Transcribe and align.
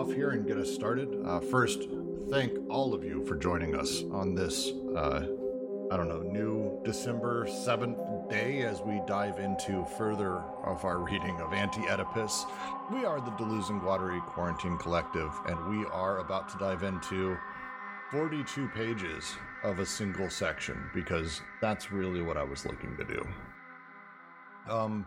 off 0.00 0.14
here 0.14 0.30
and 0.30 0.46
get 0.46 0.56
us 0.56 0.72
started. 0.72 1.14
Uh, 1.26 1.38
first, 1.40 1.90
thank 2.30 2.56
all 2.70 2.94
of 2.94 3.04
you 3.04 3.22
for 3.26 3.36
joining 3.36 3.74
us 3.74 4.02
on 4.12 4.34
this. 4.34 4.70
Uh, 4.96 5.26
I 5.90 5.96
don't 5.98 6.08
know, 6.08 6.22
new 6.22 6.80
December 6.86 7.44
7th 7.44 8.30
day 8.30 8.62
as 8.62 8.80
we 8.80 9.02
dive 9.06 9.38
into 9.38 9.84
further 9.98 10.38
of 10.64 10.86
our 10.86 11.00
reading 11.00 11.38
of 11.42 11.52
Anti 11.52 11.86
Oedipus. 11.86 12.46
We 12.90 13.04
are 13.04 13.20
the 13.20 13.32
Deleuze 13.32 13.68
and 13.68 13.82
Guattari 13.82 14.24
Quarantine 14.24 14.78
Collective, 14.78 15.38
and 15.46 15.68
we 15.68 15.84
are 15.88 16.20
about 16.20 16.48
to 16.48 16.58
dive 16.58 16.82
into 16.82 17.36
42 18.10 18.68
pages 18.68 19.34
of 19.64 19.80
a 19.80 19.86
single 19.86 20.30
section 20.30 20.82
because 20.94 21.42
that's 21.60 21.92
really 21.92 22.22
what 22.22 22.38
I 22.38 22.42
was 22.42 22.64
looking 22.64 22.96
to 22.96 23.04
do. 23.04 23.26
Um, 24.66 25.06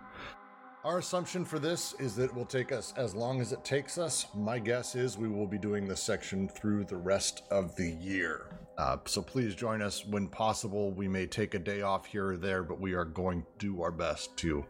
our 0.84 0.98
assumption 0.98 1.45
for 1.45 1.59
this 1.59 1.94
is 2.00 2.16
that 2.16 2.26
it 2.26 2.36
will 2.36 2.45
take 2.45 2.72
us 2.72 2.94
as 2.98 3.16
long 3.16 3.39
as 3.39 3.53
it 3.53 3.64
takes 3.64 3.98
us. 3.98 4.28
My 4.36 4.59
guess 4.59 4.95
is 4.95 5.17
we 5.17 5.30
will 5.30 5.48
be 5.48 5.58
doing 5.58 5.88
this 5.88 6.02
section 6.02 6.50
through 6.50 6.86
the 6.86 6.98
rest 6.98 7.44
of 7.52 7.76
the 7.76 7.89
year. 7.89 8.48
Uh, 8.78 8.98
so 9.06 9.22
please 9.22 9.56
join 9.56 9.81
us 9.81 10.06
when 10.06 10.28
possible. 10.28 10.92
We 10.92 11.08
may 11.08 11.26
take 11.26 11.54
a 11.54 11.59
day 11.59 11.84
off 11.84 12.06
here 12.06 12.31
or 12.31 12.38
there, 12.38 12.64
but 12.64 12.81
we 12.81 12.94
are 12.94 13.06
going 13.06 13.44
to 13.44 13.48
do 13.59 13.81
our 13.81 13.92
best 13.92 14.36
to 14.38 14.66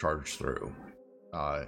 charge 0.00 0.36
through. 0.36 0.72
Uh, 1.32 1.64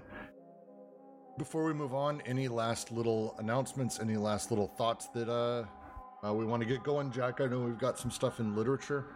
before 1.37 1.65
we 1.65 1.73
move 1.73 1.95
on, 1.95 2.21
any 2.27 2.47
last 2.47 2.93
little 2.93 3.35
announcements, 3.39 3.99
any 3.99 4.17
last 4.17 4.51
little 4.51 4.69
thoughts 4.69 5.09
that 5.15 5.29
uh, 5.29 5.65
uh, 6.25 6.33
we 6.33 6.45
want 6.45 6.63
to 6.63 6.69
get 6.69 6.85
going? 6.85 7.11
Jack, 7.11 7.41
I 7.41 7.47
know 7.47 7.61
we've 7.61 7.79
got 7.79 7.99
some 7.99 8.11
stuff 8.11 8.39
in 8.39 8.55
literature. 8.55 9.07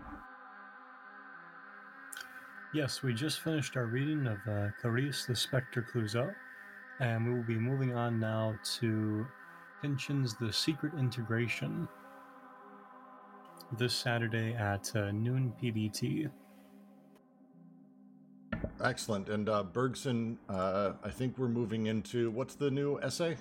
Yes, 2.75 3.05
we 3.05 3.15
just 3.15 3.39
finished 3.39 3.77
our 3.77 3.87
reading 3.87 4.27
of 4.27 4.39
uh, 4.51 4.67
Clarice 4.81 5.27
Lispector 5.29 5.89
Clouseau, 5.89 6.35
and 6.99 7.25
we 7.25 7.33
will 7.33 7.45
be 7.45 7.55
moving 7.55 7.95
on 7.95 8.19
now 8.19 8.57
to 8.81 9.25
Pynchon's 9.81 10.35
The 10.35 10.53
Secret 10.53 10.93
Integration 10.99 11.87
this 13.79 13.95
Saturday 13.95 14.55
at 14.55 14.91
uh, 14.97 15.13
noon 15.13 15.53
PDT. 15.63 16.29
Excellent. 18.83 19.29
And 19.29 19.49
uh, 19.49 19.63
Bergson, 19.63 20.37
uh, 20.49 20.95
I 21.05 21.11
think 21.11 21.39
we're 21.39 21.47
moving 21.47 21.87
into 21.87 22.33
what's 22.33 22.57
the 22.57 22.73
new 22.73 22.99
essay 23.01 23.37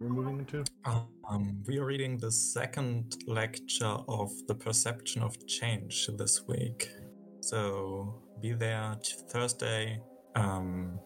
we're 0.00 0.08
moving 0.08 0.38
into? 0.38 0.64
Um, 0.84 1.62
we 1.66 1.78
are 1.78 1.84
reading 1.84 2.18
the 2.18 2.30
second 2.30 3.16
lecture 3.26 3.96
of 4.08 4.30
The 4.46 4.54
Perception 4.54 5.22
of 5.22 5.44
Change 5.46 6.08
this 6.16 6.46
week. 6.46 6.88
So 7.40 8.22
be 8.40 8.52
there 8.52 8.96
t- 9.02 9.14
Thursday, 9.30 10.00
um, 10.34 10.98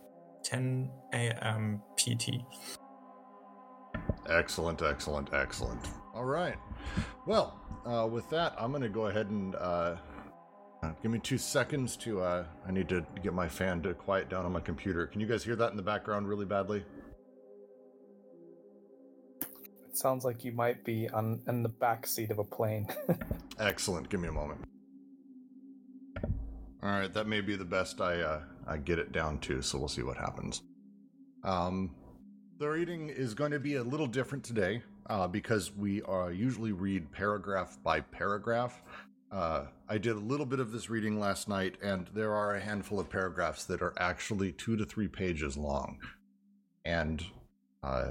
10 0.44 0.90
a.m. 1.14 1.82
PT. 1.96 2.42
Excellent, 4.28 4.82
excellent, 4.82 5.32
excellent. 5.32 5.88
All 6.14 6.24
right. 6.24 6.56
Well, 7.26 7.60
uh, 7.86 8.06
with 8.06 8.28
that, 8.30 8.54
I'm 8.58 8.70
going 8.70 8.82
to 8.82 8.88
go 8.88 9.06
ahead 9.06 9.26
and 9.26 9.54
uh, 9.56 9.96
uh, 10.82 10.92
give 11.02 11.10
me 11.10 11.18
two 11.18 11.38
seconds 11.38 11.96
to. 11.98 12.20
Uh, 12.20 12.44
I 12.66 12.72
need 12.72 12.88
to 12.88 13.04
get 13.22 13.34
my 13.34 13.48
fan 13.48 13.82
to 13.82 13.94
quiet 13.94 14.28
down 14.28 14.44
on 14.44 14.52
my 14.52 14.60
computer. 14.60 15.06
Can 15.06 15.20
you 15.20 15.26
guys 15.26 15.44
hear 15.44 15.56
that 15.56 15.70
in 15.70 15.76
the 15.76 15.82
background 15.82 16.28
really 16.28 16.46
badly? 16.46 16.84
It 19.40 19.98
sounds 19.98 20.24
like 20.24 20.44
you 20.44 20.52
might 20.52 20.84
be 20.84 21.08
on 21.10 21.42
in 21.48 21.62
the 21.62 21.68
back 21.68 22.06
seat 22.06 22.30
of 22.30 22.38
a 22.38 22.44
plane. 22.44 22.88
Excellent. 23.58 24.08
Give 24.08 24.20
me 24.20 24.28
a 24.28 24.32
moment. 24.32 24.64
All 26.82 26.90
right, 26.90 27.12
that 27.14 27.28
may 27.28 27.40
be 27.40 27.54
the 27.54 27.64
best 27.64 28.00
I 28.00 28.20
uh, 28.20 28.40
I 28.66 28.76
get 28.76 28.98
it 28.98 29.12
down 29.12 29.38
to. 29.40 29.62
So 29.62 29.78
we'll 29.78 29.88
see 29.88 30.02
what 30.02 30.16
happens. 30.16 30.62
Um, 31.44 31.94
the 32.58 32.68
reading 32.68 33.08
is 33.08 33.34
going 33.34 33.52
to 33.52 33.60
be 33.60 33.76
a 33.76 33.82
little 33.82 34.06
different 34.06 34.42
today 34.44 34.82
uh, 35.08 35.28
because 35.28 35.72
we 35.72 36.02
uh, 36.02 36.28
usually 36.28 36.72
read 36.72 37.12
paragraph 37.12 37.78
by 37.82 38.00
paragraph. 38.00 38.82
Uh, 39.30 39.66
I 39.88 39.98
did 39.98 40.16
a 40.16 40.20
little 40.20 40.44
bit 40.44 40.60
of 40.60 40.72
this 40.72 40.90
reading 40.90 41.18
last 41.18 41.48
night, 41.48 41.76
and 41.82 42.08
there 42.14 42.34
are 42.34 42.54
a 42.54 42.60
handful 42.60 43.00
of 43.00 43.08
paragraphs 43.08 43.64
that 43.64 43.80
are 43.80 43.94
actually 43.98 44.52
two 44.52 44.76
to 44.76 44.84
three 44.84 45.08
pages 45.08 45.56
long. 45.56 45.98
And 46.84 47.24
uh, 47.82 48.10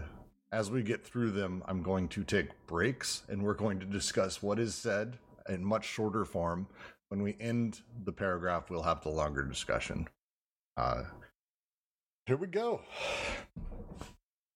as 0.51 0.71
we 0.71 0.81
get 0.81 1.05
through 1.05 1.31
them, 1.31 1.63
I'm 1.65 1.83
going 1.83 2.07
to 2.09 2.23
take 2.23 2.49
breaks 2.67 3.23
and 3.29 3.43
we're 3.43 3.53
going 3.53 3.79
to 3.79 3.85
discuss 3.85 4.41
what 4.41 4.59
is 4.59 4.75
said 4.75 5.17
in 5.47 5.63
much 5.63 5.85
shorter 5.85 6.25
form. 6.25 6.67
When 7.11 7.23
we 7.23 7.35
end 7.41 7.81
the 8.05 8.13
paragraph, 8.13 8.69
we'll 8.69 8.83
have 8.83 9.03
the 9.03 9.09
longer 9.09 9.43
discussion. 9.43 10.07
Uh, 10.77 11.03
here 12.25 12.37
we 12.37 12.47
go. 12.47 12.81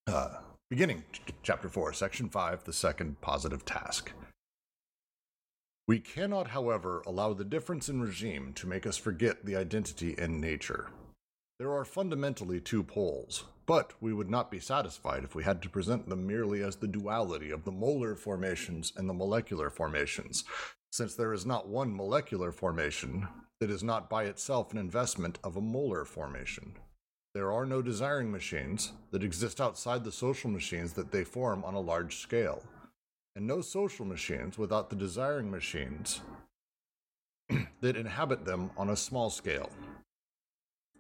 Uh, 0.08 0.36
beginning, 0.70 1.04
ch- 1.12 1.34
chapter 1.42 1.68
4, 1.68 1.92
section 1.92 2.30
5, 2.30 2.64
the 2.64 2.72
second 2.72 3.20
positive 3.22 3.66
task. 3.66 4.12
We 5.88 6.00
cannot, 6.00 6.50
however, 6.50 7.02
allow 7.08 7.34
the 7.34 7.44
difference 7.44 7.90
in 7.90 8.00
regime 8.00 8.54
to 8.54 8.68
make 8.68 8.86
us 8.86 8.98
forget 8.98 9.44
the 9.44 9.56
identity 9.56 10.14
in 10.16 10.40
nature. 10.40 10.92
There 11.58 11.74
are 11.74 11.86
fundamentally 11.86 12.62
two 12.62 12.84
poles, 12.84 13.46
but 13.66 13.94
we 14.00 14.14
would 14.14 14.30
not 14.30 14.52
be 14.52 14.60
satisfied 14.60 15.24
if 15.24 15.34
we 15.34 15.44
had 15.44 15.64
to 15.64 15.70
present 15.70 16.08
them 16.08 16.28
merely 16.28 16.62
as 16.62 16.76
the 16.76 16.88
duality 16.88 17.50
of 17.50 17.66
the 17.66 17.72
molar 17.72 18.16
formations 18.16 18.94
and 18.96 19.10
the 19.10 19.14
molecular 19.16 19.72
formations, 19.72 20.44
since 20.96 21.14
there 21.14 21.34
is 21.34 21.46
not 21.46 21.68
one 21.68 21.94
molecular 21.94 22.54
formation 22.54 23.28
that 23.60 23.70
is 23.70 23.84
not 23.84 24.10
by 24.10 24.24
itself 24.24 24.72
an 24.72 24.78
investment 24.78 25.38
of 25.44 25.58
a 25.58 25.62
molar 25.62 26.06
formation. 26.06 26.74
There 27.34 27.52
are 27.52 27.66
no 27.66 27.82
desiring 27.82 28.32
machines 28.32 28.94
that 29.12 29.22
exist 29.22 29.60
outside 29.60 30.06
the 30.06 30.12
social 30.14 30.50
machines 30.50 30.94
that 30.94 31.12
they 31.12 31.26
form 31.26 31.66
on 31.66 31.74
a 31.74 31.82
large 31.82 32.16
scale, 32.20 32.64
and 33.36 33.46
no 33.46 33.60
social 33.60 34.06
machines 34.06 34.58
without 34.58 34.90
the 34.90 34.96
desiring 34.96 35.52
machines 35.52 36.22
that 37.82 37.98
inhabit 37.98 38.46
them 38.46 38.72
on 38.78 38.90
a 38.90 38.96
small 38.96 39.30
scale. 39.30 39.70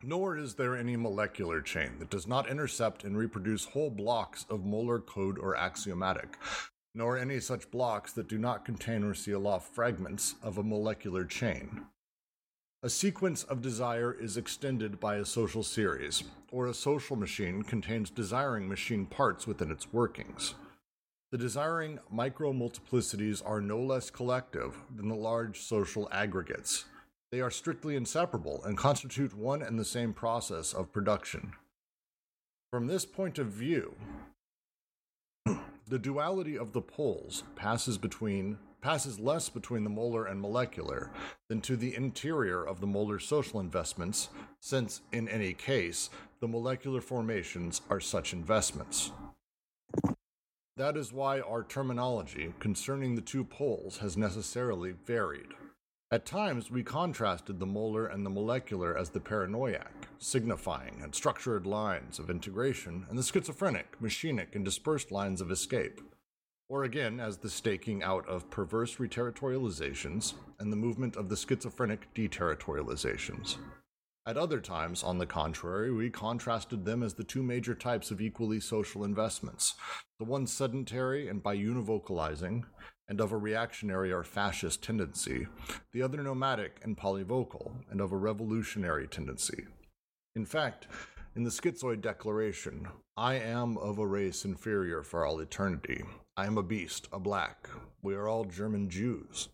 Nor 0.03 0.37
is 0.37 0.55
there 0.55 0.75
any 0.75 0.97
molecular 0.97 1.61
chain 1.61 1.99
that 1.99 2.09
does 2.09 2.27
not 2.27 2.49
intercept 2.49 3.05
and 3.05 3.17
reproduce 3.17 3.63
whole 3.63 3.91
blocks 3.91 4.45
of 4.49 4.65
molar 4.65 4.99
code 4.99 5.39
or 5.39 5.55
axiomatic, 5.55 6.37
nor 6.95 7.17
any 7.17 7.39
such 7.39 7.69
blocks 7.69 8.13
that 8.13 8.27
do 8.27 8.37
not 8.37 8.65
contain 8.65 9.03
or 9.03 9.13
seal 9.13 9.45
off 9.45 9.67
fragments 9.67 10.35
of 10.41 10.57
a 10.57 10.63
molecular 10.63 11.25
chain. 11.25 11.85
A 12.81 12.89
sequence 12.89 13.43
of 13.43 13.61
desire 13.61 14.13
is 14.13 14.37
extended 14.37 14.99
by 14.99 15.17
a 15.17 15.25
social 15.25 15.63
series, 15.63 16.23
or 16.51 16.67
a 16.67 16.73
social 16.73 17.15
machine 17.15 17.63
contains 17.63 18.09
desiring 18.09 18.69
machine 18.69 19.05
parts 19.05 19.45
within 19.45 19.71
its 19.71 19.91
workings. 19.91 20.55
The 21.31 21.37
desiring 21.37 21.99
micromultiplicities 22.13 23.41
are 23.45 23.59
no 23.59 23.79
less 23.79 24.09
collective 24.09 24.77
than 24.95 25.09
the 25.09 25.15
large 25.15 25.61
social 25.61 26.07
aggregates. 26.11 26.85
They 27.31 27.41
are 27.41 27.51
strictly 27.51 27.95
inseparable 27.95 28.63
and 28.63 28.77
constitute 28.77 29.35
one 29.35 29.61
and 29.61 29.77
the 29.77 29.83
same 29.83 30.13
process 30.13 30.71
of 30.71 30.93
production. 30.93 31.53
From 32.71 32.87
this 32.87 33.05
point 33.05 33.39
of 33.39 33.47
view, 33.47 33.95
the 35.87 35.99
duality 35.99 36.57
of 36.57 36.73
the 36.73 36.81
poles 36.81 37.43
passes 37.55 37.97
between 37.97 38.57
passes 38.81 39.19
less 39.19 39.49
between 39.49 39.83
the 39.83 39.89
molar 39.89 40.25
and 40.25 40.39
molecular 40.39 41.09
than 41.47 41.59
to 41.59 41.75
the 41.75 41.95
interior 41.95 42.63
of 42.63 42.79
the 42.79 42.87
molar 42.87 43.17
social 43.17 43.59
investments, 43.59 44.29
since 44.59 45.01
in 45.11 45.27
any 45.27 45.53
case 45.53 46.11
the 46.39 46.47
molecular 46.47 47.01
formations 47.01 47.81
are 47.89 47.99
such 47.99 48.31
investments. 48.31 49.11
That 50.77 50.97
is 50.97 51.11
why 51.11 51.39
our 51.39 51.63
terminology 51.63 52.53
concerning 52.59 53.15
the 53.15 53.21
two 53.21 53.43
poles 53.43 53.97
has 53.97 54.17
necessarily 54.17 54.91
varied. 54.91 55.53
At 56.11 56.25
times, 56.25 56.69
we 56.69 56.83
contrasted 56.83 57.59
the 57.59 57.65
molar 57.65 58.05
and 58.05 58.23
the 58.23 58.29
molecular 58.29 58.95
as 58.95 59.09
the 59.09 59.19
paranoiac, 59.19 60.07
signifying 60.19 60.99
and 61.01 61.15
structured 61.15 61.65
lines 61.65 62.19
of 62.19 62.29
integration, 62.29 63.07
and 63.09 63.17
the 63.17 63.23
schizophrenic, 63.23 63.99
machinic, 63.99 64.55
and 64.55 64.63
dispersed 64.63 65.11
lines 65.11 65.41
of 65.41 65.49
escape. 65.49 65.99
Or 66.69 66.83
again, 66.83 67.19
as 67.19 67.37
the 67.37 67.49
staking 67.49 68.03
out 68.03 68.27
of 68.27 68.51
perverse 68.51 68.97
reterritorializations 68.97 70.35
and 70.59 70.71
the 70.71 70.77
movement 70.77 71.15
of 71.15 71.27
the 71.27 71.35
schizophrenic 71.35 72.13
deterritorializations. 72.13 73.57
At 74.27 74.37
other 74.37 74.59
times, 74.59 75.03
on 75.03 75.17
the 75.17 75.27
contrary, 75.27 75.91
we 75.91 76.09
contrasted 76.11 76.85
them 76.85 77.01
as 77.01 77.15
the 77.15 77.23
two 77.23 77.43
major 77.43 77.75
types 77.75 78.11
of 78.11 78.21
equally 78.21 78.59
social 78.59 79.03
investments 79.03 79.73
the 80.17 80.25
one 80.25 80.47
sedentary 80.47 81.27
and 81.27 81.43
by 81.43 81.57
univocalizing, 81.57 82.63
and 83.07 83.21
of 83.21 83.31
a 83.31 83.37
reactionary 83.37 84.11
or 84.11 84.23
fascist 84.23 84.81
tendency, 84.81 85.47
the 85.91 86.01
other 86.01 86.23
nomadic 86.23 86.79
and 86.83 86.97
polyvocal, 86.97 87.71
and 87.89 88.01
of 88.01 88.11
a 88.11 88.17
revolutionary 88.17 89.07
tendency. 89.07 89.65
In 90.35 90.45
fact, 90.45 90.87
In 91.35 91.43
the 91.43 91.49
Schizoid 91.49 91.99
Declaration, 91.99 92.87
I 93.17 93.33
am 93.33 93.77
of 93.77 93.97
a 93.97 94.07
race 94.07 94.45
inferior 94.45 95.03
for 95.03 95.25
all 95.25 95.41
eternity. 95.41 96.01
I 96.37 96.45
am 96.45 96.57
a 96.57 96.63
beast, 96.63 97.09
a 97.11 97.19
black. 97.19 97.69
We 98.01 98.15
are 98.15 98.29
all 98.29 98.45
German 98.45 98.89
Jews. 98.89 99.49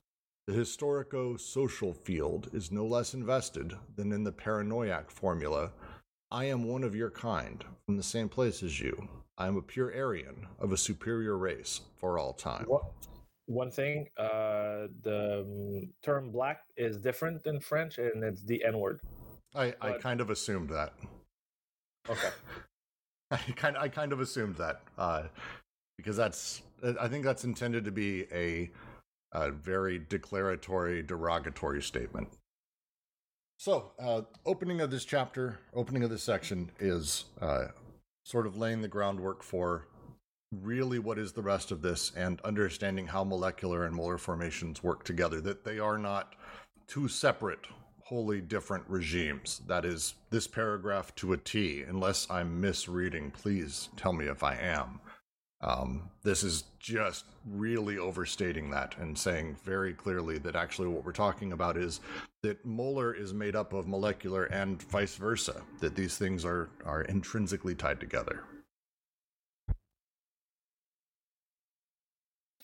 The 0.46 0.54
historico 0.54 1.40
social 1.40 1.92
field 1.92 2.52
is 2.54 2.72
no 2.72 2.86
less 2.86 3.16
invested 3.16 3.74
than 3.96 4.12
in 4.12 4.24
the 4.24 4.32
paranoiac 4.32 5.10
formula 5.10 5.72
I 6.32 6.46
am 6.46 6.64
one 6.64 6.84
of 6.84 6.96
your 6.96 7.10
kind, 7.10 7.62
from 7.86 7.98
the 7.98 8.04
same 8.04 8.30
place 8.30 8.64
as 8.64 8.80
you. 8.80 9.10
I 9.38 9.48
am 9.48 9.58
a 9.58 9.62
pure 9.62 9.92
Aryan 9.94 10.48
of 10.60 10.72
a 10.72 10.78
superior 10.78 11.38
race 11.38 11.82
for 11.98 12.18
all 12.18 12.32
time. 12.32 12.66
What, 12.68 12.86
one 13.52 13.72
thing, 13.72 14.08
uh, 14.18 14.88
the 15.04 15.46
um, 15.46 15.90
term 16.04 16.32
black 16.32 16.62
is 16.78 16.98
different 16.98 17.46
in 17.46 17.60
French 17.60 17.98
and 17.98 18.24
it's 18.24 18.44
the 18.44 18.64
N 18.64 18.80
word. 18.80 19.02
I, 19.54 19.74
I 19.82 19.94
kind 19.94 20.22
of 20.22 20.30
assumed 20.30 20.70
that. 20.70 20.94
Okay. 22.10 22.30
I 23.32 23.38
kind 23.56 23.78
I 23.78 23.88
kind 23.88 24.12
of 24.12 24.20
assumed 24.20 24.58
that 24.58 24.82
uh, 24.98 25.24
because 25.98 26.18
that's 26.18 26.62
I 27.00 27.08
think 27.08 27.24
that's 27.24 27.44
intended 27.44 27.86
to 27.86 27.92
be 27.92 28.26
a, 28.32 28.72
a 29.34 29.52
very 29.52 30.00
declaratory, 30.00 31.04
derogatory 31.04 31.82
statement. 31.82 32.30
So, 33.58 33.92
uh, 34.00 34.24
opening 34.46 34.82
of 34.82 34.90
this 34.90 35.06
chapter, 35.06 35.60
opening 35.76 36.04
of 36.04 36.10
this 36.10 36.24
section 36.24 36.72
is 36.80 37.26
uh, 37.40 37.66
sort 38.26 38.48
of 38.48 38.58
laying 38.58 38.82
the 38.82 38.88
groundwork 38.88 39.44
for 39.44 39.88
really 40.52 41.00
what 41.00 41.18
is 41.18 41.32
the 41.32 41.42
rest 41.42 41.72
of 41.72 41.82
this 41.82 42.12
and 42.16 42.42
understanding 42.42 43.08
how 43.08 43.24
molecular 43.24 43.86
and 43.86 43.96
molar 43.96 44.18
formations 44.18 44.84
work 44.84 45.04
together. 45.04 45.42
That 45.42 45.64
they 45.64 45.80
are 45.80 45.98
not 45.98 46.36
two 46.88 47.08
separate, 47.08 47.68
wholly 48.04 48.42
different 48.42 48.84
regimes. 48.88 49.62
That 49.68 49.86
is 49.86 50.16
this 50.30 50.48
paragraph 50.48 51.16
to 51.16 51.34
a 51.34 51.38
T. 51.38 51.84
Unless 51.84 52.30
I'm 52.30 52.60
misreading, 52.60 53.32
please 53.32 53.90
tell 53.96 54.14
me 54.14 54.26
if 54.26 54.44
I 54.44 54.56
am. 54.56 55.00
Um, 55.62 56.10
this 56.24 56.44
is 56.44 56.64
just 56.80 57.26
really 57.46 58.00
overstating 58.00 58.72
that 58.72 58.96
and 58.98 59.18
saying 59.18 59.58
very 59.64 59.94
clearly 59.94 60.40
that 60.40 60.56
actually 60.56 60.88
what 60.88 61.06
we're 61.06 61.12
talking 61.12 61.54
about 61.54 61.78
is 61.78 62.02
that 62.42 62.66
molar 62.66 63.14
is 63.14 63.32
made 63.32 63.56
up 63.56 63.72
of 63.72 63.88
molecular 63.88 64.46
and 64.46 64.82
vice 64.82 65.16
versa, 65.16 65.62
that 65.80 65.96
these 65.96 66.18
things 66.18 66.44
are, 66.44 66.70
are 66.84 67.04
intrinsically 67.04 67.76
tied 67.76 68.00
together. 68.00 68.44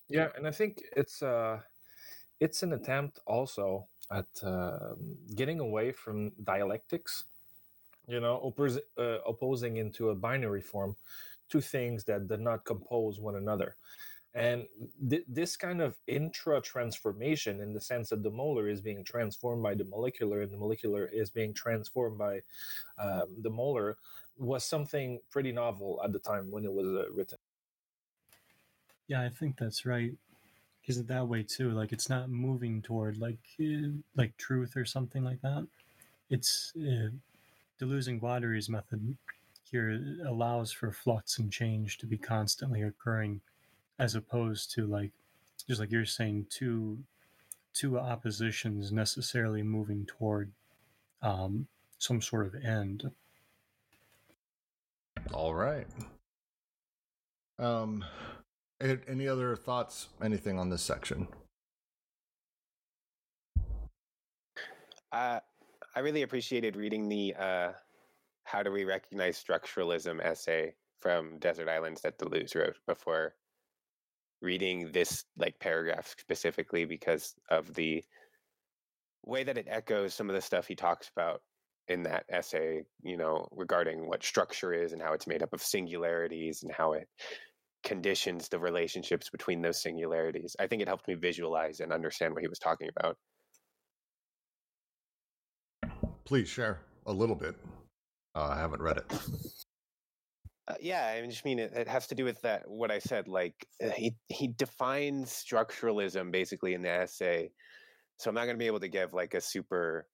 Yeah, 0.10 0.28
and 0.36 0.48
I 0.48 0.52
think 0.52 0.82
it's 0.96 1.22
uh, 1.22 1.60
it's 2.40 2.64
an 2.64 2.74
attempt 2.74 3.20
also 3.28 3.88
at 4.12 4.28
um 4.44 5.18
getting 5.36 5.60
away 5.60 5.92
from 5.92 6.32
dialectics. 6.44 7.26
You 8.08 8.22
know, 8.22 8.42
oppos- 8.46 8.80
uh, 8.98 9.20
opposing 9.28 9.78
into 9.78 10.10
a 10.10 10.16
binary 10.16 10.62
form 10.62 10.96
two 11.50 11.62
things 11.62 12.04
that 12.06 12.28
do 12.28 12.38
not 12.38 12.66
compose 12.66 13.20
one 13.20 13.36
another. 13.36 13.76
And 14.36 14.68
th- 15.10 15.26
this 15.28 15.58
kind 15.58 15.82
of 15.82 15.96
intra 16.08 16.62
transformation, 16.62 17.62
in 17.62 17.74
the 17.74 17.82
sense 17.82 18.10
that 18.10 18.24
the 18.24 18.32
molar 18.32 18.70
is 18.70 18.82
being 18.82 19.04
transformed 19.04 19.64
by 19.64 19.76
the 19.76 19.86
molecular 19.86 20.42
and 20.42 20.52
the 20.52 20.58
molecular 20.58 21.06
is 21.08 21.30
being 21.32 21.54
transformed 21.54 22.18
by 22.18 22.42
um, 23.00 23.28
the 23.42 23.50
molar, 23.50 23.98
was 24.38 24.64
something 24.66 25.20
pretty 25.30 25.52
novel 25.52 26.02
at 26.04 26.14
the 26.14 26.20
time 26.20 26.52
when 26.52 26.66
it 26.66 26.74
was 26.74 26.88
uh, 26.88 27.12
written. 27.14 27.40
Yeah, 29.08 29.22
I 29.22 29.30
think 29.30 29.58
that's 29.58 29.86
right. 29.86 30.14
Is 30.86 30.98
it 30.98 31.08
that 31.08 31.28
way 31.28 31.44
too, 31.44 31.72
like 31.72 31.92
it's 31.92 32.10
not 32.10 32.30
moving 32.30 32.82
toward 32.82 33.18
like 33.18 33.40
uh, 33.60 33.90
like 34.16 34.38
truth 34.38 34.78
or 34.78 34.86
something 34.86 35.24
like 35.24 35.42
that. 35.42 35.68
It's 36.30 36.74
uh, 36.78 37.10
Deleuze 37.80 38.08
and 38.08 38.20
Guattari's 38.20 38.70
method 38.70 39.18
here 39.70 40.02
allows 40.26 40.72
for 40.72 40.92
flux 40.92 41.40
and 41.40 41.52
change 41.52 41.98
to 41.98 42.06
be 42.06 42.18
constantly 42.18 42.82
occurring, 42.84 43.42
as 44.00 44.16
opposed 44.16 44.72
to 44.72 44.88
like 44.88 45.12
just 45.68 45.80
like 45.80 45.92
you're 45.92 46.06
saying, 46.06 46.48
two 46.50 47.00
two 47.74 48.00
oppositions 48.00 48.92
necessarily 48.92 49.62
moving 49.62 50.06
toward 50.06 50.52
um, 51.22 51.68
some 52.00 52.22
sort 52.22 52.48
of 52.48 52.56
end. 52.64 53.12
All 55.34 55.54
right. 55.54 55.88
Um, 57.60 58.04
any 58.82 59.28
other 59.28 59.56
thoughts? 59.56 60.10
Anything 60.22 60.60
on 60.60 60.70
this 60.70 60.82
section? 60.82 61.28
Uh, 65.12 65.40
I 65.96 66.00
really 66.00 66.24
appreciated 66.24 66.76
reading 66.76 67.10
the 67.10 67.34
uh, 67.40 67.72
"How 68.44 68.62
Do 68.64 68.72
We 68.72 68.84
Recognize 68.84 69.44
Structuralism" 69.44 70.22
essay 70.24 70.76
from 71.00 71.40
Desert 71.40 71.70
Islands 71.70 72.02
that 72.02 72.20
Deleuze 72.20 72.56
wrote 72.56 72.78
before 72.88 73.36
reading 74.42 74.92
this 74.92 75.26
like 75.38 75.60
paragraph 75.60 76.14
specifically 76.20 76.86
because 76.86 77.34
of 77.50 77.74
the 77.74 78.04
way 79.26 79.44
that 79.44 79.58
it 79.58 79.68
echoes 79.68 80.14
some 80.14 80.30
of 80.30 80.36
the 80.36 80.42
stuff 80.42 80.68
he 80.68 80.76
talks 80.76 81.10
about 81.10 81.42
in 81.88 82.04
that 82.04 82.26
essay. 82.30 82.84
You 83.02 83.18
know, 83.18 83.48
regarding 83.52 84.08
what 84.08 84.24
structure 84.24 84.74
is 84.74 84.94
and 84.94 85.02
how 85.02 85.14
it's 85.14 85.28
made 85.28 85.42
up 85.42 85.54
of 85.54 85.64
singularities 85.64 86.64
and 86.64 86.72
how 86.72 86.94
it 86.94 87.08
conditions 87.84 88.50
the 88.50 88.60
relationships 88.60 89.30
between 89.30 89.62
those 89.62 89.82
singularities. 89.82 90.56
I 90.60 90.68
think 90.68 90.82
it 90.82 90.88
helped 90.88 91.08
me 91.08 91.16
visualize 91.16 91.80
and 91.80 91.92
understand 91.92 92.34
what 92.34 92.42
he 92.42 92.48
was 92.48 92.60
talking 92.60 92.90
about. 92.96 93.18
Please 96.26 96.48
share 96.48 96.82
a 97.06 97.14
little 97.14 97.36
bit. 97.36 97.56
Uh, 98.36 98.50
I 98.50 98.60
haven't 98.60 98.82
read 98.82 98.98
it. 98.98 99.06
Uh, 100.68 100.74
yeah, 100.82 101.16
I 101.16 101.26
just 101.26 101.46
mean 101.46 101.60
it, 101.60 101.72
it 101.74 101.88
has 101.88 102.08
to 102.08 102.16
do 102.16 102.26
with 102.26 102.42
that. 102.42 102.64
What 102.68 102.92
I 102.92 103.00
said, 103.00 103.30
like 103.30 103.66
uh, 103.82 103.90
he 103.92 104.16
he 104.28 104.50
defines 104.50 105.32
structuralism 105.32 106.30
basically 106.30 106.74
in 106.74 106.82
the 106.82 106.90
essay. 106.90 107.52
So 108.18 108.30
I'm 108.30 108.36
not 108.36 108.46
going 108.46 108.56
to 108.56 108.60
be 108.60 108.68
able 108.68 108.82
to 108.82 108.90
give 108.90 109.14
like 109.14 109.34
a 109.34 109.40
super 109.40 110.08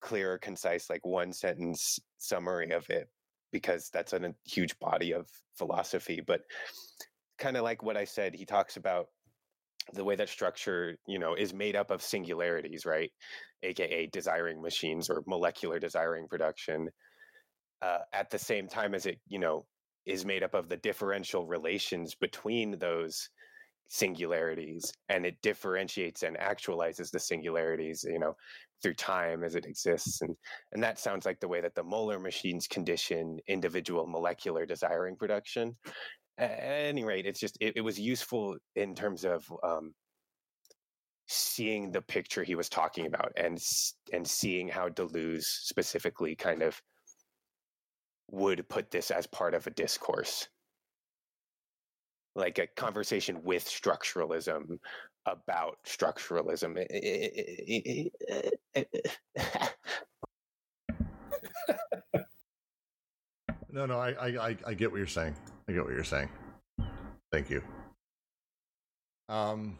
clear, 0.00 0.38
concise, 0.38 0.88
like 0.88 1.04
one 1.04 1.32
sentence 1.32 1.98
summary 2.18 2.70
of 2.70 2.88
it 2.90 3.08
because 3.52 3.90
that's 3.92 4.12
a 4.12 4.34
huge 4.44 4.78
body 4.78 5.12
of 5.12 5.28
philosophy. 5.56 6.20
But 6.24 6.42
kind 7.38 7.56
of 7.56 7.62
like 7.62 7.82
what 7.82 7.96
I 7.96 8.04
said, 8.04 8.34
he 8.34 8.44
talks 8.44 8.76
about 8.76 9.06
the 9.94 10.04
way 10.04 10.16
that 10.16 10.28
structure, 10.28 10.96
you 11.06 11.18
know, 11.18 11.34
is 11.34 11.54
made 11.54 11.76
up 11.76 11.90
of 11.90 12.02
singularities, 12.02 12.84
right? 12.84 13.10
AKA 13.62 14.08
desiring 14.08 14.60
machines 14.60 15.08
or 15.08 15.22
molecular 15.26 15.78
desiring 15.78 16.28
production. 16.28 16.88
Uh, 17.80 17.98
at 18.12 18.28
the 18.30 18.38
same 18.38 18.66
time 18.68 18.94
as 18.94 19.06
it, 19.06 19.20
you 19.28 19.38
know, 19.38 19.64
is 20.04 20.24
made 20.24 20.42
up 20.42 20.54
of 20.54 20.68
the 20.68 20.76
differential 20.78 21.46
relations 21.46 22.14
between 22.14 22.78
those 22.78 23.28
singularities 23.88 24.92
and 25.08 25.24
it 25.24 25.40
differentiates 25.42 26.22
and 26.22 26.36
actualizes 26.36 27.10
the 27.10 27.18
singularities 27.18 28.04
you 28.06 28.18
know 28.18 28.36
through 28.82 28.94
time 28.94 29.42
as 29.42 29.54
it 29.54 29.66
exists 29.66 30.22
and 30.22 30.36
and 30.72 30.82
that 30.82 30.98
sounds 30.98 31.26
like 31.26 31.40
the 31.40 31.48
way 31.48 31.60
that 31.60 31.74
the 31.74 31.82
molar 31.82 32.18
machines 32.18 32.66
condition 32.66 33.38
individual 33.48 34.06
molecular 34.06 34.66
desiring 34.66 35.16
production. 35.16 35.76
At 36.38 36.50
any 36.60 37.04
rate 37.04 37.26
it's 37.26 37.40
just 37.40 37.56
it, 37.60 37.74
it 37.76 37.80
was 37.80 37.98
useful 37.98 38.56
in 38.76 38.94
terms 38.94 39.24
of 39.24 39.44
um, 39.62 39.92
seeing 41.28 41.92
the 41.92 42.00
picture 42.00 42.42
he 42.42 42.54
was 42.54 42.68
talking 42.68 43.06
about 43.06 43.32
and 43.36 43.58
and 44.12 44.26
seeing 44.26 44.66
how 44.66 44.88
Deleuze 44.88 45.44
specifically 45.44 46.34
kind 46.34 46.62
of 46.62 46.80
would 48.30 48.68
put 48.68 48.90
this 48.90 49.10
as 49.10 49.26
part 49.26 49.54
of 49.54 49.66
a 49.66 49.70
discourse. 49.70 50.48
Like 52.34 52.58
a 52.58 52.66
conversation 52.66 53.42
with 53.42 53.64
structuralism 53.64 54.78
about 55.32 55.78
structuralism 55.84 56.76
No, 63.70 63.86
no, 63.86 63.98
I, 63.98 64.10
I, 64.12 64.48
I, 64.48 64.56
I 64.66 64.74
get 64.74 64.90
what 64.90 64.96
you're 64.96 65.06
saying. 65.06 65.34
I 65.68 65.72
get 65.72 65.84
what 65.84 65.92
you're 65.92 66.02
saying. 66.02 66.28
Thank 67.30 67.50
you. 67.50 67.62
Um, 69.28 69.78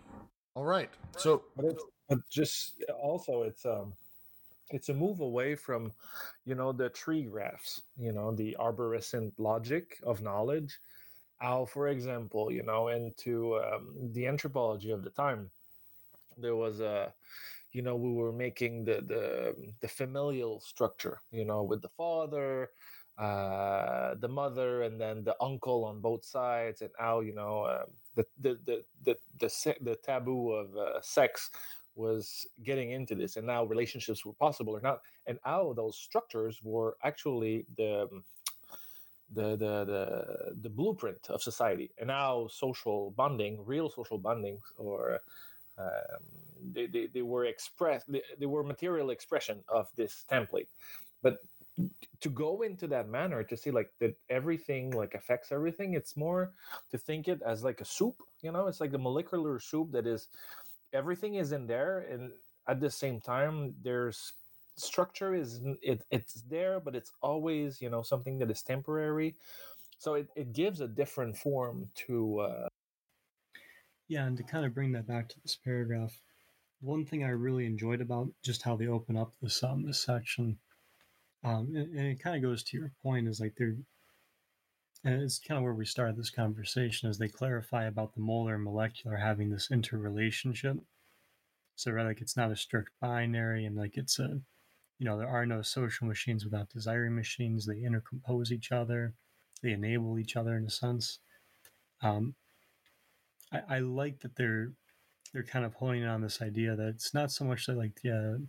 all 0.54 0.64
right. 0.64 0.90
So, 1.16 1.42
but 1.56 1.64
it's 1.66 1.84
but 2.08 2.18
just 2.30 2.82
also 3.02 3.42
it's 3.42 3.64
um 3.64 3.92
it's 4.70 4.90
a 4.90 4.94
move 4.94 5.20
away 5.20 5.54
from 5.54 5.92
you 6.44 6.54
know 6.54 6.72
the 6.72 6.90
tree 6.90 7.22
graphs 7.22 7.82
you 7.96 8.12
know 8.12 8.32
the 8.32 8.56
arborescent 8.60 9.32
logic 9.38 9.98
of 10.02 10.22
knowledge 10.22 10.78
how 11.38 11.64
for 11.64 11.88
example 11.88 12.50
you 12.50 12.62
know 12.62 12.88
into 12.88 13.56
um, 13.58 13.94
the 14.12 14.26
anthropology 14.26 14.90
of 14.90 15.02
the 15.02 15.10
time 15.10 15.50
there 16.36 16.56
was 16.56 16.80
a 16.80 17.12
you 17.72 17.82
know 17.82 17.96
we 17.96 18.12
were 18.12 18.32
making 18.32 18.84
the 18.84 19.02
the 19.06 19.54
the 19.80 19.88
familial 19.88 20.60
structure 20.60 21.20
you 21.30 21.44
know 21.44 21.62
with 21.62 21.82
the 21.82 21.88
father 21.88 22.70
uh 23.18 24.14
the 24.20 24.28
mother 24.28 24.82
and 24.82 25.00
then 25.00 25.24
the 25.24 25.34
uncle 25.40 25.84
on 25.84 26.00
both 26.00 26.24
sides 26.24 26.82
and 26.82 26.90
how 26.98 27.20
you 27.20 27.34
know 27.34 27.62
uh, 27.62 27.84
the, 28.14 28.24
the 28.40 28.58
the 28.64 28.82
the 29.04 29.16
the 29.38 29.74
the 29.82 29.96
taboo 29.96 30.52
of 30.52 30.76
uh, 30.76 31.00
sex 31.02 31.50
was 31.96 32.46
getting 32.64 32.92
into 32.92 33.16
this 33.16 33.36
and 33.36 33.46
now 33.46 33.64
relationships 33.64 34.24
were 34.24 34.32
possible 34.34 34.74
or 34.74 34.80
not 34.80 35.00
and 35.26 35.38
how 35.44 35.72
those 35.76 35.98
structures 35.98 36.60
were 36.62 36.96
actually 37.02 37.66
the 37.76 38.02
um, 38.02 38.22
the 39.32 39.56
the 39.56 39.84
the, 39.84 40.54
the 40.62 40.70
blueprint 40.70 41.28
of 41.28 41.42
society. 41.42 41.90
And 41.98 42.08
now 42.08 42.48
social 42.48 43.12
bonding 43.12 43.58
real 43.64 43.90
social 43.90 44.18
bonding 44.18 44.58
or 44.76 45.20
um, 45.78 46.22
they, 46.72 46.86
they, 46.86 47.06
they 47.06 47.22
were 47.22 47.44
expressed 47.44 48.10
they, 48.10 48.22
they 48.38 48.46
were 48.46 48.62
material 48.62 49.10
expression 49.10 49.62
of 49.68 49.88
this 49.96 50.24
template. 50.30 50.68
But 51.22 51.38
to 52.20 52.28
go 52.30 52.62
into 52.62 52.88
that 52.88 53.08
manner 53.08 53.44
to 53.44 53.56
see 53.56 53.70
like 53.70 53.90
that 54.00 54.16
everything 54.28 54.90
like 54.90 55.14
affects 55.14 55.52
everything 55.52 55.94
it's 55.94 56.16
more 56.16 56.52
to 56.90 56.98
think 56.98 57.28
it 57.28 57.40
as 57.46 57.62
like 57.62 57.80
a 57.80 57.84
soup 57.84 58.16
you 58.42 58.52
know? 58.52 58.66
It's 58.66 58.80
like 58.80 58.92
the 58.92 58.98
molecular 58.98 59.58
soup 59.60 59.92
that 59.92 60.06
is 60.06 60.28
everything 60.92 61.34
is 61.34 61.52
in 61.52 61.66
there 61.66 62.06
and 62.10 62.32
at 62.66 62.80
the 62.80 62.90
same 62.90 63.20
time 63.20 63.74
there's 63.82 64.32
structure 64.78 65.34
is 65.34 65.60
it, 65.82 66.02
it's 66.10 66.42
there 66.48 66.80
but 66.80 66.94
it's 66.94 67.12
always 67.22 67.80
you 67.80 67.90
know 67.90 68.02
something 68.02 68.38
that 68.38 68.50
is 68.50 68.62
temporary. 68.62 69.34
So 69.98 70.14
it, 70.14 70.28
it 70.36 70.52
gives 70.52 70.80
a 70.80 70.86
different 70.86 71.36
form 71.36 71.88
to 72.06 72.38
uh, 72.40 72.68
yeah 74.06 74.26
and 74.26 74.36
to 74.36 74.42
kind 74.42 74.64
of 74.64 74.74
bring 74.74 74.92
that 74.92 75.06
back 75.06 75.28
to 75.28 75.40
this 75.42 75.56
paragraph 75.56 76.20
one 76.80 77.04
thing 77.04 77.24
i 77.24 77.28
really 77.28 77.66
enjoyed 77.66 78.00
about 78.00 78.28
just 78.44 78.62
how 78.62 78.76
they 78.76 78.86
open 78.86 79.16
up 79.16 79.32
this 79.42 79.64
um 79.64 79.84
this 79.84 80.00
section 80.00 80.56
um 81.42 81.72
and, 81.74 81.92
and 81.98 82.06
it 82.06 82.22
kind 82.22 82.36
of 82.36 82.48
goes 82.48 82.62
to 82.62 82.76
your 82.76 82.92
point 83.02 83.26
is 83.26 83.40
like 83.40 83.54
they're 83.58 83.74
and 85.04 85.22
it's 85.22 85.38
kind 85.38 85.58
of 85.58 85.64
where 85.64 85.74
we 85.74 85.84
started 85.84 86.16
this 86.16 86.30
conversation 86.30 87.08
as 87.08 87.18
they 87.18 87.28
clarify 87.28 87.84
about 87.84 88.14
the 88.14 88.20
molar 88.20 88.54
and 88.54 88.64
molecular 88.64 89.16
having 89.16 89.48
this 89.48 89.70
interrelationship. 89.70 90.78
So 91.76 91.92
right 91.92 92.06
like 92.06 92.20
it's 92.20 92.36
not 92.36 92.50
a 92.50 92.56
strict 92.56 92.90
binary 93.00 93.64
and 93.64 93.76
like 93.76 93.96
it's 93.96 94.18
a 94.18 94.40
you 94.98 95.06
know, 95.06 95.18
there 95.18 95.28
are 95.28 95.46
no 95.46 95.62
social 95.62 96.06
machines 96.06 96.44
without 96.44 96.68
desiring 96.70 97.14
machines. 97.14 97.66
They 97.66 97.76
intercompose 97.76 98.50
each 98.50 98.72
other, 98.72 99.14
they 99.62 99.72
enable 99.72 100.18
each 100.18 100.36
other 100.36 100.56
in 100.56 100.66
a 100.66 100.70
sense. 100.70 101.20
Um, 102.02 102.34
I, 103.52 103.76
I 103.76 103.78
like 103.78 104.20
that 104.20 104.36
they're 104.36 104.72
they're 105.32 105.42
kind 105.42 105.64
of 105.64 105.74
honing 105.74 106.04
on 106.04 106.22
this 106.22 106.40
idea 106.40 106.74
that 106.74 106.88
it's 106.88 107.12
not 107.12 107.30
so 107.30 107.44
much 107.44 107.66
that 107.66 107.76
like 107.76 108.00
the 108.02 108.10
uh, 108.10 108.44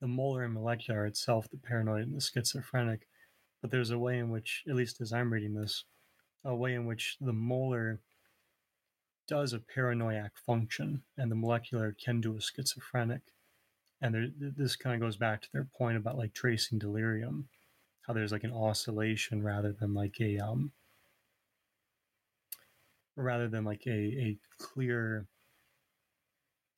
the 0.00 0.06
molar 0.06 0.44
and 0.44 0.54
molecular 0.54 1.06
itself, 1.06 1.48
the 1.50 1.56
paranoid 1.56 2.02
and 2.02 2.16
the 2.16 2.20
schizophrenic, 2.20 3.08
but 3.62 3.70
there's 3.70 3.90
a 3.90 3.98
way 3.98 4.18
in 4.18 4.30
which, 4.30 4.62
at 4.68 4.74
least 4.74 5.00
as 5.00 5.12
I'm 5.12 5.32
reading 5.32 5.54
this, 5.54 5.84
a 6.44 6.54
way 6.54 6.74
in 6.74 6.86
which 6.86 7.16
the 7.20 7.32
molar 7.32 8.00
does 9.26 9.52
a 9.52 9.58
paranoiac 9.58 10.32
function 10.36 11.02
and 11.16 11.30
the 11.30 11.36
molecular 11.36 11.96
can 11.98 12.20
do 12.20 12.36
a 12.36 12.40
schizophrenic 12.40 13.22
and 14.00 14.14
there, 14.14 14.28
this 14.38 14.76
kind 14.76 14.94
of 14.94 15.00
goes 15.00 15.16
back 15.16 15.42
to 15.42 15.48
their 15.52 15.66
point 15.76 15.96
about 15.96 16.18
like 16.18 16.32
tracing 16.34 16.78
delirium 16.78 17.48
how 18.06 18.12
there's 18.12 18.32
like 18.32 18.44
an 18.44 18.52
oscillation 18.52 19.42
rather 19.42 19.72
than 19.72 19.92
like 19.94 20.20
a 20.20 20.38
um 20.38 20.70
rather 23.16 23.48
than 23.48 23.64
like 23.64 23.86
a, 23.86 23.90
a 23.90 24.36
clear 24.58 25.26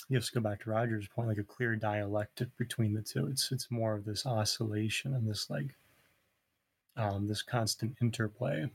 you 0.09 0.17
have 0.17 0.25
to 0.25 0.33
go 0.33 0.41
back 0.41 0.63
to 0.63 0.71
roger's 0.71 1.09
point 1.09 1.29
like 1.29 1.39
a 1.39 1.45
clear 1.45 1.77
dialectic 1.77 2.57
between 2.57 2.95
the 2.95 3.03
two. 3.03 3.27
It's 3.27 3.53
it's 3.53 3.71
more 3.71 3.95
of 3.95 4.05
this 4.05 4.25
oscillation 4.25 5.15
and 5.15 5.29
this 5.29 5.51
like 5.51 5.75
um 6.97 7.27
this 7.29 7.43
constant 7.43 7.97
interplay. 8.01 8.71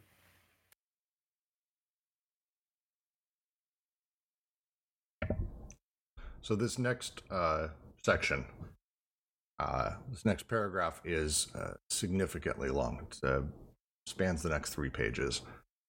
So 6.41 6.55
this 6.55 6.77
next 6.77 7.23
uh 7.31 7.69
section. 8.03 8.45
Uh, 9.59 9.91
this 10.09 10.25
next 10.25 10.47
paragraph 10.47 11.01
is 11.05 11.47
uh, 11.55 11.73
significantly 11.89 12.69
long. 12.69 13.07
It 13.09 13.27
uh, 13.27 13.41
spans 14.05 14.41
the 14.41 14.49
next 14.49 14.71
three 14.71 14.89
pages. 14.89 15.41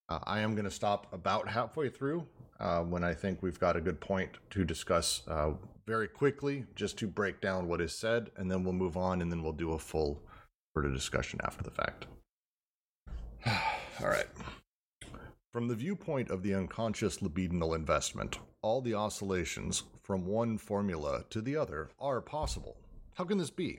Uh, 0.09 0.19
I 0.25 0.41
am 0.41 0.55
going 0.55 0.67
to 0.67 0.71
stop 0.71 1.13
about 1.13 1.49
halfway 1.49 1.89
through 1.89 2.27
uh, 2.61 2.83
when 2.83 3.03
I 3.03 3.15
think 3.15 3.43
we've 3.43 3.59
got 3.59 3.77
a 3.77 3.81
good 3.81 4.01
point 4.01 4.31
to 4.51 4.65
discuss 4.65 5.23
uh, 5.27 5.53
very 5.87 6.09
quickly, 6.09 6.65
just 6.75 6.99
to 6.99 7.07
break 7.07 7.41
down 7.41 7.69
what 7.69 7.81
is 7.81 7.95
said, 7.95 8.31
and 8.37 8.51
then 8.51 8.65
we'll 8.65 8.75
move 8.75 8.97
on, 8.97 9.23
and 9.23 9.31
then 9.31 9.43
we'll 9.43 9.53
do 9.53 9.73
a 9.73 9.79
full 9.79 10.23
sort 10.75 10.87
of 10.87 10.93
discussion 10.93 11.41
after 11.43 11.63
the 11.65 11.71
fact. 11.71 12.07
All 14.01 14.09
right. 14.09 14.27
From 15.55 15.69
the 15.69 15.77
viewpoint 15.77 16.31
of 16.33 16.43
the 16.43 16.53
unconscious 16.53 17.19
libidinal 17.19 17.77
investment, 17.77 18.41
all 18.61 18.81
the 18.81 18.95
oscillations 18.95 19.85
from 20.03 20.27
one 20.27 20.59
formula 20.59 21.23
to 21.31 21.41
the 21.41 21.57
other 21.57 21.91
are 22.01 22.21
possible. 22.21 22.77
How 23.15 23.23
can 23.23 23.39
this 23.39 23.51
be? 23.51 23.79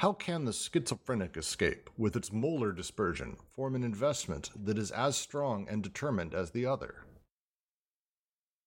How 0.00 0.12
can 0.12 0.44
the 0.44 0.52
schizophrenic 0.52 1.38
escape, 1.38 1.88
with 1.96 2.14
its 2.14 2.30
molar 2.30 2.72
dispersion, 2.72 3.38
form 3.54 3.74
an 3.74 3.84
investment 3.84 4.50
that 4.66 4.76
is 4.76 4.90
as 4.90 5.16
strong 5.16 5.66
and 5.66 5.82
determined 5.82 6.34
as 6.34 6.50
the 6.50 6.66
other? 6.66 7.06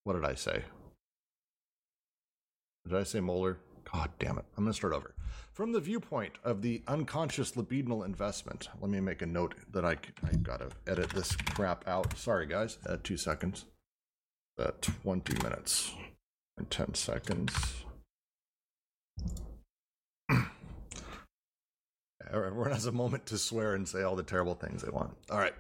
What 0.03 0.13
did 0.13 0.25
I 0.25 0.33
say? 0.33 0.63
Did 2.87 2.97
I 2.97 3.03
say 3.03 3.19
molar? 3.19 3.59
God 3.93 4.09
damn 4.17 4.39
it. 4.39 4.45
I'm 4.57 4.63
going 4.63 4.73
to 4.73 4.75
start 4.75 4.93
over. 4.93 5.13
From 5.57 5.71
the 5.71 5.79
viewpoint 5.79 6.33
of 6.43 6.61
the 6.61 6.83
unconscious 6.87 7.53
libidinal 7.53 8.05
investment, 8.05 8.69
let 8.79 8.91
me 8.91 8.99
make 8.99 9.23
a 9.23 9.25
note 9.25 9.55
that 9.71 9.83
I, 9.83 9.97
I 10.23 10.35
got 10.35 10.59
to 10.59 10.69
edit 10.85 11.09
this 11.09 11.35
crap 11.35 11.83
out. 11.87 12.15
Sorry, 12.15 12.45
guys. 12.45 12.77
Uh, 12.85 12.97
two 13.01 13.17
seconds. 13.17 13.65
Uh, 14.59 14.69
20 14.81 15.33
minutes 15.41 15.95
and 16.59 16.69
10 16.69 16.93
seconds. 16.93 17.55
Everyone 22.31 22.71
has 22.71 22.85
a 22.85 22.91
moment 22.91 23.25
to 23.25 23.39
swear 23.39 23.73
and 23.73 23.89
say 23.89 24.03
all 24.03 24.15
the 24.15 24.21
terrible 24.21 24.53
things 24.53 24.83
they 24.83 24.91
want. 24.91 25.17
All 25.31 25.39
right. 25.39 25.55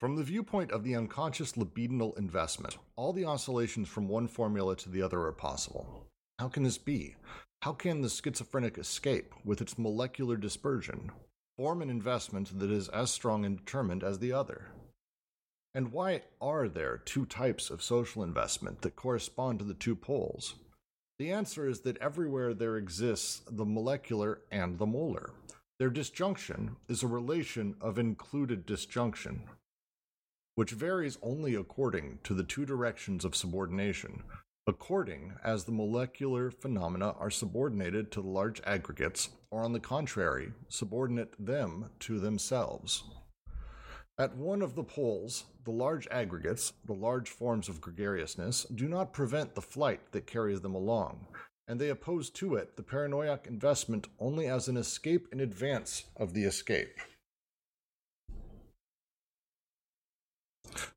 From 0.00 0.16
the 0.16 0.22
viewpoint 0.22 0.70
of 0.70 0.84
the 0.84 0.96
unconscious 0.96 1.52
libidinal 1.52 2.18
investment, 2.18 2.76
all 2.96 3.14
the 3.14 3.24
oscillations 3.24 3.88
from 3.88 4.06
one 4.06 4.28
formula 4.28 4.76
to 4.76 4.90
the 4.90 5.00
other 5.00 5.22
are 5.22 5.32
possible. 5.32 6.04
How 6.38 6.48
can 6.48 6.62
this 6.62 6.76
be? 6.76 7.16
How 7.62 7.72
can 7.74 8.00
the 8.00 8.08
schizophrenic 8.08 8.78
escape, 8.78 9.34
with 9.44 9.60
its 9.60 9.76
molecular 9.76 10.38
dispersion, 10.38 11.10
form 11.58 11.82
an 11.82 11.90
investment 11.90 12.58
that 12.58 12.70
is 12.70 12.88
as 12.88 13.10
strong 13.10 13.44
and 13.44 13.58
determined 13.58 14.02
as 14.02 14.18
the 14.18 14.32
other? 14.32 14.68
And 15.74 15.92
why 15.92 16.22
are 16.40 16.68
there 16.68 16.96
two 16.96 17.26
types 17.26 17.68
of 17.68 17.82
social 17.82 18.22
investment 18.22 18.80
that 18.80 18.96
correspond 18.96 19.58
to 19.58 19.66
the 19.66 19.74
two 19.74 19.94
poles? 19.94 20.54
The 21.18 21.32
answer 21.32 21.68
is 21.68 21.80
that 21.80 21.98
everywhere 21.98 22.54
there 22.54 22.78
exists 22.78 23.42
the 23.46 23.66
molecular 23.66 24.40
and 24.50 24.78
the 24.78 24.86
molar. 24.86 25.34
Their 25.78 25.90
disjunction 25.90 26.76
is 26.88 27.02
a 27.02 27.06
relation 27.06 27.76
of 27.82 27.98
included 27.98 28.64
disjunction, 28.64 29.42
which 30.54 30.70
varies 30.70 31.18
only 31.22 31.54
according 31.54 32.20
to 32.24 32.32
the 32.32 32.42
two 32.42 32.64
directions 32.64 33.22
of 33.22 33.36
subordination, 33.36 34.22
according 34.70 35.34
as 35.42 35.64
the 35.64 35.72
molecular 35.72 36.48
phenomena 36.50 37.12
are 37.18 37.30
subordinated 37.30 38.12
to 38.12 38.22
the 38.22 38.28
large 38.28 38.62
aggregates, 38.64 39.30
or 39.50 39.62
on 39.62 39.72
the 39.72 39.80
contrary, 39.80 40.52
subordinate 40.68 41.34
them 41.44 41.90
to 41.98 42.20
themselves. 42.20 43.02
At 44.16 44.36
one 44.36 44.62
of 44.62 44.76
the 44.76 44.84
poles, 44.84 45.44
the 45.64 45.72
large 45.72 46.06
aggregates, 46.08 46.72
the 46.86 46.92
large 46.92 47.28
forms 47.28 47.68
of 47.68 47.80
gregariousness, 47.80 48.64
do 48.72 48.86
not 48.86 49.12
prevent 49.12 49.54
the 49.54 49.60
flight 49.60 50.12
that 50.12 50.28
carries 50.28 50.60
them 50.60 50.76
along, 50.76 51.26
and 51.66 51.80
they 51.80 51.88
oppose 51.88 52.30
to 52.30 52.54
it 52.54 52.76
the 52.76 52.82
paranoiac 52.84 53.48
investment 53.48 54.06
only 54.20 54.46
as 54.46 54.68
an 54.68 54.76
escape 54.76 55.26
in 55.32 55.40
advance 55.40 56.04
of 56.16 56.32
the 56.32 56.44
escape. 56.44 56.96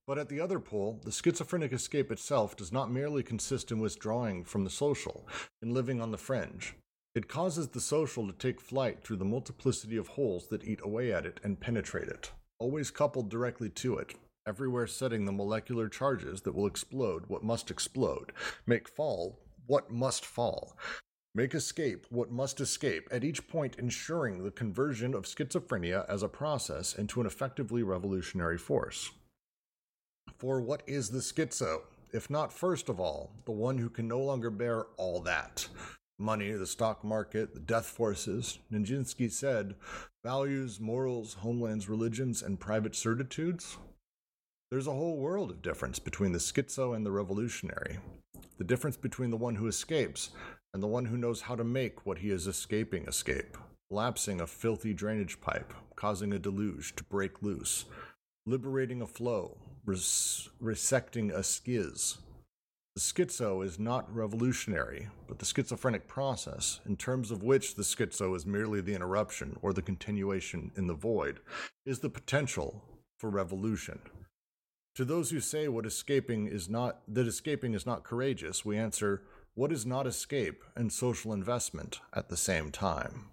But 0.05 0.17
at 0.17 0.29
the 0.29 0.39
other 0.39 0.59
pole, 0.59 0.99
the 1.03 1.11
schizophrenic 1.11 1.73
escape 1.73 2.11
itself 2.11 2.55
does 2.55 2.71
not 2.71 2.91
merely 2.91 3.23
consist 3.23 3.71
in 3.71 3.79
withdrawing 3.79 4.43
from 4.43 4.63
the 4.63 4.69
social, 4.69 5.27
in 5.61 5.73
living 5.73 6.01
on 6.01 6.11
the 6.11 6.17
fringe. 6.17 6.75
It 7.15 7.27
causes 7.27 7.67
the 7.67 7.79
social 7.79 8.25
to 8.25 8.33
take 8.33 8.59
flight 8.59 9.03
through 9.03 9.17
the 9.17 9.25
multiplicity 9.25 9.97
of 9.97 10.07
holes 10.09 10.47
that 10.47 10.63
eat 10.63 10.79
away 10.83 11.13
at 11.13 11.25
it 11.25 11.39
and 11.43 11.59
penetrate 11.59 12.07
it, 12.07 12.31
always 12.59 12.89
coupled 12.89 13.29
directly 13.29 13.69
to 13.69 13.97
it, 13.97 14.15
everywhere 14.47 14.87
setting 14.87 15.25
the 15.25 15.31
molecular 15.31 15.87
charges 15.87 16.41
that 16.41 16.55
will 16.55 16.65
explode 16.65 17.25
what 17.27 17.43
must 17.43 17.69
explode, 17.69 18.31
make 18.65 18.87
fall 18.87 19.39
what 19.67 19.91
must 19.91 20.25
fall, 20.25 20.75
make 21.35 21.53
escape 21.53 22.05
what 22.09 22.31
must 22.31 22.59
escape, 22.59 23.07
at 23.11 23.23
each 23.23 23.47
point 23.47 23.77
ensuring 23.77 24.43
the 24.43 24.51
conversion 24.51 25.13
of 25.13 25.25
schizophrenia 25.25 26.05
as 26.09 26.23
a 26.23 26.27
process 26.27 26.93
into 26.93 27.21
an 27.21 27.27
effectively 27.27 27.83
revolutionary 27.83 28.57
force. 28.57 29.11
For 30.43 30.59
what 30.59 30.83
is 30.85 31.09
the 31.09 31.19
schizo, 31.19 31.83
if 32.11 32.29
not 32.29 32.51
first 32.51 32.89
of 32.89 32.99
all, 32.99 33.31
the 33.45 33.53
one 33.53 33.77
who 33.77 33.89
can 33.89 34.09
no 34.09 34.19
longer 34.19 34.49
bear 34.49 34.87
all 34.97 35.21
that? 35.21 35.69
Money, 36.19 36.51
the 36.51 36.67
stock 36.67 37.01
market, 37.01 37.53
the 37.53 37.61
death 37.61 37.85
forces, 37.85 38.59
Nijinsky 38.69 39.31
said, 39.31 39.75
values, 40.21 40.81
morals, 40.81 41.35
homelands, 41.35 41.87
religions, 41.87 42.41
and 42.41 42.59
private 42.59 42.93
certitudes? 42.93 43.77
There's 44.69 44.85
a 44.85 44.91
whole 44.91 45.15
world 45.15 45.49
of 45.49 45.61
difference 45.61 45.97
between 45.97 46.33
the 46.33 46.39
schizo 46.39 46.93
and 46.93 47.05
the 47.05 47.11
revolutionary. 47.11 47.99
The 48.57 48.65
difference 48.65 48.97
between 48.97 49.29
the 49.29 49.37
one 49.37 49.55
who 49.55 49.67
escapes 49.67 50.31
and 50.73 50.83
the 50.83 50.87
one 50.87 51.05
who 51.05 51.15
knows 51.15 51.39
how 51.39 51.55
to 51.55 51.63
make 51.63 52.05
what 52.05 52.17
he 52.17 52.31
is 52.31 52.47
escaping 52.47 53.05
escape 53.07 53.57
lapsing 53.89 54.41
a 54.41 54.47
filthy 54.47 54.93
drainage 54.93 55.39
pipe, 55.39 55.73
causing 55.95 56.33
a 56.33 56.39
deluge 56.39 56.97
to 56.97 57.03
break 57.05 57.41
loose, 57.41 57.85
liberating 58.45 59.01
a 59.01 59.07
flow, 59.07 59.55
res- 59.85 60.49
resecting 60.61 61.31
a 61.31 61.43
schiz. 61.43 62.17
The 62.95 63.01
schizo 63.01 63.65
is 63.65 63.79
not 63.79 64.13
revolutionary, 64.13 65.09
but 65.27 65.39
the 65.39 65.45
schizophrenic 65.45 66.07
process, 66.07 66.79
in 66.85 66.95
terms 66.95 67.31
of 67.31 67.41
which 67.41 67.73
the 67.73 67.81
schizo 67.81 68.35
is 68.35 68.45
merely 68.45 68.81
the 68.81 68.93
interruption 68.93 69.57
or 69.63 69.73
the 69.73 69.81
continuation 69.81 70.71
in 70.75 70.85
the 70.85 70.93
void, 70.93 71.39
is 71.85 71.99
the 71.99 72.09
potential 72.09 72.83
for 73.17 73.31
revolution. 73.31 73.99
To 74.95 75.05
those 75.05 75.31
who 75.31 75.39
say 75.39 75.67
what 75.67 75.87
escaping 75.87 76.45
is 76.45 76.69
not 76.69 77.01
that 77.07 77.25
escaping 77.25 77.73
is 77.73 77.85
not 77.85 78.03
courageous, 78.03 78.63
we 78.63 78.77
answer, 78.77 79.23
what 79.55 79.71
is 79.71 79.87
not 79.87 80.05
escape 80.05 80.63
and 80.75 80.93
social 80.93 81.33
investment 81.33 81.99
at 82.13 82.29
the 82.29 82.37
same 82.37 82.69
time? 82.69 83.29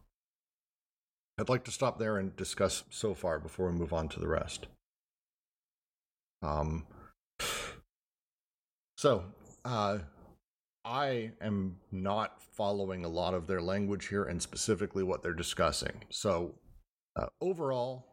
I'd 1.38 1.50
like 1.50 1.64
to 1.64 1.70
stop 1.70 1.98
there 1.98 2.16
and 2.16 2.34
discuss 2.34 2.84
so 2.88 3.12
far 3.12 3.38
before 3.38 3.70
we 3.70 3.78
move 3.78 3.92
on 3.92 4.08
to 4.08 4.20
the 4.20 4.28
rest. 4.28 4.68
Um, 6.42 6.86
so, 8.96 9.24
uh, 9.64 9.98
I 10.84 11.32
am 11.40 11.76
not 11.92 12.42
following 12.54 13.04
a 13.04 13.08
lot 13.08 13.34
of 13.34 13.46
their 13.46 13.60
language 13.60 14.08
here 14.08 14.24
and 14.24 14.40
specifically 14.40 15.02
what 15.02 15.22
they're 15.22 15.34
discussing. 15.34 16.04
So, 16.08 16.54
uh, 17.16 17.26
overall, 17.40 18.06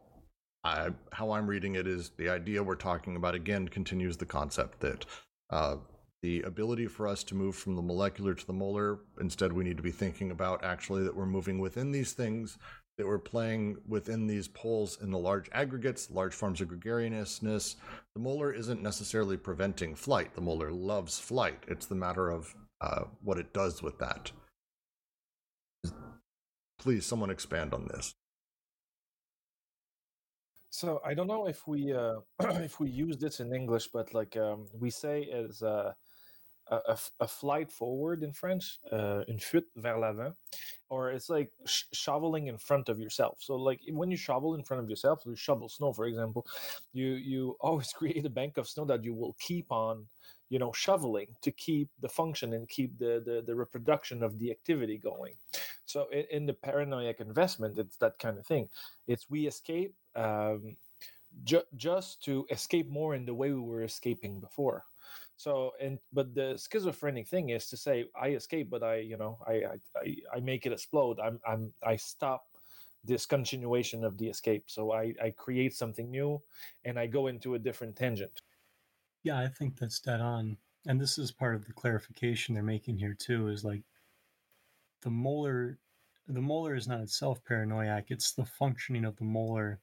I, 0.63 0.89
how 1.13 1.31
I'm 1.31 1.47
reading 1.47 1.75
it 1.75 1.87
is 1.87 2.11
the 2.17 2.29
idea 2.29 2.63
we're 2.63 2.75
talking 2.75 3.15
about 3.15 3.35
again 3.35 3.67
continues 3.67 4.17
the 4.17 4.25
concept 4.25 4.81
that 4.81 5.05
uh, 5.49 5.77
the 6.21 6.41
ability 6.41 6.87
for 6.87 7.07
us 7.07 7.23
to 7.25 7.35
move 7.35 7.55
from 7.55 7.75
the 7.75 7.81
molecular 7.81 8.33
to 8.33 8.45
the 8.45 8.53
molar, 8.53 8.99
instead, 9.21 9.53
we 9.53 9.63
need 9.63 9.77
to 9.77 9.83
be 9.83 9.91
thinking 9.91 10.31
about 10.31 10.63
actually 10.63 11.03
that 11.03 11.15
we're 11.15 11.25
moving 11.25 11.59
within 11.59 11.91
these 11.91 12.13
things, 12.13 12.57
that 12.97 13.05
we're 13.05 13.19
playing 13.19 13.77
within 13.87 14.25
these 14.25 14.47
poles 14.47 14.97
in 15.01 15.11
the 15.11 15.19
large 15.19 15.49
aggregates, 15.53 16.09
large 16.09 16.33
forms 16.33 16.61
of 16.61 16.67
gregariousness. 16.67 17.75
The 18.15 18.19
molar 18.19 18.51
isn't 18.51 18.81
necessarily 18.81 19.37
preventing 19.37 19.93
flight. 19.95 20.33
The 20.33 20.41
molar 20.41 20.71
loves 20.71 21.19
flight. 21.19 21.63
It's 21.67 21.85
the 21.85 21.95
matter 21.95 22.29
of 22.29 22.55
uh, 22.81 23.03
what 23.23 23.37
it 23.37 23.53
does 23.53 23.83
with 23.83 23.99
that. 23.99 24.31
Please, 26.79 27.05
someone 27.05 27.29
expand 27.29 27.73
on 27.73 27.87
this. 27.87 28.13
So 30.69 30.99
I 31.05 31.13
don't 31.13 31.27
know 31.27 31.47
if 31.47 31.67
we 31.67 31.93
uh, 31.93 32.15
if 32.39 32.79
we 32.79 32.89
use 32.89 33.17
this 33.17 33.39
in 33.39 33.53
English, 33.53 33.89
but 33.93 34.13
like 34.13 34.35
um, 34.37 34.67
we 34.79 34.89
say 34.89 35.29
as 35.33 35.61
uh, 35.61 35.93
a, 36.71 36.97
a, 37.21 37.27
flight 37.27 37.71
forward 37.71 38.23
in 38.23 38.31
French, 38.33 38.79
uh, 38.91 39.23
une 39.27 39.39
fuite 39.39 39.67
vers 39.75 39.97
l'avant, 39.97 40.33
or 40.89 41.11
it's 41.11 41.29
like 41.29 41.51
sh- 41.65 41.83
shoveling 41.93 42.47
in 42.47 42.57
front 42.57 42.89
of 42.89 42.99
yourself. 42.99 43.37
So 43.39 43.55
like 43.55 43.81
when 43.89 44.11
you 44.11 44.17
shovel 44.17 44.55
in 44.55 44.63
front 44.63 44.83
of 44.83 44.89
yourself, 44.89 45.23
you 45.25 45.35
shovel 45.35 45.69
snow, 45.69 45.93
for 45.93 46.05
example, 46.05 46.45
you 46.93 47.07
you 47.07 47.57
always 47.61 47.91
create 47.93 48.25
a 48.25 48.29
bank 48.29 48.57
of 48.57 48.67
snow 48.67 48.85
that 48.85 49.03
you 49.03 49.13
will 49.13 49.35
keep 49.39 49.71
on, 49.71 50.05
you 50.49 50.59
know, 50.59 50.71
shoveling 50.73 51.27
to 51.41 51.51
keep 51.51 51.89
the 52.01 52.09
function 52.09 52.53
and 52.53 52.67
keep 52.69 52.97
the 52.97 53.21
the, 53.25 53.43
the 53.45 53.55
reproduction 53.55 54.23
of 54.23 54.37
the 54.39 54.51
activity 54.51 54.97
going. 54.97 55.33
So 55.85 56.07
in, 56.11 56.25
in 56.31 56.45
the 56.45 56.53
paranoid 56.53 57.15
investment, 57.19 57.77
it's 57.77 57.97
that 57.97 58.19
kind 58.19 58.37
of 58.37 58.45
thing. 58.45 58.69
It's 59.07 59.29
we 59.29 59.47
escape. 59.47 59.95
Um, 60.15 60.75
ju- 61.43 61.69
just 61.75 62.23
to 62.23 62.45
escape 62.49 62.89
more 62.89 63.13
in 63.13 63.25
the 63.25 63.33
way 63.33 63.51
we 63.51 63.61
were 63.61 63.83
escaping 63.83 64.39
before 64.39 64.85
so 65.37 65.73
and 65.79 65.99
but 66.11 66.33
the 66.33 66.57
schizophrenic 66.57 67.27
thing 67.27 67.49
is 67.49 67.67
to 67.67 67.77
say 67.77 68.05
I 68.19 68.29
escape, 68.29 68.69
but 68.69 68.83
I 68.83 68.97
you 68.97 69.17
know 69.17 69.37
I 69.47 69.63
I 69.95 70.15
I 70.35 70.39
make 70.39 70.65
it 70.65 70.73
explode. 70.73 71.19
I'm 71.19 71.39
I'm 71.47 71.73
I 71.83 71.95
stop 71.95 72.43
this 73.03 73.25
continuation 73.25 74.03
of 74.03 74.17
the 74.17 74.27
escape. 74.27 74.65
So 74.67 74.91
I 74.91 75.13
I 75.23 75.29
create 75.37 75.75
something 75.75 76.09
new, 76.09 76.41
and 76.85 76.99
I 76.99 77.05
go 77.07 77.27
into 77.27 77.53
a 77.53 77.59
different 77.59 77.95
tangent. 77.95 78.41
Yeah, 79.23 79.39
I 79.39 79.47
think 79.47 79.77
that's 79.77 79.99
dead 79.99 80.21
on. 80.21 80.57
And 80.87 80.99
this 80.99 81.17
is 81.17 81.31
part 81.31 81.55
of 81.55 81.65
the 81.65 81.73
clarification 81.73 82.53
they're 82.53 82.63
making 82.63 82.97
here 82.97 83.15
too. 83.17 83.49
Is 83.49 83.63
like 83.63 83.83
the 85.03 85.09
molar, 85.11 85.77
the 86.27 86.41
molar 86.41 86.75
is 86.75 86.87
not 86.87 87.01
itself 87.01 87.43
paranoiac. 87.45 88.09
It's 88.09 88.33
the 88.33 88.45
functioning 88.45 89.05
of 89.05 89.15
the 89.17 89.25
molar 89.25 89.79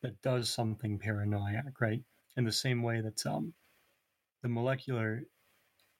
that 0.00 0.20
does 0.22 0.48
something 0.48 0.98
paranoiac, 0.98 1.80
right? 1.80 2.02
In 2.36 2.44
the 2.44 2.52
same 2.52 2.82
way 2.82 3.00
that 3.00 3.26
um 3.26 3.52
the 4.44 4.48
molecular 4.50 5.22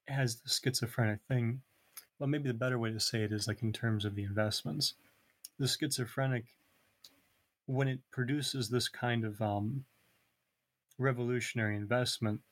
has 0.07 0.37
the 0.43 0.51
schizophrenic 0.51 1.21
thing. 1.27 1.63
Well, 2.19 2.29
maybe 2.29 2.49
the 2.49 2.55
better 2.55 2.79
way 2.79 2.93
to 2.93 3.01
say 3.01 3.23
it 3.23 3.33
is 3.33 3.49
like 3.49 3.63
in 3.63 3.73
terms 3.73 4.05
of 4.05 4.15
the 4.15 4.23
investments. 4.23 4.93
The 5.59 5.67
schizophrenic, 5.67 6.45
when 7.65 7.89
it 7.89 8.01
produces 8.13 8.69
this 8.69 8.87
kind 8.87 9.25
of 9.25 9.41
um, 9.41 9.87
revolutionary 10.99 11.75
investment, 11.75 12.43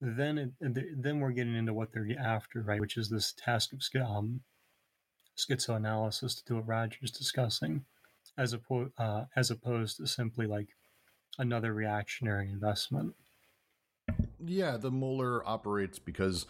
then 0.00 0.38
it, 0.38 1.02
then 1.02 1.18
we're 1.18 1.32
getting 1.32 1.56
into 1.56 1.74
what 1.74 1.88
they're 1.92 2.06
after, 2.16 2.62
right? 2.62 2.80
Which 2.80 2.96
is 2.96 3.10
this 3.10 3.34
task 3.36 3.72
of 3.72 3.80
um, 4.00 4.42
schizoanalysis 5.36 6.36
to 6.36 6.44
do 6.46 6.54
what 6.54 6.68
Roger's 6.68 7.10
discussing, 7.10 7.84
as 8.38 8.52
opposed 8.52 8.92
uh, 8.98 9.24
as 9.34 9.50
opposed 9.50 9.96
to 9.96 10.06
simply 10.06 10.46
like 10.46 10.68
another 11.38 11.74
reactionary 11.74 12.48
investment. 12.48 13.14
Yeah, 14.46 14.76
the 14.76 14.90
molar 14.90 15.46
operates 15.48 15.98
because 15.98 16.46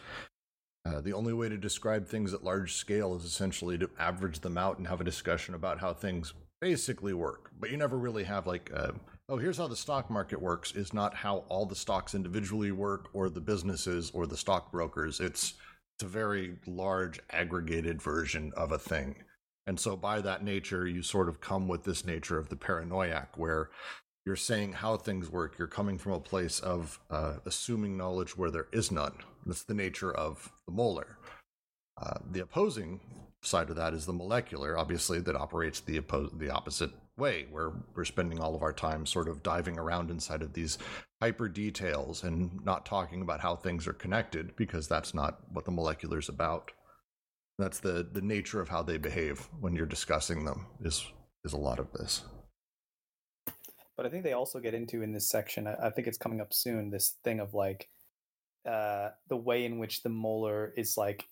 uh, 0.86 1.00
the 1.00 1.12
only 1.12 1.32
way 1.32 1.48
to 1.48 1.56
describe 1.56 2.06
things 2.06 2.34
at 2.34 2.44
large 2.44 2.74
scale 2.74 3.14
is 3.16 3.24
essentially 3.24 3.78
to 3.78 3.90
average 3.98 4.40
them 4.40 4.58
out 4.58 4.78
and 4.78 4.86
have 4.86 5.00
a 5.00 5.04
discussion 5.04 5.54
about 5.54 5.80
how 5.80 5.94
things 5.94 6.34
basically 6.60 7.14
work. 7.14 7.50
But 7.58 7.70
you 7.70 7.76
never 7.76 7.96
really 7.96 8.24
have 8.24 8.46
like, 8.46 8.70
uh, 8.74 8.92
oh, 9.28 9.38
here's 9.38 9.58
how 9.58 9.68
the 9.68 9.76
stock 9.76 10.10
market 10.10 10.40
works. 10.40 10.72
Is 10.72 10.92
not 10.92 11.14
how 11.14 11.44
all 11.48 11.66
the 11.66 11.76
stocks 11.76 12.14
individually 12.14 12.72
work, 12.72 13.08
or 13.12 13.30
the 13.30 13.40
businesses, 13.40 14.10
or 14.12 14.26
the 14.26 14.36
stockbrokers. 14.36 15.20
It's 15.20 15.54
it's 15.96 16.04
a 16.04 16.08
very 16.08 16.56
large 16.66 17.20
aggregated 17.30 18.02
version 18.02 18.52
of 18.56 18.72
a 18.72 18.78
thing. 18.78 19.22
And 19.66 19.78
so, 19.80 19.96
by 19.96 20.20
that 20.20 20.44
nature, 20.44 20.86
you 20.86 21.02
sort 21.02 21.28
of 21.28 21.40
come 21.40 21.68
with 21.68 21.84
this 21.84 22.04
nature 22.04 22.38
of 22.38 22.48
the 22.48 22.56
paranoiac, 22.56 23.38
where 23.38 23.70
you're 24.26 24.36
saying 24.36 24.72
how 24.72 24.96
things 24.96 25.30
work. 25.30 25.58
You're 25.58 25.68
coming 25.68 25.98
from 25.98 26.12
a 26.12 26.20
place 26.20 26.60
of 26.60 26.98
uh, 27.10 27.34
assuming 27.44 27.96
knowledge 27.96 28.36
where 28.36 28.50
there 28.50 28.68
is 28.72 28.90
none. 28.90 29.12
That's 29.44 29.64
the 29.64 29.74
nature 29.74 30.12
of 30.12 30.50
the 30.66 30.72
molar. 30.72 31.18
Uh, 32.00 32.18
the 32.30 32.40
opposing 32.40 33.00
side 33.42 33.70
of 33.70 33.76
that 33.76 33.92
is 33.92 34.06
the 34.06 34.12
molecular, 34.12 34.78
obviously, 34.78 35.20
that 35.20 35.36
operates 35.36 35.80
the 35.80 36.00
oppo- 36.00 36.36
the 36.38 36.50
opposite 36.50 36.90
way, 37.16 37.46
where 37.50 37.72
we're 37.94 38.04
spending 38.04 38.40
all 38.40 38.54
of 38.54 38.62
our 38.62 38.72
time 38.72 39.06
sort 39.06 39.28
of 39.28 39.42
diving 39.42 39.78
around 39.78 40.10
inside 40.10 40.42
of 40.42 40.54
these 40.54 40.78
hyper 41.22 41.48
details 41.48 42.24
and 42.24 42.64
not 42.64 42.84
talking 42.84 43.22
about 43.22 43.40
how 43.40 43.54
things 43.54 43.86
are 43.86 43.92
connected, 43.92 44.56
because 44.56 44.88
that's 44.88 45.14
not 45.14 45.40
what 45.52 45.64
the 45.64 45.70
molecular 45.70 46.18
is 46.18 46.28
about. 46.28 46.72
That's 47.58 47.78
the 47.78 48.08
the 48.10 48.22
nature 48.22 48.60
of 48.60 48.68
how 48.68 48.82
they 48.82 48.96
behave 48.96 49.48
when 49.60 49.76
you're 49.76 49.86
discussing 49.86 50.44
them. 50.44 50.66
Is 50.82 51.04
is 51.44 51.52
a 51.52 51.58
lot 51.58 51.78
of 51.78 51.92
this. 51.92 52.24
But 53.96 54.06
I 54.06 54.08
think 54.08 54.24
they 54.24 54.32
also 54.32 54.58
get 54.58 54.74
into 54.74 55.02
in 55.02 55.12
this 55.12 55.28
section. 55.28 55.66
I, 55.68 55.90
think 55.90 56.08
it's 56.08 56.18
coming 56.18 56.40
up 56.40 56.52
soon. 56.52 56.90
This 56.90 57.14
thing 57.22 57.38
of 57.38 57.54
like 57.54 57.88
uh, 58.68 59.10
the 59.28 59.36
way 59.36 59.64
in 59.64 59.78
which 59.78 60.02
the 60.02 60.08
molar 60.08 60.72
is 60.76 60.96
like, 60.96 61.24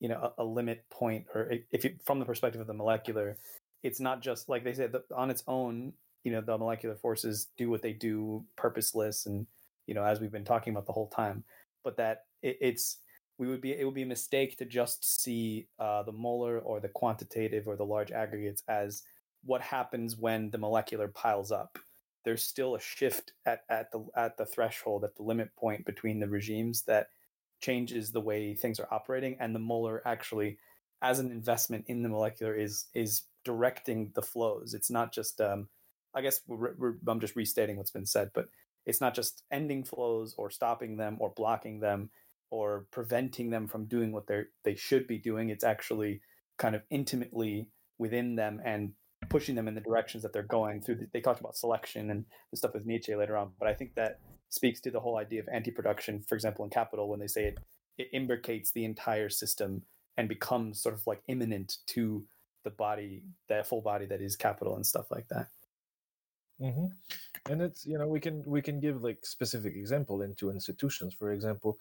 you 0.00 0.08
know, 0.08 0.32
a, 0.38 0.42
a 0.42 0.44
limit 0.44 0.84
point, 0.90 1.26
or 1.34 1.52
if 1.70 1.84
you, 1.84 1.94
from 2.04 2.18
the 2.18 2.24
perspective 2.24 2.60
of 2.60 2.66
the 2.66 2.74
molecular, 2.74 3.36
it's 3.82 4.00
not 4.00 4.22
just 4.22 4.48
like 4.48 4.64
they 4.64 4.74
said 4.74 4.94
on 5.14 5.30
its 5.30 5.44
own. 5.46 5.92
You 6.24 6.32
know, 6.32 6.40
the 6.40 6.58
molecular 6.58 6.96
forces 6.96 7.48
do 7.56 7.70
what 7.70 7.80
they 7.80 7.92
do, 7.92 8.44
purposeless, 8.56 9.26
and 9.26 9.46
you 9.86 9.94
know, 9.94 10.04
as 10.04 10.20
we've 10.20 10.32
been 10.32 10.44
talking 10.44 10.72
about 10.72 10.86
the 10.86 10.92
whole 10.92 11.08
time. 11.08 11.44
But 11.84 11.96
that 11.98 12.24
it, 12.42 12.58
it's 12.60 12.98
we 13.38 13.46
would 13.46 13.60
be 13.60 13.72
it 13.72 13.84
would 13.84 13.94
be 13.94 14.02
a 14.02 14.06
mistake 14.06 14.58
to 14.58 14.64
just 14.64 15.22
see 15.22 15.66
uh, 15.78 16.02
the 16.02 16.12
molar 16.12 16.58
or 16.58 16.80
the 16.80 16.88
quantitative 16.88 17.68
or 17.68 17.76
the 17.76 17.86
large 17.86 18.10
aggregates 18.10 18.62
as 18.68 19.02
what 19.44 19.62
happens 19.62 20.16
when 20.16 20.50
the 20.50 20.58
molecular 20.58 21.08
piles 21.08 21.52
up 21.52 21.78
there's 22.24 22.42
still 22.44 22.74
a 22.74 22.80
shift 22.80 23.32
at, 23.46 23.62
at 23.68 23.90
the 23.92 24.04
at 24.16 24.36
the 24.36 24.46
threshold 24.46 25.04
at 25.04 25.16
the 25.16 25.22
limit 25.22 25.54
point 25.56 25.84
between 25.84 26.20
the 26.20 26.28
regimes 26.28 26.82
that 26.82 27.08
changes 27.60 28.12
the 28.12 28.20
way 28.20 28.54
things 28.54 28.80
are 28.80 28.88
operating 28.90 29.36
and 29.40 29.54
the 29.54 29.58
molar 29.58 30.02
actually 30.06 30.58
as 31.02 31.18
an 31.18 31.30
investment 31.30 31.84
in 31.88 32.02
the 32.02 32.08
molecular 32.08 32.54
is 32.54 32.86
is 32.94 33.22
directing 33.44 34.10
the 34.14 34.22
flows. 34.22 34.74
It's 34.74 34.90
not 34.90 35.12
just 35.12 35.40
um, 35.40 35.68
i 36.14 36.20
guess 36.20 36.40
we're, 36.48 36.74
we're, 36.76 36.94
i'm 37.06 37.20
just 37.20 37.36
restating 37.36 37.76
what's 37.76 37.92
been 37.92 38.04
said 38.04 38.30
but 38.34 38.48
it's 38.86 39.00
not 39.00 39.14
just 39.14 39.44
ending 39.50 39.84
flows 39.84 40.34
or 40.36 40.50
stopping 40.50 40.96
them 40.96 41.16
or 41.20 41.32
blocking 41.36 41.80
them 41.80 42.10
or 42.50 42.86
preventing 42.90 43.50
them 43.50 43.68
from 43.68 43.84
doing 43.86 44.12
what 44.12 44.26
they 44.26 44.42
they 44.64 44.74
should 44.74 45.06
be 45.06 45.18
doing. 45.18 45.50
It's 45.50 45.64
actually 45.64 46.20
kind 46.58 46.74
of 46.74 46.82
intimately 46.90 47.68
within 47.98 48.34
them 48.34 48.60
and 48.64 48.92
pushing 49.28 49.54
them 49.54 49.68
in 49.68 49.74
the 49.74 49.80
directions 49.80 50.22
that 50.22 50.32
they're 50.32 50.42
going 50.42 50.80
through. 50.80 50.96
The, 50.96 51.08
they 51.12 51.20
talked 51.20 51.40
about 51.40 51.56
selection 51.56 52.10
and 52.10 52.24
the 52.50 52.56
stuff 52.56 52.74
with 52.74 52.86
Nietzsche 52.86 53.14
later 53.14 53.36
on, 53.36 53.50
but 53.58 53.68
I 53.68 53.74
think 53.74 53.94
that 53.94 54.18
speaks 54.48 54.80
to 54.80 54.90
the 54.90 55.00
whole 55.00 55.16
idea 55.16 55.40
of 55.40 55.48
anti-production. 55.52 56.22
For 56.28 56.34
example, 56.34 56.64
in 56.64 56.70
Capital, 56.70 57.08
when 57.08 57.20
they 57.20 57.26
say 57.26 57.44
it, 57.44 57.58
it 57.98 58.08
imbricates 58.12 58.72
the 58.72 58.84
entire 58.84 59.28
system 59.28 59.82
and 60.16 60.28
becomes 60.28 60.82
sort 60.82 60.94
of 60.94 61.06
like 61.06 61.22
immanent 61.28 61.76
to 61.88 62.24
the 62.64 62.70
body, 62.70 63.22
that 63.48 63.66
full 63.66 63.80
body 63.80 64.06
that 64.06 64.20
is 64.20 64.36
capital 64.36 64.76
and 64.76 64.84
stuff 64.84 65.10
like 65.10 65.28
that. 65.28 65.48
Mm-hmm. 66.60 66.86
And 67.50 67.62
it's 67.62 67.86
you 67.86 67.96
know 67.96 68.06
we 68.06 68.20
can 68.20 68.42
we 68.46 68.60
can 68.60 68.80
give 68.80 69.02
like 69.02 69.24
specific 69.24 69.74
example 69.74 70.20
into 70.20 70.50
institutions. 70.50 71.14
For 71.14 71.32
example, 71.32 71.78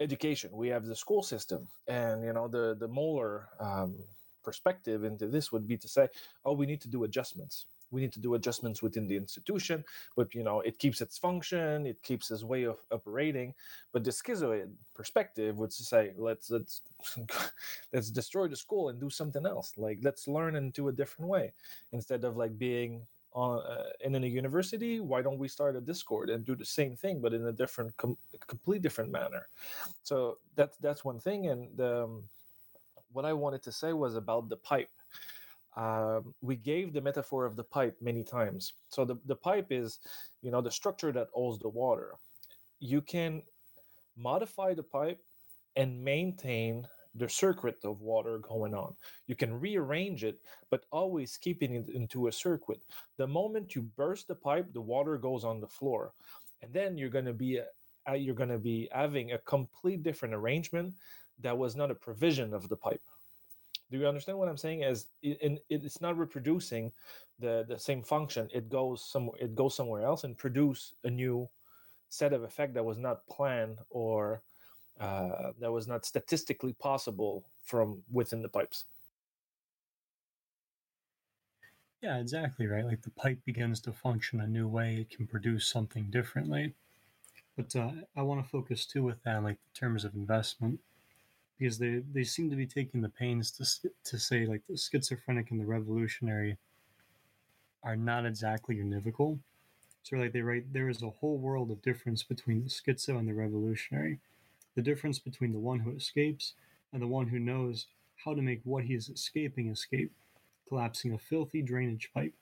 education. 0.00 0.50
We 0.52 0.68
have 0.68 0.86
the 0.86 0.96
school 0.96 1.22
system, 1.22 1.68
and 1.88 2.24
you 2.24 2.32
know 2.32 2.48
the 2.48 2.74
the 2.78 2.88
molar 2.88 3.48
um, 3.60 3.96
perspective 4.44 5.04
into 5.04 5.26
this 5.26 5.50
would 5.52 5.66
be 5.66 5.76
to 5.78 5.88
say, 5.88 6.08
oh, 6.44 6.52
we 6.52 6.66
need 6.66 6.80
to 6.82 6.88
do 6.88 7.04
adjustments. 7.04 7.66
We 7.90 8.00
need 8.00 8.12
to 8.14 8.20
do 8.20 8.34
adjustments 8.34 8.82
within 8.82 9.06
the 9.06 9.16
institution, 9.16 9.84
but 10.16 10.34
you 10.34 10.42
know 10.42 10.60
it 10.60 10.78
keeps 10.78 11.00
its 11.00 11.16
function, 11.16 11.86
it 11.86 12.02
keeps 12.02 12.30
its 12.30 12.42
way 12.42 12.64
of 12.64 12.78
operating. 12.90 13.54
But 13.92 14.02
the 14.02 14.10
schizoid 14.10 14.70
perspective 14.94 15.58
would 15.58 15.72
say, 15.72 16.12
let's 16.16 16.50
let's 16.50 16.82
let's 17.92 18.10
destroy 18.10 18.48
the 18.48 18.56
school 18.56 18.88
and 18.88 18.98
do 18.98 19.10
something 19.10 19.46
else. 19.46 19.74
Like 19.76 19.98
let's 20.02 20.26
learn 20.26 20.56
into 20.56 20.88
a 20.88 20.92
different 20.92 21.30
way 21.30 21.52
instead 21.92 22.24
of 22.24 22.36
like 22.36 22.58
being 22.58 23.02
on 23.34 23.58
uh, 23.66 23.90
in 24.00 24.14
a 24.14 24.26
university 24.26 25.00
why 25.00 25.20
don't 25.20 25.38
we 25.38 25.48
start 25.48 25.74
a 25.74 25.80
discord 25.80 26.30
and 26.30 26.44
do 26.44 26.54
the 26.54 26.64
same 26.64 26.94
thing 26.94 27.20
but 27.20 27.34
in 27.34 27.44
a 27.46 27.52
different 27.52 27.94
com- 27.96 28.16
complete 28.46 28.80
different 28.80 29.10
manner 29.10 29.48
so 30.04 30.38
that's 30.54 30.76
that's 30.78 31.04
one 31.04 31.18
thing 31.18 31.48
and 31.48 31.80
um, 31.80 32.22
what 33.14 33.24
i 33.24 33.32
wanted 33.32 33.62
to 33.62 33.72
say 33.72 33.92
was 33.92 34.16
about 34.16 34.48
the 34.48 34.56
pipe. 34.56 34.90
Um, 35.76 36.34
we 36.40 36.54
gave 36.54 36.92
the 36.92 37.00
metaphor 37.00 37.46
of 37.46 37.56
the 37.56 37.64
pipe 37.64 37.96
many 38.00 38.22
times. 38.22 38.74
So 38.90 39.04
the, 39.04 39.16
the 39.26 39.34
pipe 39.34 39.68
is 39.70 39.98
you 40.42 40.50
know 40.50 40.60
the 40.60 40.70
structure 40.70 41.12
that 41.12 41.28
holds 41.32 41.58
the 41.60 41.68
water. 41.68 42.14
You 42.78 43.00
can 43.00 43.42
modify 44.16 44.74
the 44.74 44.82
pipe 44.82 45.20
and 45.76 46.04
maintain 46.04 46.86
the 47.16 47.28
circuit 47.28 47.78
of 47.84 48.00
water 48.00 48.38
going 48.38 48.74
on. 48.74 48.94
You 49.26 49.36
can 49.36 49.60
rearrange 49.60 50.24
it, 50.24 50.38
but 50.70 50.84
always 50.90 51.36
keeping 51.36 51.74
it 51.74 51.88
into 51.88 52.26
a 52.26 52.32
circuit. 52.32 52.80
The 53.16 53.26
moment 53.26 53.74
you 53.74 53.82
burst 53.96 54.28
the 54.28 54.34
pipe, 54.34 54.72
the 54.72 54.80
water 54.80 55.16
goes 55.16 55.44
on 55.44 55.60
the 55.60 55.68
floor, 55.68 56.12
and 56.62 56.72
then 56.72 56.96
you're 56.98 57.10
going 57.10 57.24
to 57.26 57.32
be 57.32 57.60
uh, 58.08 58.12
you're 58.12 58.34
going 58.34 58.50
to 58.50 58.58
be 58.58 58.88
having 58.92 59.32
a 59.32 59.38
complete 59.38 60.02
different 60.02 60.34
arrangement 60.34 60.92
that 61.40 61.56
was 61.56 61.76
not 61.76 61.90
a 61.90 61.94
provision 61.94 62.54
of 62.54 62.68
the 62.68 62.76
pipe. 62.76 63.02
Do 63.90 63.98
you 63.98 64.06
understand 64.06 64.38
what 64.38 64.48
I'm 64.48 64.56
saying? 64.56 64.82
As 64.84 65.06
it, 65.22 65.62
it's 65.68 66.00
not 66.00 66.18
reproducing 66.18 66.92
the 67.38 67.64
the 67.68 67.78
same 67.78 68.02
function. 68.02 68.48
It 68.52 68.68
goes 68.68 69.04
some 69.04 69.30
it 69.38 69.54
goes 69.54 69.76
somewhere 69.76 70.02
else 70.02 70.24
and 70.24 70.36
produce 70.36 70.94
a 71.04 71.10
new 71.10 71.48
set 72.08 72.32
of 72.32 72.42
effect 72.42 72.74
that 72.74 72.84
was 72.84 72.98
not 72.98 73.26
planned 73.26 73.78
or 73.90 74.42
uh, 75.00 75.52
that 75.60 75.72
was 75.72 75.86
not 75.86 76.04
statistically 76.04 76.72
possible 76.72 77.44
from 77.64 78.02
within 78.10 78.42
the 78.42 78.48
pipes. 78.48 78.84
Yeah, 82.00 82.18
exactly 82.18 82.66
right. 82.66 82.84
Like 82.84 83.02
the 83.02 83.10
pipe 83.10 83.38
begins 83.44 83.80
to 83.80 83.92
function 83.92 84.40
a 84.40 84.46
new 84.46 84.68
way, 84.68 84.96
it 84.96 85.10
can 85.10 85.26
produce 85.26 85.66
something 85.66 86.10
differently. 86.10 86.74
But 87.56 87.74
uh, 87.74 87.92
I 88.16 88.22
want 88.22 88.44
to 88.44 88.50
focus 88.50 88.84
too 88.84 89.02
with 89.02 89.22
that, 89.22 89.42
like 89.42 89.56
the 89.56 89.78
terms 89.78 90.04
of 90.04 90.14
investment, 90.14 90.80
because 91.64 91.78
they 91.78 92.02
they 92.12 92.24
seem 92.24 92.50
to 92.50 92.56
be 92.56 92.66
taking 92.66 93.00
the 93.00 93.08
pains 93.08 93.50
to 93.50 93.88
to 94.04 94.18
say 94.18 94.44
like 94.44 94.60
the 94.68 94.76
schizophrenic 94.76 95.50
and 95.50 95.58
the 95.58 95.64
revolutionary 95.64 96.58
are 97.82 97.96
not 97.96 98.26
exactly 98.26 98.76
univocal. 98.76 99.38
So 100.02 100.18
like 100.18 100.32
they 100.32 100.42
write, 100.42 100.70
there 100.74 100.90
is 100.90 101.02
a 101.02 101.08
whole 101.08 101.38
world 101.38 101.70
of 101.70 101.80
difference 101.80 102.22
between 102.22 102.62
the 102.62 102.68
schizo 102.68 103.18
and 103.18 103.26
the 103.26 103.32
revolutionary 103.32 104.18
the 104.74 104.82
difference 104.82 105.18
between 105.18 105.52
the 105.52 105.58
one 105.58 105.78
who 105.80 105.92
escapes 105.92 106.52
and 106.92 107.00
the 107.00 107.06
one 107.06 107.28
who 107.28 107.38
knows 107.38 107.86
how 108.24 108.34
to 108.34 108.42
make 108.42 108.60
what 108.64 108.84
he 108.84 108.94
is 108.94 109.08
escaping 109.08 109.70
escape, 109.70 110.12
collapsing 110.68 111.14
a 111.14 111.18
filthy 111.18 111.62
drainage 111.62 112.10
pipe, 112.12 112.34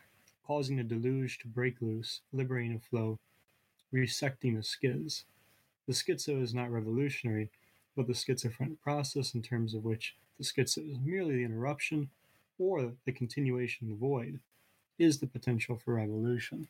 causing 0.44 0.80
a 0.80 0.84
deluge 0.84 1.38
to 1.38 1.46
break 1.46 1.80
loose, 1.80 2.22
liberating 2.32 2.74
a 2.74 2.80
flow, 2.80 3.20
resecting 3.94 4.58
a 4.58 4.62
schiz. 4.64 5.24
The 5.86 5.92
schizo 5.92 6.42
is 6.42 6.54
not 6.54 6.72
revolutionary, 6.72 7.50
but 7.96 8.06
the 8.06 8.14
schizophrenic 8.14 8.80
process 8.82 9.34
in 9.34 9.42
terms 9.42 9.74
of 9.74 9.84
which 9.84 10.16
the 10.38 10.44
schizo 10.44 10.90
is 10.90 10.98
merely 11.02 11.36
the 11.36 11.44
interruption 11.44 12.10
or 12.58 12.92
the 13.04 13.12
continuation 13.12 13.86
of 13.86 14.00
the 14.00 14.06
void 14.06 14.40
is 14.98 15.18
the 15.18 15.26
potential 15.26 15.76
for 15.76 15.94
revolution. 15.94 16.68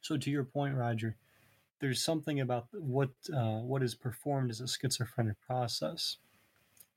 So, 0.00 0.16
to 0.16 0.30
your 0.30 0.44
point, 0.44 0.76
Roger, 0.76 1.16
there's 1.80 2.02
something 2.02 2.40
about 2.40 2.66
what 2.72 3.10
uh, 3.34 3.58
what 3.58 3.82
is 3.82 3.94
performed 3.94 4.50
as 4.50 4.60
a 4.60 4.68
schizophrenic 4.68 5.36
process 5.46 6.16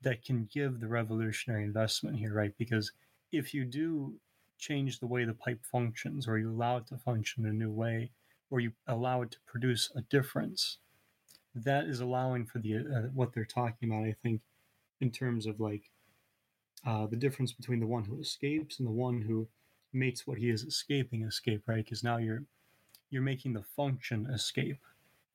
that 0.01 0.23
can 0.23 0.47
give 0.53 0.79
the 0.79 0.87
revolutionary 0.87 1.63
investment 1.63 2.17
here, 2.17 2.33
right? 2.33 2.53
Because 2.57 2.91
if 3.31 3.53
you 3.53 3.65
do 3.65 4.13
change 4.57 4.99
the 4.99 5.07
way 5.07 5.25
the 5.25 5.33
pipe 5.33 5.59
functions, 5.63 6.27
or 6.27 6.37
you 6.37 6.49
allow 6.49 6.77
it 6.77 6.87
to 6.87 6.97
function 6.97 7.45
in 7.45 7.51
a 7.51 7.53
new 7.53 7.71
way, 7.71 8.11
or 8.49 8.59
you 8.59 8.71
allow 8.87 9.21
it 9.21 9.31
to 9.31 9.37
produce 9.45 9.91
a 9.95 10.01
difference, 10.01 10.77
that 11.55 11.85
is 11.85 11.99
allowing 11.99 12.45
for 12.45 12.59
the 12.59 12.77
uh, 12.77 13.01
what 13.13 13.33
they're 13.33 13.45
talking 13.45 13.89
about. 13.89 14.03
I 14.03 14.15
think 14.23 14.41
in 15.01 15.11
terms 15.11 15.45
of 15.45 15.59
like 15.59 15.89
uh, 16.85 17.07
the 17.07 17.15
difference 17.15 17.51
between 17.51 17.79
the 17.79 17.87
one 17.87 18.03
who 18.03 18.19
escapes 18.19 18.79
and 18.79 18.87
the 18.87 18.91
one 18.91 19.21
who 19.21 19.47
makes 19.93 20.27
what 20.27 20.37
he 20.37 20.49
is 20.49 20.63
escaping 20.63 21.23
escape, 21.23 21.63
right? 21.67 21.83
Because 21.83 22.03
now 22.03 22.17
you're 22.17 22.43
you're 23.09 23.21
making 23.21 23.53
the 23.53 23.63
function 23.63 24.27
escape. 24.27 24.77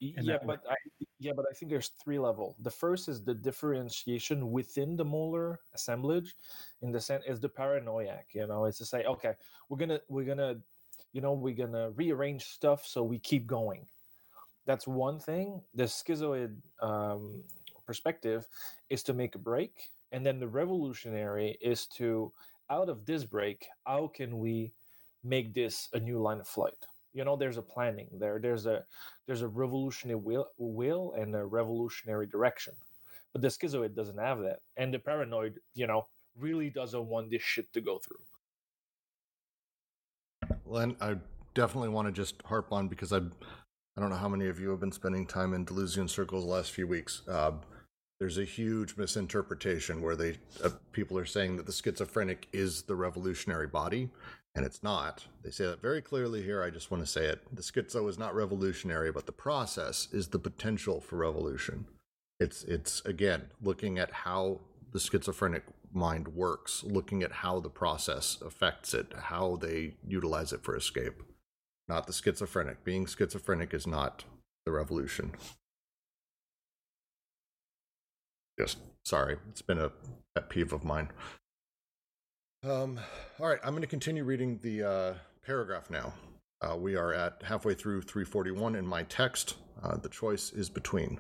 Yeah, 0.01 0.39
but 0.45 0.63
I, 0.69 0.75
yeah, 1.19 1.33
but 1.35 1.47
I 1.51 1.55
think 1.55 1.71
there's 1.71 1.93
three 2.03 2.19
level. 2.19 2.57
The 2.61 2.71
first 2.71 3.09
is 3.09 3.25
the 3.25 3.35
differentiation 3.35 4.51
within 4.51 4.97
the 4.97 5.05
molar 5.05 5.61
assemblage, 5.75 6.35
in 6.83 6.93
the 6.93 7.01
sense 7.01 7.25
is 7.27 7.41
the 7.41 7.49
paranoiac. 7.49 8.29
You 8.33 8.47
know, 8.47 8.67
it's 8.67 8.79
to 8.79 8.85
say, 8.85 9.05
okay, 9.05 9.33
we're 9.69 9.79
gonna 9.79 10.01
we're 10.09 10.25
gonna, 10.25 10.57
you 11.13 11.21
know, 11.21 11.33
we're 11.33 11.55
gonna 11.55 11.91
rearrange 11.93 12.45
stuff 12.45 12.87
so 12.87 13.03
we 13.03 13.19
keep 13.19 13.47
going. 13.47 13.87
That's 14.67 14.87
one 14.87 15.19
thing. 15.19 15.63
The 15.75 15.85
schizoid 15.85 16.57
um, 16.81 17.43
perspective 17.87 18.47
is 18.91 19.03
to 19.05 19.15
make 19.15 19.35
a 19.35 19.39
break, 19.39 19.91
and 20.13 20.25
then 20.25 20.41
the 20.41 20.49
revolutionary 20.49 21.59
is 21.61 21.87
to 21.99 22.33
out 22.71 22.89
of 22.89 23.05
this 23.05 23.25
break, 23.25 23.67
how 23.87 24.07
can 24.09 24.39
we 24.39 24.73
make 25.23 25.53
this 25.53 25.89
a 25.93 26.01
new 26.01 26.19
line 26.19 26.41
of 26.41 26.49
flight? 26.49 26.87
you 27.15 27.25
know 27.25 27.37
there's 27.37 27.57
a 27.57 27.63
planning 27.63 28.09
there 28.19 28.39
there's 28.41 28.67
a 28.67 28.85
there's 29.27 29.43
a 29.43 29.49
revolutionary 29.49 30.19
will, 30.19 30.49
will 30.59 31.15
and 31.17 31.35
a 31.35 31.45
revolutionary 31.45 32.27
direction 32.27 32.75
but 33.33 33.41
the 33.41 33.49
schizoid 33.49 33.95
doesn't 33.95 34.19
have 34.19 34.41
that 34.41 34.59
and 34.77 34.93
the 34.93 34.99
paranoid 34.99 35.61
you 35.75 35.87
know 35.87 36.07
really 36.37 36.69
doesn't 36.69 37.07
want 37.07 37.31
this 37.31 37.43
shit 37.43 37.73
to 37.73 37.81
go 37.81 37.99
through 37.99 38.19
Len, 40.67 40.97
I 41.01 41.17
definitely 41.55 41.91
want 41.91 42.09
to 42.09 42.13
just 42.13 42.43
harp 42.45 42.73
on 42.73 42.89
because 42.89 43.13
I, 43.13 43.21
I 43.97 44.01
don't 44.01 44.11
know 44.11 44.17
how 44.17 44.29
many 44.29 44.49
of 44.49 44.59
you 44.59 44.71
have 44.71 44.81
been 44.81 44.93
spending 44.93 45.25
time 45.25 45.55
in 45.55 45.65
Deleuzian 45.65 46.11
circles 46.11 46.45
the 46.45 46.51
last 46.51 46.73
few 46.73 46.87
weeks. 46.87 47.23
Uh, 47.29 47.53
there's 48.19 48.39
a 48.39 48.45
huge 48.45 48.97
misinterpretation 48.97 50.03
where 50.03 50.17
they 50.17 50.39
uh, 50.63 50.71
people 50.93 51.17
are 51.19 51.27
saying 51.27 51.57
that 51.57 51.67
the 51.67 51.73
schizophrenic 51.73 52.49
is 52.53 52.83
the 52.83 52.97
revolutionary 52.97 53.67
body, 53.69 54.11
and 54.55 54.65
it's 54.65 54.83
not. 54.83 55.27
They 55.43 55.51
say 55.51 55.67
that 55.67 55.83
very 55.83 56.03
clearly 56.03 56.43
here. 56.43 56.63
I 56.63 56.71
just 56.71 56.91
want 56.91 57.05
to 57.05 57.11
say 57.11 57.27
it. 57.27 57.41
The 57.55 57.63
schizo 57.63 58.09
is 58.09 58.19
not 58.19 58.35
revolutionary, 58.35 59.13
but 59.13 59.27
the 59.27 59.33
process 59.33 60.09
is 60.13 60.29
the 60.29 60.39
potential 60.39 61.01
for 61.01 61.17
revolution. 61.17 61.87
It's 62.41 62.65
it's 62.65 63.01
again 63.05 63.51
looking 63.63 63.99
at 63.99 64.11
how 64.11 64.61
the 64.93 65.01
schizophrenic 65.01 65.65
mind 65.93 66.29
works, 66.29 66.83
looking 66.83 67.23
at 67.23 67.31
how 67.31 67.61
the 67.61 67.69
process 67.69 68.39
affects 68.45 68.93
it, 68.95 69.13
how 69.15 69.57
they 69.57 69.95
utilize 70.07 70.53
it 70.53 70.65
for 70.65 70.77
escape. 70.77 71.23
Not 71.89 72.07
the 72.07 72.13
schizophrenic. 72.13 72.85
Being 72.85 73.07
schizophrenic 73.07 73.75
is 73.75 73.87
not 73.87 74.25
the 74.65 74.73
revolution. 74.73 75.33
Just 78.59 78.79
sorry, 79.05 79.37
it's 79.51 79.63
been 79.63 79.79
a 79.79 79.91
pet 80.35 80.49
peeve 80.49 80.73
of 80.73 80.85
mine. 80.85 81.11
Um, 82.63 82.99
all 83.39 83.49
right, 83.49 83.59
I'm 83.63 83.73
going 83.73 83.83
to 83.83 83.87
continue 83.87 84.25
reading 84.25 84.59
the 84.63 84.83
uh, 84.83 85.15
paragraph 85.45 85.91
now. 85.91 86.15
Uh, 86.63 86.77
we 86.77 86.97
are 86.97 87.13
at 87.13 87.43
halfway 87.43 87.75
through 87.75 88.03
341 88.03 88.75
in 88.77 88.87
my 88.87 89.03
text. 89.03 89.57
Uh, 89.83 89.97
the 89.97 90.09
choice 90.09 90.51
is 90.53 90.71
between. 90.71 91.19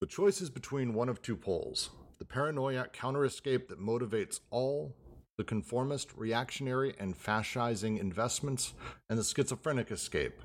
The 0.00 0.06
choice 0.06 0.40
is 0.40 0.50
between 0.50 0.94
one 0.94 1.08
of 1.08 1.20
two 1.20 1.36
poles 1.36 1.90
the 2.18 2.24
paranoiac 2.24 2.92
counter 2.92 3.24
escape 3.24 3.68
that 3.68 3.80
motivates 3.80 4.40
all 4.50 4.92
the 5.38 5.44
conformist, 5.44 6.10
reactionary, 6.16 6.94
and 6.98 7.16
fascizing 7.16 7.98
investments, 7.98 8.74
and 9.08 9.18
the 9.18 9.24
schizophrenic 9.24 9.90
escape, 9.90 10.42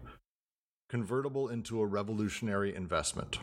convertible 0.88 1.50
into 1.50 1.82
a 1.82 1.86
revolutionary 1.86 2.74
investment. 2.74 3.40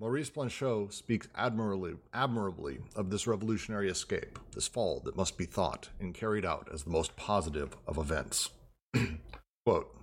Maurice 0.00 0.30
Blanchot 0.30 0.92
speaks 0.92 1.28
admirably, 1.36 1.94
admirably 2.12 2.78
of 2.96 3.10
this 3.10 3.26
revolutionary 3.26 3.88
escape, 3.88 4.38
this 4.54 4.66
fall 4.66 5.00
that 5.04 5.16
must 5.16 5.38
be 5.38 5.44
thought 5.44 5.90
and 6.00 6.14
carried 6.14 6.44
out 6.44 6.68
as 6.72 6.82
the 6.82 6.90
most 6.90 7.14
positive 7.16 7.76
of 7.86 7.98
events. 7.98 8.50
Quote, 9.66 9.94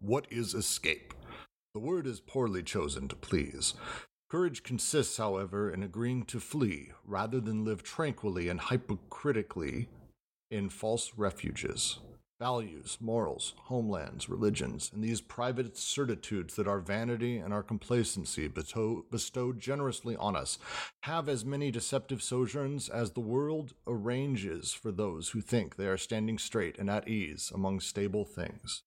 what 0.00 0.26
is 0.30 0.54
escape? 0.54 1.12
The 1.74 1.80
word 1.80 2.06
is 2.06 2.20
poorly 2.20 2.62
chosen 2.62 3.08
to 3.08 3.16
please. 3.16 3.74
Courage 4.32 4.62
consists, 4.62 5.18
however, 5.18 5.70
in 5.70 5.82
agreeing 5.82 6.22
to 6.22 6.40
flee 6.40 6.92
rather 7.04 7.38
than 7.38 7.66
live 7.66 7.82
tranquilly 7.82 8.48
and 8.48 8.62
hypocritically 8.62 9.90
in 10.50 10.70
false 10.70 11.12
refuges, 11.18 11.98
values, 12.40 12.96
morals, 12.98 13.52
homelands, 13.64 14.30
religions, 14.30 14.90
and 14.94 15.04
these 15.04 15.20
private 15.20 15.76
certitudes 15.76 16.54
that 16.54 16.66
our 16.66 16.80
vanity 16.80 17.36
and 17.36 17.52
our 17.52 17.62
complacency 17.62 18.48
bestow, 18.48 19.52
generously 19.52 20.16
on 20.16 20.34
us, 20.34 20.58
have 21.02 21.28
as 21.28 21.44
many 21.44 21.70
deceptive 21.70 22.22
sojourns 22.22 22.88
as 22.88 23.10
the 23.10 23.20
world 23.20 23.74
arranges 23.86 24.72
for 24.72 24.90
those 24.90 25.28
who 25.28 25.42
think 25.42 25.76
they 25.76 25.86
are 25.86 25.98
standing 25.98 26.38
straight 26.38 26.78
and 26.78 26.88
at 26.88 27.06
ease 27.06 27.52
among 27.54 27.80
stable 27.80 28.24
things. 28.24 28.82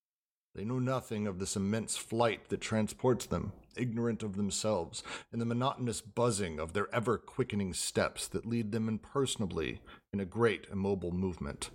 They 0.55 0.65
know 0.65 0.79
nothing 0.79 1.27
of 1.27 1.38
this 1.38 1.55
immense 1.55 1.97
flight 1.97 2.49
that 2.49 2.62
transports 2.62 3.27
them, 3.27 3.51
ignorant 3.78 4.24
of 4.24 4.36
themselves, 4.36 5.04
in 5.32 5.40
the 5.40 5.46
monotonous 5.46 6.02
buzzing 6.02 6.60
of 6.60 6.74
their 6.74 6.94
ever 6.94 7.18
quickening 7.18 7.74
steps 7.74 8.28
that 8.28 8.46
lead 8.46 8.72
them 8.72 8.88
impersonably 8.88 9.82
in 10.14 10.20
a 10.20 10.26
great 10.26 10.68
immobile 10.72 11.12
movement 11.12 11.70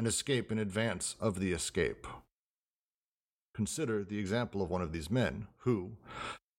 an 0.00 0.06
escape 0.06 0.50
in 0.50 0.58
advance 0.58 1.14
of 1.20 1.40
the 1.40 1.52
escape. 1.52 2.06
Consider 3.54 4.02
the 4.02 4.18
example 4.18 4.62
of 4.62 4.70
one 4.70 4.80
of 4.80 4.92
these 4.92 5.10
men 5.10 5.46
who, 5.58 5.92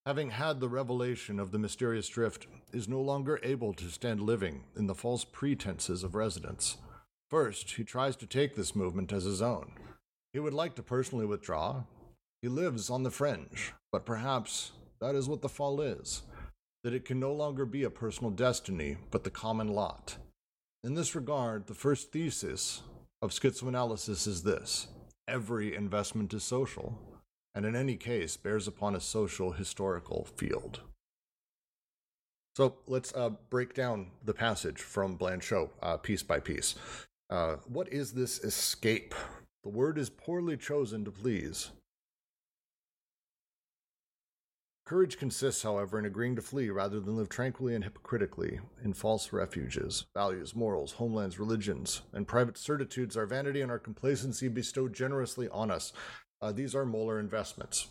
having 0.06 0.30
had 0.30 0.60
the 0.60 0.70
revelation 0.70 1.40
of 1.40 1.50
the 1.50 1.58
mysterious 1.58 2.08
drift, 2.08 2.46
is 2.72 2.88
no 2.88 3.02
longer 3.02 3.40
able 3.42 3.74
to 3.74 3.86
stand 3.86 4.22
living 4.22 4.66
in 4.78 4.86
the 4.86 4.94
false 4.94 5.26
pretenses 5.26 6.04
of 6.04 6.14
residence. 6.14 6.78
First, 7.32 7.72
he 7.72 7.84
tries 7.84 8.16
to 8.18 8.28
take 8.28 8.54
this 8.56 8.76
movement 8.76 9.12
as 9.12 9.24
his 9.24 9.42
own. 9.42 9.72
He 10.34 10.40
would 10.40 10.54
like 10.54 10.76
to 10.76 10.84
personally 10.84 11.26
withdraw. 11.26 11.86
He 12.42 12.48
lives 12.48 12.90
on 12.90 13.04
the 13.04 13.12
fringe, 13.12 13.74
but 13.92 14.06
perhaps 14.06 14.72
that 15.00 15.16
is 15.16 15.28
what 15.28 15.42
the 15.42 15.50
fall 15.50 15.82
is 15.82 16.24
that 16.84 16.94
it 16.94 17.06
can 17.06 17.20
no 17.20 17.32
longer 17.32 17.66
be 17.66 17.84
a 17.84 17.90
personal 17.90 18.32
destiny, 18.32 18.98
but 19.12 19.24
the 19.24 19.30
common 19.30 19.68
lot. 19.68 20.18
In 20.84 20.96
this 20.96 21.14
regard, 21.14 21.68
the 21.68 21.76
first 21.76 22.12
thesis 22.12 22.82
of 23.22 23.32
schizoanalysis 23.32 24.28
is 24.28 24.44
this 24.44 24.88
every 25.28 25.76
investment 25.76 26.34
is 26.34 26.44
social, 26.44 26.98
and 27.54 27.66
in 27.66 27.76
any 27.76 27.96
case 27.96 28.36
bears 28.36 28.68
upon 28.68 28.96
a 28.96 29.00
social 29.00 29.52
historical 29.52 30.28
field. 30.36 30.82
So 32.58 32.78
let's 32.88 33.14
uh, 33.14 33.30
break 33.50 33.74
down 33.74 34.08
the 34.26 34.34
passage 34.34 34.82
from 34.82 35.18
Blanchot 35.18 35.70
uh, 35.82 35.98
piece 35.98 36.24
by 36.24 36.40
piece. 36.40 36.76
Uh, 37.30 37.58
what 37.68 37.88
is 37.94 38.12
this 38.12 38.44
escape? 38.44 39.16
The 39.64 39.70
word 39.70 39.98
is 39.98 40.10
poorly 40.10 40.58
chosen 40.58 41.06
to 41.06 41.12
please. 41.12 41.72
Courage 44.92 45.18
consists, 45.18 45.64
however, 45.64 45.98
in 45.98 46.04
agreeing 46.04 46.36
to 46.36 46.42
flee 46.42 46.70
rather 46.70 47.00
than 47.00 47.16
live 47.16 47.30
tranquilly 47.30 47.76
and 47.76 47.86
hypocritically 47.86 48.60
in 48.84 48.92
false 48.92 49.32
refuges. 49.32 50.04
Values, 50.14 50.54
morals, 50.54 50.92
homelands, 50.92 51.40
religions, 51.40 52.02
and 52.12 52.28
private 52.28 52.58
certitudes, 52.58 53.16
our 53.16 53.26
vanity 53.26 53.62
and 53.62 53.72
our 53.72 53.80
complacency 53.80 54.50
bestowed 54.50 54.92
generously 54.92 55.48
on 55.48 55.72
us. 55.72 55.94
Uh, 56.42 56.52
these 56.52 56.76
are 56.76 56.84
molar 56.84 57.22
investments. 57.22 57.88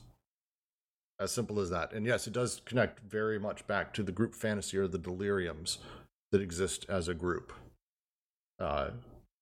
As 1.18 1.32
simple 1.32 1.58
as 1.58 1.70
that. 1.70 1.94
And 1.94 2.04
yes, 2.04 2.26
it 2.26 2.34
does 2.34 2.60
connect 2.66 3.00
very 3.00 3.38
much 3.38 3.66
back 3.66 3.94
to 3.94 4.02
the 4.02 4.12
group 4.12 4.34
fantasy 4.34 4.76
or 4.76 4.86
the 4.86 4.98
deliriums 4.98 5.78
that 6.32 6.42
exist 6.42 6.84
as 6.90 7.08
a 7.08 7.14
group. 7.14 7.50
Uh, 8.58 8.90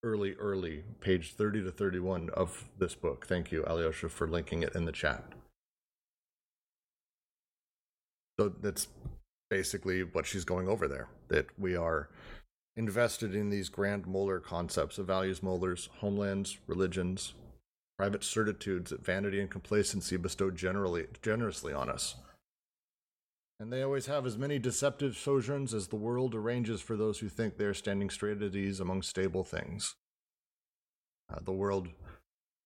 early, 0.01 0.33
early, 0.35 0.85
page 1.01 1.33
30 1.33 1.63
to 1.63 1.71
31 1.71 2.29
of 2.29 2.69
this 2.77 2.95
book. 2.95 3.25
Thank 3.27 3.51
you, 3.51 3.65
Alyosha, 3.67 4.07
for 4.07 4.29
linking 4.29 4.63
it 4.63 4.75
in 4.75 4.85
the 4.85 4.93
chat. 4.93 5.33
So 8.39 8.53
that's 8.61 8.87
basically 9.49 10.03
what 10.03 10.25
she's 10.25 10.45
going 10.45 10.69
over 10.69 10.87
there. 10.87 11.09
That 11.27 11.47
we 11.59 11.75
are 11.75 12.07
invested 12.77 13.35
in 13.35 13.49
these 13.49 13.67
grand 13.67 14.07
molar 14.07 14.39
concepts 14.39 14.97
of 14.97 15.07
values, 15.07 15.43
molars, 15.43 15.89
homelands, 15.97 16.57
religions, 16.65 17.33
private 17.97 18.23
certitudes 18.23 18.91
that 18.91 19.05
vanity 19.05 19.41
and 19.41 19.51
complacency 19.51 20.15
bestow 20.15 20.51
generally 20.51 21.07
generously 21.21 21.73
on 21.73 21.89
us. 21.89 22.15
And 23.59 23.73
they 23.73 23.81
always 23.81 24.05
have 24.05 24.25
as 24.25 24.37
many 24.37 24.57
deceptive 24.57 25.17
sojourns 25.17 25.73
as 25.73 25.89
the 25.89 25.97
world 25.97 26.33
arranges 26.33 26.79
for 26.79 26.95
those 26.95 27.19
who 27.19 27.27
think 27.27 27.57
they 27.57 27.65
are 27.65 27.73
standing 27.73 28.09
straight 28.09 28.41
at 28.41 28.55
ease 28.55 28.79
among 28.79 29.01
stable 29.01 29.43
things. 29.43 29.95
Uh, 31.29 31.39
the 31.43 31.51
world 31.51 31.89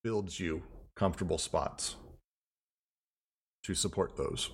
builds 0.03 0.39
you 0.39 0.61
comfortable 0.95 1.39
spots 1.39 1.95
to 3.63 3.73
support 3.73 4.17
those. 4.17 4.51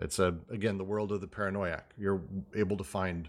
It's 0.00 0.18
a 0.18 0.36
again 0.50 0.78
the 0.78 0.84
world 0.84 1.12
of 1.12 1.20
the 1.20 1.28
paranoiac. 1.28 1.92
You're 1.98 2.22
able 2.54 2.76
to 2.76 2.84
find 2.84 3.28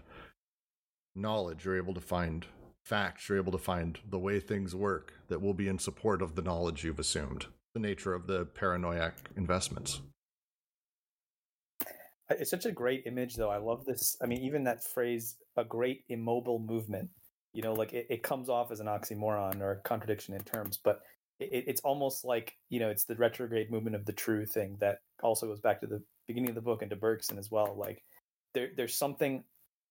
knowledge. 1.14 1.64
You're 1.64 1.76
able 1.76 1.94
to 1.94 2.00
find 2.00 2.46
facts. 2.84 3.28
You're 3.28 3.38
able 3.38 3.52
to 3.52 3.58
find 3.58 3.98
the 4.08 4.18
way 4.18 4.40
things 4.40 4.74
work 4.74 5.12
that 5.28 5.42
will 5.42 5.54
be 5.54 5.68
in 5.68 5.78
support 5.78 6.22
of 6.22 6.34
the 6.34 6.42
knowledge 6.42 6.84
you've 6.84 6.98
assumed. 6.98 7.46
The 7.74 7.80
nature 7.80 8.14
of 8.14 8.26
the 8.26 8.46
paranoiac 8.46 9.14
investments. 9.36 10.00
It's 12.30 12.50
such 12.50 12.66
a 12.66 12.72
great 12.72 13.02
image, 13.06 13.36
though. 13.36 13.50
I 13.50 13.58
love 13.58 13.84
this. 13.84 14.16
I 14.22 14.26
mean, 14.26 14.42
even 14.42 14.64
that 14.64 14.82
phrase, 14.82 15.36
a 15.56 15.64
great 15.64 16.04
immobile 16.08 16.58
movement, 16.58 17.10
you 17.52 17.62
know, 17.62 17.74
like 17.74 17.92
it, 17.92 18.06
it 18.08 18.22
comes 18.22 18.48
off 18.48 18.70
as 18.70 18.80
an 18.80 18.86
oxymoron 18.86 19.60
or 19.60 19.72
a 19.72 19.80
contradiction 19.80 20.34
in 20.34 20.42
terms, 20.42 20.78
but 20.82 21.00
it, 21.38 21.64
it's 21.66 21.80
almost 21.82 22.24
like, 22.24 22.56
you 22.70 22.80
know, 22.80 22.88
it's 22.88 23.04
the 23.04 23.16
retrograde 23.16 23.70
movement 23.70 23.96
of 23.96 24.06
the 24.06 24.12
true 24.12 24.46
thing 24.46 24.76
that 24.80 25.00
also 25.22 25.46
goes 25.46 25.60
back 25.60 25.80
to 25.80 25.86
the 25.86 26.02
beginning 26.26 26.50
of 26.50 26.54
the 26.54 26.60
book 26.60 26.82
and 26.82 26.90
to 26.90 26.96
Bergson 26.96 27.38
as 27.38 27.50
well. 27.50 27.74
Like 27.76 28.02
there, 28.54 28.70
there's 28.76 28.94
something 28.94 29.44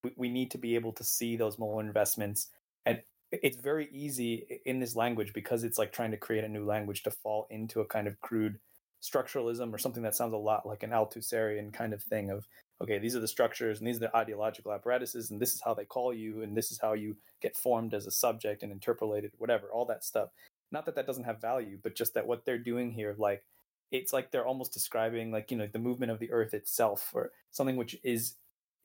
we, 0.03 0.11
we 0.15 0.29
need 0.29 0.51
to 0.51 0.57
be 0.57 0.75
able 0.75 0.93
to 0.93 1.03
see 1.03 1.35
those 1.35 1.59
molar 1.59 1.83
investments, 1.83 2.47
and 2.85 3.01
it's 3.31 3.57
very 3.57 3.89
easy 3.91 4.61
in 4.65 4.79
this 4.79 4.95
language 4.95 5.33
because 5.33 5.63
it's 5.63 5.77
like 5.77 5.93
trying 5.93 6.11
to 6.11 6.17
create 6.17 6.43
a 6.43 6.49
new 6.49 6.65
language 6.65 7.03
to 7.03 7.11
fall 7.11 7.47
into 7.49 7.79
a 7.79 7.85
kind 7.85 8.07
of 8.07 8.19
crude 8.19 8.59
structuralism 9.01 9.73
or 9.73 9.77
something 9.77 10.03
that 10.03 10.15
sounds 10.15 10.33
a 10.33 10.37
lot 10.37 10.65
like 10.65 10.83
an 10.83 10.91
Althusserian 10.91 11.73
kind 11.73 11.93
of 11.93 12.03
thing 12.03 12.29
of 12.29 12.45
okay, 12.81 12.97
these 12.97 13.15
are 13.15 13.19
the 13.19 13.27
structures 13.27 13.77
and 13.77 13.87
these 13.87 13.97
are 13.97 14.01
the 14.01 14.17
ideological 14.17 14.71
apparatuses 14.71 15.29
and 15.29 15.39
this 15.39 15.53
is 15.53 15.61
how 15.61 15.73
they 15.73 15.85
call 15.85 16.13
you 16.13 16.41
and 16.41 16.57
this 16.57 16.71
is 16.71 16.79
how 16.81 16.93
you 16.93 17.15
get 17.39 17.55
formed 17.55 17.93
as 17.93 18.07
a 18.07 18.11
subject 18.11 18.63
and 18.63 18.71
interpolated, 18.71 19.31
whatever, 19.37 19.67
all 19.71 19.85
that 19.85 20.03
stuff. 20.03 20.29
Not 20.71 20.85
that 20.85 20.95
that 20.95 21.05
doesn't 21.05 21.25
have 21.25 21.39
value, 21.39 21.77
but 21.81 21.95
just 21.95 22.15
that 22.15 22.25
what 22.25 22.43
they're 22.43 22.57
doing 22.57 22.91
here, 22.91 23.15
like 23.19 23.43
it's 23.91 24.13
like 24.13 24.31
they're 24.31 24.47
almost 24.47 24.73
describing 24.73 25.31
like 25.31 25.51
you 25.51 25.57
know 25.57 25.67
the 25.71 25.79
movement 25.79 26.11
of 26.11 26.19
the 26.19 26.31
earth 26.31 26.53
itself 26.53 27.11
or 27.13 27.31
something 27.51 27.75
which 27.75 27.97
is 28.03 28.35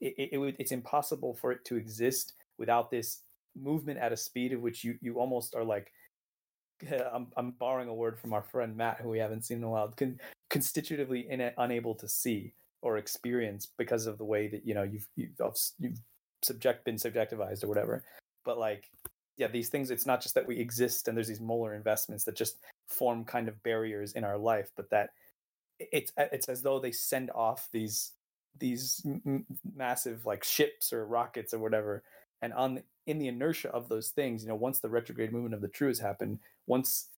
it, 0.01 0.14
it, 0.19 0.38
it, 0.38 0.57
it's 0.59 0.73
impossible 0.73 1.35
for 1.35 1.53
it 1.53 1.64
to 1.64 1.77
exist 1.77 2.35
without 2.59 2.90
this 2.90 3.23
movement 3.59 3.99
at 3.99 4.12
a 4.12 4.16
speed 4.16 4.53
of 4.53 4.61
which 4.61 4.85
you 4.85 4.99
you 5.01 5.19
almost 5.19 5.55
are 5.55 5.64
like 5.64 5.92
I'm, 7.12 7.29
I'm 7.37 7.53
borrowing 7.53 7.88
a 7.88 7.95
word 7.95 8.19
from 8.19 8.35
our 8.35 8.42
friend 8.42 8.77
Matt 8.77 9.01
who 9.01 9.09
we 9.09 9.19
haven't 9.19 9.47
seen 9.47 9.59
in 9.59 9.64
a 9.64 9.71
while 9.71 9.88
con- 9.97 10.21
constitutively 10.51 11.27
in 11.31 11.51
unable 11.57 11.95
to 11.95 12.09
see 12.09 12.53
or 12.83 12.99
experience 12.99 13.66
because 13.79 14.07
of 14.07 14.19
the 14.19 14.25
way 14.25 14.49
that 14.49 14.66
you 14.66 14.75
know 14.75 14.83
you've 14.83 15.09
you've, 15.16 15.31
you've 15.79 15.99
subject 16.42 16.85
been 16.85 16.97
subjectivized 16.97 17.64
or 17.64 17.69
whatever. 17.69 18.05
But 18.45 18.59
like 18.59 18.90
yeah 19.37 19.49
these 19.49 19.69
things 19.69 19.90
it's 19.90 20.07
not 20.07 20.23
just 20.23 20.35
that 20.35 20.47
we 20.47 20.59
exist 20.59 21.09
and 21.09 21.16
there's 21.16 21.29
these 21.29 21.40
molar 21.40 21.75
investments 21.75 22.25
that 22.25 22.37
just 22.37 22.59
form 22.87 23.25
kind 23.25 23.49
of 23.49 23.62
barriers 23.62 24.12
in 24.12 24.25
our 24.25 24.38
life 24.38 24.70
but 24.77 24.90
that 24.90 25.11
it's 25.79 26.12
it's 26.16 26.49
as 26.49 26.62
though 26.62 26.79
they 26.79 26.92
send 26.92 27.31
off 27.33 27.68
these 27.72 28.12
these 28.59 29.03
m- 29.05 29.44
massive 29.75 30.25
like 30.25 30.42
ships 30.42 30.92
or 30.92 31.07
rockets 31.07 31.53
or 31.53 31.59
whatever 31.59 32.03
and 32.42 32.53
on 32.55 32.83
in 33.07 33.18
the 33.18 33.29
inertia 33.29 33.68
of 33.70 33.88
those 33.88 34.11
things 34.11 34.42
you 34.42 34.49
know 34.49 34.55
once 34.55 34.79
the 34.79 34.88
retrograde 34.88 35.33
movement 35.33 35.55
of 35.55 35.61
the 35.61 35.68
true 35.68 35.88
has 35.88 35.99
happened 35.99 36.38
once 36.66 37.09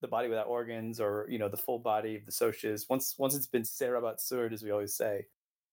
the 0.00 0.08
body 0.08 0.28
without 0.28 0.46
organs 0.46 1.00
or 1.00 1.26
you 1.28 1.38
know 1.38 1.48
the 1.48 1.56
full 1.56 1.78
body 1.78 2.14
of 2.14 2.26
the 2.26 2.32
socius 2.32 2.88
once 2.88 3.14
once 3.18 3.34
it's 3.34 3.46
been 3.46 3.64
se 3.64 3.86
rabat 3.86 4.20
sur 4.20 4.48
as 4.52 4.62
we 4.62 4.70
always 4.70 4.94
say 4.94 5.26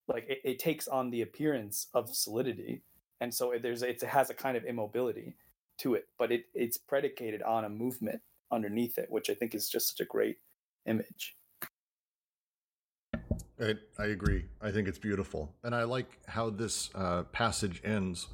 like 0.07 0.25
it, 0.27 0.39
it 0.43 0.59
takes 0.59 0.87
on 0.87 1.09
the 1.11 1.21
appearance 1.21 1.87
of 1.93 2.15
solidity 2.15 2.81
and 3.19 3.33
so 3.33 3.53
there's 3.61 3.83
it 3.83 4.01
has 4.01 4.29
a 4.29 4.33
kind 4.33 4.57
of 4.57 4.65
immobility 4.65 5.35
to 5.81 5.95
it, 5.95 6.07
but 6.17 6.31
it, 6.31 6.45
it's 6.53 6.77
predicated 6.77 7.41
on 7.41 7.65
a 7.65 7.69
movement 7.69 8.21
underneath 8.51 8.97
it, 8.97 9.07
which 9.09 9.29
I 9.29 9.33
think 9.33 9.55
is 9.55 9.69
just 9.69 9.89
such 9.89 9.99
a 10.01 10.05
great 10.05 10.37
image. 10.85 11.35
I, 13.59 13.75
I 13.99 14.05
agree. 14.05 14.45
I 14.61 14.71
think 14.71 14.87
it's 14.87 14.97
beautiful. 14.97 15.53
And 15.63 15.75
I 15.75 15.83
like 15.83 16.19
how 16.27 16.49
this 16.49 16.89
uh, 16.95 17.23
passage 17.23 17.81
ends 17.83 18.27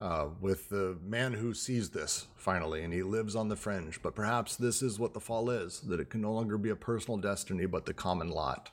uh, 0.00 0.28
with 0.40 0.70
the 0.70 0.96
man 1.04 1.34
who 1.34 1.52
sees 1.52 1.90
this 1.90 2.26
finally, 2.36 2.82
and 2.82 2.92
he 2.92 3.02
lives 3.02 3.36
on 3.36 3.48
the 3.48 3.56
fringe. 3.56 4.00
But 4.02 4.14
perhaps 4.14 4.56
this 4.56 4.80
is 4.80 4.98
what 4.98 5.12
the 5.12 5.20
fall 5.20 5.50
is 5.50 5.80
that 5.80 6.00
it 6.00 6.08
can 6.08 6.22
no 6.22 6.32
longer 6.32 6.56
be 6.56 6.70
a 6.70 6.76
personal 6.76 7.18
destiny, 7.18 7.66
but 7.66 7.84
the 7.84 7.94
common 7.94 8.30
lot. 8.30 8.70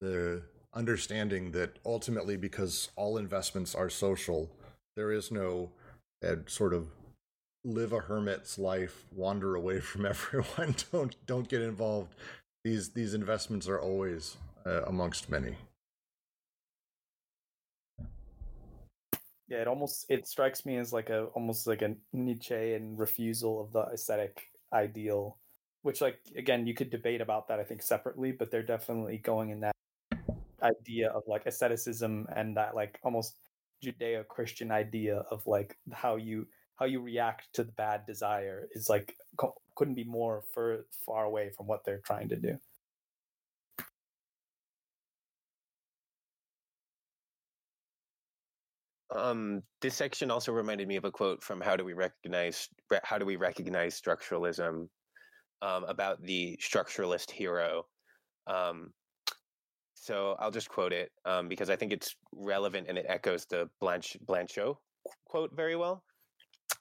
The 0.00 0.42
understanding 0.74 1.50
that 1.52 1.78
ultimately, 1.84 2.36
because 2.36 2.90
all 2.94 3.18
investments 3.18 3.74
are 3.74 3.90
social, 3.90 4.48
there 4.94 5.10
is 5.10 5.32
no 5.32 5.70
and 6.22 6.48
sort 6.48 6.74
of 6.74 6.88
live 7.68 7.92
a 7.92 8.00
hermit's 8.00 8.58
life, 8.58 9.04
wander 9.14 9.54
away 9.54 9.80
from 9.90 10.06
everyone. 10.06 10.74
don't 10.92 11.14
don't 11.26 11.48
get 11.48 11.62
involved. 11.62 12.14
These 12.64 12.90
these 12.90 13.14
investments 13.14 13.68
are 13.68 13.80
always 13.80 14.36
uh, 14.66 14.82
amongst 14.86 15.30
many. 15.30 15.56
Yeah, 19.48 19.62
it 19.62 19.68
almost 19.68 20.06
it 20.10 20.26
strikes 20.26 20.66
me 20.66 20.76
as 20.76 20.92
like 20.92 21.10
a 21.10 21.24
almost 21.34 21.66
like 21.66 21.82
a 21.82 21.94
Nietzschean 22.12 22.96
refusal 22.96 23.60
of 23.60 23.72
the 23.72 23.86
ascetic 23.86 24.42
ideal, 24.72 25.38
which 25.82 26.00
like 26.00 26.18
again 26.36 26.66
you 26.66 26.74
could 26.74 26.90
debate 26.90 27.20
about 27.20 27.48
that 27.48 27.60
I 27.60 27.64
think 27.64 27.82
separately, 27.82 28.32
but 28.32 28.50
they're 28.50 28.62
definitely 28.62 29.18
going 29.18 29.50
in 29.50 29.60
that 29.60 29.74
idea 30.62 31.10
of 31.10 31.22
like 31.26 31.46
asceticism 31.46 32.26
and 32.34 32.56
that 32.56 32.74
like 32.74 32.98
almost 33.02 33.36
Judeo-Christian 33.82 34.70
idea 34.70 35.18
of 35.30 35.46
like 35.46 35.78
how 35.92 36.16
you 36.16 36.46
how 36.78 36.86
you 36.86 37.00
react 37.00 37.52
to 37.54 37.64
the 37.64 37.72
bad 37.72 38.06
desire 38.06 38.68
is 38.72 38.88
like 38.88 39.16
couldn't 39.74 39.94
be 39.94 40.04
more 40.04 40.42
far 40.54 40.84
far 41.04 41.24
away 41.24 41.50
from 41.50 41.66
what 41.66 41.84
they're 41.84 42.00
trying 42.04 42.28
to 42.28 42.36
do. 42.36 42.58
Um, 49.14 49.62
this 49.80 49.94
section 49.94 50.30
also 50.30 50.52
reminded 50.52 50.86
me 50.86 50.96
of 50.96 51.04
a 51.04 51.10
quote 51.10 51.42
from 51.42 51.60
"How 51.60 51.76
Do 51.76 51.84
We 51.84 51.94
Recognize 51.94 52.68
How 53.02 53.18
Do 53.18 53.24
We 53.24 53.36
Recognize 53.36 54.00
Structuralism?" 54.00 54.88
Um, 55.60 55.84
about 55.88 56.22
the 56.22 56.56
structuralist 56.62 57.32
hero. 57.32 57.86
Um, 58.46 58.92
so 59.94 60.36
I'll 60.38 60.52
just 60.52 60.68
quote 60.68 60.92
it 60.92 61.10
um, 61.24 61.48
because 61.48 61.68
I 61.68 61.74
think 61.74 61.92
it's 61.92 62.14
relevant 62.32 62.86
and 62.88 62.96
it 62.96 63.06
echoes 63.08 63.44
the 63.46 63.68
Blanch- 63.80 64.16
Blanchot 64.24 64.76
quote 65.26 65.50
very 65.56 65.74
well. 65.74 66.04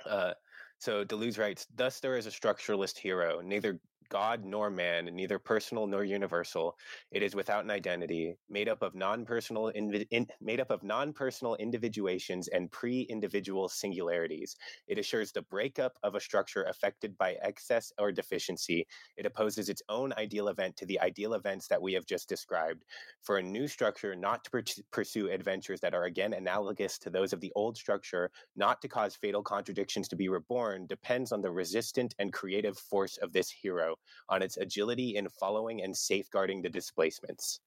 Uh, 0.05 0.33
so 0.77 1.03
Deleuze 1.03 1.39
writes, 1.39 1.67
"Thus 1.75 1.99
there 1.99 2.17
is 2.17 2.27
a 2.27 2.31
structuralist 2.31 2.97
hero, 2.97 3.41
neither 3.41 3.79
God 4.09 4.45
nor 4.45 4.69
man, 4.69 5.05
neither 5.05 5.39
personal 5.39 5.87
nor 5.87 6.03
universal. 6.03 6.77
It 7.11 7.23
is 7.23 7.35
without 7.35 7.63
an 7.63 7.71
identity, 7.71 8.37
made 8.49 8.69
up 8.69 8.81
of 8.81 8.95
non-personal 8.95 9.67
in, 9.69 10.27
made 10.39 10.59
up 10.59 10.71
of 10.71 10.83
non-personal 10.83 11.55
individuations 11.55 12.47
and 12.47 12.71
pre-individual 12.71 13.69
singularities. 13.69 14.55
It 14.87 14.97
assures 14.97 15.31
the 15.31 15.41
breakup 15.41 15.97
of 16.03 16.15
a 16.15 16.19
structure 16.19 16.63
affected 16.63 17.17
by 17.17 17.37
excess 17.41 17.91
or 17.99 18.11
deficiency. 18.11 18.87
It 19.17 19.25
opposes 19.25 19.67
its 19.69 19.81
own 19.89 20.13
ideal 20.13 20.47
event 20.47 20.77
to 20.77 20.85
the 20.85 20.99
ideal 21.01 21.33
events 21.33 21.67
that 21.67 21.81
we 21.81 21.93
have 21.93 22.05
just 22.05 22.29
described. 22.29 22.85
For 23.21 23.37
a 23.37 23.43
new 23.43 23.67
structure 23.67 24.15
not 24.15 24.45
to 24.45 24.51
pur- 24.51 24.63
pursue 24.91 25.29
adventures 25.29 25.81
that 25.81 25.93
are 25.93 26.05
again 26.05 26.33
analogous 26.33 26.97
to 26.99 27.09
those 27.09 27.33
of 27.33 27.41
the 27.41 27.51
old 27.55 27.77
structure, 27.77 28.31
not 28.55 28.81
to 28.81 28.87
cause 28.87 29.15
fatal 29.15 29.43
contradictions 29.43 30.07
to 30.07 30.15
be 30.15 30.29
reborn, 30.29 30.87
depends 30.87 31.31
on 31.31 31.41
the 31.41 31.51
resistant 31.51 32.15
and 32.19 32.31
creative 32.31 32.77
force 32.77 33.17
of 33.17 33.33
this 33.33 33.49
hero." 33.49 33.96
On 34.29 34.41
its 34.41 34.57
agility 34.57 35.15
in 35.15 35.27
following 35.29 35.81
and 35.81 35.95
safeguarding 35.95 36.61
the 36.61 36.69
displacements, 36.69 37.59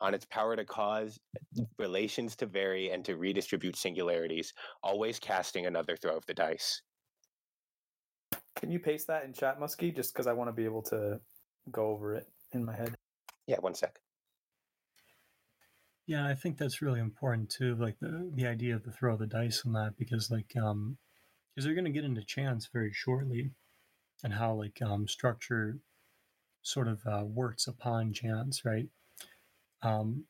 on 0.00 0.14
its 0.14 0.24
power 0.26 0.56
to 0.56 0.64
cause 0.64 1.18
relations 1.78 2.34
to 2.36 2.46
vary 2.46 2.90
and 2.90 3.04
to 3.04 3.16
redistribute 3.16 3.76
singularities, 3.76 4.52
always 4.82 5.18
casting 5.18 5.66
another 5.66 5.96
throw 5.96 6.16
of 6.16 6.26
the 6.26 6.34
dice. 6.34 6.82
Can 8.56 8.70
you 8.70 8.78
paste 8.78 9.06
that 9.06 9.24
in 9.24 9.32
chat, 9.32 9.58
Muskie? 9.60 9.94
Just 9.94 10.12
because 10.12 10.26
I 10.26 10.32
want 10.32 10.48
to 10.48 10.52
be 10.52 10.64
able 10.64 10.82
to 10.82 11.20
go 11.70 11.86
over 11.86 12.14
it 12.14 12.26
in 12.52 12.64
my 12.64 12.74
head. 12.74 12.94
Yeah, 13.46 13.56
one 13.60 13.74
sec. 13.74 14.00
Yeah, 16.06 16.26
I 16.26 16.34
think 16.34 16.58
that's 16.58 16.82
really 16.82 17.00
important 17.00 17.50
too. 17.50 17.76
Like 17.76 17.98
the 18.00 18.30
the 18.34 18.46
idea 18.46 18.74
of 18.74 18.82
the 18.82 18.90
throw 18.90 19.12
of 19.12 19.20
the 19.20 19.26
dice 19.26 19.62
and 19.64 19.74
that, 19.76 19.94
because 19.96 20.30
like 20.30 20.52
um, 20.60 20.98
because 21.54 21.64
they're 21.64 21.74
going 21.74 21.84
to 21.84 21.90
get 21.90 22.04
into 22.04 22.24
chance 22.24 22.68
very 22.72 22.92
shortly, 22.92 23.52
and 24.24 24.34
how 24.34 24.54
like 24.54 24.80
um 24.82 25.08
structure 25.08 25.78
sort 26.62 26.88
of 26.88 27.00
uh, 27.06 27.24
works 27.24 27.66
upon 27.66 28.12
chance, 28.12 28.64
right? 28.64 28.88
Um, 29.82 30.24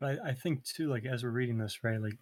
but 0.00 0.20
I, 0.22 0.30
I 0.30 0.34
think 0.34 0.64
too, 0.64 0.88
like 0.88 1.04
as 1.04 1.24
we're 1.24 1.30
reading 1.30 1.58
this, 1.58 1.82
right, 1.82 2.00
like 2.00 2.18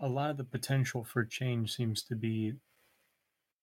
a 0.00 0.08
lot 0.08 0.30
of 0.30 0.36
the 0.36 0.44
potential 0.44 1.04
for 1.04 1.24
change 1.24 1.74
seems 1.74 2.02
to 2.04 2.14
be 2.14 2.54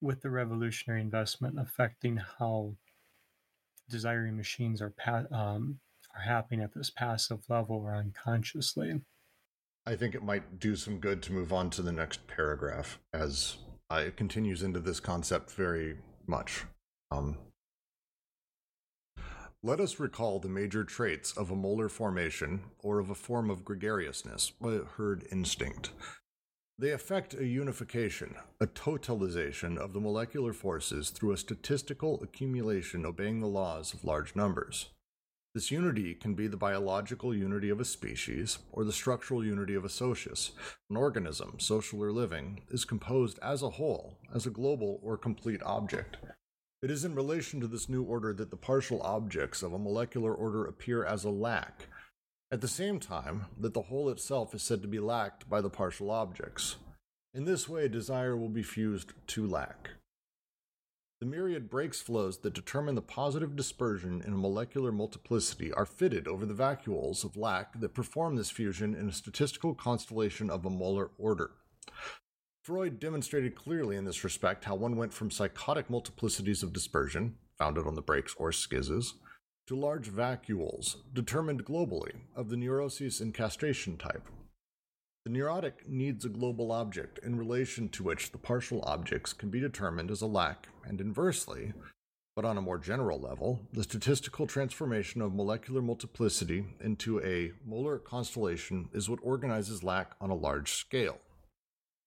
with 0.01 0.21
the 0.21 0.29
revolutionary 0.29 1.01
investment 1.01 1.60
affecting 1.60 2.17
how 2.39 2.75
desiring 3.89 4.36
machines 4.36 4.81
are 4.81 4.91
pa- 4.91 5.25
um, 5.31 5.79
are 6.15 6.21
happening 6.21 6.62
at 6.62 6.73
this 6.73 6.89
passive 6.89 7.39
level 7.49 7.77
or 7.77 7.95
unconsciously. 7.95 9.01
I 9.88 9.95
think 9.95 10.15
it 10.15 10.23
might 10.23 10.60
do 10.60 10.75
some 10.75 10.99
good 10.99 11.21
to 11.23 11.34
move 11.34 11.53
on 11.53 11.69
to 11.71 11.81
the 11.81 11.91
next 11.91 12.27
paragraph 12.27 12.99
as 13.13 13.58
uh, 13.91 14.04
it 14.06 14.17
continues 14.17 14.63
into 14.63 14.80
this 14.80 15.00
concept 15.00 15.52
very 15.52 15.95
much. 16.28 16.65
Um, 17.12 17.38
let 19.63 19.80
us 19.80 20.00
recall 20.00 20.39
the 20.39 20.48
major 20.48 20.84
traits 20.84 21.32
of 21.36 21.50
a 21.50 21.56
molar 21.56 21.89
formation 21.89 22.62
or 22.84 23.00
of 23.00 23.10
a 23.10 23.15
form 23.15 23.50
of 23.50 23.65
gregariousness, 23.65 24.52
a 24.63 24.84
herd 24.98 25.26
instinct. 25.32 25.89
They 26.78 26.91
affect 26.91 27.34
a 27.34 27.45
unification, 27.45 28.36
a 28.60 28.67
totalization 28.67 29.78
of 29.78 29.93
the 29.93 30.02
molecular 30.02 30.52
forces 30.52 31.10
through 31.10 31.32
a 31.32 31.38
statistical 31.38 32.21
accumulation 32.21 33.06
obeying 33.06 33.39
the 33.39 33.48
laws 33.48 33.93
of 33.93 34.04
large 34.04 34.36
numbers. 34.36 34.89
This 35.56 35.72
unity 35.72 36.13
can 36.15 36.34
be 36.34 36.48
the 36.48 36.58
biological 36.58 37.34
unity 37.34 37.70
of 37.70 37.80
a 37.80 37.86
species 37.86 38.60
or 38.74 38.84
the 38.84 38.91
structural 38.91 39.41
unity 39.41 39.74
of 39.74 39.86
a 39.86 39.89
socius. 39.89 40.52
An 40.89 40.98
organism, 40.98 41.60
social 41.60 42.04
or 42.04 42.12
living, 42.12 42.63
is 42.72 42.84
composed 42.84 43.39
as 43.41 43.62
a 43.62 43.70
whole, 43.70 44.18
as 44.34 44.46
a 44.46 44.50
global 44.50 45.00
or 45.02 45.18
complete 45.18 45.63
object. 45.63 46.18
It 46.84 46.91
is 46.91 47.06
in 47.06 47.15
relation 47.15 47.62
to 47.62 47.68
this 47.68 47.88
new 47.88 48.04
order 48.04 48.34
that 48.34 48.52
the 48.52 48.58
partial 48.58 49.02
objects 49.02 49.63
of 49.63 49.72
a 49.72 49.80
molecular 49.80 50.36
order 50.36 50.65
appear 50.65 51.06
as 51.06 51.24
a 51.24 51.30
lack, 51.30 51.88
at 52.52 52.60
the 52.60 52.68
same 52.68 53.00
time 53.00 53.46
that 53.58 53.74
the 53.74 53.84
whole 53.84 54.10
itself 54.10 54.54
is 54.54 54.62
said 54.62 54.82
to 54.82 54.89
be 54.89 55.00
lacked 55.00 55.50
by 55.50 55.62
the 55.62 55.70
partial 55.70 56.12
objects. 56.12 56.76
In 57.34 57.46
this 57.46 57.70
way, 57.70 57.88
desire 57.88 58.36
will 58.36 58.50
be 58.50 58.62
fused 58.62 59.13
to 59.28 59.48
lack. 59.48 59.91
The 61.21 61.25
myriad 61.25 61.69
breaks 61.69 62.01
flows 62.01 62.39
that 62.39 62.54
determine 62.54 62.95
the 62.95 63.01
positive 63.01 63.56
dispersion 63.56 64.21
in 64.21 64.34
a 64.34 64.38
molecular 64.38 64.91
multiplicity 64.91 65.71
are 65.71 65.86
fitted 65.86 66.28
over 66.28 66.45
the 66.45 66.54
vacuoles 66.54 67.23
of 67.23 67.38
lack 67.38 67.80
that 67.80 67.93
perform 67.93 68.36
this 68.36 68.51
fusion 68.51 68.93
in 68.93 69.08
a 69.08 69.13
statistical 69.13 69.73
constellation 69.73 70.49
of 70.49 70.65
a 70.65 70.69
molar 70.69 71.12
order. 71.17 71.51
Freud 72.63 72.99
demonstrated 72.99 73.56
clearly 73.56 73.95
in 73.95 74.04
this 74.04 74.25
respect 74.25 74.65
how 74.65 74.75
one 74.75 74.97
went 74.97 75.13
from 75.13 75.32
psychotic 75.32 75.88
multiplicities 75.88 76.63
of 76.63 76.73
dispersion, 76.73 77.36
founded 77.58 77.88
on 77.88 77.95
the 77.95 78.01
breaks 78.01 78.36
or 78.38 78.51
schizzes, 78.51 79.13
to 79.67 79.75
large 79.75 80.12
vacuoles, 80.12 80.97
determined 81.13 81.63
globally, 81.63 82.12
of 82.36 82.49
the 82.49 82.58
neuroses 82.58 83.21
and 83.21 83.34
castration 83.34 83.97
type. 83.97 84.28
The 85.25 85.31
neurotic 85.31 85.89
needs 85.89 86.23
a 86.23 86.29
global 86.29 86.71
object 86.71 87.17
in 87.23 87.35
relation 87.35 87.89
to 87.89 88.03
which 88.03 88.31
the 88.31 88.38
partial 88.38 88.83
objects 88.85 89.33
can 89.33 89.49
be 89.49 89.59
determined 89.59 90.11
as 90.11 90.21
a 90.21 90.27
lack, 90.27 90.67
and 90.85 91.01
inversely, 91.01 91.73
but 92.35 92.45
on 92.45 92.59
a 92.59 92.61
more 92.61 92.77
general 92.77 93.19
level, 93.19 93.59
the 93.73 93.81
statistical 93.81 94.45
transformation 94.45 95.23
of 95.23 95.33
molecular 95.33 95.81
multiplicity 95.81 96.67
into 96.79 97.19
a 97.21 97.53
molar 97.65 97.97
constellation 97.97 98.88
is 98.93 99.09
what 99.09 99.17
organizes 99.23 99.83
lack 99.83 100.11
on 100.21 100.29
a 100.29 100.35
large 100.35 100.73
scale. 100.73 101.17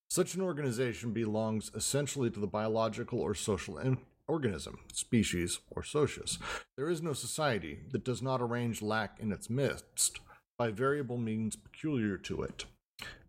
Such 0.08 0.36
an 0.36 0.40
organization 0.40 1.12
belongs 1.12 1.72
essentially 1.74 2.30
to 2.30 2.38
the 2.38 2.46
biological 2.46 3.20
or 3.20 3.34
social 3.34 3.78
in- 3.78 3.98
organism, 4.28 4.78
species, 4.92 5.58
or 5.72 5.82
socius. 5.82 6.38
There 6.76 6.88
is 6.88 7.02
no 7.02 7.14
society 7.14 7.80
that 7.90 8.04
does 8.04 8.22
not 8.22 8.40
arrange 8.40 8.80
lack 8.80 9.18
in 9.18 9.32
its 9.32 9.50
midst 9.50 10.20
by 10.56 10.70
variable 10.70 11.18
means 11.18 11.56
peculiar 11.56 12.16
to 12.18 12.42
it. 12.42 12.64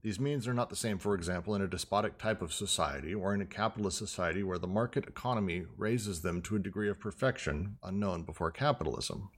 These 0.02 0.20
means 0.20 0.48
are 0.48 0.54
not 0.54 0.70
the 0.70 0.78
same, 0.78 0.98
for 0.98 1.14
example, 1.14 1.56
in 1.56 1.62
a 1.62 1.68
despotic 1.68 2.18
type 2.18 2.42
of 2.42 2.54
society 2.54 3.14
or 3.14 3.34
in 3.34 3.42
a 3.42 3.46
capitalist 3.46 3.98
society 3.98 4.44
where 4.44 4.58
the 4.58 4.68
market 4.68 5.08
economy 5.08 5.66
raises 5.78 6.22
them 6.22 6.42
to 6.44 6.56
a 6.56 6.60
degree 6.60 6.90
of 6.90 7.00
perfection 7.00 7.78
unknown 7.84 8.24
before 8.24 8.52
capitalism. 8.52 9.30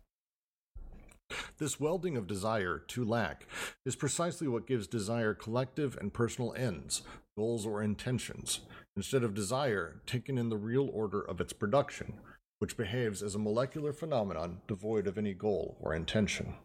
This 1.58 1.80
welding 1.80 2.18
of 2.18 2.28
desire 2.28 2.78
to 2.90 3.06
lack 3.06 3.48
is 3.86 3.96
precisely 3.96 4.48
what 4.48 4.68
gives 4.68 4.86
desire 4.86 5.34
collective 5.34 5.98
and 5.98 6.14
personal 6.14 6.54
ends, 6.54 7.02
goals, 7.38 7.66
or 7.66 7.82
intentions, 7.82 8.60
instead 8.96 9.24
of 9.24 9.34
desire 9.34 10.02
taken 10.06 10.38
in 10.38 10.50
the 10.50 10.58
real 10.58 10.90
order 10.90 11.22
of 11.22 11.40
its 11.40 11.54
production, 11.54 12.20
which 12.60 12.78
behaves 12.78 13.24
as 13.24 13.34
a 13.34 13.40
molecular 13.40 13.94
phenomenon 13.94 14.62
devoid 14.68 15.08
of 15.08 15.18
any 15.18 15.34
goal 15.34 15.78
or 15.80 15.96
intention. 15.96 16.56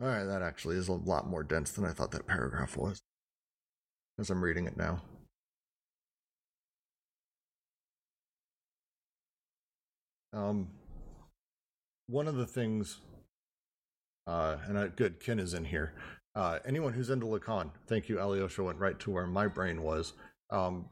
All 0.00 0.08
right, 0.08 0.24
that 0.24 0.42
actually 0.42 0.76
is 0.76 0.88
a 0.88 0.92
lot 0.92 1.28
more 1.28 1.44
dense 1.44 1.72
than 1.72 1.84
I 1.84 1.92
thought 1.92 2.10
that 2.10 2.26
paragraph 2.26 2.76
was 2.76 3.00
as 4.18 4.30
I'm 4.30 4.42
reading 4.42 4.66
it 4.66 4.76
now. 4.76 5.02
Um, 10.32 10.68
one 12.08 12.26
of 12.26 12.34
the 12.34 12.46
things, 12.46 12.98
uh, 14.26 14.56
and 14.66 14.78
I, 14.78 14.88
good, 14.88 15.20
Ken 15.20 15.38
is 15.38 15.54
in 15.54 15.64
here. 15.64 15.94
Uh, 16.34 16.58
anyone 16.66 16.92
who's 16.92 17.10
into 17.10 17.26
Lacan, 17.26 17.70
thank 17.86 18.08
you, 18.08 18.18
Alyosha 18.18 18.64
went 18.64 18.78
right 18.78 18.98
to 19.00 19.10
where 19.10 19.26
my 19.26 19.46
brain 19.46 19.82
was. 19.82 20.14
Um, 20.50 20.86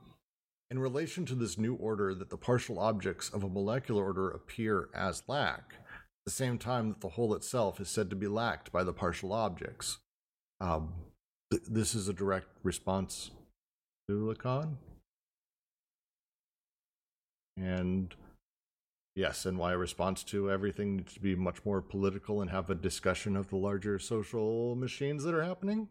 in 0.70 0.78
relation 0.78 1.26
to 1.26 1.34
this 1.34 1.58
new 1.58 1.74
order 1.74 2.14
that 2.14 2.30
the 2.30 2.36
partial 2.36 2.78
objects 2.78 3.28
of 3.30 3.42
a 3.42 3.48
molecular 3.48 4.04
order 4.04 4.30
appear 4.30 4.88
as 4.94 5.22
lack, 5.28 5.74
the 6.24 6.30
same 6.30 6.58
time 6.58 6.88
that 6.88 7.00
the 7.00 7.10
whole 7.10 7.34
itself 7.34 7.80
is 7.80 7.88
said 7.88 8.10
to 8.10 8.16
be 8.16 8.28
lacked 8.28 8.70
by 8.70 8.84
the 8.84 8.92
partial 8.92 9.32
objects. 9.32 9.98
Um, 10.60 10.94
th- 11.50 11.64
this 11.68 11.94
is 11.94 12.08
a 12.08 12.12
direct 12.12 12.48
response 12.62 13.30
to 14.08 14.32
Lacan. 14.32 14.76
And 17.56 18.14
yes, 19.16 19.44
and 19.44 19.58
why 19.58 19.72
a 19.72 19.78
response 19.78 20.22
to 20.24 20.50
everything 20.50 20.96
needs 20.96 21.14
to 21.14 21.20
be 21.20 21.34
much 21.34 21.64
more 21.64 21.82
political 21.82 22.40
and 22.40 22.50
have 22.50 22.70
a 22.70 22.74
discussion 22.74 23.36
of 23.36 23.48
the 23.48 23.56
larger 23.56 23.98
social 23.98 24.74
machines 24.76 25.24
that 25.24 25.34
are 25.34 25.42
happening? 25.42 25.88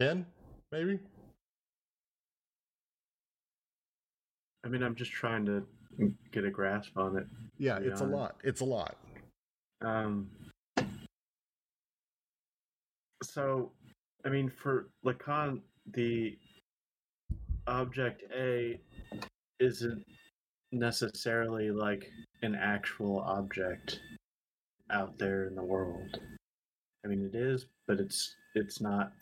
Ken, 0.00 0.26
maybe? 0.72 0.98
I 4.64 4.68
mean, 4.68 4.82
I'm 4.82 4.94
just 4.94 5.12
trying 5.12 5.46
to 5.46 5.64
get 6.32 6.44
a 6.44 6.50
grasp 6.50 6.96
on 6.96 7.16
it. 7.16 7.26
Yeah, 7.58 7.78
it's 7.80 8.00
a 8.00 8.04
lot. 8.04 8.36
It's 8.42 8.60
a 8.60 8.64
lot. 8.64 8.96
Um, 9.82 10.28
so, 13.22 13.72
I 14.24 14.28
mean, 14.28 14.50
for 14.50 14.88
Lacan, 15.04 15.60
the 15.92 16.36
object 17.66 18.22
A 18.36 18.80
isn't 19.58 20.04
necessarily 20.72 21.70
like 21.70 22.10
an 22.42 22.54
actual 22.54 23.20
object 23.20 24.00
out 24.90 25.18
there 25.18 25.46
in 25.46 25.54
the 25.54 25.62
world. 25.62 26.18
I 27.04 27.08
mean, 27.08 27.24
it 27.24 27.36
is, 27.36 27.66
but 27.86 27.98
it's 27.98 28.34
it's 28.54 28.80
not 28.80 29.12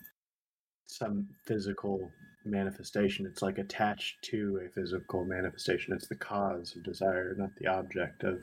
some 0.86 1.28
physical 1.46 2.10
manifestation. 2.48 3.26
It's 3.26 3.42
like 3.42 3.58
attached 3.58 4.22
to 4.24 4.60
a 4.64 4.68
physical 4.68 5.24
manifestation. 5.24 5.94
It's 5.94 6.08
the 6.08 6.16
cause 6.16 6.74
of 6.76 6.82
desire, 6.82 7.34
not 7.36 7.50
the 7.58 7.68
object 7.68 8.24
of 8.24 8.38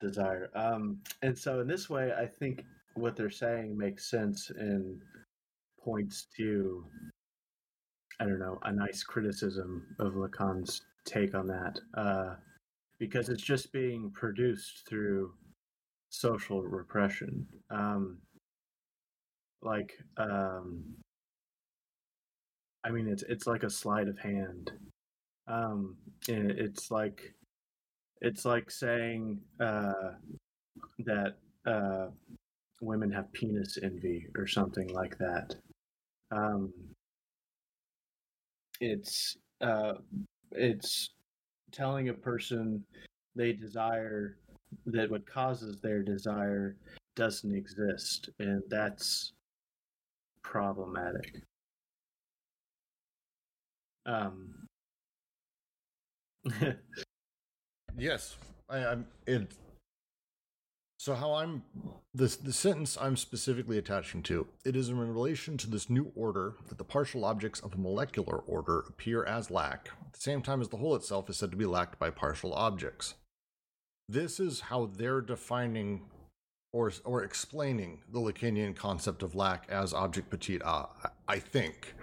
desire. 0.00 0.50
Um, 0.54 0.98
and 1.22 1.36
so, 1.36 1.60
in 1.60 1.68
this 1.68 1.88
way, 1.88 2.12
I 2.12 2.26
think 2.26 2.64
what 2.94 3.16
they're 3.16 3.30
saying 3.30 3.76
makes 3.76 4.10
sense 4.10 4.50
and 4.50 5.00
points 5.82 6.26
to, 6.36 6.84
I 8.20 8.24
don't 8.24 8.38
know, 8.38 8.58
a 8.62 8.72
nice 8.72 9.02
criticism 9.02 9.86
of 9.98 10.14
Lacan's 10.14 10.82
take 11.04 11.34
on 11.34 11.46
that, 11.48 11.78
uh, 11.94 12.34
because 12.98 13.28
it's 13.28 13.42
just 13.42 13.72
being 13.72 14.10
produced 14.10 14.86
through 14.88 15.32
social 16.10 16.62
repression. 16.62 17.46
Um, 17.70 18.18
like, 19.62 19.92
um, 20.18 20.82
I 22.84 22.90
mean, 22.90 23.08
it's 23.08 23.22
it's 23.24 23.46
like 23.46 23.62
a 23.62 23.70
sleight 23.70 24.08
of 24.08 24.18
hand. 24.18 24.72
Um, 25.46 25.96
it's 26.28 26.90
like 26.90 27.34
it's 28.20 28.44
like 28.44 28.70
saying 28.70 29.40
uh, 29.60 30.12
that 31.00 31.36
uh, 31.66 32.08
women 32.80 33.10
have 33.12 33.32
penis 33.32 33.78
envy 33.82 34.26
or 34.36 34.46
something 34.46 34.88
like 34.88 35.18
that. 35.18 35.54
Um, 36.30 36.72
it's 38.80 39.36
uh, 39.60 39.94
it's 40.52 41.10
telling 41.70 42.08
a 42.08 42.14
person 42.14 42.84
they 43.36 43.52
desire 43.52 44.36
that 44.86 45.10
what 45.10 45.26
causes 45.26 45.80
their 45.80 46.02
desire 46.02 46.76
doesn't 47.14 47.54
exist, 47.54 48.30
and 48.38 48.62
that's 48.68 49.32
problematic. 50.42 51.42
Um, 54.06 54.68
Yes, 57.96 58.36
I, 58.68 58.78
I'm 58.86 59.06
it. 59.26 59.52
So 60.98 61.14
how 61.14 61.34
I'm 61.34 61.62
this 62.14 62.36
the 62.36 62.52
sentence 62.52 62.96
I'm 63.00 63.16
specifically 63.16 63.76
attaching 63.76 64.22
to 64.24 64.46
it 64.64 64.76
is 64.76 64.88
in 64.88 64.98
relation 64.98 65.56
to 65.58 65.70
this 65.70 65.90
new 65.90 66.12
order 66.14 66.54
that 66.68 66.78
the 66.78 66.84
partial 66.84 67.24
objects 67.24 67.60
of 67.60 67.74
a 67.74 67.78
molecular 67.78 68.38
order 68.38 68.80
appear 68.88 69.24
as 69.24 69.50
lack 69.50 69.90
at 70.06 70.12
the 70.12 70.20
same 70.20 70.42
time 70.42 70.60
as 70.60 70.68
the 70.68 70.76
whole 70.76 70.94
itself 70.94 71.28
is 71.28 71.36
said 71.36 71.50
to 71.50 71.56
be 71.56 71.66
lacked 71.66 71.98
by 71.98 72.08
partial 72.08 72.54
objects. 72.54 73.14
This 74.08 74.38
is 74.38 74.60
how 74.60 74.86
they're 74.86 75.20
defining 75.20 76.02
or 76.72 76.92
or 77.04 77.24
explaining 77.24 78.02
the 78.10 78.20
Lacanian 78.20 78.74
concept 78.74 79.22
of 79.22 79.34
lack 79.34 79.66
as 79.68 79.92
object 79.92 80.30
petit 80.30 80.60
a. 80.64 80.86
I 81.28 81.38
think. 81.38 81.94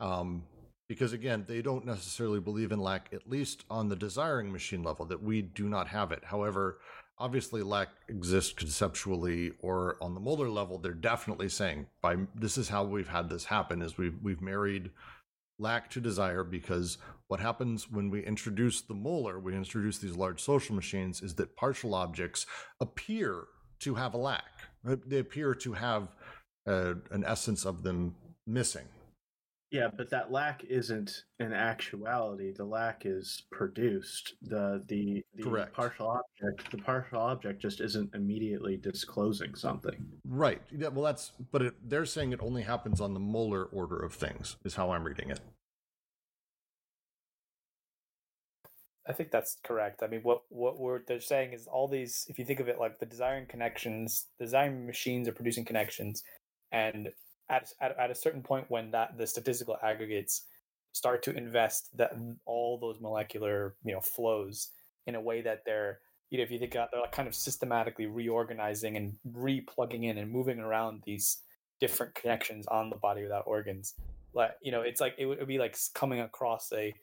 Um, 0.00 0.42
because 0.88 1.12
again, 1.12 1.44
they 1.48 1.62
don't 1.62 1.84
necessarily 1.84 2.40
believe 2.40 2.72
in 2.72 2.80
lack, 2.80 3.08
at 3.12 3.28
least 3.28 3.64
on 3.70 3.88
the 3.88 3.96
desiring 3.96 4.52
machine 4.52 4.82
level, 4.82 5.04
that 5.06 5.22
we 5.22 5.42
do 5.42 5.68
not 5.68 5.88
have 5.88 6.12
it. 6.12 6.24
However, 6.24 6.78
obviously, 7.18 7.62
lack 7.62 7.88
exists 8.08 8.52
conceptually 8.52 9.52
or 9.60 9.96
on 10.00 10.14
the 10.14 10.20
molar 10.20 10.48
level. 10.48 10.78
They're 10.78 10.92
definitely 10.92 11.48
saying 11.48 11.86
by 12.02 12.16
this 12.34 12.56
is 12.56 12.68
how 12.68 12.84
we've 12.84 13.08
had 13.08 13.28
this 13.28 13.44
happen: 13.44 13.82
is 13.82 13.98
we've 13.98 14.16
we've 14.22 14.40
married 14.40 14.90
lack 15.58 15.90
to 15.90 16.00
desire 16.00 16.44
because 16.44 16.98
what 17.28 17.40
happens 17.40 17.90
when 17.90 18.10
we 18.10 18.24
introduce 18.24 18.82
the 18.82 18.94
molar, 18.94 19.40
we 19.40 19.54
introduce 19.54 19.98
these 19.98 20.16
large 20.16 20.40
social 20.40 20.74
machines, 20.74 21.22
is 21.22 21.34
that 21.34 21.56
partial 21.56 21.94
objects 21.94 22.46
appear 22.80 23.44
to 23.80 23.94
have 23.94 24.14
a 24.14 24.18
lack. 24.18 24.44
They 24.84 25.18
appear 25.18 25.54
to 25.54 25.72
have 25.72 26.08
uh, 26.66 26.94
an 27.10 27.24
essence 27.24 27.64
of 27.64 27.82
them 27.82 28.14
missing. 28.46 28.84
Yeah, 29.76 29.88
but 29.94 30.08
that 30.08 30.32
lack 30.32 30.64
isn't 30.64 31.24
an 31.38 31.52
actuality. 31.52 32.50
The 32.50 32.64
lack 32.64 33.02
is 33.04 33.42
produced. 33.52 34.32
The 34.40 34.82
the 34.88 35.22
the 35.34 35.42
Correct. 35.42 35.74
partial 35.74 36.08
object 36.08 36.70
the 36.70 36.78
partial 36.78 37.20
object 37.20 37.60
just 37.60 37.82
isn't 37.82 38.14
immediately 38.14 38.78
disclosing 38.78 39.54
something. 39.54 40.06
Right. 40.26 40.62
Yeah, 40.72 40.88
well, 40.88 41.04
that's, 41.04 41.32
but 41.52 41.60
it, 41.60 41.74
they're 41.90 42.06
saying 42.06 42.32
it 42.32 42.40
only 42.40 42.62
happens 42.62 43.02
on 43.02 43.12
the 43.12 43.20
molar 43.20 43.64
order 43.64 43.98
of 43.98 44.14
things, 44.14 44.56
is 44.64 44.76
how 44.76 44.92
I'm 44.92 45.04
reading 45.04 45.28
it. 45.28 45.40
I 49.06 49.12
think 49.12 49.30
that's 49.30 49.58
correct. 49.62 50.02
I 50.02 50.06
mean, 50.06 50.22
what 50.22 50.40
what 50.48 50.78
we're 50.78 51.00
they're 51.06 51.20
saying 51.20 51.52
is 51.52 51.66
all 51.66 51.86
these. 51.86 52.24
If 52.30 52.38
you 52.38 52.46
think 52.46 52.60
of 52.60 52.68
it 52.68 52.80
like 52.80 52.98
the 52.98 53.04
desiring 53.04 53.44
connections, 53.44 54.26
the 54.38 54.46
desiring 54.46 54.86
machines 54.86 55.28
are 55.28 55.32
producing 55.32 55.66
connections, 55.66 56.22
and 56.72 57.10
at, 57.48 57.72
at 57.80 57.98
at 57.98 58.10
a 58.10 58.14
certain 58.14 58.42
point 58.42 58.66
when 58.68 58.90
that 58.90 59.16
the 59.18 59.26
statistical 59.26 59.76
aggregates 59.82 60.42
start 60.92 61.22
to 61.22 61.36
invest 61.36 61.96
that 61.96 62.12
all 62.46 62.78
those 62.78 63.00
molecular 63.00 63.74
you 63.84 63.92
know 63.92 64.00
flows 64.00 64.68
in 65.06 65.14
a 65.14 65.20
way 65.20 65.42
that 65.42 65.62
they're 65.64 66.00
you 66.30 66.38
know 66.38 66.44
if 66.44 66.50
you 66.50 66.58
think 66.58 66.74
about 66.74 66.90
they're 66.90 67.00
like 67.00 67.12
kind 67.12 67.28
of 67.28 67.34
systematically 67.34 68.06
reorganizing 68.06 68.96
and 68.96 69.16
re-plugging 69.32 70.04
in 70.04 70.18
and 70.18 70.30
moving 70.30 70.58
around 70.58 71.02
these 71.04 71.38
different 71.80 72.14
connections 72.14 72.66
on 72.68 72.90
the 72.90 72.96
body 72.96 73.22
without 73.22 73.46
organs. 73.46 73.94
Like 74.32 74.52
you 74.62 74.72
know 74.72 74.82
it's 74.82 75.00
like 75.00 75.14
it 75.18 75.26
would 75.26 75.38
it'd 75.38 75.48
be 75.48 75.58
like 75.58 75.76
coming 75.94 76.20
across 76.20 76.72
a 76.72 76.94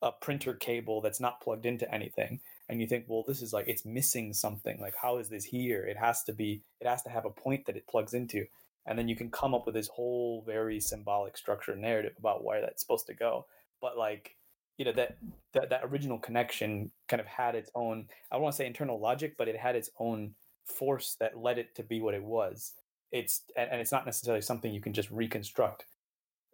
a 0.00 0.12
printer 0.12 0.54
cable 0.54 1.00
that's 1.00 1.20
not 1.20 1.40
plugged 1.40 1.66
into 1.66 1.92
anything. 1.92 2.40
And 2.68 2.80
you 2.80 2.86
think 2.86 3.06
well 3.08 3.24
this 3.26 3.42
is 3.42 3.52
like 3.52 3.68
it's 3.68 3.84
missing 3.84 4.32
something. 4.32 4.78
Like 4.80 4.94
how 5.00 5.18
is 5.18 5.28
this 5.28 5.44
here? 5.44 5.84
It 5.84 5.96
has 5.96 6.22
to 6.24 6.32
be 6.32 6.62
it 6.80 6.86
has 6.86 7.02
to 7.02 7.10
have 7.10 7.24
a 7.24 7.30
point 7.30 7.66
that 7.66 7.76
it 7.76 7.86
plugs 7.88 8.14
into 8.14 8.46
and 8.88 8.98
then 8.98 9.08
you 9.08 9.16
can 9.16 9.30
come 9.30 9.54
up 9.54 9.66
with 9.66 9.74
this 9.74 9.88
whole 9.88 10.42
very 10.46 10.80
symbolic 10.80 11.36
structure 11.36 11.76
narrative 11.76 12.14
about 12.18 12.44
where 12.44 12.60
that's 12.60 12.82
supposed 12.82 13.06
to 13.06 13.14
go. 13.14 13.46
But 13.80 13.96
like 13.96 14.34
you 14.76 14.84
know 14.84 14.92
that 14.92 15.16
that, 15.52 15.70
that 15.70 15.80
original 15.84 16.18
connection 16.18 16.90
kind 17.08 17.20
of 17.20 17.26
had 17.26 17.56
its 17.56 17.68
own 17.74 18.06
i 18.30 18.36
don't 18.36 18.44
want 18.44 18.52
to 18.52 18.56
say 18.56 18.64
internal 18.64 19.00
logic 19.00 19.34
but 19.36 19.48
it 19.48 19.56
had 19.56 19.74
its 19.74 19.90
own 19.98 20.34
force 20.68 21.16
that 21.20 21.38
led 21.38 21.58
it 21.58 21.74
to 21.76 21.82
be 21.82 22.00
what 22.00 22.14
it 22.14 22.22
was. 22.22 22.74
It's 23.10 23.42
and, 23.56 23.80
it's 23.80 23.92
not 23.92 24.06
necessarily 24.06 24.42
something 24.42 24.72
you 24.72 24.80
can 24.80 24.92
just 24.92 25.10
reconstruct 25.10 25.86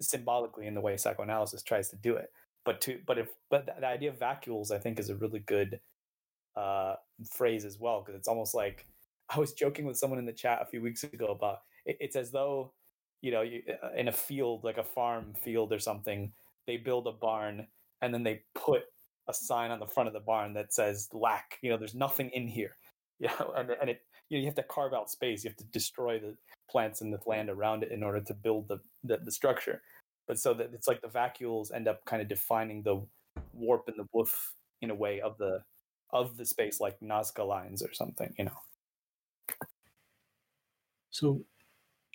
symbolically 0.01 0.67
in 0.67 0.75
the 0.75 0.81
way 0.81 0.97
psychoanalysis 0.97 1.63
tries 1.63 1.91
to 1.91 1.97
do 1.97 2.15
it. 2.17 2.31
But 2.65 2.81
to 2.83 3.01
but 3.07 3.19
if 3.19 3.29
but 3.51 3.67
the, 3.67 3.75
the 3.81 3.87
idea 3.87 4.11
of 4.11 4.19
vacuoles 4.19 4.71
i 4.71 4.79
think 4.79 4.99
is 4.99 5.11
a 5.11 5.17
really 5.17 5.41
good 5.41 5.81
uh 6.57 6.95
phrase 7.31 7.65
as 7.65 7.79
well 7.79 8.01
because 8.01 8.19
it's 8.19 8.29
almost 8.29 8.55
like 8.55 8.87
i 9.29 9.39
was 9.39 9.53
joking 9.53 9.85
with 9.85 9.99
someone 9.99 10.19
in 10.19 10.25
the 10.25 10.33
chat 10.33 10.63
a 10.63 10.67
few 10.67 10.81
weeks 10.81 11.03
ago 11.05 11.27
about 11.27 11.59
it, 11.87 11.97
it's 12.01 12.17
as 12.17 12.31
though 12.31 12.73
you 13.21 13.31
know 13.31 13.43
you, 13.43 13.63
uh, 13.83 13.91
in 13.97 14.09
a 14.09 14.13
field 14.13 14.65
like 14.65 14.79
a 14.79 14.85
farm 14.85 15.33
field 15.43 15.73
or 15.73 15.79
something 15.79 16.33
they 16.67 16.77
build 16.77 17.07
a 17.07 17.13
barn 17.13 17.67
and 18.03 18.13
then 18.13 18.23
they 18.23 18.43
put 18.55 18.83
a 19.29 19.35
sign 19.35 19.71
on 19.71 19.81
the 19.81 19.87
front 19.87 20.07
of 20.07 20.13
the 20.13 20.21
barn 20.21 20.53
that 20.53 20.73
says 20.73 21.09
lack 21.13 21.59
you 21.63 21.71
know 21.71 21.77
there's 21.77 21.95
nothing 21.95 22.31
in 22.31 22.47
here. 22.47 22.77
Know 23.21 23.55
and, 23.57 23.71
and 23.81 23.89
it 23.89 24.03
you 24.29 24.37
know 24.37 24.41
you 24.41 24.47
have 24.47 24.57
to 24.57 24.65
carve 24.65 24.93
out 24.93 25.09
space 25.09 25.45
you 25.45 25.51
have 25.51 25.57
to 25.57 25.65
destroy 25.67 26.19
the 26.19 26.37
plants 26.69 27.01
and 27.01 27.13
the 27.13 27.21
land 27.27 27.49
around 27.49 27.85
it 27.85 27.93
in 27.93 28.03
order 28.03 28.21
to 28.21 28.35
build 28.35 28.69
the 28.69 28.81
the, 29.05 29.19
the 29.19 29.31
structure. 29.31 29.83
But 30.27 30.39
so 30.39 30.53
that 30.55 30.71
it's 30.75 30.89
like 30.89 31.01
the 31.01 31.09
vacuoles 31.09 31.73
end 31.73 31.87
up 31.87 32.05
kind 32.07 32.21
of 32.21 32.29
defining 32.29 32.83
the 32.83 33.07
warp 33.53 33.85
and 33.87 33.97
the 33.97 34.09
woof 34.13 34.53
in 34.83 34.91
a 34.91 34.95
way 34.95 35.21
of 35.21 35.39
the 35.39 35.63
of 36.11 36.37
the 36.37 36.45
space 36.45 36.81
like 36.81 36.99
Nazca 37.01 37.47
lines 37.47 37.83
or 37.83 37.95
something 37.95 38.35
you 38.37 38.47
know. 38.47 38.59
So 41.11 41.45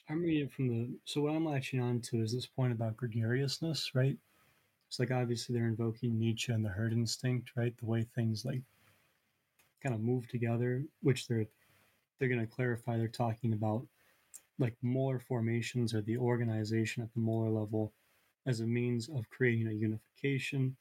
I'm 0.09 0.23
reading 0.23 0.49
from 0.49 0.67
the. 0.69 0.89
So 1.05 1.21
what 1.21 1.35
I'm 1.35 1.45
latching 1.45 1.79
on 1.79 2.01
to 2.01 2.21
is 2.21 2.33
this 2.33 2.47
point 2.47 2.73
about 2.73 2.97
gregariousness, 2.97 3.91
right? 3.93 4.17
It's 4.87 4.99
like 4.99 5.11
obviously 5.11 5.53
they're 5.53 5.67
invoking 5.67 6.17
Nietzsche 6.17 6.51
and 6.51 6.65
the 6.65 6.69
herd 6.69 6.93
instinct, 6.93 7.51
right? 7.55 7.77
The 7.77 7.85
way 7.85 8.07
things 8.15 8.43
like 8.43 8.63
kind 9.83 9.93
of 9.93 10.01
move 10.01 10.27
together, 10.27 10.83
which 11.03 11.27
they're 11.27 11.45
they're 12.17 12.27
going 12.27 12.41
to 12.41 12.47
clarify. 12.47 12.97
They're 12.97 13.07
talking 13.07 13.53
about 13.53 13.85
like 14.57 14.75
molar 14.81 15.19
formations 15.19 15.93
or 15.93 16.01
the 16.01 16.17
organization 16.17 17.03
at 17.03 17.13
the 17.13 17.19
molar 17.19 17.51
level 17.51 17.93
as 18.47 18.61
a 18.61 18.65
means 18.65 19.09
of 19.09 19.29
creating 19.29 19.67
a 19.67 19.71
unification 19.71 20.75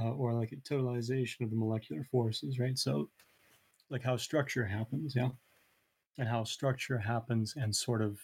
uh, 0.00 0.10
or 0.10 0.34
like 0.34 0.50
a 0.50 0.56
totalization 0.56 1.42
of 1.42 1.50
the 1.50 1.56
molecular 1.56 2.02
forces, 2.10 2.58
right? 2.58 2.76
So, 2.76 3.10
like 3.90 4.02
how 4.02 4.16
structure 4.16 4.64
happens, 4.66 5.14
yeah, 5.14 5.28
and 6.18 6.28
how 6.28 6.42
structure 6.42 6.98
happens 6.98 7.54
and 7.56 7.74
sort 7.74 8.02
of 8.02 8.18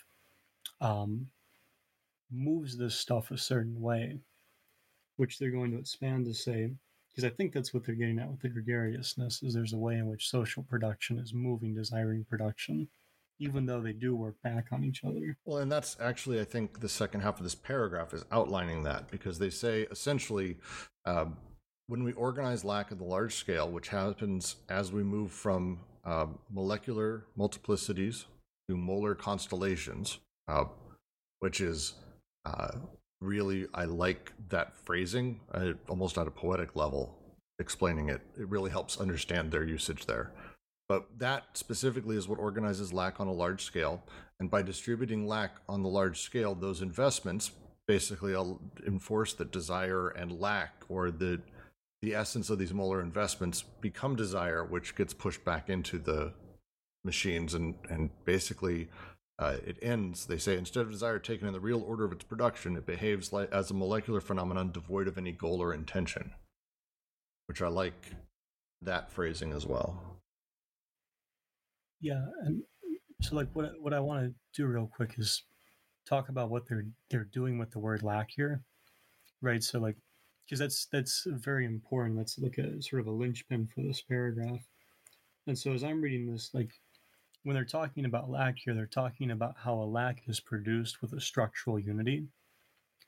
um, 0.81 1.27
moves 2.31 2.77
this 2.77 2.95
stuff 2.95 3.31
a 3.31 3.39
certain 3.39 3.81
way, 3.81 4.19
which 5.17 5.39
they're 5.39 5.51
going 5.51 5.71
to 5.73 5.79
expand 5.79 6.25
to 6.27 6.35
say, 6.35 6.71
because 7.11 7.25
I 7.25 7.35
think 7.35 7.53
that's 7.53 7.75
what 7.75 7.85
they're 7.85 7.95
getting 7.95 8.19
at 8.19 8.31
with 8.31 8.41
the 8.41 8.49
gregariousness, 8.49 9.43
is 9.43 9.55
there's 9.55 9.75
a 9.75 9.79
way 9.79 9.95
in 9.95 10.07
which 10.07 10.31
social 10.31 10.63
production 10.63 11.19
is 11.19 11.35
moving 11.35 11.75
desiring 11.75 12.25
production 12.25 12.89
even 13.43 13.67
though 13.67 13.81
they 13.81 13.93
do 13.93 14.15
work 14.15 14.37
back 14.43 14.67
on 14.71 14.85
each 14.85 15.03
other. 15.05 15.37
Well, 15.45 15.59
and 15.59 15.71
that's 15.71 15.97
actually, 16.01 16.41
I 16.41 16.45
think, 16.45 16.81
the 16.81 16.89
second 16.89 17.23
half 17.23 17.39
of 17.39 17.45
this 17.45 17.57
paragraph 17.57 18.15
is 18.15 18.25
outlining 18.31 18.85
that 18.85 19.11
because 19.11 19.39
they 19.39 19.51
say 19.51 19.83
essentially 19.91 20.59
uh, 21.05 21.27
when 21.89 22.05
we 22.05 22.13
organize 22.13 22.65
lack 22.65 22.93
at 22.93 22.99
the 22.99 23.05
large 23.05 23.35
scale, 23.35 23.69
which 23.69 23.89
happens 23.89 24.57
as 24.69 24.93
we 24.93 25.03
move 25.03 25.33
from 25.33 25.81
uh, 26.05 26.27
molecular 26.53 27.27
multiplicities 27.37 28.27
to 28.69 28.77
molar 28.77 29.15
constellations, 29.15 30.19
uh, 30.49 30.65
which 31.41 31.61
is 31.61 31.95
uh, 32.45 32.73
really, 33.21 33.67
I 33.75 33.85
like 33.85 34.33
that 34.49 34.77
phrasing 34.77 35.41
uh, 35.53 35.73
almost 35.89 36.19
at 36.19 36.27
a 36.27 36.31
poetic 36.31 36.77
level, 36.77 37.19
explaining 37.59 38.09
it. 38.09 38.21
It 38.39 38.49
really 38.49 38.71
helps 38.71 39.01
understand 39.01 39.51
their 39.51 39.65
usage 39.65 40.07
there. 40.07 40.33
But 40.89 41.07
that 41.19 41.45
specifically 41.55 42.17
is 42.17 42.29
what 42.29 42.39
organizes 42.39 42.93
lack 42.93 43.21
on 43.21 43.27
a 43.27 43.33
large 43.33 43.63
scale. 43.65 44.03
And 44.41 44.51
by 44.51 44.63
distributing 44.63 45.27
lack 45.27 45.53
on 45.69 45.83
the 45.83 45.89
large 45.89 46.21
scale, 46.21 46.55
those 46.55 46.83
investments 46.83 47.53
basically 47.87 48.35
enforce 48.87 49.33
that 49.35 49.53
desire 49.53 50.09
and 50.09 50.41
lack, 50.41 50.85
or 50.89 51.11
the 51.11 51.41
the 52.03 52.15
essence 52.17 52.51
of 52.51 52.59
these 52.59 52.75
molar 52.75 53.01
investments, 53.01 53.63
become 53.81 54.17
desire, 54.17 54.65
which 54.65 54.97
gets 54.97 55.15
pushed 55.15 55.45
back 55.45 55.71
into 55.71 55.99
the 55.99 56.33
machines, 57.05 57.55
and 57.55 57.75
and 57.89 58.11
basically 58.25 58.89
uh, 59.43 59.57
it 59.67 59.77
ends. 59.83 60.27
They 60.27 60.39
say 60.39 60.57
instead 60.57 60.83
of 60.83 60.93
desire 60.93 61.19
taken 61.19 61.49
in 61.49 61.53
the 61.53 61.61
real 61.61 61.83
order 61.83 62.05
of 62.05 62.13
its 62.13 62.23
production, 62.23 62.77
it 62.77 62.87
behaves 62.87 63.33
like 63.33 63.51
as 63.51 63.71
a 63.71 63.75
molecular 63.75 64.21
phenomenon 64.21 64.71
devoid 64.71 65.09
of 65.09 65.19
any 65.19 65.33
goal 65.33 65.61
or 65.61 65.75
intention, 65.75 66.33
which 67.47 67.61
I 67.61 67.67
like 67.67 68.13
that 68.83 69.11
phrasing 69.11 69.53
as 69.53 69.67
well. 69.67 70.01
Yeah, 72.01 72.25
and 72.45 72.63
so 73.21 73.35
like 73.35 73.49
what 73.53 73.73
what 73.81 73.93
I 73.93 73.99
want 73.99 74.25
to 74.25 74.35
do 74.55 74.69
real 74.69 74.89
quick 74.95 75.15
is 75.19 75.43
talk 76.09 76.29
about 76.29 76.51
what 76.51 76.69
they're 76.69 76.87
they're 77.11 77.25
doing 77.25 77.59
with 77.59 77.73
the 77.73 77.81
word 77.81 78.05
lack 78.05 78.31
here, 78.31 78.63
right? 79.41 79.63
So 79.63 79.81
like 79.81 79.97
because 80.47 80.61
that's 80.61 80.87
that's 80.87 81.27
very 81.27 81.67
important. 81.67 82.17
That's 82.17 82.39
like 82.39 82.59
a 82.59 82.81
sort 82.81 83.01
of 83.01 83.09
a 83.09 83.11
linchpin 83.11 83.67
for 83.67 83.83
this 83.83 84.03
paragraph. 84.03 84.61
And 85.49 85.59
so 85.59 85.73
as 85.73 85.83
I'm 85.83 86.01
reading 86.01 86.31
this, 86.31 86.51
like 86.55 86.71
when 87.45 87.55
they're 87.55 87.65
talking 87.65 88.05
about 88.05 88.31
lack 88.31 88.59
here, 88.59 88.75
they're 88.75 88.87
talking 88.87 89.31
about 89.31 89.57
how 89.59 89.75
a 89.75 89.85
lack 89.85 90.23
is 90.27 90.41
produced 90.41 91.03
with 91.03 91.13
a 91.13 91.21
structural 91.21 91.79
unity. 91.79 92.27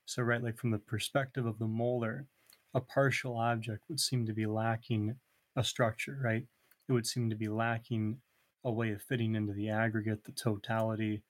So 0.06 0.22
right, 0.22 0.42
like 0.42 0.58
from 0.58 0.70
the 0.70 0.78
perspective 0.78 1.46
of 1.46 1.58
the 1.58 1.66
molar, 1.66 2.26
a 2.74 2.80
partial 2.80 3.36
object 3.36 3.84
would 3.88 4.00
seem 4.00 4.26
to 4.26 4.32
be 4.32 4.46
lacking 4.46 5.16
a 5.56 5.62
structure, 5.62 6.18
right? 6.22 6.44
It 6.88 6.92
would 6.92 7.06
seem 7.06 7.30
to 7.30 7.36
be 7.36 7.48
lacking 7.48 8.18
a 8.64 8.72
way 8.72 8.90
of 8.90 9.02
fitting 9.02 9.34
into 9.34 9.52
the 9.52 9.70
aggregate, 9.70 10.24
the 10.24 10.32
totality, 10.32 11.22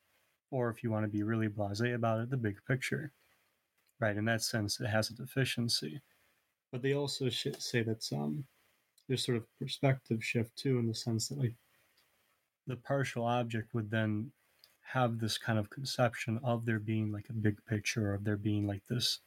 or 0.51 0.71
if 0.71 0.83
you 0.83 0.91
want 0.91 1.05
to 1.05 1.11
be 1.11 1.23
really 1.23 1.49
blasé 1.49 1.95
about 1.95 2.21
it, 2.21 2.31
the 2.31 2.37
big 2.37 2.57
picture. 2.67 3.13
Right? 4.01 4.17
In 4.17 4.25
that 4.25 4.43
sense, 4.43 4.81
it 4.81 4.87
has 4.87 5.11
a 5.11 5.15
deficiency. 5.15 6.01
But 6.73 6.83
they 6.83 6.95
also 6.95 7.29
say 7.29 7.83
that 7.83 8.09
um, 8.13 8.45
there's 9.07 9.25
sort 9.25 9.37
of 9.37 9.47
perspective 9.59 10.25
shift 10.25 10.57
too, 10.57 10.79
in 10.79 10.87
the 10.87 10.95
sense 10.95 11.29
that 11.29 11.39
like 11.39 11.55
the 12.67 12.77
partial 12.77 13.25
object 13.25 13.75
would 13.75 13.91
then 13.91 14.33
have 14.93 15.19
this 15.19 15.39
kind 15.39 15.59
of 15.59 15.71
conception 15.71 16.39
of 16.45 16.67
there 16.67 16.79
being 16.79 17.11
like 17.11 17.27
a 17.29 17.35
big 17.35 17.59
picture, 17.67 18.15
of 18.15 18.25
there 18.25 18.37
being 18.37 18.67
like 18.67 18.83
this 18.89 19.21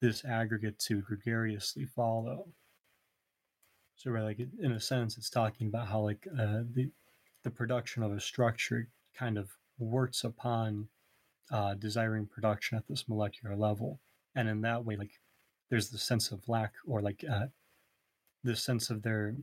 this 0.00 0.24
aggregate 0.24 0.78
to 0.78 1.00
gregariously 1.00 1.86
follow. 1.86 2.48
So, 3.96 4.10
right, 4.10 4.22
like 4.22 4.40
in 4.60 4.72
a 4.72 4.80
sense, 4.80 5.16
it's 5.16 5.30
talking 5.30 5.68
about 5.68 5.88
how 5.88 6.00
like 6.00 6.26
uh, 6.32 6.62
the 6.72 6.90
the 7.44 7.50
production 7.50 8.02
of 8.02 8.12
a 8.12 8.20
structure 8.20 8.88
kind 9.16 9.38
of 9.38 9.50
works 9.78 10.24
upon 10.24 10.88
uh, 11.50 11.74
desiring 11.74 12.26
production 12.26 12.76
at 12.76 12.86
this 12.88 13.08
molecular 13.08 13.56
level. 13.56 14.00
And 14.34 14.48
in 14.48 14.60
that 14.62 14.84
way, 14.84 14.96
like 14.96 15.20
there's 15.70 15.90
the 15.90 15.98
sense 15.98 16.30
of 16.30 16.48
lack 16.48 16.72
or 16.86 17.00
like 17.00 17.24
uh, 17.30 17.46
the 18.44 18.56
sense 18.56 18.90
of 18.90 19.02
there 19.02 19.34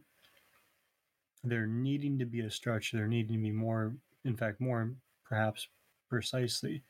there 1.44 1.68
needing 1.68 2.18
to 2.20 2.26
be 2.26 2.42
a 2.42 2.52
structure, 2.52 2.98
there 2.98 3.08
needing 3.08 3.38
to 3.38 3.42
be 3.42 3.52
more, 3.52 3.94
in 4.24 4.36
fact, 4.36 4.62
more 4.62 4.94
perhaps 5.26 5.68
precisely, 6.10 6.84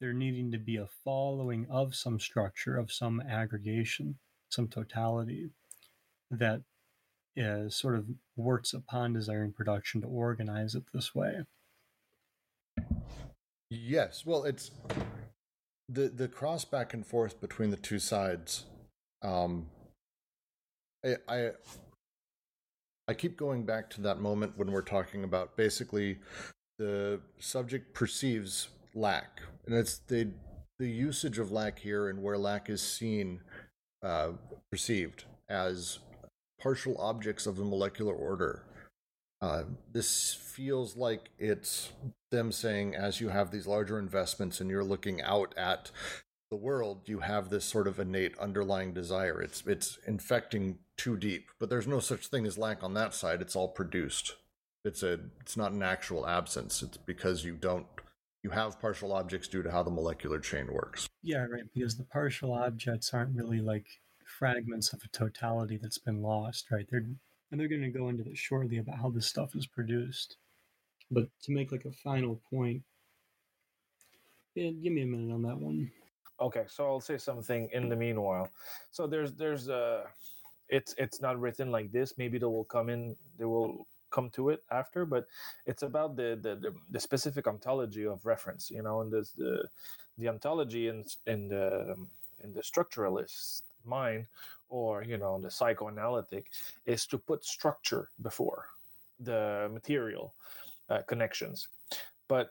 there 0.00 0.12
needing 0.12 0.50
to 0.52 0.58
be 0.58 0.76
a 0.76 0.88
following 1.04 1.66
of 1.68 1.94
some 1.94 2.18
structure, 2.18 2.76
of 2.76 2.92
some 2.92 3.20
aggregation, 3.20 4.18
some 4.48 4.68
totality 4.68 5.50
that 6.30 6.62
is 7.36 7.74
sort 7.76 7.96
of 7.96 8.06
works 8.36 8.72
upon 8.72 9.12
desiring 9.12 9.52
production 9.52 10.00
to 10.00 10.06
organize 10.06 10.74
it 10.74 10.84
this 10.92 11.14
way. 11.14 11.44
Yes, 13.70 14.24
well, 14.24 14.44
it's 14.44 14.70
the 15.88 16.08
the 16.08 16.28
cross 16.28 16.64
back 16.64 16.94
and 16.94 17.06
forth 17.06 17.40
between 17.40 17.70
the 17.70 17.76
two 17.76 17.98
sides. 17.98 18.64
Um, 19.22 19.66
I, 21.04 21.16
I 21.28 21.50
I 23.08 23.14
keep 23.14 23.38
going 23.38 23.64
back 23.64 23.88
to 23.90 24.02
that 24.02 24.20
moment 24.20 24.52
when 24.56 24.70
we're 24.70 24.82
talking 24.82 25.24
about 25.24 25.56
basically 25.56 26.18
the 26.78 27.20
subject 27.38 27.94
perceives 27.94 28.68
lack, 28.94 29.40
and 29.66 29.74
it's 29.74 29.98
the 29.98 30.28
the 30.78 30.88
usage 30.88 31.38
of 31.38 31.50
lack 31.50 31.78
here 31.78 32.08
and 32.08 32.22
where 32.22 32.38
lack 32.38 32.68
is 32.70 32.80
seen, 32.80 33.40
uh, 34.02 34.28
perceived 34.70 35.24
as 35.48 35.98
partial 36.60 36.96
objects 36.98 37.46
of 37.46 37.56
the 37.56 37.64
molecular 37.64 38.14
order. 38.14 38.64
Uh, 39.40 39.62
this 39.90 40.34
feels 40.34 40.96
like 40.96 41.30
it's 41.38 41.90
them 42.30 42.52
saying, 42.52 42.94
as 42.94 43.20
you 43.20 43.28
have 43.30 43.50
these 43.50 43.66
larger 43.66 43.98
investments 43.98 44.60
and 44.60 44.68
you're 44.68 44.84
looking 44.84 45.22
out 45.22 45.54
at 45.56 45.90
the 46.50 46.56
world, 46.56 47.02
you 47.06 47.20
have 47.20 47.48
this 47.48 47.64
sort 47.64 47.88
of 47.88 47.98
innate 47.98 48.36
underlying 48.38 48.92
desire. 48.92 49.40
It's 49.40 49.62
it's 49.66 49.98
infecting 50.06 50.78
too 50.98 51.16
deep, 51.16 51.50
but 51.58 51.70
there's 51.70 51.86
no 51.86 52.00
such 52.00 52.26
thing 52.26 52.44
as 52.44 52.58
lack 52.58 52.82
on 52.82 52.92
that 52.94 53.14
side. 53.14 53.40
It's 53.40 53.56
all 53.56 53.68
produced. 53.68 54.34
It's 54.84 55.02
a 55.02 55.20
it's 55.40 55.56
not 55.56 55.72
an 55.72 55.82
actual 55.82 56.26
absence. 56.26 56.82
It's 56.82 56.96
because 56.98 57.44
you 57.44 57.54
don't 57.54 57.86
you 58.42 58.50
have 58.50 58.80
partial 58.80 59.12
objects 59.12 59.48
due 59.48 59.62
to 59.62 59.70
how 59.70 59.82
the 59.82 59.90
molecular 59.90 60.38
chain 60.38 60.72
works. 60.72 61.08
Yeah, 61.22 61.46
right. 61.46 61.64
Because 61.74 61.96
the 61.96 62.04
partial 62.04 62.52
objects 62.52 63.12
aren't 63.12 63.36
really 63.36 63.60
like 63.60 63.86
fragments 64.38 64.92
of 64.92 65.00
a 65.04 65.08
totality 65.08 65.78
that's 65.80 65.98
been 65.98 66.22
lost, 66.22 66.70
right? 66.70 66.86
They're 66.90 67.06
and 67.50 67.58
they're 67.58 67.68
going 67.68 67.82
to 67.82 67.88
go 67.88 68.08
into 68.08 68.24
this 68.24 68.38
shortly 68.38 68.78
about 68.78 68.98
how 68.98 69.08
this 69.08 69.26
stuff 69.26 69.56
is 69.56 69.66
produced. 69.66 70.36
But 71.10 71.28
to 71.44 71.52
make 71.52 71.72
like 71.72 71.86
a 71.86 71.92
final 71.92 72.40
point, 72.50 72.82
yeah, 74.54 74.70
give 74.70 74.92
me 74.92 75.02
a 75.02 75.06
minute 75.06 75.32
on 75.32 75.42
that 75.42 75.58
one. 75.58 75.90
Okay, 76.40 76.64
so 76.68 76.86
I'll 76.86 77.00
say 77.00 77.16
something 77.16 77.68
in 77.72 77.88
the 77.88 77.96
meanwhile. 77.96 78.48
So 78.90 79.06
there's 79.06 79.32
there's 79.32 79.68
uh 79.68 80.04
it's 80.68 80.94
it's 80.98 81.20
not 81.20 81.40
written 81.40 81.70
like 81.70 81.92
this. 81.92 82.14
Maybe 82.18 82.38
they 82.38 82.46
will 82.46 82.64
come 82.64 82.88
in. 82.88 83.16
They 83.38 83.44
will 83.44 83.86
come 84.10 84.30
to 84.30 84.48
it 84.50 84.64
after, 84.70 85.04
but 85.04 85.26
it's 85.66 85.82
about 85.82 86.16
the 86.16 86.38
the, 86.40 86.56
the, 86.56 86.74
the 86.90 87.00
specific 87.00 87.46
ontology 87.46 88.06
of 88.06 88.24
reference. 88.26 88.70
You 88.70 88.82
know, 88.82 89.00
and 89.00 89.12
there's 89.12 89.32
the 89.32 89.68
the 90.18 90.28
ontology 90.28 90.88
in 90.88 91.04
in 91.26 91.48
the 91.48 91.96
in 92.42 92.52
the 92.52 92.62
structuralist 92.62 93.62
mind 93.84 94.26
or 94.68 95.02
you 95.02 95.16
know 95.16 95.40
the 95.40 95.50
psychoanalytic 95.50 96.46
is 96.86 97.06
to 97.06 97.18
put 97.18 97.44
structure 97.44 98.10
before 98.22 98.66
the 99.20 99.68
material 99.72 100.34
uh, 100.90 101.00
connections 101.06 101.68
but 102.28 102.50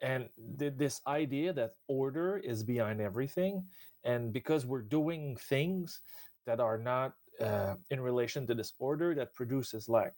and 0.00 0.28
th- 0.58 0.74
this 0.76 1.00
idea 1.06 1.52
that 1.52 1.74
order 1.88 2.38
is 2.38 2.62
behind 2.62 3.00
everything 3.00 3.64
and 4.04 4.32
because 4.32 4.66
we're 4.66 4.82
doing 4.82 5.36
things 5.36 6.00
that 6.46 6.58
are 6.58 6.78
not 6.78 7.14
uh, 7.40 7.74
in 7.90 8.00
relation 8.00 8.46
to 8.46 8.54
this 8.54 8.72
order 8.78 9.14
that 9.14 9.34
produces 9.34 9.88
lack 9.88 10.14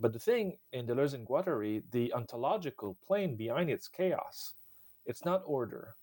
but 0.00 0.12
the 0.12 0.18
thing 0.18 0.56
in 0.72 0.86
Deleuze 0.86 1.14
and 1.14 1.26
Guattari, 1.26 1.82
the 1.92 2.12
ontological 2.14 2.96
plane 3.06 3.36
behind 3.36 3.70
it's 3.70 3.88
chaos. 3.88 4.54
It's 5.06 5.24
not 5.24 5.42
order. 5.46 5.94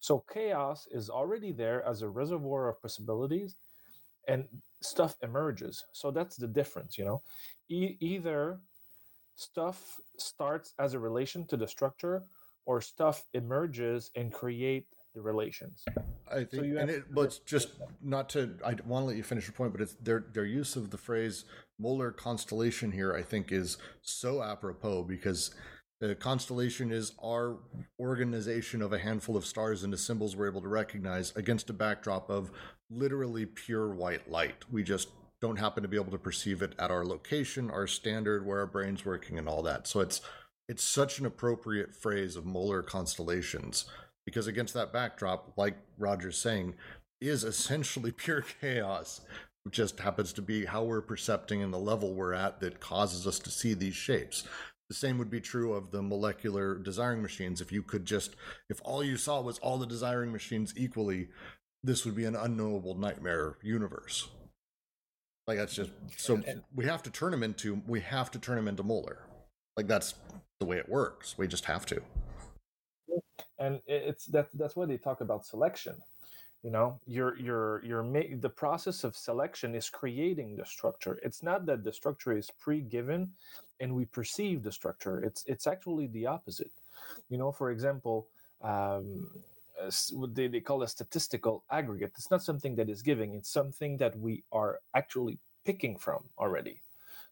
So 0.00 0.24
chaos 0.32 0.86
is 0.90 1.10
already 1.10 1.52
there 1.52 1.84
as 1.86 2.02
a 2.02 2.08
reservoir 2.08 2.68
of 2.68 2.80
possibilities, 2.80 3.56
and 4.28 4.46
stuff 4.82 5.16
emerges. 5.22 5.84
So 5.92 6.10
that's 6.10 6.36
the 6.36 6.46
difference, 6.46 6.98
you 6.98 7.04
know. 7.04 7.22
E- 7.68 7.96
either 8.00 8.60
stuff 9.36 10.00
starts 10.18 10.74
as 10.78 10.94
a 10.94 10.98
relation 10.98 11.46
to 11.48 11.56
the 11.56 11.68
structure, 11.68 12.24
or 12.64 12.80
stuff 12.80 13.24
emerges 13.34 14.10
and 14.16 14.32
create 14.32 14.86
the 15.16 15.22
relations. 15.22 15.84
I 16.30 16.44
think, 16.44 16.66
you 16.66 16.78
and 16.78 16.90
it, 16.90 17.12
but 17.12 17.22
it's 17.22 17.38
just 17.38 17.70
not 18.02 18.28
to. 18.30 18.54
I 18.64 18.76
want 18.84 19.02
to 19.02 19.06
let 19.06 19.16
you 19.16 19.22
finish 19.24 19.46
your 19.46 19.54
point, 19.54 19.72
but 19.72 19.80
it's 19.80 19.94
their 19.94 20.26
their 20.32 20.44
use 20.44 20.76
of 20.76 20.90
the 20.90 20.98
phrase 20.98 21.46
"molar 21.80 22.12
constellation" 22.12 22.92
here. 22.92 23.14
I 23.14 23.22
think 23.22 23.50
is 23.50 23.78
so 24.02 24.42
apropos 24.42 25.02
because 25.04 25.52
the 26.00 26.14
constellation 26.14 26.92
is 26.92 27.12
our 27.24 27.56
organization 27.98 28.82
of 28.82 28.92
a 28.92 28.98
handful 28.98 29.36
of 29.36 29.46
stars 29.46 29.82
into 29.82 29.96
symbols 29.96 30.36
we're 30.36 30.48
able 30.48 30.60
to 30.60 30.68
recognize 30.68 31.34
against 31.34 31.70
a 31.70 31.72
backdrop 31.72 32.28
of 32.28 32.50
literally 32.90 33.46
pure 33.46 33.88
white 33.88 34.30
light. 34.30 34.64
We 34.70 34.82
just 34.82 35.08
don't 35.40 35.58
happen 35.58 35.82
to 35.82 35.88
be 35.88 35.96
able 35.96 36.12
to 36.12 36.18
perceive 36.18 36.60
it 36.60 36.74
at 36.78 36.90
our 36.90 37.04
location, 37.06 37.70
our 37.70 37.86
standard, 37.86 38.46
where 38.46 38.58
our 38.58 38.66
brain's 38.66 39.04
working, 39.06 39.38
and 39.38 39.48
all 39.48 39.62
that. 39.62 39.86
So 39.86 40.00
it's 40.00 40.20
it's 40.68 40.82
such 40.82 41.20
an 41.20 41.26
appropriate 41.26 41.94
phrase 41.94 42.36
of 42.36 42.44
molar 42.44 42.82
constellations 42.82 43.86
because 44.26 44.46
against 44.46 44.74
that 44.74 44.92
backdrop, 44.92 45.52
like 45.56 45.76
Roger's 45.96 46.36
saying, 46.36 46.74
is 47.20 47.44
essentially 47.44 48.12
pure 48.16 48.44
chaos. 48.60 49.22
It 49.64 49.72
just 49.72 50.00
happens 50.00 50.32
to 50.34 50.42
be 50.42 50.66
how 50.66 50.84
we're 50.84 51.00
percepting 51.00 51.62
and 51.62 51.72
the 51.72 51.78
level 51.78 52.12
we're 52.12 52.34
at 52.34 52.60
that 52.60 52.80
causes 52.80 53.26
us 53.26 53.38
to 53.38 53.50
see 53.50 53.72
these 53.72 53.94
shapes. 53.94 54.44
The 54.88 54.94
same 54.94 55.18
would 55.18 55.30
be 55.30 55.40
true 55.40 55.72
of 55.72 55.90
the 55.90 56.02
molecular 56.02 56.76
desiring 56.78 57.22
machines. 57.22 57.60
If 57.60 57.72
you 57.72 57.82
could 57.82 58.04
just, 58.04 58.36
if 58.68 58.80
all 58.84 59.02
you 59.02 59.16
saw 59.16 59.40
was 59.40 59.58
all 59.58 59.78
the 59.78 59.86
desiring 59.86 60.30
machines 60.30 60.74
equally, 60.76 61.28
this 61.82 62.04
would 62.04 62.14
be 62.14 62.24
an 62.24 62.36
unknowable 62.36 62.94
nightmare 62.94 63.56
universe. 63.62 64.28
Like 65.46 65.58
that's 65.58 65.74
just 65.74 65.90
so 66.16 66.42
we 66.74 66.86
have 66.86 67.02
to 67.04 67.10
turn 67.10 67.30
them 67.30 67.44
into 67.44 67.80
we 67.86 68.00
have 68.00 68.32
to 68.32 68.38
turn 68.38 68.56
them 68.56 68.66
into 68.66 68.82
molar. 68.82 69.20
Like 69.76 69.86
that's 69.86 70.14
the 70.58 70.66
way 70.66 70.78
it 70.78 70.88
works. 70.88 71.36
We 71.38 71.46
just 71.46 71.66
have 71.66 71.86
to. 71.86 72.02
And 73.58 73.80
it's 73.86 74.26
that 74.26 74.48
that's 74.54 74.76
why 74.76 74.86
they 74.86 74.98
talk 74.98 75.20
about 75.20 75.46
selection. 75.46 75.96
You 76.62 76.70
know 76.70 77.00
your 77.06 77.38
your 77.38 77.82
you're 77.84 78.02
ma- 78.02 78.36
the 78.40 78.50
process 78.50 79.04
of 79.04 79.16
selection 79.16 79.74
is 79.74 79.88
creating 79.90 80.56
the 80.56 80.64
structure. 80.66 81.18
It's 81.22 81.42
not 81.42 81.66
that 81.66 81.84
the 81.84 81.92
structure 81.92 82.36
is 82.36 82.50
pre-given 82.58 83.30
and 83.80 83.94
we 83.94 84.04
perceive 84.06 84.62
the 84.62 84.72
structure. 84.72 85.22
It's 85.22 85.44
it's 85.46 85.66
actually 85.66 86.08
the 86.08 86.26
opposite. 86.26 86.72
You 87.28 87.38
know 87.38 87.52
for 87.52 87.70
example 87.70 88.28
um 88.62 89.28
what 90.12 90.34
they, 90.34 90.48
they 90.48 90.60
call 90.60 90.82
a 90.82 90.88
statistical 90.88 91.64
aggregate. 91.70 92.12
It's 92.16 92.30
not 92.30 92.42
something 92.42 92.74
that 92.76 92.88
is 92.88 93.02
giving. 93.02 93.34
It's 93.34 93.52
something 93.52 93.98
that 93.98 94.18
we 94.18 94.42
are 94.52 94.80
actually 94.94 95.38
picking 95.64 95.98
from 95.98 96.24
already. 96.38 96.80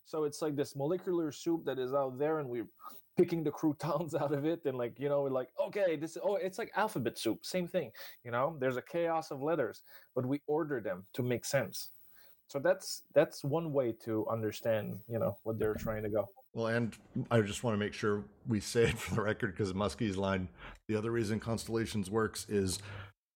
So 0.04 0.24
it's 0.24 0.42
like 0.42 0.54
this 0.54 0.76
molecular 0.76 1.32
soup 1.32 1.64
that 1.64 1.78
is 1.78 1.94
out 1.94 2.18
there 2.18 2.38
and 2.38 2.48
we're 2.48 2.68
picking 3.16 3.44
the 3.44 3.50
croutons 3.50 4.14
out 4.22 4.32
of 4.32 4.44
it 4.44 4.64
and 4.64 4.76
like 4.76 4.98
you 4.98 5.08
know 5.08 5.22
we're 5.22 5.30
like 5.30 5.48
okay 5.64 5.96
this 5.96 6.16
oh 6.22 6.36
it's 6.36 6.58
like 6.58 6.70
alphabet 6.76 7.18
soup 7.18 7.44
same 7.44 7.66
thing 7.66 7.90
you 8.24 8.30
know 8.30 8.56
there's 8.58 8.76
a 8.76 8.82
chaos 8.82 9.30
of 9.30 9.42
letters 9.42 9.82
but 10.14 10.26
we 10.26 10.40
order 10.46 10.80
them 10.80 11.04
to 11.12 11.22
make 11.22 11.44
sense 11.44 11.90
so 12.48 12.58
that's 12.58 13.02
that's 13.14 13.42
one 13.42 13.72
way 13.72 13.92
to 14.04 14.26
understand 14.28 14.98
you 15.08 15.18
know 15.18 15.36
what 15.42 15.58
they're 15.58 15.74
trying 15.74 16.02
to 16.02 16.08
go 16.08 16.28
Well, 16.52 16.68
and 16.68 16.96
I 17.30 17.40
just 17.40 17.64
want 17.64 17.74
to 17.74 17.78
make 17.78 17.94
sure 17.94 18.24
we 18.46 18.60
say 18.60 18.84
it 18.84 18.98
for 18.98 19.14
the 19.16 19.22
record 19.22 19.52
because 19.52 19.72
Muskie's 19.72 20.16
line. 20.16 20.48
The 20.88 20.96
other 20.96 21.10
reason 21.10 21.40
constellations 21.40 22.10
works 22.10 22.46
is, 22.48 22.78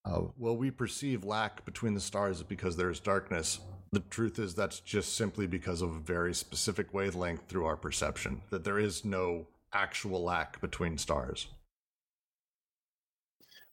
uh, 0.04 0.22
well, 0.36 0.56
we 0.56 0.70
perceive 0.70 1.24
lack 1.24 1.64
between 1.64 1.94
the 1.94 2.00
stars 2.00 2.42
because 2.42 2.76
there's 2.76 3.00
darkness. 3.00 3.58
The 3.90 4.00
truth 4.00 4.38
is 4.38 4.54
that's 4.54 4.80
just 4.80 5.16
simply 5.16 5.46
because 5.46 5.82
of 5.82 5.96
a 5.96 5.98
very 5.98 6.34
specific 6.34 6.92
wavelength 6.92 7.48
through 7.48 7.64
our 7.64 7.76
perception. 7.76 8.42
That 8.50 8.62
there 8.62 8.78
is 8.78 9.04
no 9.04 9.46
actual 9.72 10.22
lack 10.22 10.60
between 10.60 10.98
stars. 10.98 11.48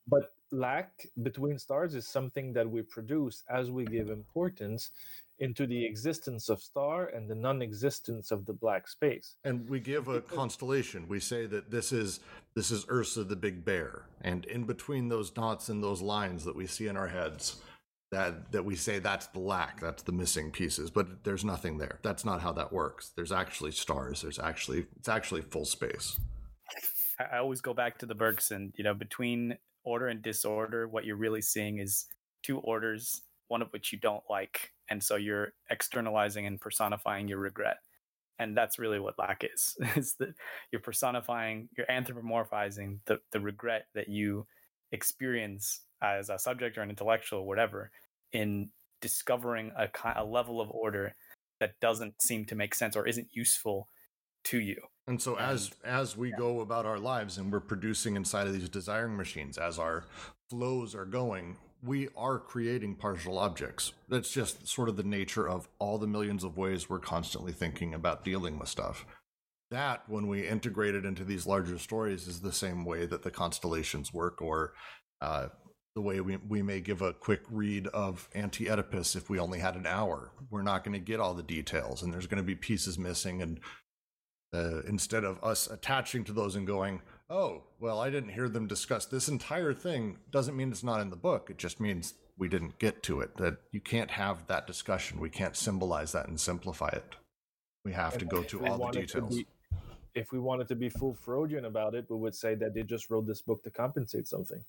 but 0.08 0.34
lack 0.52 1.08
between 1.24 1.58
stars 1.58 1.96
is 1.96 2.08
something 2.08 2.54
that 2.54 2.70
we 2.70 2.82
produce 2.82 3.44
as 3.50 3.72
we 3.72 3.84
give 3.86 4.10
importance 4.10 4.92
into 5.40 5.68
the 5.68 5.84
existence 5.84 6.48
of 6.48 6.62
star 6.62 7.08
and 7.08 7.30
the 7.30 7.36
non-existence 7.36 8.32
of 8.32 8.46
the 8.46 8.54
black 8.54 8.88
space 8.88 9.36
And 9.44 9.68
we 9.68 9.80
give 9.82 10.08
a 10.08 10.22
constellation. 10.22 11.08
We 11.10 11.20
say 11.20 11.46
that 11.48 11.72
this 11.72 11.92
is 11.92 12.22
this 12.56 12.72
is 12.72 12.86
Ursa 12.90 13.26
the 13.26 13.36
Big 13.36 13.66
Bear, 13.66 14.04
and 14.22 14.46
in 14.46 14.64
between 14.64 15.10
those 15.10 15.30
dots 15.30 15.68
and 15.68 15.84
those 15.84 16.02
lines 16.02 16.46
that 16.46 16.56
we 16.56 16.68
see 16.68 16.88
in 16.88 16.96
our 16.96 17.08
heads, 17.08 17.58
that 18.12 18.52
that 18.52 18.64
we 18.64 18.76
say 18.76 19.00
that's 19.00 19.28
the 19.28 19.40
lack, 19.40 19.80
that's 19.80 20.04
the 20.04 20.12
missing 20.12 20.52
pieces. 20.52 20.90
But 20.90 21.24
there's 21.24 21.44
nothing 21.44 21.78
there. 21.78 22.00
That's 22.04 22.26
not 22.26 22.42
how 22.42 22.54
that 22.54 22.72
works. 22.72 23.12
There's 23.16 23.32
actually 23.32 23.72
stars. 23.72 24.22
There's 24.22 24.40
actually 24.40 24.86
it's 24.98 25.10
actually 25.10 25.42
full 25.42 25.66
space. 25.66 26.18
I, 27.20 27.38
always 27.38 27.62
go 27.62 27.74
back 27.74 27.98
to 28.00 28.06
the 28.06 28.16
Bergson. 28.16 28.74
You 28.76 28.84
know, 28.84 28.94
between 28.94 29.58
order 29.84 30.08
and 30.08 30.22
disorder, 30.22 30.88
what 30.88 31.06
you're 31.06 31.16
really 31.16 31.42
seeing 31.42 31.80
is 31.80 32.06
two 32.44 32.60
orders, 32.60 33.22
one 33.48 33.62
of 33.62 33.70
which 33.72 33.92
you 33.92 34.00
don't 34.00 34.24
like, 34.30 34.72
and 34.90 35.02
so 35.02 35.16
you're 35.16 35.54
externalizing 35.70 36.46
and 36.46 36.60
personifying 36.60 37.28
your 37.28 37.40
regret. 37.40 37.78
And 38.38 38.56
that's 38.56 38.80
really 38.80 39.00
what 39.00 39.18
lack 39.18 39.44
is: 39.44 39.78
is 39.96 40.16
that 40.20 40.36
you're 40.72 40.82
personifying, 40.82 41.70
you're 41.78 41.88
anthropomorphizing 41.88 43.00
the 43.06 43.20
the 43.32 43.40
regret 43.40 43.88
that 43.96 44.10
you 44.10 44.46
experience 44.92 45.82
as 46.02 46.30
a 46.30 46.40
subject 46.40 46.78
or 46.78 46.82
an 46.82 46.90
intellectual, 46.90 47.40
or 47.40 47.48
whatever, 47.48 47.92
in 48.32 48.70
discovering 49.02 49.72
a, 49.78 49.90
a 50.16 50.26
level 50.26 50.62
of 50.62 50.70
order 50.72 51.16
that 51.60 51.80
doesn't 51.80 52.22
seem 52.22 52.46
to 52.46 52.56
make 52.56 52.76
sense 52.76 52.96
or 52.96 53.08
isn't 53.08 53.30
useful 53.32 53.88
to 54.44 54.60
you. 54.60 54.82
And 55.08 55.22
so 55.22 55.38
as 55.38 55.72
as 55.84 56.18
we 56.18 56.32
go 56.32 56.62
about 56.62 56.86
our 56.86 57.00
lives 57.00 57.38
and 57.38 57.52
we're 57.52 57.60
producing 57.60 58.16
inside 58.16 58.48
of 58.48 58.54
these 58.54 58.70
desiring 58.70 59.16
machines, 59.16 59.58
as 59.58 59.78
our 59.78 60.06
flows 60.50 60.96
are 60.96 61.06
going, 61.06 61.58
we 61.84 62.10
are 62.16 62.40
creating 62.40 62.96
partial 62.96 63.38
objects. 63.38 63.94
That's 64.10 64.32
just 64.32 64.68
sort 64.68 64.90
of 64.90 64.98
the 64.98 65.04
nature 65.04 65.48
of 65.48 65.68
all 65.78 65.98
the 65.98 66.08
millions 66.08 66.44
of 66.44 66.58
ways 66.58 66.90
we're 66.90 67.00
constantly 67.00 67.52
thinking 67.52 67.94
about 67.94 68.24
dealing 68.24 68.58
with 68.58 68.70
stuff. 68.70 69.06
That, 69.72 70.04
when 70.08 70.28
we 70.28 70.48
integrate 70.48 70.96
it 70.96 71.06
into 71.06 71.24
these 71.24 71.48
larger 71.48 71.78
stories, 71.80 72.28
is 72.28 72.42
the 72.42 72.52
same 72.52 72.86
way 72.86 73.06
that 73.06 73.24
the 73.24 73.32
constellations 73.32 74.14
work, 74.14 74.42
or 74.42 74.74
uh, 75.22 75.48
the 75.96 76.02
way 76.02 76.20
we, 76.20 76.36
we 76.36 76.62
may 76.62 76.82
give 76.82 77.02
a 77.02 77.14
quick 77.14 77.42
read 77.50 77.88
of 77.88 78.28
Anti 78.36 78.70
Oedipus 78.70 79.16
if 79.16 79.30
we 79.30 79.40
only 79.40 79.60
had 79.60 79.76
an 79.76 79.88
hour. 79.88 80.30
We're 80.52 80.62
not 80.62 80.84
going 80.84 80.94
to 80.94 81.00
get 81.00 81.22
all 81.22 81.34
the 81.34 81.42
details, 81.42 82.04
and 82.04 82.14
there's 82.14 82.28
going 82.28 82.38
to 82.38 82.44
be 82.44 82.54
pieces 82.54 83.00
missing, 83.00 83.42
and 83.42 83.60
uh, 84.54 84.82
instead 84.82 85.24
of 85.24 85.42
us 85.42 85.68
attaching 85.68 86.26
to 86.26 86.34
those 86.34 86.56
and 86.56 86.68
going, 86.68 87.02
oh, 87.30 87.64
well, 87.80 88.00
I 88.02 88.10
didn't 88.10 88.30
hear 88.30 88.50
them 88.50 88.68
discuss 88.68 89.06
this 89.06 89.30
entire 89.30 89.74
thing, 89.74 90.18
doesn't 90.32 90.56
mean 90.56 90.70
it's 90.70 90.84
not 90.84 91.00
in 91.00 91.10
the 91.10 91.16
book. 91.16 91.50
It 91.50 91.58
just 91.58 91.80
means 91.80 92.14
we 92.38 92.50
didn't 92.50 92.78
get 92.78 93.02
to 93.04 93.22
it. 93.22 93.38
That 93.38 93.58
you 93.72 93.80
can't 93.80 94.12
have 94.12 94.48
that 94.48 94.68
discussion. 94.68 95.22
We 95.22 95.30
can't 95.30 95.56
symbolize 95.56 96.12
that 96.12 96.28
and 96.28 96.40
simplify 96.40 96.90
it. 96.90 97.16
We 97.86 97.94
have 97.94 98.18
to 98.18 98.26
go 98.26 98.44
to 98.44 98.68
all 98.68 98.88
the 98.88 99.00
details. 99.00 99.40
if 100.14 100.32
we 100.32 100.40
wanted 100.40 100.68
to 100.70 100.76
be 100.76 100.90
full 100.90 101.14
Freudian 101.14 101.66
about 101.66 101.96
it, 101.96 102.06
we 102.10 102.18
would 102.18 102.36
say 102.36 102.56
that 102.56 102.74
they 102.74 102.84
just 102.84 103.10
wrote 103.10 103.28
this 103.28 103.42
book 103.42 103.64
to 103.64 103.70
compensate 103.70 104.28
something. 104.28 104.62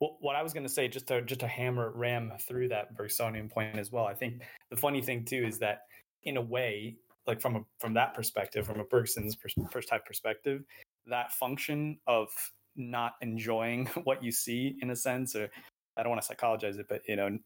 What 0.00 0.34
I 0.34 0.42
was 0.42 0.54
going 0.54 0.66
to 0.66 0.72
say, 0.72 0.88
just 0.88 1.06
to 1.08 1.20
just 1.20 1.40
to 1.40 1.46
hammer 1.46 1.92
ram 1.94 2.32
through 2.40 2.68
that 2.68 2.96
Bergsonian 2.96 3.50
point 3.50 3.78
as 3.78 3.92
well. 3.92 4.06
I 4.06 4.14
think 4.14 4.42
the 4.70 4.76
funny 4.76 5.02
thing 5.02 5.26
too 5.26 5.44
is 5.46 5.58
that, 5.58 5.82
in 6.22 6.38
a 6.38 6.40
way, 6.40 6.96
like 7.26 7.40
from 7.40 7.56
a 7.56 7.60
from 7.78 7.92
that 7.94 8.14
perspective, 8.14 8.66
from 8.66 8.80
a 8.80 8.84
Bergson's 8.84 9.36
pers- 9.36 9.54
first 9.70 9.88
type 9.88 10.06
perspective, 10.06 10.64
that 11.06 11.32
function 11.32 11.98
of 12.06 12.28
not 12.76 13.16
enjoying 13.20 13.86
what 14.04 14.24
you 14.24 14.32
see, 14.32 14.78
in 14.80 14.90
a 14.90 14.96
sense, 14.96 15.36
or 15.36 15.50
I 15.98 16.02
don't 16.02 16.10
want 16.10 16.22
to 16.22 16.26
psychologize 16.26 16.78
it, 16.78 16.86
but 16.88 17.02
you 17.06 17.16
know, 17.16 17.38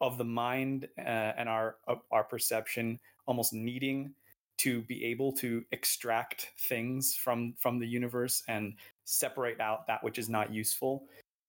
of 0.00 0.18
the 0.18 0.24
mind 0.24 0.88
uh, 0.98 1.32
and 1.38 1.48
our 1.48 1.76
of 1.86 2.00
our 2.10 2.24
perception 2.24 2.98
almost 3.26 3.52
needing 3.52 4.12
to 4.58 4.82
be 4.82 5.04
able 5.04 5.32
to 5.32 5.64
extract 5.72 6.50
things 6.58 7.14
from 7.14 7.54
from 7.58 7.78
the 7.78 7.86
universe 7.86 8.42
and 8.48 8.74
separate 9.04 9.60
out 9.60 9.86
that 9.86 10.02
which 10.02 10.18
is 10.18 10.28
not 10.28 10.52
useful 10.52 11.04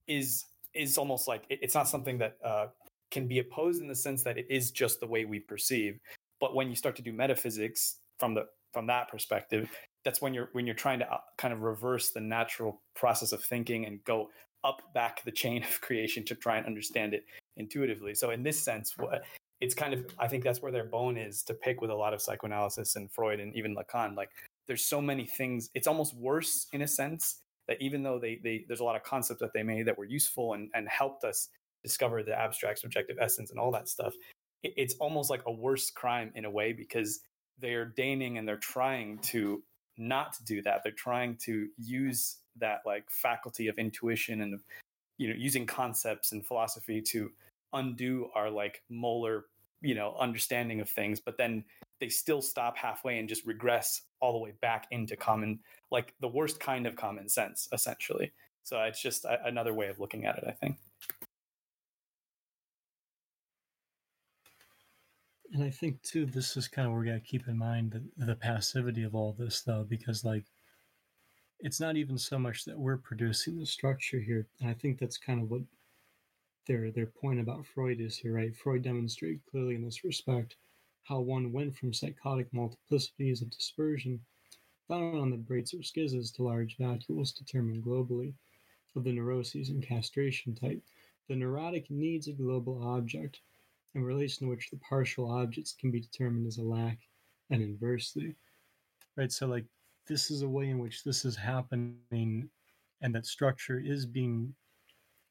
is 0.07 0.45
is 0.73 0.97
almost 0.97 1.27
like 1.27 1.43
it- 1.49 1.59
it's 1.61 1.75
not 1.75 1.87
something 1.87 2.17
that 2.17 2.37
uh, 2.43 2.67
can 3.11 3.27
be 3.27 3.39
opposed 3.39 3.81
in 3.81 3.87
the 3.87 3.95
sense 3.95 4.23
that 4.23 4.37
it 4.37 4.47
is 4.49 4.71
just 4.71 4.99
the 4.99 5.07
way 5.07 5.23
we 5.25 5.39
perceive. 5.39 5.99
But 6.39 6.55
when 6.55 6.69
you 6.69 6.75
start 6.75 6.95
to 6.95 7.01
do 7.03 7.13
metaphysics 7.13 7.99
from 8.19 8.33
the 8.33 8.47
from 8.73 8.87
that 8.87 9.07
perspective, 9.07 9.69
that's 10.03 10.21
when 10.21 10.33
you're 10.33 10.49
when 10.53 10.65
you're 10.65 10.75
trying 10.75 10.99
to 10.99 11.11
uh, 11.11 11.19
kind 11.37 11.53
of 11.53 11.61
reverse 11.61 12.09
the 12.11 12.19
natural 12.21 12.81
process 12.95 13.31
of 13.31 13.43
thinking 13.43 13.85
and 13.85 14.03
go 14.03 14.29
up 14.63 14.81
back 14.93 15.23
the 15.23 15.31
chain 15.31 15.63
of 15.69 15.79
creation 15.81 16.25
to 16.25 16.35
try 16.35 16.57
and 16.57 16.65
understand 16.65 17.13
it 17.13 17.25
intuitively. 17.57 18.15
So 18.15 18.31
in 18.31 18.41
this 18.43 18.59
sense, 18.59 18.97
what 18.97 19.23
it's 19.61 19.75
kind 19.75 19.93
of 19.93 20.05
I 20.19 20.27
think 20.27 20.43
that's 20.43 20.61
where 20.61 20.71
their 20.71 20.85
bone 20.85 21.17
is 21.17 21.43
to 21.43 21.53
pick 21.53 21.81
with 21.81 21.91
a 21.91 21.95
lot 21.95 22.13
of 22.13 22.21
psychoanalysis 22.21 22.95
and 22.95 23.11
Freud 23.11 23.39
and 23.39 23.55
even 23.55 23.75
Lacan. 23.75 24.15
Like 24.15 24.29
there's 24.67 24.85
so 24.85 24.99
many 24.99 25.27
things. 25.27 25.69
It's 25.75 25.87
almost 25.87 26.15
worse 26.15 26.67
in 26.73 26.81
a 26.81 26.87
sense 26.87 27.41
that 27.67 27.81
even 27.81 28.03
though 28.03 28.19
they, 28.19 28.39
they 28.43 28.65
there's 28.67 28.79
a 28.79 28.83
lot 28.83 28.95
of 28.95 29.03
concepts 29.03 29.39
that 29.39 29.53
they 29.53 29.63
made 29.63 29.87
that 29.87 29.97
were 29.97 30.05
useful 30.05 30.53
and, 30.53 30.69
and 30.73 30.87
helped 30.89 31.23
us 31.23 31.49
discover 31.83 32.23
the 32.23 32.37
abstract 32.37 32.79
subjective 32.79 33.17
essence 33.19 33.51
and 33.51 33.59
all 33.59 33.71
that 33.71 33.87
stuff 33.89 34.13
it, 34.63 34.73
it's 34.77 34.95
almost 34.95 35.29
like 35.29 35.41
a 35.45 35.51
worse 35.51 35.89
crime 35.91 36.31
in 36.35 36.45
a 36.45 36.51
way 36.51 36.73
because 36.73 37.19
they're 37.59 37.85
deigning 37.85 38.37
and 38.37 38.47
they're 38.47 38.57
trying 38.57 39.19
to 39.19 39.61
not 39.97 40.35
do 40.45 40.61
that. 40.63 40.81
They're 40.83 40.91
trying 40.91 41.37
to 41.45 41.67
use 41.77 42.37
that 42.57 42.79
like 42.85 43.09
faculty 43.09 43.67
of 43.67 43.77
intuition 43.77 44.41
and 44.41 44.59
you 45.17 45.27
know 45.27 45.35
using 45.37 45.65
concepts 45.65 46.31
and 46.31 46.45
philosophy 46.45 47.01
to 47.01 47.31
undo 47.73 48.29
our 48.35 48.49
like 48.49 48.83
molar 48.89 49.45
you 49.81 49.95
know 49.95 50.15
understanding 50.19 50.79
of 50.79 50.87
things 50.87 51.19
but 51.19 51.35
then 51.37 51.63
they 52.03 52.09
still 52.09 52.41
stop 52.41 52.75
halfway 52.75 53.17
and 53.17 53.29
just 53.29 53.45
regress 53.45 54.01
all 54.19 54.33
the 54.33 54.37
way 54.37 54.51
back 54.61 54.87
into 54.91 55.15
common 55.15 55.57
like 55.89 56.13
the 56.19 56.27
worst 56.27 56.59
kind 56.59 56.85
of 56.85 56.97
common 56.97 57.29
sense 57.29 57.69
essentially 57.71 58.29
so 58.63 58.77
it's 58.81 59.01
just 59.01 59.23
a, 59.23 59.39
another 59.45 59.73
way 59.73 59.87
of 59.87 60.01
looking 60.01 60.25
at 60.25 60.37
it 60.37 60.43
i 60.45 60.51
think 60.51 60.75
And 65.53 65.63
I 65.63 65.69
think 65.69 66.01
too, 66.01 66.25
this 66.25 66.57
is 66.57 66.67
kind 66.67 66.87
of 66.87 66.93
where 66.93 67.01
we 67.01 67.07
got 67.07 67.13
to 67.13 67.19
keep 67.19 67.47
in 67.47 67.55
mind 67.55 67.91
the, 67.91 68.25
the 68.25 68.35
passivity 68.35 69.03
of 69.03 69.13
all 69.13 69.35
this, 69.37 69.61
though, 69.61 69.85
because 69.87 70.25
like 70.25 70.45
it's 71.59 71.79
not 71.79 71.95
even 71.95 72.17
so 72.17 72.39
much 72.39 72.65
that 72.65 72.79
we're 72.79 72.97
producing 72.97 73.59
the 73.59 73.65
structure 73.67 74.19
here. 74.19 74.47
And 74.59 74.67
I 74.67 74.73
think 74.73 74.97
that's 74.97 75.19
kind 75.19 75.39
of 75.39 75.51
what 75.51 75.61
their 76.65 76.89
their 76.89 77.05
point 77.05 77.39
about 77.39 77.67
Freud 77.67 78.01
is 78.01 78.17
here, 78.17 78.33
right? 78.33 78.55
Freud 78.55 78.81
demonstrated 78.81 79.41
clearly 79.45 79.75
in 79.75 79.83
this 79.85 80.03
respect 80.03 80.55
how 81.03 81.19
one 81.19 81.51
went 81.51 81.75
from 81.75 81.93
psychotic 81.93 82.51
multiplicities 82.51 83.41
of 83.41 83.49
dispersion 83.49 84.19
found 84.87 85.17
on 85.17 85.29
the 85.29 85.37
braits 85.37 85.73
or 85.73 85.77
schizzes 85.77 86.33
to 86.35 86.43
large 86.43 86.77
vacuoles 86.77 87.35
determined 87.35 87.83
globally 87.83 88.33
of 88.95 89.03
the 89.03 89.11
neuroses 89.11 89.69
and 89.69 89.85
castration 89.85 90.53
type. 90.55 90.81
The 91.29 91.35
neurotic 91.35 91.89
needs 91.89 92.27
a 92.27 92.33
global 92.33 92.83
object, 92.83 93.39
in 93.95 94.03
relation 94.03 94.45
to 94.45 94.49
which 94.49 94.69
the 94.69 94.77
partial 94.77 95.29
objects 95.31 95.75
can 95.79 95.91
be 95.91 95.99
determined 95.99 96.47
as 96.47 96.57
a 96.57 96.63
lack 96.63 96.97
and 97.49 97.61
inversely. 97.61 98.35
Right, 99.15 99.31
so 99.31 99.47
like 99.47 99.65
this 100.07 100.31
is 100.31 100.41
a 100.41 100.49
way 100.49 100.69
in 100.69 100.79
which 100.79 101.03
this 101.03 101.25
is 101.25 101.35
happening 101.35 102.49
and 103.01 103.15
that 103.15 103.25
structure 103.25 103.79
is 103.79 104.05
being 104.05 104.53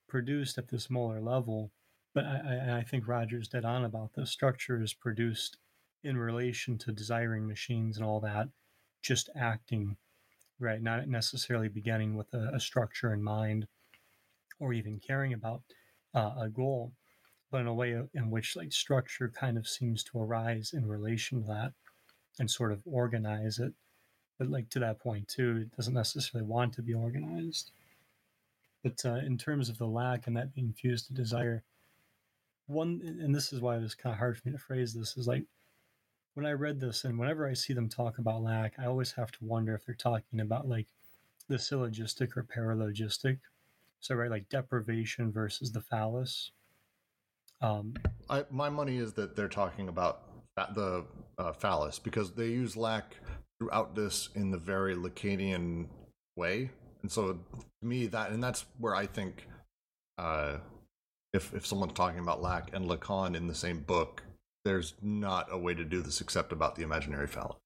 produced 0.08 0.58
at 0.58 0.68
this 0.68 0.90
molar 0.90 1.20
level. 1.20 1.70
But 2.14 2.24
I, 2.26 2.78
I 2.78 2.84
think 2.84 3.08
Roger's 3.08 3.48
dead 3.48 3.64
on 3.64 3.84
about 3.84 4.12
this. 4.14 4.30
Structure 4.30 4.82
is 4.82 4.92
produced 4.92 5.56
in 6.05 6.16
relation 6.16 6.78
to 6.78 6.92
desiring 6.92 7.46
machines 7.46 7.96
and 7.96 8.05
all 8.05 8.20
that, 8.20 8.48
just 9.03 9.30
acting, 9.36 9.96
right? 10.59 10.82
Not 10.82 11.09
necessarily 11.09 11.68
beginning 11.68 12.16
with 12.16 12.32
a, 12.34 12.50
a 12.55 12.61
structure 12.61 13.12
in 13.12 13.22
mind 13.22 13.66
or 14.59 14.72
even 14.72 15.00
caring 15.00 15.32
about 15.32 15.62
uh, 16.14 16.32
a 16.40 16.48
goal, 16.48 16.92
but 17.50 17.61
in 17.61 17.66
a 17.66 17.74
way 17.74 18.00
in 18.14 18.30
which 18.30 18.57
like 18.57 18.72
structure 18.72 19.28
kind 19.28 19.59
of 19.59 19.68
seems 19.68 20.03
to 20.05 20.20
arise 20.20 20.72
in 20.72 20.86
relation 20.86 21.42
to 21.42 21.48
that 21.48 21.72
and 22.38 22.50
sort 22.50 22.72
of 22.72 22.82
organize 22.86 23.59
it. 23.59 23.72
But 24.38 24.48
like 24.48 24.70
to 24.70 24.78
that 24.80 25.00
point 25.00 25.28
too, 25.28 25.62
it 25.62 25.76
doesn't 25.76 25.94
necessarily 25.94 26.48
want 26.48 26.74
to 26.74 26.82
be 26.82 26.94
organized. 26.94 27.70
But 28.82 29.05
uh, 29.05 29.16
in 29.16 29.38
terms 29.38 29.68
of 29.68 29.78
the 29.78 29.86
lack 29.86 30.26
and 30.26 30.36
that 30.36 30.55
being 30.55 30.72
fused 30.72 31.07
to 31.07 31.14
desire, 31.14 31.62
one, 32.66 33.00
and 33.03 33.34
this 33.34 33.53
is 33.53 33.61
why 33.61 33.76
it 33.76 33.82
was 33.82 33.94
kind 33.94 34.12
of 34.12 34.18
hard 34.18 34.36
for 34.36 34.48
me 34.48 34.53
to 34.53 34.59
phrase 34.59 34.94
this, 34.94 35.16
is 35.16 35.28
like 35.28 35.44
when 36.34 36.46
I 36.46 36.52
read 36.52 36.80
this 36.80 37.04
and 37.04 37.18
whenever 37.18 37.48
I 37.48 37.54
see 37.54 37.72
them 37.72 37.88
talk 37.88 38.18
about 38.18 38.42
lack, 38.42 38.74
I 38.78 38.86
always 38.86 39.12
have 39.12 39.30
to 39.32 39.44
wonder 39.44 39.74
if 39.74 39.84
they're 39.84 39.94
talking 39.94 40.40
about 40.40 40.68
like 40.68 40.86
the 41.48 41.58
syllogistic 41.58 42.36
or 42.36 42.44
paralogistic. 42.44 43.38
So, 44.00 44.14
right, 44.14 44.30
like 44.30 44.48
deprivation 44.48 45.30
versus 45.30 45.70
the 45.70 45.80
phallus. 45.80 46.50
Um, 47.60 47.94
I, 48.28 48.44
my 48.50 48.68
money 48.68 48.96
is 48.96 49.12
that 49.14 49.36
they're 49.36 49.48
talking 49.48 49.88
about 49.88 50.22
the 50.74 51.04
uh, 51.38 51.52
phallus 51.52 51.98
because 51.98 52.32
they 52.32 52.48
use 52.48 52.76
lack 52.76 53.16
throughout 53.58 53.94
this 53.94 54.28
in 54.34 54.50
the 54.50 54.58
very 54.58 54.94
Lacanian 54.94 55.86
way 56.36 56.70
and 57.02 57.10
so 57.10 57.32
to 57.32 57.38
me 57.82 58.06
that 58.06 58.30
and 58.30 58.42
that's 58.42 58.64
where 58.78 58.94
I 58.94 59.06
think 59.06 59.46
uh, 60.18 60.58
if 61.32 61.52
if 61.52 61.66
someone's 61.66 61.92
talking 61.94 62.20
about 62.20 62.40
lack 62.40 62.74
and 62.74 62.88
Lacan 62.88 63.36
in 63.36 63.48
the 63.48 63.54
same 63.54 63.80
book, 63.80 64.22
there's 64.64 64.94
not 65.02 65.46
a 65.50 65.58
way 65.58 65.74
to 65.74 65.84
do 65.84 66.00
this 66.00 66.20
except 66.20 66.52
about 66.52 66.76
the 66.76 66.82
imaginary 66.82 67.26
phallus. 67.26 67.56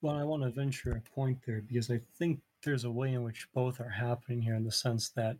Well, 0.00 0.16
I 0.16 0.24
want 0.24 0.42
to 0.42 0.50
venture 0.50 0.90
a 0.92 1.14
point 1.14 1.38
there 1.46 1.60
because 1.60 1.90
I 1.90 2.00
think 2.18 2.40
there's 2.64 2.84
a 2.84 2.90
way 2.90 3.12
in 3.12 3.22
which 3.22 3.46
both 3.54 3.80
are 3.80 3.88
happening 3.88 4.42
here 4.42 4.54
in 4.54 4.64
the 4.64 4.72
sense 4.72 5.10
that 5.10 5.36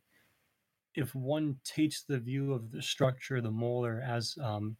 if 0.94 1.14
one 1.14 1.56
takes 1.64 2.02
the 2.02 2.18
view 2.18 2.52
of 2.52 2.70
the 2.70 2.82
structure, 2.82 3.40
the 3.40 3.50
molar, 3.50 4.02
as 4.06 4.36
um, 4.42 4.76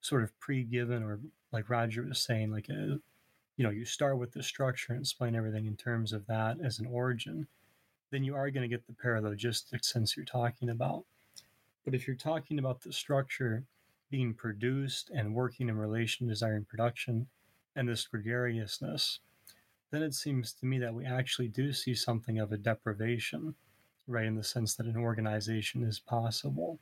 sort 0.00 0.22
of 0.22 0.38
pre-given, 0.38 1.02
or 1.02 1.20
like 1.52 1.70
Roger 1.70 2.02
was 2.02 2.22
saying, 2.22 2.52
like 2.52 2.68
a, 2.68 3.00
you 3.56 3.64
know 3.64 3.70
you 3.70 3.84
start 3.84 4.18
with 4.18 4.32
the 4.32 4.42
structure 4.42 4.92
and 4.92 5.02
explain 5.02 5.34
everything 5.34 5.66
in 5.66 5.76
terms 5.76 6.12
of 6.12 6.26
that 6.26 6.56
as 6.62 6.78
an 6.78 6.86
origin 6.86 7.46
then 8.10 8.24
you 8.24 8.34
are 8.34 8.50
going 8.50 8.68
to 8.68 8.74
get 8.74 8.86
the 8.86 8.92
paralogistic 8.92 9.84
sense 9.84 10.16
you're 10.16 10.26
talking 10.26 10.70
about 10.70 11.04
but 11.84 11.94
if 11.94 12.06
you're 12.06 12.16
talking 12.16 12.58
about 12.58 12.80
the 12.80 12.92
structure 12.92 13.64
being 14.14 14.32
produced 14.32 15.10
and 15.10 15.34
working 15.34 15.68
in 15.68 15.76
relation 15.76 16.24
to 16.24 16.32
desire 16.32 16.54
and 16.54 16.68
production 16.68 17.26
and 17.74 17.88
this 17.88 18.06
gregariousness 18.06 19.18
then 19.90 20.04
it 20.04 20.14
seems 20.14 20.52
to 20.52 20.66
me 20.66 20.78
that 20.78 20.94
we 20.94 21.04
actually 21.04 21.48
do 21.48 21.72
see 21.72 21.96
something 21.96 22.38
of 22.38 22.52
a 22.52 22.56
deprivation 22.56 23.56
right 24.06 24.26
in 24.26 24.36
the 24.36 24.44
sense 24.44 24.76
that 24.76 24.86
an 24.86 24.96
organization 24.96 25.82
is 25.82 25.98
possible 25.98 26.78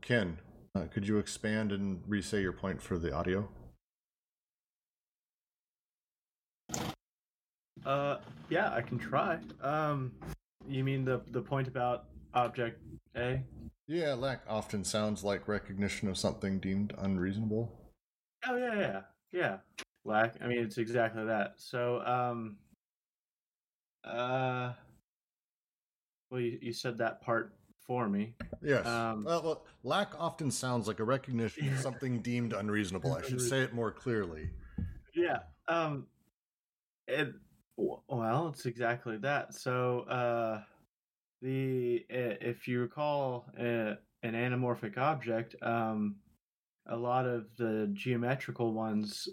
ken 0.00 0.38
uh, 0.74 0.86
could 0.86 1.06
you 1.06 1.18
expand 1.18 1.72
and 1.72 2.00
re-say 2.06 2.40
your 2.40 2.52
point 2.52 2.80
for 2.80 2.98
the 2.98 3.12
audio 3.12 3.46
Uh, 7.84 8.16
yeah, 8.48 8.72
I 8.72 8.80
can 8.80 8.98
try. 8.98 9.38
Um, 9.62 10.10
you 10.66 10.82
mean 10.82 11.04
the 11.04 11.20
the 11.30 11.40
point 11.40 11.68
about 11.68 12.06
object 12.34 12.82
A? 13.16 13.44
Yeah, 13.88 14.14
lack 14.14 14.42
often 14.48 14.82
sounds 14.84 15.22
like 15.22 15.46
recognition 15.46 16.08
of 16.08 16.18
something 16.18 16.58
deemed 16.58 16.92
unreasonable. 16.98 17.72
Oh 18.46 18.56
yeah, 18.56 18.74
yeah, 18.74 19.00
yeah. 19.32 19.56
Lack. 20.04 20.36
I 20.40 20.48
mean, 20.48 20.58
it's 20.58 20.78
exactly 20.78 21.24
that. 21.24 21.54
So, 21.56 22.00
um, 22.04 22.56
uh, 24.04 24.72
well, 26.30 26.40
you, 26.40 26.58
you 26.60 26.72
said 26.72 26.98
that 26.98 27.20
part 27.22 27.54
for 27.86 28.08
me. 28.08 28.34
Yes. 28.62 28.86
Um, 28.86 29.24
well, 29.24 29.42
well, 29.42 29.64
lack 29.84 30.18
often 30.18 30.50
sounds 30.50 30.88
like 30.88 30.98
a 30.98 31.04
recognition 31.04 31.68
of 31.72 31.78
something 31.80 32.20
deemed 32.22 32.52
unreasonable. 32.52 33.14
I 33.14 33.22
should 33.22 33.40
say 33.40 33.62
it 33.62 33.72
more 33.72 33.92
clearly. 33.92 34.50
Yeah. 35.14 35.38
Um, 35.68 36.06
it 37.06 37.32
well, 37.76 38.48
it's 38.48 38.66
exactly 38.66 39.18
that. 39.18 39.54
So, 39.54 40.00
uh, 40.08 40.62
the 41.42 42.04
if 42.08 42.66
you 42.66 42.80
recall 42.80 43.46
uh, 43.58 43.94
an 44.22 44.34
anamorphic 44.34 44.98
object, 44.98 45.54
um, 45.62 46.16
a 46.88 46.96
lot 46.96 47.26
of 47.26 47.46
the 47.56 47.90
geometrical 47.92 48.72
ones 48.72 49.28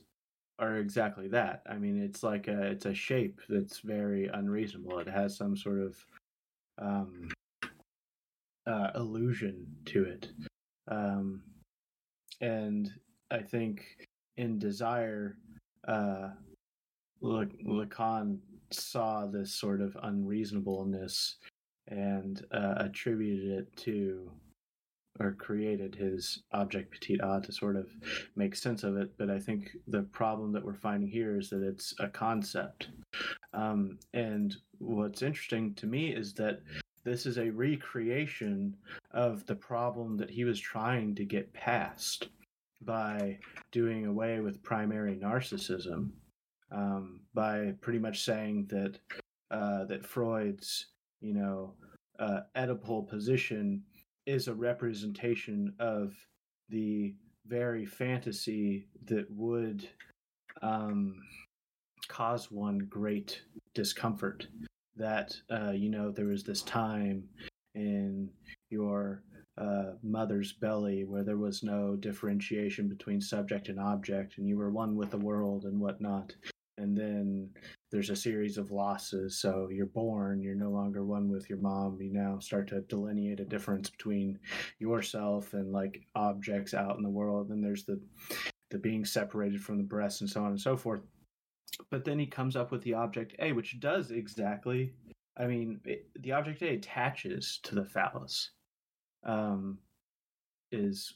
are 0.59 0.77
exactly 0.77 1.27
that. 1.29 1.63
I 1.69 1.77
mean, 1.77 2.01
it's 2.01 2.23
like 2.23 2.47
a 2.47 2.63
it's 2.63 2.85
a 2.85 2.93
shape 2.93 3.39
that's 3.49 3.79
very 3.79 4.27
unreasonable. 4.27 4.99
It 4.99 5.07
has 5.07 5.35
some 5.37 5.55
sort 5.55 5.79
of 5.79 5.95
um, 6.77 7.29
uh, 8.67 8.91
illusion 8.95 9.65
to 9.85 10.03
it, 10.03 10.29
um, 10.89 11.41
and 12.41 12.91
I 13.31 13.39
think 13.39 13.85
in 14.37 14.59
desire, 14.59 15.37
uh, 15.87 16.29
Lacan 17.21 18.39
saw 18.71 19.25
this 19.25 19.53
sort 19.53 19.81
of 19.81 19.95
unreasonableness 20.03 21.37
and 21.87 22.45
uh, 22.51 22.75
attributed 22.77 23.51
it 23.51 23.77
to 23.77 24.29
or 25.19 25.33
created 25.33 25.93
his 25.93 26.41
object 26.53 26.91
petit 26.91 27.19
a 27.21 27.39
to 27.41 27.51
sort 27.51 27.75
of 27.75 27.87
make 28.35 28.55
sense 28.55 28.83
of 28.83 28.97
it. 28.97 29.11
But 29.17 29.29
I 29.29 29.39
think 29.39 29.69
the 29.87 30.01
problem 30.01 30.51
that 30.53 30.65
we're 30.65 30.73
finding 30.73 31.09
here 31.09 31.37
is 31.37 31.49
that 31.49 31.61
it's 31.61 31.93
a 31.99 32.07
concept. 32.07 32.87
Um, 33.53 33.99
and 34.13 34.55
what's 34.79 35.21
interesting 35.21 35.75
to 35.75 35.85
me 35.85 36.09
is 36.09 36.33
that 36.33 36.61
this 37.03 37.25
is 37.25 37.37
a 37.37 37.51
recreation 37.51 38.75
of 39.11 39.45
the 39.45 39.55
problem 39.55 40.17
that 40.17 40.31
he 40.31 40.45
was 40.45 40.59
trying 40.59 41.13
to 41.15 41.25
get 41.25 41.53
past 41.53 42.29
by 42.81 43.37
doing 43.71 44.05
away 44.05 44.39
with 44.39 44.63
primary 44.63 45.15
narcissism 45.15 46.09
um, 46.71 47.19
by 47.33 47.73
pretty 47.81 47.99
much 47.99 48.23
saying 48.23 48.65
that 48.69 48.97
uh, 49.51 49.85
that 49.85 50.05
Freud's 50.05 50.87
you 51.23 51.33
know 51.33 51.73
uh, 52.19 52.41
Oedipal 52.55 53.07
position 53.07 53.81
is 54.25 54.47
a 54.47 54.53
representation 54.53 55.73
of 55.79 56.13
the 56.69 57.15
very 57.47 57.85
fantasy 57.85 58.87
that 59.05 59.25
would 59.31 59.87
um, 60.61 61.15
cause 62.07 62.51
one 62.51 62.79
great 62.89 63.41
discomfort. 63.73 64.47
That 64.95 65.35
uh, 65.51 65.71
you 65.71 65.89
know 65.89 66.11
there 66.11 66.27
was 66.27 66.43
this 66.43 66.61
time 66.61 67.23
in 67.73 68.29
your 68.69 69.23
uh, 69.57 69.93
mother's 70.03 70.53
belly 70.53 71.03
where 71.05 71.23
there 71.23 71.37
was 71.37 71.63
no 71.63 71.95
differentiation 71.95 72.87
between 72.87 73.21
subject 73.21 73.69
and 73.69 73.79
object 73.79 74.37
and 74.37 74.47
you 74.47 74.57
were 74.57 74.71
one 74.71 74.95
with 74.95 75.11
the 75.11 75.17
world 75.17 75.65
and 75.65 75.79
whatnot 75.79 76.33
and 76.77 76.97
then 76.97 77.49
there's 77.91 78.09
a 78.09 78.15
series 78.15 78.57
of 78.57 78.71
losses. 78.71 79.37
So 79.39 79.69
you're 79.71 79.85
born 79.85 80.41
you're 80.41 80.55
no 80.55 80.69
longer 80.69 81.03
one 81.03 81.29
with 81.29 81.49
your 81.49 81.59
mom. 81.59 81.99
You 82.01 82.11
now 82.11 82.39
start 82.39 82.67
to 82.69 82.81
delineate 82.81 83.39
a 83.39 83.45
difference 83.45 83.89
between 83.89 84.39
yourself 84.79 85.53
and 85.53 85.71
like 85.71 86.01
objects 86.15 86.73
out 86.73 86.97
in 86.97 87.03
the 87.03 87.09
world. 87.09 87.49
And 87.49 87.63
there's 87.63 87.85
the 87.85 87.99
the 88.71 88.79
being 88.79 89.05
separated 89.05 89.61
from 89.61 89.77
the 89.77 89.83
breast 89.83 90.21
and 90.21 90.29
so 90.29 90.41
on 90.41 90.51
and 90.51 90.61
so 90.61 90.75
forth. 90.75 91.01
But 91.91 92.05
then 92.05 92.19
he 92.19 92.25
comes 92.25 92.55
up 92.55 92.71
with 92.71 92.81
the 92.83 92.93
object 92.93 93.35
a 93.39 93.51
which 93.51 93.79
does 93.79 94.11
exactly 94.11 94.93
i 95.37 95.47
mean 95.47 95.79
it, 95.85 96.07
the 96.19 96.31
object 96.31 96.61
a 96.61 96.75
attaches 96.75 97.59
to 97.63 97.73
the 97.73 97.83
phallus 97.83 98.51
um, 99.25 99.79
is 100.71 101.15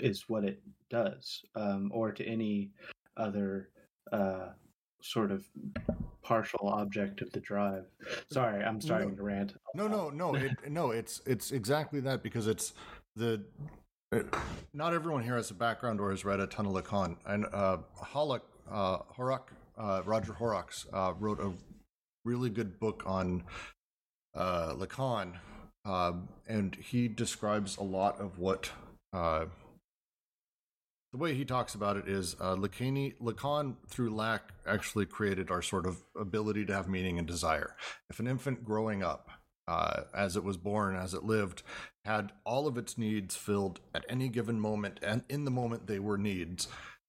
is 0.00 0.28
what 0.28 0.44
it 0.44 0.62
does, 0.90 1.42
um, 1.54 1.90
or 1.92 2.12
to 2.12 2.24
any 2.24 2.70
other 3.16 3.68
uh, 4.12 4.50
sort 5.00 5.30
of 5.32 5.44
partial 6.22 6.68
object 6.68 7.20
of 7.22 7.30
the 7.32 7.40
drive. 7.40 7.84
Sorry, 8.30 8.62
I'm 8.62 8.80
starting 8.80 9.10
No. 9.10 9.16
to 9.16 9.22
rant. 9.22 9.54
No, 9.74 9.88
no, 9.88 10.10
no, 10.10 10.34
it, 10.34 10.52
no. 10.70 10.90
It's 10.90 11.20
it's 11.26 11.50
exactly 11.50 12.00
that 12.00 12.22
because 12.22 12.46
it's 12.46 12.72
the. 13.16 13.42
uh, 14.14 14.20
not 14.72 14.94
everyone 14.94 15.22
here 15.24 15.36
has 15.36 15.50
a 15.50 15.54
background 15.54 16.00
or 16.00 16.10
has 16.10 16.24
read 16.24 16.40
a 16.40 16.46
ton 16.46 16.66
of 16.66 16.72
Lacan. 16.72 17.16
And 17.26 17.46
uh, 17.52 17.78
Hollock, 18.00 18.42
uh, 18.70 18.98
Horak, 19.16 19.48
uh, 19.78 20.02
Roger 20.04 20.34
Horrocks 20.34 20.86
uh, 20.92 21.14
wrote 21.18 21.40
a 21.40 21.52
really 22.24 22.50
good 22.50 22.78
book 22.78 23.02
on 23.06 23.42
uh, 24.34 24.74
Lacan, 24.74 25.34
um, 25.84 26.28
and 26.46 26.74
he 26.76 27.08
describes 27.08 27.76
a 27.78 27.82
lot 27.82 28.20
of 28.20 28.38
what. 28.38 28.70
The 31.12 31.18
way 31.18 31.34
he 31.34 31.44
talks 31.44 31.74
about 31.74 31.98
it 31.98 32.08
is 32.08 32.36
uh, 32.40 32.56
Lacani, 32.56 33.14
Lacan, 33.20 33.76
through 33.86 34.14
lack, 34.14 34.52
actually 34.66 35.04
created 35.04 35.50
our 35.50 35.60
sort 35.60 35.84
of 35.84 36.02
ability 36.18 36.64
to 36.66 36.74
have 36.74 36.88
meaning 36.88 37.18
and 37.18 37.26
desire. 37.26 37.76
If 38.08 38.18
an 38.18 38.26
infant 38.26 38.64
growing 38.64 39.02
up, 39.02 39.28
uh, 39.68 40.04
as 40.14 40.36
it 40.36 40.44
was 40.44 40.56
born, 40.56 40.96
as 40.96 41.12
it 41.12 41.22
lived, 41.22 41.62
had 42.06 42.32
all 42.44 42.66
of 42.66 42.78
its 42.78 42.96
needs 42.96 43.36
filled 43.36 43.80
at 43.94 44.06
any 44.08 44.28
given 44.28 44.58
moment, 44.58 45.00
and 45.02 45.22
in 45.28 45.44
the 45.44 45.50
moment 45.50 45.86
they 45.86 45.98
were 45.98 46.16
needs, 46.16 46.66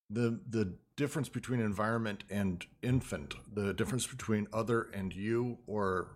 the 0.10 0.40
the 0.50 0.74
difference 0.96 1.30
between 1.30 1.60
environment 1.60 2.26
and 2.30 2.66
infant, 2.82 3.36
the 3.52 3.74
difference 3.74 4.06
between 4.06 4.48
other 4.54 4.90
and 4.94 5.16
you, 5.16 5.58
or 5.66 6.10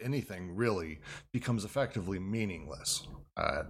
anything 0.00 0.56
really, 0.56 0.98
becomes 1.32 1.64
effectively 1.64 2.18
meaningless. 2.18 3.06
Uh, 3.36 3.62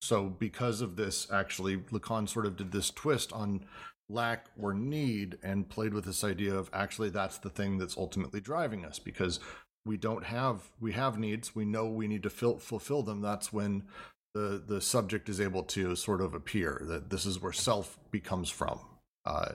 so, 0.00 0.24
because 0.28 0.80
of 0.80 0.96
this, 0.96 1.30
actually, 1.30 1.76
Lacan 1.76 2.28
sort 2.28 2.46
of 2.46 2.56
did 2.56 2.72
this 2.72 2.90
twist 2.90 3.32
on 3.32 3.66
lack 4.08 4.46
or 4.60 4.72
need 4.74 5.38
and 5.42 5.68
played 5.68 5.94
with 5.94 6.04
this 6.04 6.24
idea 6.24 6.52
of 6.52 6.68
actually 6.72 7.10
that's 7.10 7.38
the 7.38 7.50
thing 7.50 7.78
that's 7.78 7.96
ultimately 7.96 8.40
driving 8.40 8.84
us 8.84 8.98
because 8.98 9.38
we 9.86 9.96
don't 9.96 10.24
have 10.24 10.70
we 10.80 10.92
have 10.92 11.18
needs. 11.18 11.54
We 11.54 11.64
know 11.64 11.86
we 11.86 12.08
need 12.08 12.22
to 12.24 12.30
fill, 12.30 12.58
fulfill 12.58 13.02
them. 13.02 13.20
That's 13.20 13.52
when 13.52 13.84
the 14.34 14.62
the 14.66 14.80
subject 14.80 15.28
is 15.28 15.40
able 15.40 15.62
to 15.64 15.94
sort 15.96 16.20
of 16.20 16.34
appear 16.34 16.82
that 16.86 17.10
this 17.10 17.26
is 17.26 17.40
where 17.40 17.52
self 17.52 17.98
becomes 18.10 18.50
from. 18.50 18.80
Uh, 19.24 19.52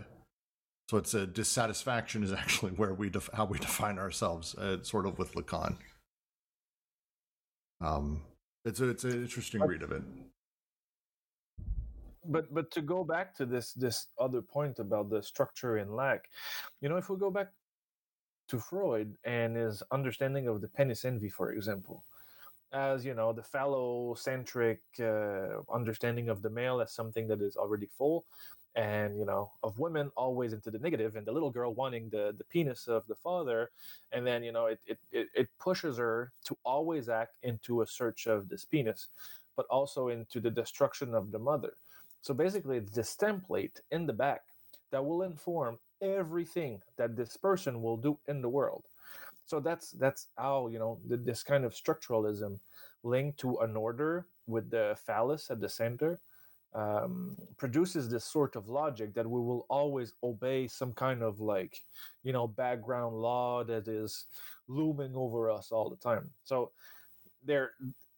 so 0.89 0.97
it's 0.97 1.15
a 1.15 1.25
dissatisfaction 1.25 2.23
is 2.23 2.31
actually 2.33 2.71
where 2.71 2.93
we 2.93 3.09
def- 3.09 3.29
how 3.33 3.45
we 3.45 3.57
define 3.59 3.97
ourselves 3.97 4.55
uh, 4.55 4.81
sort 4.83 5.07
of 5.07 5.17
with 5.17 5.33
Lacan. 5.33 5.77
Um 7.81 8.21
it's 8.63 8.79
a, 8.79 8.89
it's 8.89 9.03
an 9.03 9.11
interesting 9.11 9.61
read 9.61 9.83
of 9.83 9.91
it 9.91 10.01
but 12.27 12.53
but 12.53 12.71
to 12.71 12.81
go 12.81 13.03
back 13.03 13.35
to 13.35 13.45
this 13.45 13.73
this 13.73 14.07
other 14.19 14.41
point 14.41 14.79
about 14.79 15.09
the 15.09 15.21
structure 15.21 15.77
in 15.77 15.95
lack 15.95 16.29
you 16.81 16.89
know 16.89 16.97
if 16.97 17.09
we 17.09 17.17
go 17.17 17.31
back 17.31 17.47
to 18.47 18.59
freud 18.59 19.15
and 19.23 19.55
his 19.55 19.81
understanding 19.91 20.47
of 20.47 20.61
the 20.61 20.67
penis 20.67 21.05
envy 21.05 21.29
for 21.29 21.51
example 21.51 22.03
as 22.73 23.05
you 23.05 23.13
know 23.13 23.31
the 23.33 23.41
phallocentric 23.41 24.79
uh, 24.99 25.61
understanding 25.73 26.29
of 26.29 26.41
the 26.41 26.49
male 26.49 26.81
as 26.81 26.91
something 26.91 27.27
that 27.27 27.41
is 27.41 27.55
already 27.55 27.87
full 27.97 28.25
and 28.75 29.17
you 29.17 29.25
know 29.25 29.51
of 29.63 29.79
women 29.79 30.11
always 30.17 30.51
into 30.51 30.69
the 30.69 30.79
negative 30.79 31.15
and 31.15 31.25
the 31.25 31.31
little 31.31 31.49
girl 31.49 31.73
wanting 31.73 32.09
the 32.09 32.35
the 32.37 32.43
penis 32.45 32.87
of 32.87 33.07
the 33.07 33.15
father 33.15 33.71
and 34.11 34.27
then 34.27 34.43
you 34.43 34.51
know 34.51 34.65
it, 34.65 34.79
it, 34.85 34.99
it 35.11 35.47
pushes 35.59 35.97
her 35.97 36.31
to 36.43 36.57
always 36.65 37.07
act 37.07 37.37
into 37.43 37.81
a 37.81 37.87
search 37.87 38.27
of 38.27 38.49
this 38.49 38.65
penis 38.65 39.07
but 39.55 39.65
also 39.69 40.09
into 40.09 40.41
the 40.41 40.51
destruction 40.51 41.15
of 41.15 41.31
the 41.31 41.39
mother 41.39 41.73
so 42.25 42.33
basically, 42.33 42.77
it's 42.77 42.89
this 42.89 43.15
template 43.15 43.81
in 43.91 44.07
the 44.07 44.13
back 44.13 44.41
that 44.89 45.05
will 45.05 45.21
inform 45.21 45.77
everything 46.01 46.81
that 46.97 47.15
this 47.15 47.37
person 47.37 47.83
will 47.83 47.97
do 47.97 48.17
in 48.27 48.41
the 48.41 48.49
world. 48.49 48.85
So 49.45 49.59
that's 49.59 49.91
that's 49.91 50.25
how 50.35 50.69
you 50.69 50.79
know 50.79 50.97
th- 51.07 51.21
this 51.23 51.43
kind 51.43 51.63
of 51.63 51.75
structuralism 51.75 52.57
linked 53.03 53.37
to 53.41 53.57
an 53.57 53.75
order 53.75 54.25
with 54.47 54.71
the 54.71 54.97
phallus 55.05 55.51
at 55.51 55.61
the 55.61 55.69
center 55.69 56.19
um, 56.73 57.37
produces 57.57 58.09
this 58.09 58.25
sort 58.25 58.55
of 58.55 58.69
logic 58.69 59.13
that 59.13 59.29
we 59.29 59.39
will 59.39 59.67
always 59.69 60.15
obey 60.23 60.67
some 60.67 60.93
kind 60.93 61.21
of 61.21 61.39
like 61.39 61.79
you 62.23 62.33
know 62.33 62.47
background 62.47 63.15
law 63.15 63.63
that 63.63 63.87
is 63.87 64.25
looming 64.67 65.15
over 65.15 65.51
us 65.51 65.71
all 65.71 65.91
the 65.91 65.95
time. 65.95 66.31
So 66.43 66.71
there 67.43 67.73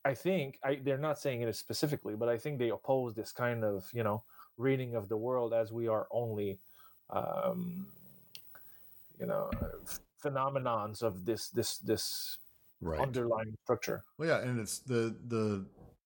I 0.08 0.14
think 0.14 0.58
I, 0.64 0.80
they're 0.82 0.98
not 0.98 1.20
saying 1.20 1.42
it 1.42 1.54
specifically, 1.56 2.16
but 2.16 2.30
I 2.30 2.38
think 2.38 2.60
they 2.60 2.70
oppose 2.70 3.14
this 3.14 3.34
kind 3.34 3.66
of 3.66 3.90
you 3.94 4.04
know 4.04 4.24
reading 4.58 4.96
of 4.96 5.10
the 5.10 5.18
world 5.18 5.54
as 5.54 5.74
we 5.74 5.90
are 5.90 6.08
only 6.12 6.60
um, 7.10 7.88
you 9.20 9.26
know 9.26 9.52
phenomenons 10.24 11.04
of 11.04 11.26
this 11.26 11.50
this 11.50 11.80
this 11.80 12.38
right 12.80 13.02
underlying 13.02 13.58
structure. 13.64 14.04
Well, 14.18 14.30
yeah, 14.30 14.48
and 14.48 14.62
it's 14.62 14.80
the 14.80 15.14
the 15.28 15.66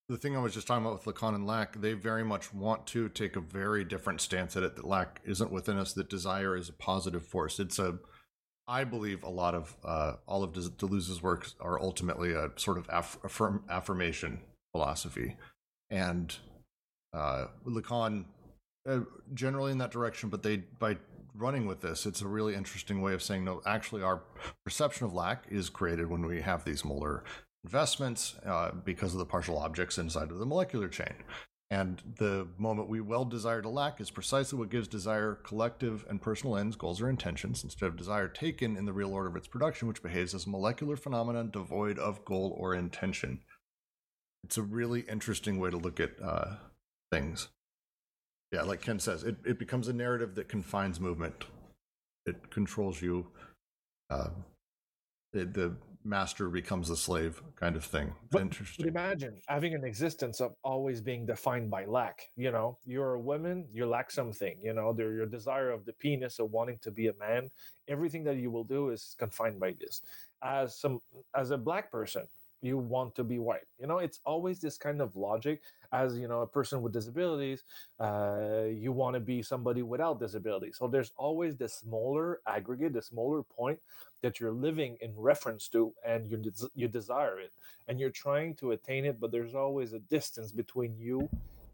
the 0.09 0.17
thing 0.17 0.35
I 0.35 0.39
was 0.39 0.55
just 0.55 0.65
talking 0.65 0.83
about 0.83 1.05
with 1.05 1.15
Lacan 1.15 1.35
and 1.35 1.45
lack. 1.45 1.79
They 1.79 1.93
very 1.93 2.25
much 2.25 2.51
want 2.53 2.87
to 2.87 3.07
take 3.07 3.35
a 3.35 3.39
very 3.39 3.83
different 3.83 4.19
stance 4.19 4.57
at 4.57 4.63
it. 4.63 4.75
That 4.77 4.85
lack 4.85 5.21
isn't 5.25 5.51
within 5.51 5.77
us. 5.77 5.93
That 5.93 6.09
desire 6.09 6.57
is 6.57 6.69
a 6.69 6.73
positive 6.73 7.23
force. 7.25 7.59
It's 7.59 7.77
a, 7.77 7.99
I 8.71 8.85
believe, 8.85 9.23
a 9.23 9.29
lot 9.29 9.53
of 9.53 9.75
uh, 9.83 10.13
all 10.25 10.43
of 10.43 10.53
Deleuze's 10.53 11.21
works 11.21 11.55
are 11.59 11.77
ultimately 11.77 12.31
a 12.31 12.51
sort 12.55 12.77
of 12.77 12.87
aff- 12.89 13.19
affirm, 13.21 13.65
affirmation 13.69 14.39
philosophy, 14.71 15.35
and 15.89 16.33
uh, 17.13 17.47
Lacan 17.65 18.23
uh, 18.87 19.01
generally 19.33 19.73
in 19.73 19.77
that 19.79 19.91
direction. 19.91 20.29
But 20.29 20.41
they 20.41 20.63
by 20.79 20.95
running 21.35 21.65
with 21.65 21.81
this, 21.81 22.05
it's 22.05 22.21
a 22.21 22.27
really 22.27 22.55
interesting 22.55 23.01
way 23.01 23.13
of 23.13 23.21
saying 23.21 23.43
no. 23.43 23.61
Actually, 23.65 24.03
our 24.03 24.21
perception 24.63 25.05
of 25.05 25.13
lack 25.13 25.43
is 25.49 25.69
created 25.69 26.09
when 26.09 26.25
we 26.25 26.39
have 26.39 26.63
these 26.63 26.85
molar 26.85 27.25
investments 27.65 28.35
uh, 28.45 28.71
because 28.85 29.11
of 29.11 29.19
the 29.19 29.25
partial 29.25 29.57
objects 29.57 29.97
inside 29.97 30.31
of 30.31 30.39
the 30.39 30.45
molecular 30.45 30.87
chain. 30.87 31.13
And 31.71 32.01
the 32.17 32.47
moment 32.57 32.89
we 32.89 32.99
well 32.99 33.23
desire 33.23 33.61
to 33.61 33.69
lack 33.69 34.01
is 34.01 34.11
precisely 34.11 34.59
what 34.59 34.69
gives 34.69 34.89
desire 34.89 35.35
collective 35.35 36.05
and 36.09 36.21
personal 36.21 36.57
ends, 36.57 36.75
goals, 36.75 37.01
or 37.01 37.09
intentions, 37.09 37.63
instead 37.63 37.85
of 37.85 37.95
desire 37.95 38.27
taken 38.27 38.75
in 38.75 38.83
the 38.83 38.91
real 38.91 39.13
order 39.13 39.29
of 39.29 39.37
its 39.37 39.47
production, 39.47 39.87
which 39.87 40.03
behaves 40.03 40.35
as 40.35 40.45
a 40.45 40.49
molecular 40.49 40.97
phenomenon 40.97 41.49
devoid 41.49 41.97
of 41.97 42.25
goal 42.25 42.53
or 42.59 42.75
intention. 42.75 43.39
It's 44.43 44.57
a 44.57 44.61
really 44.61 45.01
interesting 45.01 45.59
way 45.59 45.69
to 45.69 45.77
look 45.77 46.01
at 46.01 46.11
uh, 46.21 46.55
things. 47.09 47.47
Yeah, 48.51 48.63
like 48.63 48.81
Ken 48.81 48.99
says, 48.99 49.23
it, 49.23 49.37
it 49.45 49.57
becomes 49.57 49.87
a 49.87 49.93
narrative 49.93 50.35
that 50.35 50.49
confines 50.49 50.99
movement. 50.99 51.45
It 52.25 52.49
controls 52.49 53.01
you. 53.01 53.27
Uh, 54.09 54.31
it, 55.31 55.53
the 55.53 55.77
master 56.03 56.49
becomes 56.49 56.89
a 56.89 56.97
slave 56.97 57.41
kind 57.55 57.75
of 57.75 57.83
thing. 57.85 58.13
But- 58.23 58.31
But 58.31 58.41
interesting. 58.41 58.87
imagine 58.87 59.39
having 59.47 59.73
an 59.75 59.83
existence 59.83 60.41
of 60.41 60.55
always 60.63 61.01
being 61.01 61.25
defined 61.25 61.69
by 61.69 61.85
lack. 61.85 62.27
You 62.35 62.51
know, 62.51 62.77
you're 62.85 63.13
a 63.13 63.19
woman, 63.19 63.67
you 63.71 63.85
lack 63.85 64.11
something. 64.11 64.59
You 64.61 64.73
know, 64.73 64.93
there 64.93 65.13
your 65.13 65.25
desire 65.27 65.69
of 65.69 65.85
the 65.85 65.93
penis 65.93 66.39
of 66.39 66.51
wanting 66.51 66.79
to 66.79 66.91
be 66.91 67.07
a 67.07 67.13
man. 67.13 67.49
Everything 67.87 68.23
that 68.25 68.37
you 68.37 68.51
will 68.51 68.63
do 68.63 68.89
is 68.89 69.15
confined 69.19 69.59
by 69.59 69.73
this. 69.79 70.01
As 70.43 70.75
some 70.79 71.01
as 71.35 71.51
a 71.51 71.57
black 71.57 71.91
person, 71.91 72.23
you 72.61 72.77
want 72.77 73.15
to 73.15 73.23
be 73.23 73.39
white. 73.39 73.67
You 73.79 73.87
know, 73.87 73.97
it's 73.97 74.19
always 74.25 74.59
this 74.59 74.77
kind 74.77 75.01
of 75.01 75.15
logic. 75.15 75.61
As 75.91 76.17
you 76.17 76.27
know, 76.27 76.41
a 76.41 76.47
person 76.47 76.81
with 76.81 76.93
disabilities, 76.93 77.63
uh, 77.99 78.63
you 78.71 78.91
want 78.91 79.15
to 79.15 79.19
be 79.19 79.41
somebody 79.41 79.81
without 79.81 80.19
disability. 80.19 80.71
So 80.73 80.87
there's 80.87 81.11
always 81.17 81.57
the 81.57 81.67
smaller 81.67 82.39
aggregate, 82.47 82.93
the 82.93 83.01
smaller 83.01 83.43
point 83.43 83.79
that 84.21 84.39
you're 84.39 84.51
living 84.51 84.97
in 85.01 85.11
reference 85.17 85.67
to, 85.69 85.93
and 86.05 86.25
you 86.27 86.37
des- 86.37 86.69
you 86.75 86.87
desire 86.87 87.39
it 87.39 87.51
and 87.87 87.99
you're 87.99 88.09
trying 88.09 88.55
to 88.55 88.71
attain 88.71 89.05
it, 89.05 89.19
but 89.19 89.31
there's 89.31 89.55
always 89.55 89.93
a 89.93 89.99
distance 89.99 90.51
between 90.51 90.95
you 90.97 91.27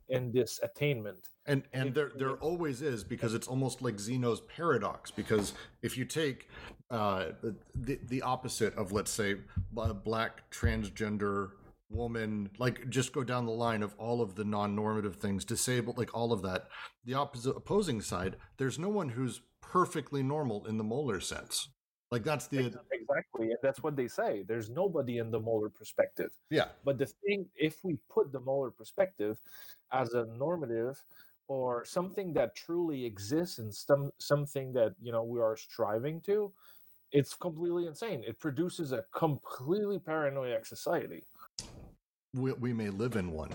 in 0.10 0.32
this 0.32 0.60
attainment. 0.64 1.28
And 1.46 1.64
and 1.74 1.94
there 1.94 2.12
there 2.16 2.36
always 2.38 2.82
is 2.82 3.04
because 3.04 3.34
it's 3.34 3.48
almost 3.48 3.82
like 3.82 4.00
Zeno's 4.00 4.42
paradox. 4.42 5.12
Because 5.12 5.54
if 5.82 5.98
you 5.98 6.06
take 6.06 6.50
uh, 6.90 7.28
the 7.74 8.00
the 8.08 8.22
opposite 8.22 8.76
of 8.76 8.92
let's 8.92 9.12
say 9.12 9.36
a 9.78 9.94
black 9.94 10.50
transgender 10.52 11.52
woman, 11.90 12.50
like 12.58 12.90
just 12.90 13.14
go 13.14 13.24
down 13.24 13.46
the 13.46 13.52
line 13.52 13.82
of 13.82 13.96
all 13.98 14.22
of 14.22 14.36
the 14.36 14.44
non-normative 14.44 15.16
things, 15.16 15.46
disabled, 15.46 15.98
like 15.98 16.14
all 16.14 16.34
of 16.34 16.42
that. 16.42 16.68
The 17.06 17.14
opposite 17.14 17.52
opposing 17.52 18.02
side, 18.02 18.36
there's 18.58 18.78
no 18.78 18.90
one 18.90 19.10
who's 19.10 19.42
perfectly 19.62 20.24
normal 20.24 20.66
in 20.66 20.78
the 20.78 20.84
molar 20.84 21.20
sense. 21.20 21.70
Like 22.10 22.24
that's 22.24 22.48
the 22.48 22.72
exactly, 22.92 23.48
and 23.48 23.58
that's 23.62 23.84
what 23.84 23.98
they 23.98 24.08
say. 24.08 24.44
There's 24.48 24.70
nobody 24.70 25.18
in 25.18 25.30
the 25.30 25.40
molar 25.40 25.70
perspective. 25.70 26.32
Yeah. 26.50 26.68
But 26.86 26.98
the 26.98 27.08
thing, 27.08 27.48
if 27.56 27.84
we 27.84 27.98
put 28.10 28.32
the 28.32 28.40
molar 28.40 28.72
perspective 28.72 29.38
as 29.92 30.14
a 30.14 30.26
normative 30.38 31.02
or 31.50 31.84
something 31.84 32.34
that 32.34 32.56
truly 32.56 33.06
exists 33.06 33.60
and 33.60 33.74
some 33.74 34.12
something 34.20 34.72
that 34.74 34.94
you 35.02 35.12
know 35.12 35.24
we 35.24 35.42
are 35.42 35.58
striving 35.58 36.22
to, 36.22 36.54
it's 37.12 37.34
completely 37.34 37.88
insane. 37.88 38.24
It 38.26 38.40
produces 38.40 38.94
a 38.94 39.04
completely 39.14 40.00
paranoid 40.00 40.66
society. 40.66 41.24
We, 42.34 42.54
we 42.54 42.72
may 42.72 42.90
live 42.90 43.18
in 43.18 43.32
one 43.32 43.50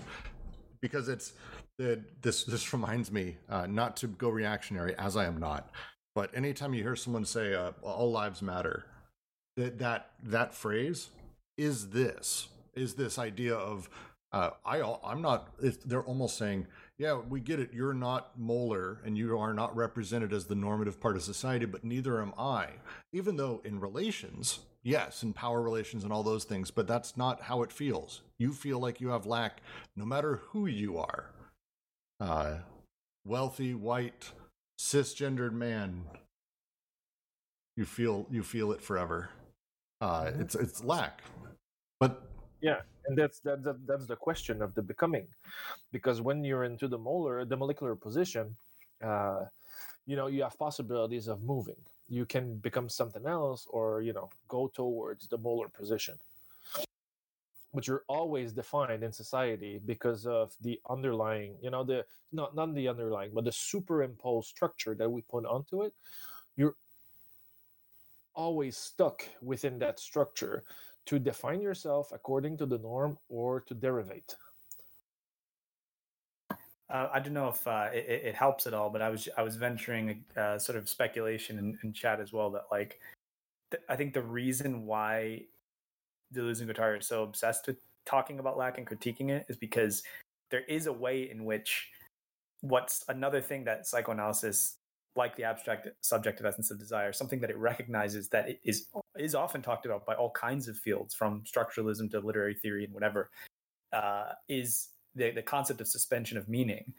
because 0.79 1.09
it's 1.09 1.33
the, 1.79 2.03
this. 2.21 2.43
This 2.43 2.71
reminds 2.71 3.11
me 3.11 3.37
uh, 3.49 3.65
not 3.65 3.97
to 3.97 4.07
go 4.07 4.29
reactionary, 4.29 4.95
as 4.99 5.17
I 5.17 5.25
am 5.25 5.39
not 5.39 5.71
but 6.15 6.35
anytime 6.35 6.73
you 6.73 6.83
hear 6.83 6.95
someone 6.95 7.25
say 7.25 7.53
uh, 7.53 7.71
"all 7.81 8.11
lives 8.11 8.41
matter," 8.41 8.85
that 9.57 9.79
that 9.79 10.11
that 10.23 10.53
phrase 10.53 11.09
is 11.57 11.89
this 11.89 12.47
is 12.73 12.95
this 12.95 13.17
idea 13.17 13.55
of 13.55 13.89
uh, 14.33 14.49
I 14.65 14.81
I'm 15.03 15.21
not. 15.21 15.49
They're 15.85 16.03
almost 16.03 16.37
saying, 16.37 16.65
"Yeah, 16.97 17.19
we 17.19 17.39
get 17.39 17.59
it. 17.59 17.71
You're 17.71 17.93
not 17.93 18.37
molar, 18.37 18.99
and 19.05 19.15
you 19.15 19.37
are 19.37 19.53
not 19.53 19.75
represented 19.75 20.33
as 20.33 20.45
the 20.45 20.55
normative 20.55 20.99
part 20.99 21.15
of 21.15 21.21
society, 21.21 21.65
but 21.65 21.83
neither 21.83 22.19
am 22.19 22.33
I." 22.37 22.69
Even 23.11 23.37
though 23.37 23.61
in 23.63 23.79
relations, 23.79 24.59
yes, 24.81 25.21
in 25.21 25.33
power 25.33 25.61
relations 25.61 26.03
and 26.03 26.11
all 26.11 26.23
those 26.23 26.45
things, 26.45 26.71
but 26.71 26.87
that's 26.87 27.15
not 27.15 27.43
how 27.43 27.61
it 27.61 27.71
feels. 27.71 28.21
You 28.39 28.53
feel 28.53 28.79
like 28.79 28.99
you 28.99 29.09
have 29.09 29.27
lack, 29.27 29.61
no 29.95 30.03
matter 30.03 30.41
who 30.47 30.65
you 30.65 30.97
are. 30.97 31.29
Uh, 32.19 32.55
wealthy, 33.23 33.75
white, 33.75 34.31
cisgendered 34.77 35.53
man 35.53 36.03
you 37.75 37.85
feel 37.85 38.27
you 38.29 38.43
feel 38.43 38.71
it 38.71 38.81
forever. 38.81 39.29
Uh 40.01 40.25
mm-hmm. 40.25 40.41
it's 40.41 40.55
it's 40.55 40.83
lack. 40.83 41.21
But 41.99 42.29
yeah 42.61 42.81
and 43.05 43.17
that's 43.17 43.39
that, 43.41 43.63
that 43.63 43.85
that's 43.87 44.05
the 44.05 44.15
question 44.15 44.61
of 44.61 44.73
the 44.75 44.81
becoming. 44.81 45.27
Because 45.91 46.21
when 46.21 46.43
you're 46.43 46.63
into 46.63 46.87
the 46.87 46.97
molar 46.97 47.45
the 47.45 47.57
molecular 47.57 47.95
position 47.95 48.55
uh 49.03 49.45
you 50.05 50.15
know 50.15 50.27
you 50.27 50.43
have 50.43 50.57
possibilities 50.57 51.27
of 51.27 51.43
moving. 51.43 51.81
You 52.09 52.25
can 52.25 52.57
become 52.57 52.89
something 52.89 53.25
else 53.25 53.65
or 53.69 54.01
you 54.01 54.13
know 54.13 54.29
go 54.47 54.67
towards 54.67 55.27
the 55.27 55.37
molar 55.37 55.69
position 55.69 56.15
but 57.73 57.87
you're 57.87 58.03
always 58.07 58.53
defined 58.53 59.03
in 59.03 59.11
society 59.11 59.81
because 59.85 60.25
of 60.25 60.53
the 60.61 60.79
underlying 60.89 61.55
you 61.61 61.71
know 61.71 61.83
the 61.83 62.05
not 62.31 62.55
not 62.55 62.73
the 62.75 62.87
underlying 62.87 63.31
but 63.33 63.45
the 63.45 63.51
superimposed 63.51 64.47
structure 64.47 64.95
that 64.95 65.09
we 65.09 65.21
put 65.21 65.45
onto 65.45 65.81
it. 65.83 65.93
You're 66.55 66.75
always 68.35 68.77
stuck 68.77 69.27
within 69.41 69.79
that 69.79 69.99
structure 69.99 70.63
to 71.05 71.19
define 71.19 71.61
yourself 71.61 72.11
according 72.13 72.57
to 72.57 72.65
the 72.65 72.77
norm 72.77 73.17
or 73.29 73.61
to 73.61 73.73
derivate. 73.73 74.35
Uh, 76.89 77.09
I 77.11 77.19
don't 77.19 77.33
know 77.33 77.47
if 77.47 77.65
uh, 77.65 77.89
it, 77.93 78.21
it, 78.23 78.35
helps 78.35 78.67
at 78.67 78.73
all, 78.73 78.89
but 78.89 79.01
I 79.01 79.09
was 79.09 79.27
I 79.37 79.41
was 79.41 79.55
venturing 79.55 80.23
uh, 80.37 80.59
sort 80.59 80.77
of 80.77 80.87
speculation 80.87 81.57
in, 81.57 81.77
in, 81.83 81.91
chat 81.91 82.19
as 82.19 82.31
well 82.31 82.51
that 82.51 82.65
like 82.71 82.99
th- 83.71 83.81
I 83.89 83.95
think 83.95 84.13
the 84.13 84.21
reason 84.21 84.85
why 84.85 85.45
Deleuze 86.33 86.61
and 86.61 86.69
Guattari 86.69 86.97
are 86.97 87.01
so 87.01 87.23
obsessed 87.23 87.67
with 87.67 87.77
talking 88.05 88.39
about 88.39 88.57
lack 88.57 88.77
and 88.77 88.87
critiquing 88.87 89.29
it 89.29 89.45
is 89.49 89.57
because 89.57 90.03
there 90.51 90.63
is 90.67 90.87
a 90.87 90.93
way 90.93 91.29
in 91.29 91.45
which 91.45 91.89
what's 92.61 93.03
another 93.07 93.41
thing 93.41 93.63
that 93.65 93.85
psychoanalysis 93.87 94.77
like 95.15 95.35
the 95.35 95.43
abstract 95.43 95.87
subjective 96.01 96.45
essence 96.45 96.71
of 96.71 96.79
desire 96.79 97.13
something 97.13 97.39
that 97.39 97.49
it 97.49 97.57
recognizes 97.57 98.29
that 98.29 98.49
it 98.49 98.59
is 98.63 98.87
is 99.17 99.35
often 99.35 99.61
talked 99.61 99.85
about 99.85 100.05
by 100.05 100.15
all 100.15 100.31
kinds 100.31 100.67
of 100.67 100.75
fields 100.77 101.13
from 101.13 101.43
structuralism 101.43 102.09
to 102.09 102.19
literary 102.19 102.55
theory 102.55 102.83
and 102.83 102.93
whatever 102.93 103.29
uh, 103.93 104.31
is 104.49 104.89
the, 105.15 105.31
the 105.31 105.41
concept 105.41 105.79
of 105.79 105.87
suspension 105.87 106.37
of 106.37 106.49
meaning. 106.49 106.93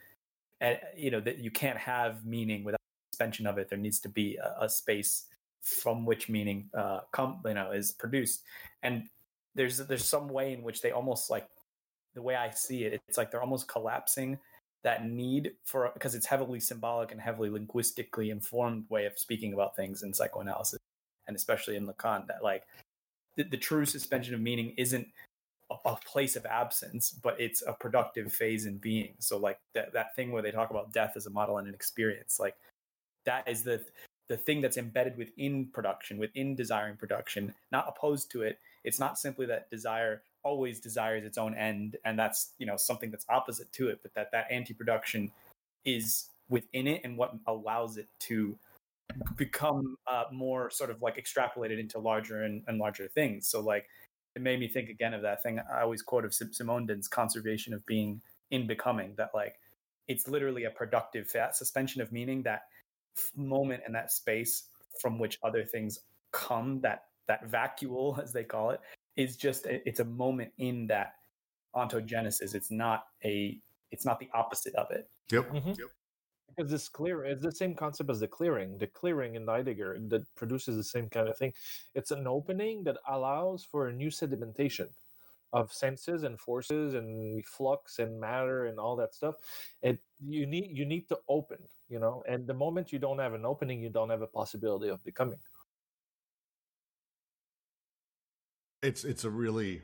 And 0.60 0.78
you 0.96 1.10
know 1.10 1.20
that 1.20 1.38
you 1.38 1.50
can't 1.50 1.76
have 1.76 2.24
meaning 2.24 2.64
without 2.64 2.80
suspension 3.12 3.46
of 3.46 3.58
it. 3.58 3.68
There 3.68 3.78
needs 3.78 3.98
to 4.00 4.08
be 4.08 4.36
a, 4.36 4.64
a 4.64 4.68
space 4.68 5.24
from 5.62 6.04
which 6.04 6.28
meaning 6.28 6.68
uh, 6.76 7.00
come 7.12 7.40
you 7.44 7.54
know 7.54 7.72
is 7.72 7.92
produced. 7.92 8.44
And 8.82 9.08
there's 9.54 9.78
there's 9.78 10.04
some 10.04 10.28
way 10.28 10.52
in 10.52 10.62
which 10.62 10.82
they 10.82 10.90
almost 10.90 11.30
like 11.30 11.48
the 12.14 12.22
way 12.22 12.36
I 12.36 12.50
see 12.50 12.84
it, 12.84 13.00
it's 13.08 13.18
like 13.18 13.30
they're 13.30 13.42
almost 13.42 13.68
collapsing 13.68 14.38
that 14.84 15.06
need 15.06 15.52
for 15.64 15.90
because 15.94 16.14
it's 16.14 16.26
heavily 16.26 16.60
symbolic 16.60 17.10
and 17.10 17.20
heavily 17.20 17.50
linguistically 17.50 18.30
informed 18.30 18.84
way 18.90 19.06
of 19.06 19.18
speaking 19.18 19.54
about 19.54 19.74
things 19.74 20.02
in 20.02 20.12
psychoanalysis 20.12 20.78
and 21.26 21.34
especially 21.34 21.76
in 21.76 21.86
Lacan 21.86 22.26
that 22.26 22.42
like 22.42 22.64
the, 23.36 23.44
the 23.44 23.56
true 23.56 23.84
suspension 23.86 24.34
of 24.34 24.40
meaning 24.40 24.74
isn't 24.76 25.08
a, 25.70 25.74
a, 25.86 25.96
place 26.06 26.36
of 26.36 26.44
absence 26.44 27.10
but 27.10 27.40
it's 27.40 27.62
a 27.66 27.72
productive 27.72 28.32
phase 28.32 28.66
in 28.66 28.76
being. 28.76 29.14
So 29.18 29.38
like 29.38 29.58
that 29.74 29.94
that 29.94 30.14
thing 30.14 30.30
where 30.30 30.42
they 30.42 30.50
talk 30.50 30.70
about 30.70 30.92
death 30.92 31.14
as 31.16 31.26
a 31.26 31.30
model 31.30 31.58
and 31.58 31.66
an 31.66 31.74
experience 31.74 32.38
like 32.38 32.54
that 33.24 33.48
is 33.48 33.62
the 33.62 33.82
the 34.28 34.36
thing 34.36 34.60
that's 34.60 34.76
embedded 34.76 35.16
within 35.16 35.66
production 35.72 36.18
within 36.18 36.54
desiring 36.54 36.96
production 36.96 37.54
not 37.72 37.86
opposed 37.88 38.30
to 38.32 38.42
it 38.42 38.58
it's 38.84 39.00
not 39.00 39.18
simply 39.18 39.46
that 39.46 39.70
desire 39.70 40.22
always 40.42 40.78
desires 40.78 41.24
its 41.24 41.38
own 41.38 41.54
end 41.54 41.96
and 42.04 42.18
that's 42.18 42.52
you 42.58 42.66
know 42.66 42.76
something 42.76 43.10
that's 43.10 43.24
opposite 43.28 43.72
to 43.72 43.88
it 43.88 43.98
but 44.02 44.14
that 44.14 44.30
that 44.30 44.46
anti-production 44.50 45.30
is 45.84 46.28
within 46.48 46.86
it 46.86 47.00
and 47.04 47.16
what 47.16 47.32
allows 47.46 47.96
it 47.96 48.08
to 48.18 48.56
become 49.36 49.96
uh, 50.06 50.24
more 50.32 50.70
sort 50.70 50.90
of 50.90 51.00
like 51.02 51.16
extrapolated 51.16 51.78
into 51.78 51.98
larger 51.98 52.42
and, 52.42 52.62
and, 52.66 52.78
larger 52.78 53.06
things. 53.06 53.46
So 53.46 53.60
like 53.60 53.86
it 54.34 54.42
made 54.42 54.58
me 54.58 54.68
think 54.68 54.88
again 54.88 55.14
of 55.14 55.22
that 55.22 55.42
thing 55.42 55.60
i 55.72 55.82
always 55.82 56.02
quote 56.02 56.24
of 56.24 56.32
simondon's 56.32 57.08
conservation 57.08 57.72
of 57.72 57.84
being 57.86 58.20
in 58.50 58.66
becoming 58.66 59.14
that 59.16 59.30
like 59.34 59.58
it's 60.08 60.28
literally 60.28 60.64
a 60.64 60.70
productive 60.70 61.30
that 61.32 61.56
suspension 61.56 62.02
of 62.02 62.12
meaning 62.12 62.42
that 62.42 62.62
moment 63.36 63.82
and 63.86 63.94
that 63.94 64.12
space 64.12 64.64
from 65.00 65.18
which 65.18 65.38
other 65.42 65.64
things 65.64 66.00
come 66.32 66.80
that 66.80 67.04
that 67.26 67.50
vacuole 67.50 68.18
as 68.22 68.32
they 68.32 68.44
call 68.44 68.70
it 68.70 68.80
is 69.16 69.36
just 69.36 69.66
it's 69.66 70.00
a 70.00 70.04
moment 70.04 70.52
in 70.58 70.86
that 70.88 71.14
ontogenesis. 71.74 72.54
It's 72.54 72.70
not 72.70 73.04
a 73.24 73.58
it's 73.90 74.04
not 74.04 74.18
the 74.18 74.28
opposite 74.34 74.74
of 74.74 74.90
it. 74.90 75.08
Yep, 75.30 75.50
mm-hmm. 75.50 75.68
yep. 75.68 75.88
because 76.48 76.70
this 76.70 76.88
clear 76.88 77.24
it's 77.24 77.42
the 77.42 77.52
same 77.52 77.74
concept 77.74 78.10
as 78.10 78.20
the 78.20 78.28
clearing 78.28 78.78
the 78.78 78.86
clearing 78.86 79.36
in 79.36 79.46
heidegger 79.46 79.98
that 80.08 80.22
produces 80.34 80.76
the 80.76 80.84
same 80.84 81.08
kind 81.08 81.28
of 81.28 81.36
thing. 81.38 81.52
It's 81.94 82.10
an 82.10 82.26
opening 82.26 82.84
that 82.84 82.98
allows 83.08 83.64
for 83.64 83.88
a 83.88 83.92
new 83.92 84.08
sedimentation 84.08 84.88
of 85.52 85.72
senses 85.72 86.24
and 86.24 86.38
forces 86.40 86.94
and 86.94 87.46
flux 87.46 88.00
and 88.00 88.20
matter 88.20 88.66
and 88.66 88.80
all 88.80 88.96
that 88.96 89.14
stuff. 89.14 89.36
It 89.82 90.00
you 90.20 90.46
need 90.46 90.76
you 90.76 90.84
need 90.84 91.08
to 91.08 91.18
open 91.28 91.58
you 91.88 91.98
know 91.98 92.22
and 92.26 92.46
the 92.46 92.54
moment 92.54 92.92
you 92.92 92.98
don't 92.98 93.18
have 93.18 93.34
an 93.34 93.44
opening 93.44 93.80
you 93.80 93.90
don't 93.90 94.10
have 94.10 94.22
a 94.22 94.26
possibility 94.26 94.88
of 94.88 95.04
becoming 95.04 95.38
it's 98.84 99.04
it's 99.04 99.24
a 99.24 99.30
really 99.30 99.82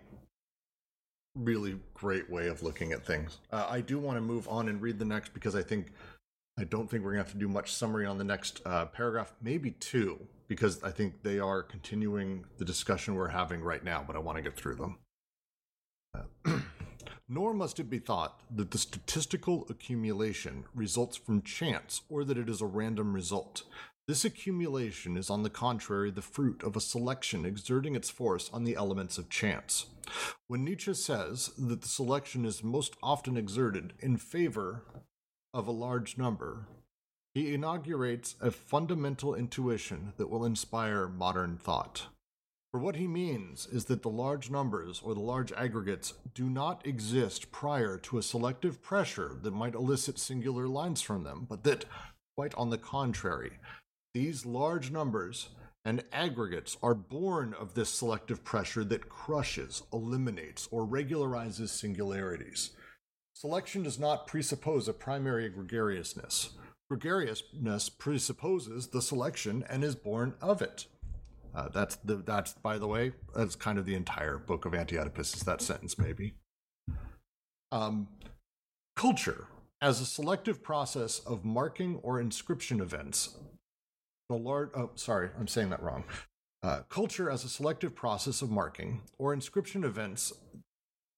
really 1.34 1.78
great 1.94 2.28
way 2.28 2.48
of 2.48 2.62
looking 2.62 2.92
at 2.92 3.06
things. 3.06 3.38
Uh, 3.52 3.66
I 3.68 3.80
do 3.80 3.98
want 3.98 4.16
to 4.16 4.20
move 4.20 4.48
on 4.48 4.68
and 4.68 4.82
read 4.82 4.98
the 4.98 5.04
next 5.04 5.32
because 5.32 5.54
I 5.54 5.62
think 5.62 5.92
I 6.58 6.64
don't 6.64 6.90
think 6.90 7.02
we're 7.02 7.12
gonna 7.12 7.24
have 7.24 7.32
to 7.32 7.38
do 7.38 7.48
much 7.48 7.72
summary 7.72 8.04
on 8.04 8.18
the 8.18 8.24
next 8.24 8.60
uh, 8.66 8.86
paragraph, 8.86 9.32
maybe 9.40 9.70
two, 9.72 10.18
because 10.48 10.82
I 10.82 10.90
think 10.90 11.22
they 11.22 11.38
are 11.38 11.62
continuing 11.62 12.44
the 12.58 12.64
discussion 12.64 13.14
we're 13.14 13.28
having 13.28 13.62
right 13.62 13.82
now. 13.82 14.04
But 14.06 14.16
I 14.16 14.18
want 14.18 14.36
to 14.36 14.42
get 14.42 14.56
through 14.56 14.76
them. 14.76 14.98
Uh, 16.14 16.58
Nor 17.32 17.54
must 17.54 17.78
it 17.78 17.88
be 17.88 18.00
thought 18.00 18.40
that 18.50 18.72
the 18.72 18.78
statistical 18.78 19.64
accumulation 19.70 20.64
results 20.74 21.16
from 21.16 21.42
chance 21.42 22.00
or 22.10 22.24
that 22.24 22.36
it 22.36 22.48
is 22.48 22.60
a 22.60 22.66
random 22.66 23.14
result. 23.14 23.62
This 24.10 24.24
accumulation 24.24 25.16
is, 25.16 25.30
on 25.30 25.44
the 25.44 25.48
contrary, 25.48 26.10
the 26.10 26.20
fruit 26.20 26.64
of 26.64 26.74
a 26.74 26.80
selection 26.80 27.44
exerting 27.44 27.94
its 27.94 28.10
force 28.10 28.50
on 28.52 28.64
the 28.64 28.74
elements 28.74 29.18
of 29.18 29.28
chance. 29.28 29.86
When 30.48 30.64
Nietzsche 30.64 30.94
says 30.94 31.52
that 31.56 31.82
the 31.82 31.86
selection 31.86 32.44
is 32.44 32.64
most 32.64 32.96
often 33.04 33.36
exerted 33.36 33.92
in 34.00 34.16
favor 34.16 34.82
of 35.54 35.68
a 35.68 35.70
large 35.70 36.18
number, 36.18 36.66
he 37.34 37.54
inaugurates 37.54 38.34
a 38.40 38.50
fundamental 38.50 39.32
intuition 39.32 40.12
that 40.16 40.28
will 40.28 40.44
inspire 40.44 41.06
modern 41.06 41.56
thought. 41.56 42.08
For 42.72 42.80
what 42.80 42.96
he 42.96 43.06
means 43.06 43.68
is 43.70 43.84
that 43.84 44.02
the 44.02 44.10
large 44.10 44.50
numbers 44.50 45.00
or 45.04 45.14
the 45.14 45.20
large 45.20 45.52
aggregates 45.52 46.14
do 46.34 46.50
not 46.50 46.84
exist 46.84 47.52
prior 47.52 47.96
to 47.98 48.18
a 48.18 48.24
selective 48.24 48.82
pressure 48.82 49.38
that 49.42 49.52
might 49.52 49.76
elicit 49.76 50.18
singular 50.18 50.66
lines 50.66 51.00
from 51.00 51.22
them, 51.22 51.46
but 51.48 51.62
that, 51.62 51.84
quite 52.36 52.56
on 52.56 52.70
the 52.70 52.78
contrary, 52.78 53.52
these 54.14 54.44
large 54.44 54.90
numbers 54.90 55.50
and 55.84 56.04
aggregates 56.12 56.76
are 56.82 56.94
born 56.94 57.54
of 57.54 57.74
this 57.74 57.88
selective 57.90 58.44
pressure 58.44 58.84
that 58.84 59.08
crushes, 59.08 59.82
eliminates, 59.92 60.68
or 60.70 60.86
regularizes 60.86 61.68
singularities. 61.68 62.70
Selection 63.34 63.82
does 63.82 63.98
not 63.98 64.26
presuppose 64.26 64.88
a 64.88 64.92
primary 64.92 65.48
gregariousness. 65.48 66.50
Gregariousness 66.90 67.88
presupposes 67.88 68.88
the 68.88 69.00
selection 69.00 69.64
and 69.70 69.82
is 69.82 69.94
born 69.94 70.34
of 70.42 70.60
it. 70.60 70.86
Uh, 71.54 71.68
that's 71.68 71.96
the 71.96 72.16
that's 72.16 72.52
by 72.52 72.78
the 72.78 72.86
way 72.86 73.12
that's 73.34 73.56
kind 73.56 73.78
of 73.78 73.86
the 73.86 73.94
entire 73.94 74.38
book 74.38 74.64
of 74.64 74.74
Anti-Oedipus 74.74 75.34
is 75.34 75.42
that 75.42 75.62
sentence 75.62 75.98
maybe. 75.98 76.34
Um, 77.72 78.08
culture 78.96 79.46
as 79.80 80.00
a 80.00 80.06
selective 80.06 80.62
process 80.62 81.20
of 81.20 81.44
marking 81.44 81.96
or 82.02 82.20
inscription 82.20 82.80
events. 82.80 83.36
The 84.30 84.36
large 84.36 84.70
oh 84.76 84.90
sorry 84.94 85.30
I'm 85.40 85.48
saying 85.48 85.70
that 85.70 85.82
wrong. 85.82 86.04
Uh, 86.62 86.82
culture 86.88 87.28
as 87.28 87.42
a 87.42 87.48
selective 87.48 87.96
process 87.96 88.42
of 88.42 88.50
marking 88.50 89.00
or 89.18 89.34
inscription 89.34 89.82
events. 89.82 90.32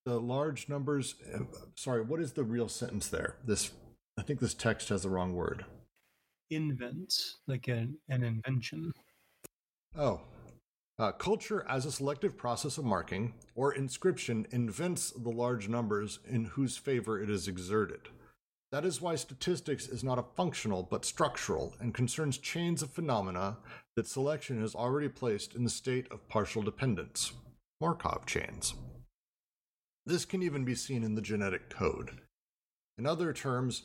The 0.07 0.19
large 0.19 0.67
numbers. 0.71 1.17
Uh, 1.33 1.41
sorry, 1.77 2.01
what 2.01 2.21
is 2.21 2.33
the 2.33 2.43
real 2.43 2.71
sentence 2.71 3.09
there? 3.09 3.37
This 3.45 3.71
I 4.19 4.23
think 4.23 4.41
this 4.41 4.55
text 4.55 4.89
has 4.89 5.03
the 5.03 5.11
wrong 5.11 5.35
word. 5.35 5.67
Invent, 6.51 7.13
like 7.47 7.69
an, 7.69 7.99
an 8.09 8.25
invention. 8.25 8.93
Oh. 9.97 10.23
Uh, 10.99 11.13
culture 11.13 11.67
as 11.69 11.85
a 11.85 11.93
selective 11.93 12.39
process 12.39 12.79
of 12.79 12.85
marking 12.85 13.35
or 13.55 13.75
inscription 13.75 14.47
invents 14.53 15.11
the 15.11 15.31
large 15.31 15.69
numbers 15.69 16.19
in 16.27 16.47
whose 16.47 16.79
favor 16.79 17.21
it 17.21 17.29
is 17.29 17.47
exerted. 17.47 18.09
That 18.73 18.87
is 18.87 19.03
why 19.03 19.17
statistics 19.17 19.87
is 19.87 20.03
not 20.03 20.19
a 20.19 20.25
functional 20.35 20.83
but 20.83 21.05
structural 21.05 21.77
and 21.79 21.93
concerns 21.93 22.39
chains 22.39 22.81
of 22.81 22.91
phenomena 22.91 23.59
that 23.97 24.09
selection 24.09 24.63
has 24.63 24.75
already 24.75 25.09
placed 25.09 25.55
in 25.55 25.63
the 25.63 25.71
state 25.71 26.07
of 26.11 26.27
partial 26.27 26.63
dependence. 26.63 27.35
Markov 27.83 28.25
chains. 28.25 28.75
This 30.07 30.25
can 30.25 30.43
even 30.43 30.65
be 30.65 30.75
seen 30.75 31.05
in 31.05 31.15
the 31.15 31.21
genetic 31.21 31.69
code. 31.69 32.23
In 32.97 33.07
other 33.07 33.35
terms, 33.35 33.83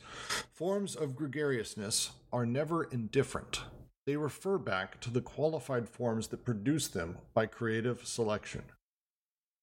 forms 0.54 0.96
of 0.96 1.14
gregariousness 1.14 2.12
are 2.32 2.46
never 2.46 2.84
indifferent. 2.84 3.60
They 4.06 4.16
refer 4.16 4.56
back 4.56 5.00
to 5.02 5.10
the 5.10 5.20
qualified 5.20 5.86
forms 5.86 6.28
that 6.28 6.46
produce 6.46 6.88
them 6.88 7.18
by 7.34 7.44
creative 7.44 8.06
selection. 8.06 8.62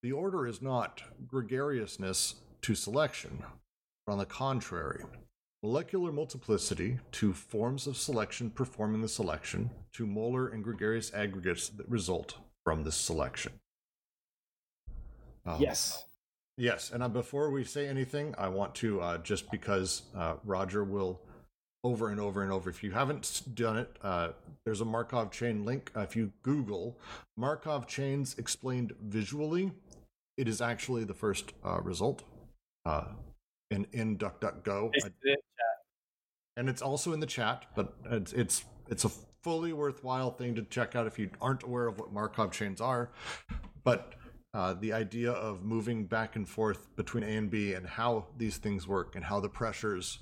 The 0.04 0.12
order 0.12 0.46
is 0.46 0.62
not 0.62 1.02
gregariousness 1.26 2.36
to 2.62 2.76
selection, 2.76 3.44
but 4.06 4.14
on 4.14 4.18
the 4.20 4.26
contrary, 4.26 5.04
molecular 5.64 6.12
multiplicity 6.12 7.00
to 7.12 7.34
forms 7.34 7.88
of 7.88 7.98
selection 7.98 8.50
performing 8.50 9.02
the 9.02 9.10
selection 9.10 9.70
to 9.94 10.06
molar 10.06 10.48
and 10.48 10.64
gregarious 10.64 11.14
aggregates 11.14 11.70
that 11.70 11.90
result 11.90 12.38
from 12.64 12.84
this 12.84 12.96
selection. 12.96 13.54
Um, 15.46 15.62
Yes. 15.62 16.06
Yes, 16.58 16.92
and 16.92 17.04
uh, 17.04 17.10
before 17.10 17.50
we 17.52 17.66
say 17.66 17.88
anything, 17.88 18.34
I 18.38 18.48
want 18.48 18.76
to 18.76 19.02
uh, 19.02 19.18
just 19.18 19.52
because 19.52 20.04
uh, 20.16 20.36
Roger 20.46 20.86
will 20.86 21.20
over 21.84 22.10
and 22.10 22.20
over 22.20 22.44
and 22.44 22.52
over. 22.52 22.70
If 22.70 22.82
you 22.82 22.92
haven't 22.92 23.42
done 23.54 23.78
it, 23.78 23.98
uh, 24.02 24.30
there's 24.64 24.80
a 24.80 24.86
Markov 24.86 25.32
chain 25.32 25.66
link. 25.66 25.92
Uh, 25.96 26.02
if 26.02 26.16
you 26.16 26.32
Google 26.44 26.98
Markov 27.36 27.88
chains 27.88 28.36
explained 28.38 28.94
visually, 29.04 29.74
it 30.38 30.48
is 30.48 30.62
actually 30.62 31.04
the 31.04 31.14
first 31.14 31.52
uh, 31.64 31.82
result 31.82 32.24
uh, 33.76 33.86
in 33.94 34.00
in 34.00 34.18
DuckDuckGo, 34.18 34.92
I- 35.04 35.10
and 36.58 36.70
it's 36.70 36.82
also 36.82 37.14
in 37.14 37.20
the 37.20 37.26
chat. 37.26 37.66
But 37.76 37.94
it's 38.06 38.34
it's 38.34 38.66
it's 38.90 39.06
a 39.06 39.10
fully 39.44 39.74
worthwhile 39.74 40.32
thing 40.32 40.56
to 40.56 40.64
check 40.64 40.96
out 40.96 41.06
if 41.06 41.20
you 41.20 41.30
aren't 41.40 41.64
aware 41.64 41.88
of 41.88 42.00
what 42.00 42.12
Markov 42.12 42.52
chains 42.52 42.82
are. 42.82 43.12
But 43.84 44.16
uh, 44.56 44.74
the 44.74 44.94
idea 44.94 45.32
of 45.32 45.64
moving 45.64 46.06
back 46.06 46.36
and 46.36 46.48
forth 46.48 46.96
between 46.96 47.24
A 47.24 47.36
and 47.36 47.50
B 47.52 47.74
and 47.74 47.86
how 47.86 48.28
these 48.38 48.58
things 48.58 48.88
work 48.88 49.16
and 49.16 49.26
how 49.26 49.40
the 49.40 49.50
pressures. 49.50 50.20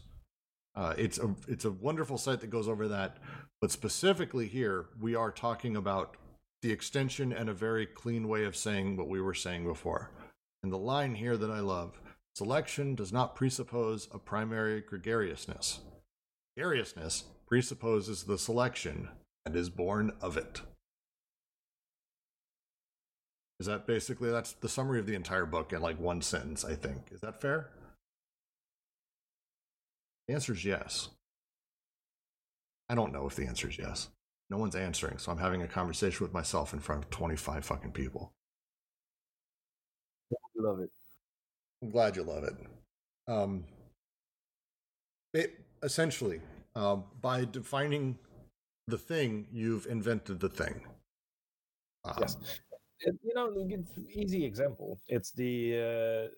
Uh, 0.75 0.95
it's 0.97 1.19
a 1.19 1.35
it's 1.47 1.65
a 1.65 1.71
wonderful 1.71 2.17
site 2.17 2.39
that 2.41 2.49
goes 2.49 2.67
over 2.67 2.87
that, 2.87 3.17
but 3.61 3.69
specifically 3.69 4.47
here 4.47 4.87
we 4.99 5.13
are 5.13 5.31
talking 5.31 5.75
about 5.77 6.17
the 6.63 6.71
extension 6.71 7.31
and 7.31 7.47
a 7.47 7.53
very 7.53 7.85
clean 7.85 8.27
way 8.27 8.43
of 8.45 8.55
saying 8.55 8.97
what 8.97 9.07
we 9.07 9.21
were 9.21 9.35
saying 9.35 9.65
before. 9.65 10.09
And 10.63 10.71
the 10.71 10.77
line 10.77 11.13
here 11.13 11.37
that 11.37 11.51
I 11.51 11.59
love: 11.59 12.01
selection 12.35 12.95
does 12.95 13.11
not 13.11 13.35
presuppose 13.35 14.07
a 14.11 14.19
primary 14.19 14.81
gregariousness. 14.81 15.79
Gregariousness 16.55 17.25
presupposes 17.47 18.23
the 18.23 18.37
selection 18.37 19.09
and 19.45 19.55
is 19.55 19.69
born 19.69 20.11
of 20.21 20.37
it. 20.37 20.61
Is 23.59 23.67
that 23.67 23.87
basically 23.87 24.31
that's 24.31 24.53
the 24.53 24.69
summary 24.69 24.99
of 24.99 25.05
the 25.05 25.15
entire 25.15 25.45
book 25.45 25.73
in 25.73 25.81
like 25.81 25.99
one 25.99 26.21
sentence, 26.21 26.65
I 26.65 26.75
think. 26.75 27.09
Is 27.11 27.21
that 27.21 27.39
fair? 27.39 27.69
The 30.27 30.33
answer 30.33 30.53
is 30.53 30.65
yes. 30.65 31.09
I 32.89 32.95
don't 32.95 33.13
know 33.13 33.27
if 33.27 33.35
the 33.35 33.45
answer 33.45 33.69
is 33.69 33.77
yes. 33.77 34.09
No 34.49 34.57
one's 34.57 34.75
answering, 34.75 35.17
so 35.17 35.31
I'm 35.31 35.37
having 35.37 35.61
a 35.61 35.67
conversation 35.67 36.23
with 36.23 36.33
myself 36.33 36.73
in 36.73 36.79
front 36.79 37.03
of 37.03 37.09
25 37.09 37.65
fucking 37.65 37.91
people. 37.91 38.33
Love 40.55 40.79
it. 40.79 40.91
I'm 41.83 41.91
glad 41.91 42.15
you 42.15 42.23
love 42.23 42.45
it. 42.45 42.55
Um, 43.27 43.65
it 45.33 45.59
essentially, 45.83 46.39
uh, 46.77 46.97
by 47.21 47.43
defining 47.43 48.17
the 48.87 48.97
thing, 48.97 49.47
you've 49.51 49.85
invented 49.87 50.39
the 50.39 50.47
thing. 50.47 50.81
Um, 52.05 52.15
Yes. 52.21 52.37
You 53.05 53.33
know, 53.35 53.51
easy 54.13 54.45
example. 54.45 54.97
It's 55.09 55.31
the 55.31 55.75
uh, 55.75 56.33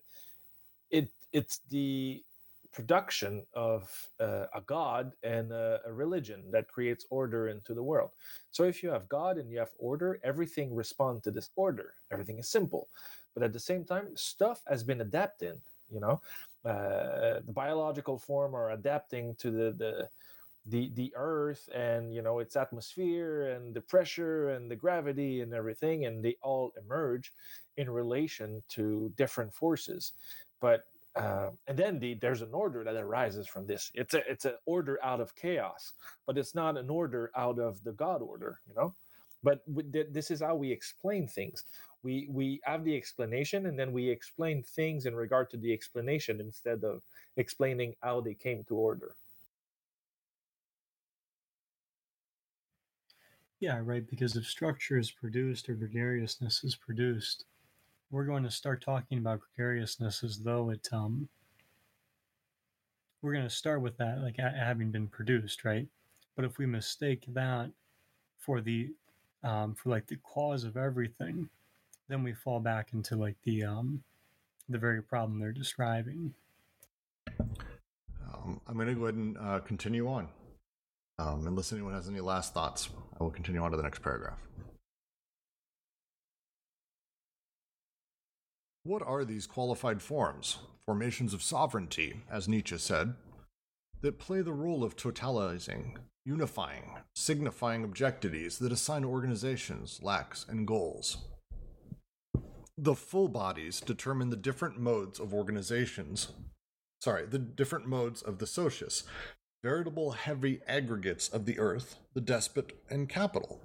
it 0.90 1.08
it's 1.32 1.60
the 1.70 2.24
production 2.72 3.46
of 3.54 3.88
uh, 4.18 4.46
a 4.52 4.60
god 4.66 5.12
and 5.22 5.52
a, 5.52 5.80
a 5.86 5.92
religion 5.92 6.42
that 6.50 6.66
creates 6.66 7.06
order 7.08 7.48
into 7.48 7.72
the 7.72 7.82
world. 7.84 8.10
So 8.50 8.64
if 8.64 8.82
you 8.82 8.90
have 8.90 9.08
God 9.08 9.38
and 9.38 9.48
you 9.48 9.60
have 9.60 9.70
order, 9.78 10.18
everything 10.24 10.74
responds 10.74 11.22
to 11.22 11.30
this 11.30 11.50
order. 11.54 11.94
Everything 12.10 12.40
is 12.40 12.48
simple, 12.48 12.88
but 13.36 13.44
at 13.44 13.52
the 13.52 13.60
same 13.60 13.84
time, 13.84 14.08
stuff 14.16 14.62
has 14.66 14.82
been 14.82 15.02
adapting. 15.02 15.60
You 15.92 16.00
know, 16.00 16.20
uh, 16.64 17.40
the 17.46 17.52
biological 17.52 18.18
form 18.18 18.56
are 18.56 18.72
adapting 18.72 19.34
to 19.36 19.50
the 19.50 19.72
the 19.72 20.08
the 20.68 20.90
the 20.94 21.12
earth 21.14 21.68
and 21.74 22.12
you 22.14 22.22
know 22.22 22.40
its 22.40 22.56
atmosphere 22.56 23.50
and 23.50 23.74
the 23.74 23.80
pressure 23.82 24.50
and 24.50 24.70
the 24.70 24.74
gravity 24.74 25.42
and 25.42 25.52
everything 25.54 26.06
and 26.06 26.24
they 26.24 26.36
all 26.42 26.72
emerge 26.82 27.32
in 27.76 27.90
relation 27.90 28.62
to 28.70 29.12
different 29.16 29.54
forces. 29.54 30.12
But 30.60 30.86
uh, 31.14 31.50
and 31.68 31.78
then 31.78 31.98
the, 31.98 32.14
there's 32.14 32.42
an 32.42 32.52
order 32.52 32.84
that 32.84 32.96
arises 32.96 33.46
from 33.46 33.66
this. 33.66 33.92
It's 33.94 34.14
a 34.14 34.28
it's 34.28 34.46
an 34.46 34.54
order 34.64 34.98
out 35.04 35.20
of 35.20 35.36
chaos 35.36 35.92
but 36.26 36.36
it's 36.38 36.54
not 36.54 36.76
an 36.76 36.90
order 36.90 37.30
out 37.36 37.58
of 37.58 37.82
the 37.84 37.92
god 37.92 38.22
order 38.22 38.60
you 38.68 38.74
know? 38.74 38.94
But 39.42 39.62
this 40.12 40.32
is 40.32 40.40
how 40.40 40.56
we 40.56 40.72
explain 40.72 41.28
things 41.28 41.64
we 42.06 42.28
we 42.30 42.60
have 42.64 42.84
the 42.84 42.96
explanation 42.96 43.66
and 43.66 43.78
then 43.78 43.92
we 43.92 44.08
explain 44.08 44.62
things 44.62 45.06
in 45.06 45.14
regard 45.16 45.50
to 45.50 45.58
the 45.58 45.72
explanation 45.72 46.40
instead 46.40 46.84
of 46.84 47.02
explaining 47.36 47.94
how 48.02 48.20
they 48.20 48.34
came 48.34 48.64
to 48.64 48.76
order 48.76 49.12
Yeah, 53.60 53.80
right. 53.82 54.06
Because 54.08 54.34
if 54.36 54.46
structure 54.46 54.98
is 54.98 55.10
produced 55.10 55.68
or 55.68 55.74
gregariousness 55.74 56.64
is 56.64 56.74
produced, 56.74 57.44
we're 58.10 58.24
going 58.26 58.44
to 58.44 58.50
start 58.50 58.82
talking 58.82 59.18
about 59.18 59.40
gregariousness 59.40 60.24
as 60.24 60.38
though 60.44 60.70
it 60.70 60.88
um 60.92 61.28
we're 63.22 63.32
going 63.32 63.44
to 63.44 63.50
start 63.50 63.80
with 63.82 63.96
that 63.98 64.20
like 64.22 64.36
ha- 64.38 64.56
having 64.56 64.90
been 64.90 65.08
produced, 65.08 65.64
right? 65.64 65.88
But 66.36 66.44
if 66.44 66.58
we 66.58 66.66
mistake 66.66 67.24
that 67.28 67.70
for 68.38 68.60
the 68.60 68.94
um 69.42 69.74
for 69.74 69.90
like 69.90 70.06
the 70.06 70.16
cause 70.18 70.64
of 70.64 70.76
everything, 70.76 71.48
then 72.08 72.22
we 72.22 72.32
fall 72.32 72.60
back 72.60 72.92
into 72.92 73.16
like 73.16 73.36
the 73.44 73.64
um 73.64 74.02
the 74.68 74.78
very 74.78 75.02
problem 75.02 75.38
they're 75.38 75.52
describing. 75.52 76.34
Um, 77.38 78.60
I'm 78.66 78.74
going 78.74 78.88
to 78.88 78.94
go 78.94 79.04
ahead 79.04 79.14
and 79.14 79.36
uh, 79.38 79.60
continue 79.60 80.08
on. 80.08 80.28
Um, 81.18 81.46
unless 81.46 81.72
anyone 81.72 81.94
has 81.94 82.08
any 82.08 82.20
last 82.20 82.52
thoughts, 82.52 82.90
I 83.18 83.22
will 83.22 83.30
continue 83.30 83.62
on 83.62 83.70
to 83.70 83.76
the 83.76 83.82
next 83.82 84.02
paragraph. 84.02 84.38
What 88.82 89.02
are 89.02 89.24
these 89.24 89.46
qualified 89.46 90.02
forms, 90.02 90.58
formations 90.84 91.34
of 91.34 91.42
sovereignty, 91.42 92.22
as 92.30 92.48
Nietzsche 92.48 92.78
said, 92.78 93.14
that 94.02 94.18
play 94.18 94.42
the 94.42 94.52
role 94.52 94.84
of 94.84 94.96
totalizing, 94.96 95.96
unifying, 96.24 96.96
signifying 97.14 97.88
objectivities 97.88 98.58
that 98.58 98.70
assign 98.72 99.04
organizations, 99.04 100.00
lacks, 100.02 100.44
and 100.48 100.66
goals? 100.66 101.18
The 102.78 102.94
full 102.94 103.28
bodies 103.28 103.80
determine 103.80 104.28
the 104.28 104.36
different 104.36 104.78
modes 104.78 105.18
of 105.18 105.32
organizations. 105.32 106.32
Sorry, 107.00 107.24
the 107.24 107.38
different 107.38 107.86
modes 107.86 108.20
of 108.20 108.38
the 108.38 108.46
socius, 108.46 109.04
veritable 109.62 110.12
heavy 110.12 110.60
aggregates 110.66 111.28
of 111.28 111.46
the 111.46 111.58
earth, 111.58 111.96
the 112.12 112.20
despot, 112.20 112.78
and 112.90 113.08
capital. 113.08 113.60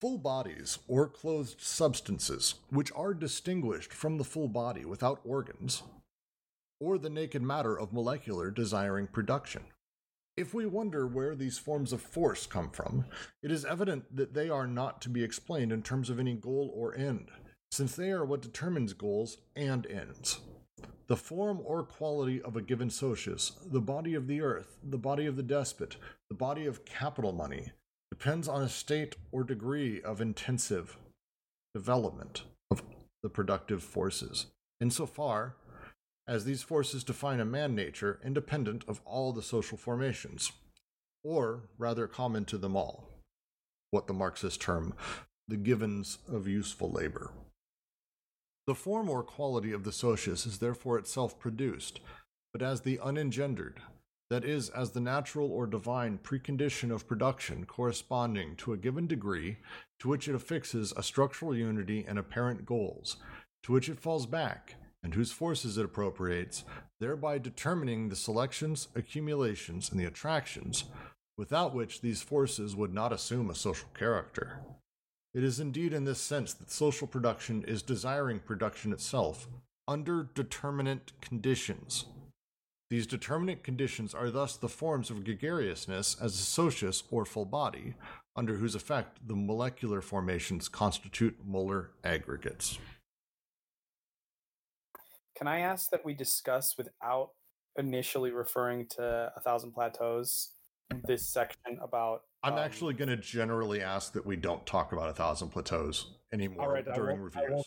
Full 0.00 0.18
bodies, 0.18 0.78
or 0.88 1.06
clothed 1.06 1.60
substances, 1.60 2.54
which 2.70 2.90
are 2.96 3.14
distinguished 3.14 3.92
from 3.92 4.18
the 4.18 4.24
full 4.24 4.48
body 4.48 4.84
without 4.84 5.20
organs, 5.24 5.82
or 6.80 6.98
the 6.98 7.10
naked 7.10 7.42
matter 7.42 7.78
of 7.78 7.92
molecular 7.92 8.50
desiring 8.50 9.06
production. 9.06 9.62
If 10.36 10.54
we 10.54 10.66
wonder 10.66 11.06
where 11.06 11.36
these 11.36 11.58
forms 11.58 11.92
of 11.92 12.00
force 12.00 12.46
come 12.46 12.70
from, 12.70 13.04
it 13.42 13.52
is 13.52 13.64
evident 13.64 14.16
that 14.16 14.32
they 14.34 14.48
are 14.48 14.66
not 14.66 15.00
to 15.02 15.08
be 15.10 15.22
explained 15.22 15.70
in 15.70 15.82
terms 15.82 16.08
of 16.08 16.18
any 16.18 16.34
goal 16.34 16.72
or 16.74 16.96
end, 16.96 17.30
since 17.70 17.94
they 17.94 18.10
are 18.10 18.24
what 18.24 18.42
determines 18.42 18.92
goals 18.92 19.38
and 19.54 19.86
ends. 19.86 20.40
The 21.06 21.16
form 21.16 21.60
or 21.64 21.82
quality 21.82 22.40
of 22.42 22.56
a 22.56 22.62
given 22.62 22.90
socius, 22.90 23.52
the 23.64 23.80
body 23.80 24.14
of 24.14 24.26
the 24.26 24.40
earth, 24.40 24.76
the 24.82 24.98
body 24.98 25.26
of 25.26 25.36
the 25.36 25.42
despot, 25.42 25.96
the 26.28 26.36
body 26.36 26.66
of 26.66 26.84
capital 26.84 27.32
money, 27.32 27.72
depends 28.10 28.48
on 28.48 28.62
a 28.62 28.68
state 28.68 29.16
or 29.32 29.44
degree 29.44 30.00
of 30.02 30.20
intensive 30.20 30.96
development 31.74 32.42
of 32.70 32.82
the 33.22 33.28
productive 33.28 33.82
forces, 33.82 34.46
insofar 34.80 35.56
as 36.28 36.44
these 36.44 36.62
forces 36.62 37.02
define 37.02 37.40
a 37.40 37.44
man 37.44 37.74
nature 37.74 38.20
independent 38.24 38.84
of 38.86 39.00
all 39.04 39.32
the 39.32 39.42
social 39.42 39.76
formations, 39.76 40.52
or 41.24 41.62
rather 41.76 42.06
common 42.06 42.44
to 42.44 42.56
them 42.56 42.76
all, 42.76 43.08
what 43.90 44.06
the 44.06 44.12
Marxists 44.12 44.58
term 44.58 44.94
the 45.48 45.56
givens 45.56 46.18
of 46.32 46.46
useful 46.46 46.88
labor. 46.88 47.32
The 48.66 48.74
form 48.74 49.08
or 49.08 49.22
quality 49.22 49.72
of 49.72 49.84
the 49.84 49.92
socius 49.92 50.46
is 50.46 50.58
therefore 50.58 50.98
itself 50.98 51.38
produced, 51.38 52.00
but 52.52 52.62
as 52.62 52.82
the 52.82 52.98
unengendered, 52.98 53.78
that 54.30 54.44
is, 54.44 54.68
as 54.70 54.90
the 54.90 55.00
natural 55.00 55.50
or 55.50 55.66
divine 55.66 56.18
precondition 56.18 56.92
of 56.92 57.08
production 57.08 57.66
corresponding 57.66 58.54
to 58.56 58.72
a 58.72 58.76
given 58.76 59.06
degree 59.06 59.58
to 59.98 60.08
which 60.08 60.28
it 60.28 60.34
affixes 60.34 60.92
a 60.96 61.02
structural 61.02 61.54
unity 61.54 62.04
and 62.06 62.18
apparent 62.18 62.64
goals, 62.64 63.16
to 63.64 63.72
which 63.72 63.88
it 63.88 63.98
falls 63.98 64.26
back, 64.26 64.76
and 65.02 65.14
whose 65.14 65.32
forces 65.32 65.76
it 65.76 65.84
appropriates, 65.84 66.64
thereby 67.00 67.38
determining 67.38 68.08
the 68.08 68.16
selections, 68.16 68.88
accumulations, 68.94 69.90
and 69.90 69.98
the 69.98 70.04
attractions, 70.04 70.84
without 71.36 71.74
which 71.74 72.00
these 72.00 72.22
forces 72.22 72.76
would 72.76 72.94
not 72.94 73.12
assume 73.12 73.50
a 73.50 73.54
social 73.54 73.88
character. 73.94 74.60
It 75.32 75.44
is 75.44 75.60
indeed 75.60 75.92
in 75.92 76.04
this 76.04 76.20
sense 76.20 76.54
that 76.54 76.70
social 76.70 77.06
production 77.06 77.62
is 77.62 77.82
desiring 77.82 78.40
production 78.40 78.92
itself 78.92 79.48
under 79.86 80.28
determinate 80.34 81.12
conditions. 81.20 82.06
These 82.90 83.06
determinate 83.06 83.62
conditions 83.62 84.12
are 84.14 84.30
thus 84.30 84.56
the 84.56 84.68
forms 84.68 85.10
of 85.10 85.24
gregariousness 85.24 86.16
as 86.20 86.34
a 86.34 86.38
socius 86.38 87.04
or 87.12 87.24
full 87.24 87.44
body, 87.44 87.94
under 88.34 88.56
whose 88.56 88.74
effect 88.74 89.18
the 89.28 89.36
molecular 89.36 90.00
formations 90.00 90.68
constitute 90.68 91.36
molar 91.44 91.90
aggregates. 92.02 92.78
Can 95.36 95.46
I 95.46 95.60
ask 95.60 95.90
that 95.90 96.04
we 96.04 96.14
discuss 96.14 96.76
without 96.76 97.30
initially 97.76 98.32
referring 98.32 98.86
to 98.96 99.32
a 99.36 99.40
thousand 99.40 99.72
plateaus 99.72 100.50
this 101.06 101.26
section 101.26 101.78
about 101.80 102.22
I'm 102.42 102.54
um, 102.54 102.58
actually 102.58 102.94
going 102.94 103.08
to 103.08 103.16
generally 103.16 103.82
ask 103.82 104.12
that 104.14 104.24
we 104.24 104.36
don't 104.36 104.64
talk 104.66 104.92
about 104.92 105.08
a 105.08 105.12
thousand 105.12 105.50
plateaus 105.50 106.14
anymore 106.32 106.72
right, 106.72 106.84
during 106.84 107.20
won't- 107.20 107.36
I 107.36 107.40
reviews. 107.40 107.54
won't- 107.54 107.66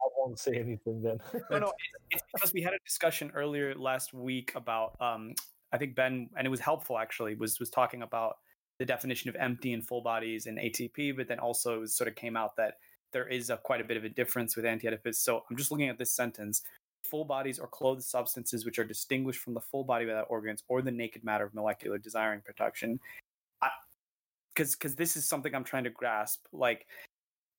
I 0.00 0.06
won't 0.18 0.38
say 0.38 0.56
anything 0.56 1.00
then. 1.02 1.18
no, 1.50 1.58
no, 1.58 1.66
it's, 1.66 1.74
it's 2.10 2.22
because 2.32 2.52
we 2.52 2.60
had 2.60 2.74
a 2.74 2.78
discussion 2.84 3.30
earlier 3.34 3.74
last 3.74 4.12
week 4.12 4.52
about 4.54 5.00
um 5.00 5.34
I 5.72 5.78
think 5.78 5.94
Ben 5.94 6.28
and 6.36 6.46
it 6.46 6.50
was 6.50 6.60
helpful 6.60 6.98
actually 6.98 7.34
was 7.36 7.58
was 7.58 7.70
talking 7.70 8.02
about 8.02 8.36
the 8.78 8.84
definition 8.84 9.30
of 9.30 9.36
empty 9.36 9.72
and 9.72 9.86
full 9.86 10.02
bodies 10.02 10.46
in 10.46 10.56
ATP, 10.56 11.16
but 11.16 11.28
then 11.28 11.38
also 11.38 11.82
it 11.82 11.90
sort 11.90 12.08
of 12.08 12.16
came 12.16 12.36
out 12.36 12.56
that 12.56 12.78
there 13.12 13.26
is 13.28 13.48
a 13.48 13.56
quite 13.56 13.80
a 13.80 13.84
bit 13.84 13.96
of 13.96 14.04
a 14.04 14.08
difference 14.08 14.56
with 14.56 14.64
anti-Oedipus. 14.64 15.18
So 15.20 15.44
I'm 15.48 15.56
just 15.56 15.70
looking 15.70 15.88
at 15.88 15.96
this 15.96 16.12
sentence: 16.14 16.62
full 17.04 17.24
bodies 17.24 17.58
or 17.58 17.66
clothed 17.66 18.02
substances 18.02 18.64
which 18.64 18.78
are 18.78 18.84
distinguished 18.84 19.40
from 19.40 19.54
the 19.54 19.60
full 19.60 19.84
body 19.84 20.06
without 20.06 20.26
organs 20.28 20.64
or 20.68 20.82
the 20.82 20.90
naked 20.90 21.24
matter 21.24 21.44
of 21.44 21.54
molecular 21.54 21.98
desiring 21.98 22.40
production. 22.40 22.98
Because 24.54 24.74
because 24.74 24.94
this 24.94 25.16
is 25.16 25.28
something 25.28 25.54
I'm 25.54 25.64
trying 25.64 25.84
to 25.84 25.90
grasp. 25.90 26.46
Like, 26.52 26.86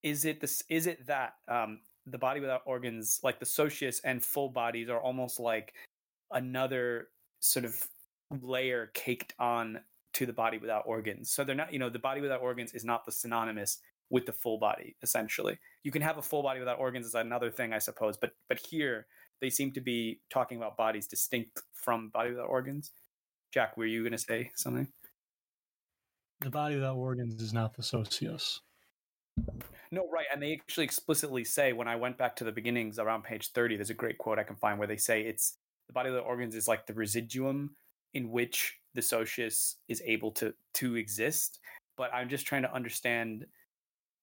is 0.04 0.26
it 0.26 0.40
this? 0.40 0.64
Is 0.70 0.88
it 0.88 1.06
that 1.08 1.36
um, 1.48 1.80
the 2.06 2.18
body 2.18 2.40
without 2.40 2.62
organs, 2.66 3.20
like 3.24 3.40
the 3.40 3.46
socius 3.46 4.00
and 4.04 4.24
full 4.24 4.50
bodies, 4.50 4.90
are 4.90 5.00
almost 5.00 5.40
like 5.40 5.74
another 6.32 7.10
sort 7.40 7.66
of 7.66 7.88
layer 8.42 8.92
caked 8.94 9.34
on 9.40 9.80
to 10.14 10.26
the 10.26 10.34
body 10.34 10.58
without 10.58 10.84
organs. 10.86 11.30
So 11.30 11.44
they're 11.44 11.56
not, 11.56 11.74
you 11.74 11.80
know, 11.80 11.90
the 11.90 12.00
body 12.00 12.22
without 12.22 12.42
organs 12.42 12.74
is 12.74 12.86
not 12.86 13.06
the 13.06 13.12
synonymous 13.12 13.80
with 14.10 14.26
the 14.26 14.32
full 14.32 14.58
body. 14.58 14.96
Essentially, 15.02 15.58
you 15.84 15.92
can 15.92 16.02
have 16.02 16.18
a 16.18 16.22
full 16.22 16.42
body 16.42 16.60
without 16.60 16.80
organs 16.80 17.06
is 17.06 17.16
another 17.16 17.52
thing, 17.52 17.74
I 17.74 17.80
suppose. 17.80 18.18
But 18.18 18.32
but 18.48 18.60
here 18.60 19.08
they 19.42 19.50
seem 19.50 19.72
to 19.74 19.82
be 19.82 20.20
talking 20.30 20.58
about 20.58 20.78
bodies 20.78 21.08
distinct 21.08 21.62
from 21.74 22.10
body 22.10 22.32
without 22.32 22.48
organs. 22.48 22.92
Jack, 23.54 23.78
were 23.78 23.86
you 23.86 24.02
going 24.02 24.12
to 24.12 24.18
say 24.18 24.52
something? 24.56 24.88
The 26.42 26.50
body 26.50 26.76
without 26.76 26.98
organs 26.98 27.42
is 27.42 27.54
not 27.54 27.76
the 27.76 27.84
socius. 27.84 28.62
No, 29.92 30.10
right. 30.12 30.26
And 30.32 30.42
they 30.42 30.54
actually 30.54 30.86
explicitly 30.86 31.44
say 31.44 31.74
when 31.74 31.88
I 31.88 31.96
went 31.96 32.18
back 32.18 32.36
to 32.38 32.44
the 32.44 32.52
beginnings 32.52 33.00
around 33.00 33.24
page 33.24 33.52
30, 33.52 33.78
there's 33.78 33.90
a 33.90 33.94
great 33.94 34.18
quote 34.18 34.40
I 34.40 34.44
can 34.44 34.56
find 34.56 34.78
where 34.80 34.88
they 34.88 34.98
say 34.98 35.22
it's 35.22 35.58
the 35.88 35.94
body 35.94 36.10
without 36.10 36.26
organs 36.26 36.56
is 36.56 36.68
like 36.68 36.88
the 36.88 36.94
residuum 36.94 37.76
in 38.14 38.32
which 38.32 38.78
the 38.94 39.02
socius 39.02 39.78
is 39.88 40.02
able 40.06 40.32
to 40.32 40.54
to 40.76 40.96
exist. 40.96 41.60
But 41.98 42.14
I'm 42.14 42.30
just 42.30 42.46
trying 42.46 42.64
to 42.64 42.74
understand 42.74 43.46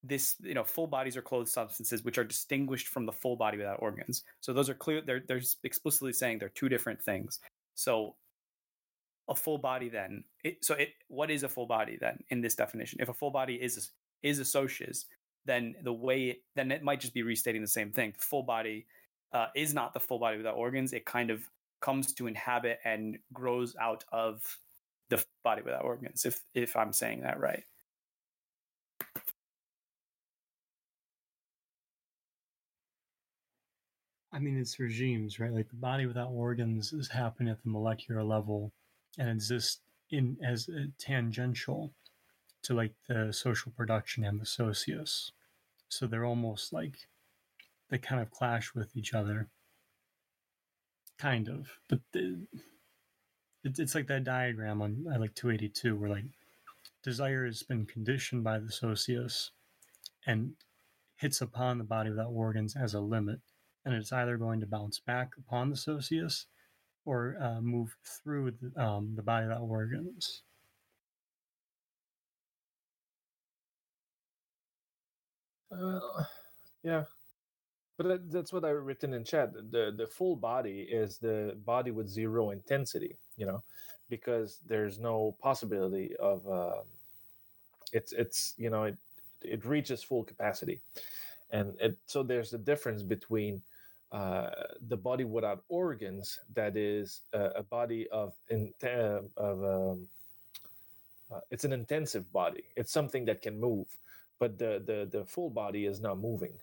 this, 0.03 0.35
you 0.41 0.53
know, 0.53 0.63
full 0.63 0.87
bodies 0.87 1.15
are 1.15 1.21
clothed 1.21 1.49
substances 1.49 2.03
which 2.03 2.17
are 2.17 2.23
distinguished 2.23 2.87
from 2.87 3.05
the 3.05 3.11
full 3.11 3.35
body 3.35 3.57
without 3.57 3.81
organs. 3.81 4.23
So 4.41 4.53
those 4.53 4.69
are 4.69 4.73
clear 4.73 5.01
they're 5.01 5.23
they're 5.27 5.41
explicitly 5.63 6.13
saying 6.13 6.39
they're 6.39 6.49
two 6.49 6.69
different 6.69 7.01
things. 7.01 7.39
So 7.75 8.15
a 9.29 9.35
full 9.35 9.57
body 9.57 9.87
then 9.87 10.23
it, 10.43 10.65
so 10.65 10.73
it 10.73 10.89
what 11.07 11.31
is 11.31 11.43
a 11.43 11.49
full 11.49 11.65
body 11.65 11.97
then 11.99 12.19
in 12.27 12.41
this 12.41 12.55
definition 12.55 12.99
if 12.99 13.07
a 13.07 13.13
full 13.13 13.31
body 13.31 13.55
is 13.55 13.91
is 14.21 14.37
a 14.37 14.43
socius 14.43 15.05
then 15.45 15.75
the 15.83 15.93
way 15.93 16.23
it, 16.25 16.43
then 16.55 16.71
it 16.71 16.83
might 16.83 16.99
just 16.99 17.13
be 17.13 17.23
restating 17.23 17.61
the 17.61 17.67
same 17.67 17.91
thing. 17.91 18.13
Full 18.17 18.43
body 18.43 18.85
uh, 19.33 19.47
is 19.55 19.73
not 19.73 19.93
the 19.93 19.99
full 19.99 20.19
body 20.19 20.37
without 20.37 20.55
organs. 20.55 20.93
It 20.93 21.05
kind 21.05 21.29
of 21.29 21.43
comes 21.81 22.13
to 22.13 22.27
inhabit 22.27 22.79
and 22.85 23.17
grows 23.33 23.75
out 23.79 24.05
of 24.11 24.41
the 25.09 25.23
body 25.43 25.61
without 25.61 25.83
organs. 25.83 26.25
If 26.25 26.39
if 26.53 26.75
I'm 26.75 26.93
saying 26.93 27.21
that 27.21 27.39
right. 27.39 27.63
I 34.33 34.39
mean, 34.39 34.57
it's 34.57 34.79
regimes, 34.79 35.39
right? 35.39 35.53
Like 35.53 35.69
the 35.69 35.75
body 35.75 36.07
without 36.07 36.31
organs 36.31 36.91
is 36.91 37.09
happening 37.09 37.51
at 37.51 37.61
the 37.63 37.69
molecular 37.69 38.23
level 38.23 38.73
and 39.19 39.29
exists 39.29 39.81
in 40.09 40.37
as 40.43 40.67
tangential 40.97 41.93
to 42.63 42.73
like 42.73 42.93
the 43.07 43.31
social 43.31 43.71
production 43.71 44.23
and 44.23 44.41
the 44.41 44.45
socius. 44.45 45.31
So 45.87 46.07
they're 46.07 46.25
almost 46.25 46.73
like 46.73 46.95
they 47.89 47.99
kind 47.99 48.21
of 48.21 48.31
clash 48.31 48.73
with 48.73 48.97
each 48.97 49.13
other, 49.13 49.49
kind 51.19 51.47
of. 51.47 51.77
But 51.87 51.99
the, 52.11 52.47
it, 53.63 53.77
it's 53.77 53.93
like 53.93 54.07
that 54.07 54.23
diagram 54.23 54.81
on 54.81 55.05
I 55.13 55.17
like 55.17 55.35
282 55.35 55.95
where 55.95 56.09
like 56.09 56.25
desire 57.03 57.45
has 57.45 57.61
been 57.61 57.85
conditioned 57.85 58.43
by 58.43 58.57
the 58.57 58.71
socius 58.71 59.51
and 60.25 60.53
hits 61.17 61.41
upon 61.41 61.77
the 61.77 61.83
body 61.83 62.09
without 62.09 62.31
organs 62.31 62.75
as 62.75 62.95
a 62.95 62.99
limit 62.99 63.39
and 63.85 63.93
it's 63.95 64.11
either 64.13 64.37
going 64.37 64.59
to 64.61 64.67
bounce 64.67 64.99
back 64.99 65.31
upon 65.37 65.69
the 65.69 65.77
socius 65.77 66.47
or 67.05 67.37
uh, 67.41 67.61
move 67.61 67.95
through 68.05 68.51
the, 68.61 68.81
um, 68.83 69.13
the 69.15 69.23
body 69.23 69.47
without 69.47 69.61
organs. 69.61 70.43
Uh, 75.71 75.99
yeah, 76.83 77.03
but 77.97 78.07
that, 78.07 78.31
that's 78.31 78.53
what 78.53 78.65
I 78.65 78.69
written 78.69 79.13
in 79.13 79.23
chat. 79.23 79.53
The 79.53 79.93
the 79.95 80.07
full 80.07 80.35
body 80.35 80.87
is 80.91 81.17
the 81.17 81.57
body 81.65 81.91
with 81.91 82.07
zero 82.09 82.51
intensity. 82.51 83.17
You 83.37 83.47
know, 83.47 83.63
because 84.09 84.59
there's 84.67 84.99
no 84.99 85.35
possibility 85.41 86.15
of 86.17 86.47
um, 86.47 86.83
it's 87.93 88.11
it's 88.13 88.53
you 88.57 88.69
know 88.69 88.83
it 88.83 88.97
it 89.43 89.65
reaches 89.65 90.03
full 90.03 90.23
capacity, 90.23 90.81
and 91.51 91.75
it, 91.81 91.97
so 92.07 92.23
there's 92.23 92.53
a 92.53 92.57
difference 92.57 93.03
between 93.03 93.61
uh, 94.13 94.49
the 94.87 94.97
body 94.97 95.25
without 95.25 95.63
organs 95.69 96.39
that 96.53 96.77
is 96.77 97.21
a, 97.33 97.45
a 97.57 97.63
body 97.63 98.07
of 98.11 98.33
in, 98.49 98.73
uh, 98.83 99.21
of 99.37 99.63
um, 99.65 100.07
uh, 101.31 101.41
it's 101.51 101.65
an 101.65 101.73
intensive 101.73 102.31
body. 102.33 102.63
It's 102.77 102.93
something 102.93 103.25
that 103.25 103.41
can 103.41 103.59
move 103.59 103.87
but 104.39 104.57
the 104.59 104.83
the 104.85 105.19
the 105.19 105.25
full 105.25 105.49
body 105.49 105.85
is 105.85 106.01
not 106.01 106.19
moving 106.19 106.53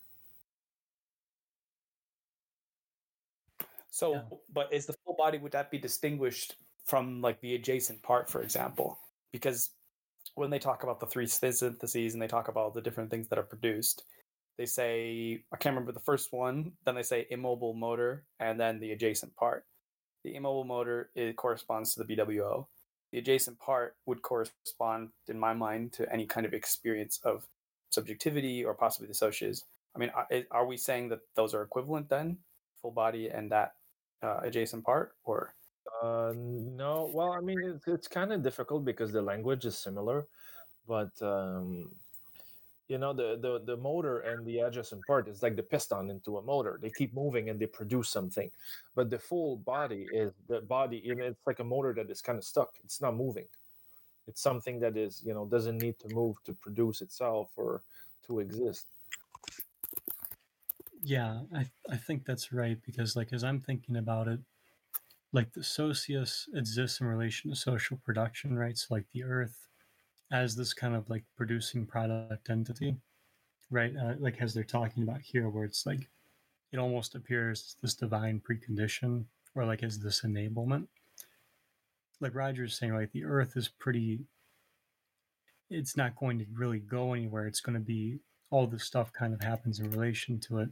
So, 3.91 4.15
Yeah. 4.15 4.23
but 4.53 4.73
is 4.73 4.87
the 4.87 4.95
full 5.05 5.15
body 5.15 5.39
would 5.39 5.53
that 5.53 5.71
be 5.71 5.79
distinguished 5.79 6.57
from 6.85 7.21
like 7.21 7.41
the 7.41 7.55
adjacent 7.55 8.03
part, 8.03 8.31
for 8.31 8.43
example? 8.43 8.99
Because 9.33 9.71
when 10.35 10.51
they 10.51 10.59
talk 10.59 10.83
about 10.85 11.01
the 11.01 11.07
three 11.07 11.27
syntheses 11.27 12.15
and 12.15 12.23
they 12.23 12.29
talk 12.29 12.49
about 12.49 12.75
the 12.75 12.81
different 12.83 13.11
things 13.11 13.29
that 13.29 13.39
are 13.39 13.45
produced, 13.45 14.05
they 14.61 14.67
say 14.67 15.43
I 15.51 15.57
can't 15.57 15.75
remember 15.75 15.93
the 15.93 16.01
first 16.05 16.35
one. 16.35 16.73
Then 16.85 16.95
they 16.95 17.03
say 17.03 17.27
immobile 17.31 17.73
motor, 17.73 18.25
and 18.41 18.61
then 18.61 18.79
the 18.79 18.93
adjacent 18.93 19.35
part. 19.35 19.65
The 20.23 20.35
immobile 20.35 20.65
motor 20.65 21.09
it 21.15 21.35
corresponds 21.37 21.95
to 21.95 22.05
the 22.05 22.15
BWO. 22.15 22.67
The 23.11 23.19
adjacent 23.21 23.59
part 23.59 23.97
would 24.05 24.21
correspond, 24.21 25.13
in 25.29 25.39
my 25.39 25.55
mind, 25.55 25.95
to 25.95 26.13
any 26.13 26.27
kind 26.27 26.45
of 26.45 26.53
experience 26.53 27.21
of 27.25 27.47
subjectivity 27.89 28.63
or 28.63 28.75
possibly 28.75 29.09
the 29.09 29.15
socius. 29.15 29.65
I 29.97 29.99
mean, 29.99 30.13
are, 30.51 30.67
we 30.67 30.77
saying 30.77 31.09
that 31.09 31.21
those 31.35 31.55
are 31.55 31.63
equivalent 31.63 32.11
then, 32.11 32.37
full 32.83 32.91
body 32.91 33.31
and 33.31 33.51
that 33.51 33.73
uh, 34.23 34.41
adjacent 34.43 34.85
part, 34.85 35.15
or 35.25 35.55
Uh, 36.03 36.35
no, 36.37 37.11
well, 37.15 37.33
I 37.33 37.41
mean, 37.41 37.61
it's, 37.65 37.89
it's 37.89 38.09
kind 38.09 38.31
of 38.31 38.43
difficult 38.43 38.85
because 38.85 39.11
the 39.11 39.23
language 39.23 39.65
is 39.65 39.77
similar, 39.79 40.27
but 40.87 41.11
um, 41.23 41.91
you 42.91 42.99
know, 42.99 43.13
the, 43.13 43.39
the 43.41 43.63
the 43.65 43.77
motor 43.77 44.19
and 44.19 44.45
the 44.45 44.59
adjacent 44.59 45.07
part 45.07 45.29
is 45.29 45.45
like 45.45 45.55
the 45.55 45.63
piston 45.63 46.11
into 46.11 46.39
a 46.39 46.43
motor. 46.43 46.77
They 46.83 46.91
keep 46.91 47.15
moving 47.15 47.49
and 47.49 47.61
they 47.61 47.67
produce 47.67 48.09
something, 48.09 48.51
but 48.97 49.11
the 49.11 49.19
full 49.19 49.59
body 49.59 50.09
is 50.13 50.33
the 50.49 50.61
body. 50.63 51.01
It's 51.05 51.47
like 51.47 51.61
a 51.61 51.65
motor 51.65 51.95
that 51.95 52.11
is 52.11 52.21
kind 52.21 52.37
of 52.37 52.43
stuck. 52.45 52.71
It's 52.83 53.01
not 53.01 53.17
moving. 53.17 53.47
It's 54.27 54.43
something 54.43 54.81
that 54.81 54.97
is, 54.97 55.23
you 55.25 55.35
know, 55.35 55.47
doesn't 55.47 55.79
need 55.79 56.01
to 56.01 56.13
move 56.13 56.43
to 56.47 56.53
produce 56.53 57.01
itself 57.01 57.51
or 57.55 57.83
to 58.27 58.41
exist. 58.41 58.87
Yeah, 61.05 61.43
I 61.55 61.71
I 61.89 61.97
think 61.97 62.25
that's 62.25 62.53
right 62.53 62.79
because 62.85 63.15
like 63.15 63.33
as 63.33 63.45
I'm 63.45 63.61
thinking 63.61 63.99
about 63.99 64.27
it, 64.27 64.41
like 65.33 65.53
the 65.53 65.63
socius 65.63 66.49
exists 66.55 67.01
in 67.01 67.07
relation 67.07 67.51
to 67.51 67.57
social 67.57 67.99
production, 68.05 68.59
right? 68.59 68.77
So 68.77 68.95
like 68.95 69.07
the 69.13 69.23
earth 69.23 69.70
as 70.33 70.55
this 70.55 70.73
kind 70.73 70.95
of 70.95 71.09
like 71.11 71.25
producing 71.37 71.87
product 71.87 72.51
entity, 72.51 72.97
right? 73.71 73.93
Uh, 73.97 74.15
like 74.19 74.41
as 74.41 74.55
they're 74.55 74.65
talking 74.65 75.03
about 75.03 75.21
here, 75.21 75.49
where 75.49 75.65
it's 75.65 75.87
like 75.87 76.09
it 76.73 76.79
almost 76.79 77.15
appears 77.15 77.77
this 77.83 77.95
divine 77.95 78.41
precondition 78.41 79.25
or 79.55 79.65
like 79.65 79.83
as 79.83 79.99
this 79.99 80.23
enablement. 80.23 80.87
Like 82.21 82.35
Roger's 82.35 82.79
saying, 82.79 82.95
like 82.95 83.13
the 83.13 83.25
earth 83.25 83.57
is 83.57 83.69
pretty 83.69 84.21
it's 85.71 85.97
not 85.97 86.17
going 86.17 86.39
to 86.41 86.47
really 86.53 86.81
go 86.81 87.15
anywhere. 87.15 87.47
It's 87.47 87.61
going 87.61 87.75
to 87.75 87.81
be 87.81 88.19
all 88.51 88.67
this 88.67 88.85
stuff 88.85 89.13
kind 89.13 89.33
of 89.33 89.41
happens 89.41 89.79
in 89.79 89.91
relation 89.91 90.39
to 90.41 90.59
it 90.59 90.69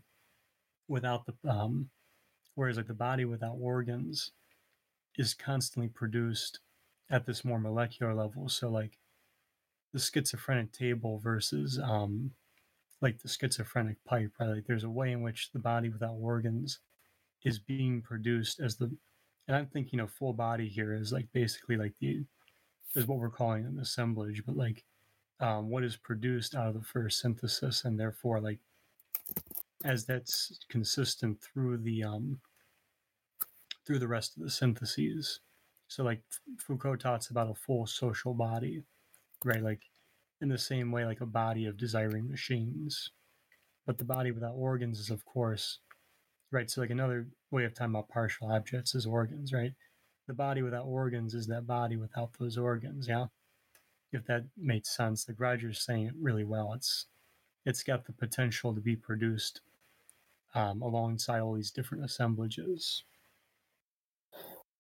without 0.89 1.25
the 1.27 1.35
um 1.51 1.89
whereas 2.55 2.77
like 2.77 2.89
the 2.89 2.95
body 2.95 3.25
without 3.25 3.57
organs 3.61 4.33
is 5.17 5.35
constantly 5.35 5.89
produced 5.89 6.61
at 7.11 7.27
this 7.27 7.45
more 7.45 7.61
molecular 7.61 8.15
level 8.15 8.49
so 8.49 8.69
like 8.69 8.99
the 9.93 9.99
schizophrenic 9.99 10.73
table 10.73 11.19
versus 11.19 11.79
um 11.83 12.31
like 13.01 13.21
the 13.23 13.29
schizophrenic 13.29 13.97
pipe 14.05 14.33
right? 14.41 14.49
Like 14.49 14.67
there's 14.67 14.85
a 14.85 14.91
way 14.91 15.13
in 15.13 15.23
which 15.23 15.51
the 15.53 15.59
body 15.59 15.89
without 15.89 16.17
organs 16.19 16.81
is 17.45 17.59
being 17.59 18.03
produced 18.03 18.61
as 18.61 18.77
the 18.77 18.91
and 19.47 19.57
i'm 19.57 19.67
thinking 19.67 20.01
of 20.01 20.11
full 20.11 20.33
body 20.33 20.69
here 20.69 20.93
is 20.93 21.13
like 21.13 21.29
basically 21.33 21.77
like 21.77 21.95
the 22.01 22.25
is 22.97 23.07
what 23.07 23.19
we're 23.19 23.31
calling 23.31 23.65
an 23.65 23.79
assemblage 23.81 24.43
but 24.45 24.57
like 24.57 24.85
um, 25.41 25.71
what 25.71 25.85
is 25.85 25.97
produced 25.97 26.57
out 26.57 26.67
of 26.67 26.75
the 26.75 26.83
first 26.83 27.21
synthesis 27.21 27.85
and 27.85 27.99
therefore 27.99 28.41
like 28.41 28.59
as 29.85 30.05
that's 30.05 30.59
consistent 30.69 31.41
through 31.41 31.77
the 31.79 32.03
um 32.03 32.41
through 33.87 33.99
the 33.99 34.09
rest 34.09 34.37
of 34.37 34.43
the 34.43 34.51
syntheses. 34.51 35.41
So 35.89 36.05
like 36.05 36.21
foucault 36.59 36.97
talks 36.97 37.31
about 37.31 37.51
a 37.51 37.55
full 37.55 37.87
social 37.87 38.35
body 38.35 38.83
right 39.45 39.63
like 39.63 39.83
in 40.41 40.49
the 40.49 40.59
same 40.59 40.93
way 40.93 41.05
like 41.05 41.21
a 41.21 41.27
body 41.27 41.67
of 41.67 41.77
desiring 41.77 42.29
machines. 42.31 43.11
But 43.87 43.99
the 43.99 44.05
body 44.05 44.31
without 44.31 44.55
organs 44.55 44.99
is 45.01 45.11
of 45.11 45.25
course 45.25 45.79
right 46.51 46.71
so 46.71 46.81
like 46.81 46.91
another 46.91 47.29
way 47.51 47.65
of 47.65 47.75
talking 47.75 47.95
about 47.95 48.09
partial 48.09 48.51
objects 48.53 48.95
is 48.95 49.07
organs 49.07 49.53
right? 49.53 49.73
The 50.27 50.35
body 50.35 50.63
without 50.63 50.85
organs 50.85 51.35
is 51.35 51.47
that 51.49 51.67
body 51.67 51.97
without 51.97 52.31
those 52.39 52.59
organs 52.59 53.09
yeah? 53.09 53.27
If 54.13 54.27
that 54.27 54.45
makes 54.57 54.97
sense 54.97 55.29
like 55.29 55.41
roger's 55.41 55.85
saying 55.85 56.07
it 56.07 56.15
really 56.21 56.45
well 56.45 56.73
it's 56.75 57.07
it's 57.67 57.83
got 57.83 58.07
the 58.07 58.13
potential 58.13 58.75
to 58.75 58.81
be 58.81 58.97
produced 58.97 59.61
um, 60.55 60.81
alongside 60.83 61.41
all 61.41 61.55
these 61.55 61.71
different 61.71 62.05
assemblages 62.05 63.05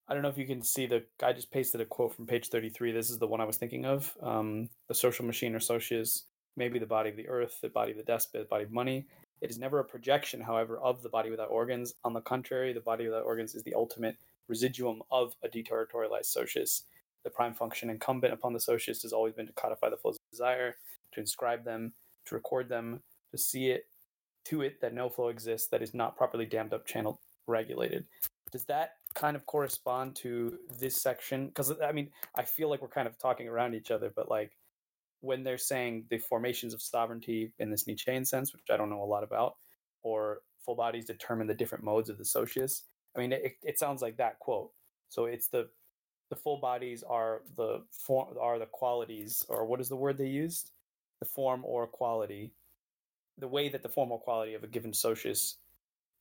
I 0.09 0.15
don't 0.15 0.23
know 0.23 0.31
if 0.31 0.39
you 0.39 0.47
can 0.47 0.63
see 0.63 0.87
the. 0.87 1.05
I 1.23 1.35
just 1.35 1.51
pasted 1.51 1.83
a 1.83 1.85
quote 1.85 2.15
from 2.15 2.27
page 2.27 2.49
33. 2.49 2.93
This 2.93 3.11
is 3.11 3.19
the 3.19 3.27
one 3.27 3.43
I 3.43 3.45
was 3.45 3.59
thinking 3.59 3.85
of. 3.85 4.17
Um, 4.23 4.71
the 4.89 4.95
social 4.95 5.27
machine 5.27 5.55
or 5.55 5.61
socius, 5.61 6.25
maybe 6.57 6.79
the 6.79 6.87
body 6.87 7.11
of 7.11 7.17
the 7.17 7.29
earth, 7.29 7.59
the 7.61 7.69
body 7.69 7.91
of 7.91 7.99
the 7.99 8.05
despot, 8.05 8.41
the 8.41 8.49
body 8.49 8.65
of 8.65 8.73
money. 8.73 9.07
It 9.43 9.51
is 9.51 9.59
never 9.59 9.79
a 9.79 9.85
projection, 9.85 10.41
however, 10.41 10.79
of 10.79 11.03
the 11.03 11.11
body 11.11 11.31
without 11.31 11.51
organs. 11.51 11.95
On 12.05 12.15
the 12.15 12.23
contrary, 12.23 12.73
the 12.73 12.81
body 12.81 13.05
without 13.05 13.25
organs 13.25 13.55
is 13.55 13.63
the 13.63 13.75
ultimate 13.75 14.17
residuum 14.49 15.03
of 15.11 15.35
a 15.45 15.49
deterritorialized 15.49 16.25
socius. 16.25 16.85
The 17.25 17.31
prime 17.31 17.53
function 17.53 17.91
incumbent 17.91 18.33
upon 18.33 18.55
the 18.55 18.61
socius 18.61 19.03
has 19.03 19.13
always 19.13 19.35
been 19.35 19.47
to 19.47 19.53
codify 19.53 19.91
the 19.91 19.99
flows 19.99 20.17
of 20.17 20.31
desire, 20.31 20.77
to 21.13 21.21
inscribe 21.21 21.65
them, 21.65 21.93
to 22.27 22.35
record 22.35 22.69
them, 22.69 23.01
to 23.31 23.39
see 23.39 23.69
it, 23.69 23.87
to 24.47 24.63
it 24.63 24.81
that 24.81 24.95
no 24.95 25.11
flow 25.11 25.29
exists 25.29 25.69
that 25.69 25.83
is 25.83 25.93
not 25.93 26.17
properly 26.17 26.47
dammed 26.47 26.73
up, 26.73 26.87
channel 26.87 27.21
regulated. 27.47 28.07
Does 28.51 28.65
that 28.65 28.93
kind 29.19 29.37
of 29.37 29.45
correspond 29.47 30.15
to 30.17 30.59
this 30.79 31.03
section? 31.03 31.49
Because 31.49 31.73
I 31.83 31.93
mean, 31.93 32.11
I 32.35 32.45
feel 32.45 32.71
like 32.71 32.81
we're 32.81 32.89
kind 32.89 33.09
of 33.09 33.19
talking 33.19 33.49
around 33.49 33.75
each 33.75 33.91
other, 33.91 34.13
but 34.15 34.31
like 34.31 34.53
when 35.21 35.43
they're 35.43 35.59
saying 35.59 36.05
the 36.09 36.19
formations 36.19 36.73
of 36.73 36.81
sovereignty 36.81 37.53
in 37.59 37.71
this 37.71 37.87
Nietzschean 37.87 38.25
sense, 38.25 38.53
which 38.53 38.63
I 38.71 38.77
don't 38.77 38.91
know 38.91 39.03
a 39.03 39.05
lot 39.05 39.25
about, 39.25 39.57
or 40.03 40.39
full 40.65 40.77
bodies 40.77 41.05
determine 41.05 41.49
the 41.49 41.55
different 41.55 41.83
modes 41.83 42.09
of 42.09 42.19
the 42.19 42.25
socius. 42.25 42.85
I 43.17 43.21
mean, 43.21 43.33
it, 43.33 43.57
it 43.63 43.79
sounds 43.79 44.01
like 44.01 44.19
that 44.19 44.39
quote. 44.39 44.71
So 45.09 45.25
it's 45.25 45.49
the 45.49 45.69
the 46.31 46.37
full 46.37 46.59
bodies 46.59 47.03
are 47.03 47.43
the 47.57 47.83
form 47.91 48.37
are 48.41 48.59
the 48.59 48.67
qualities, 48.67 49.45
or 49.49 49.65
what 49.67 49.81
is 49.81 49.89
the 49.89 49.97
word 49.97 50.19
they 50.19 50.27
used? 50.29 50.71
The 51.21 51.27
form 51.27 51.63
or 51.65 51.89
quality, 51.89 52.53
the 53.39 53.49
way 53.49 53.69
that 53.71 53.83
the 53.83 53.89
form 53.89 54.13
or 54.13 54.21
quality 54.21 54.55
of 54.55 54.63
a 54.63 54.69
given 54.69 54.93
socius 54.93 55.57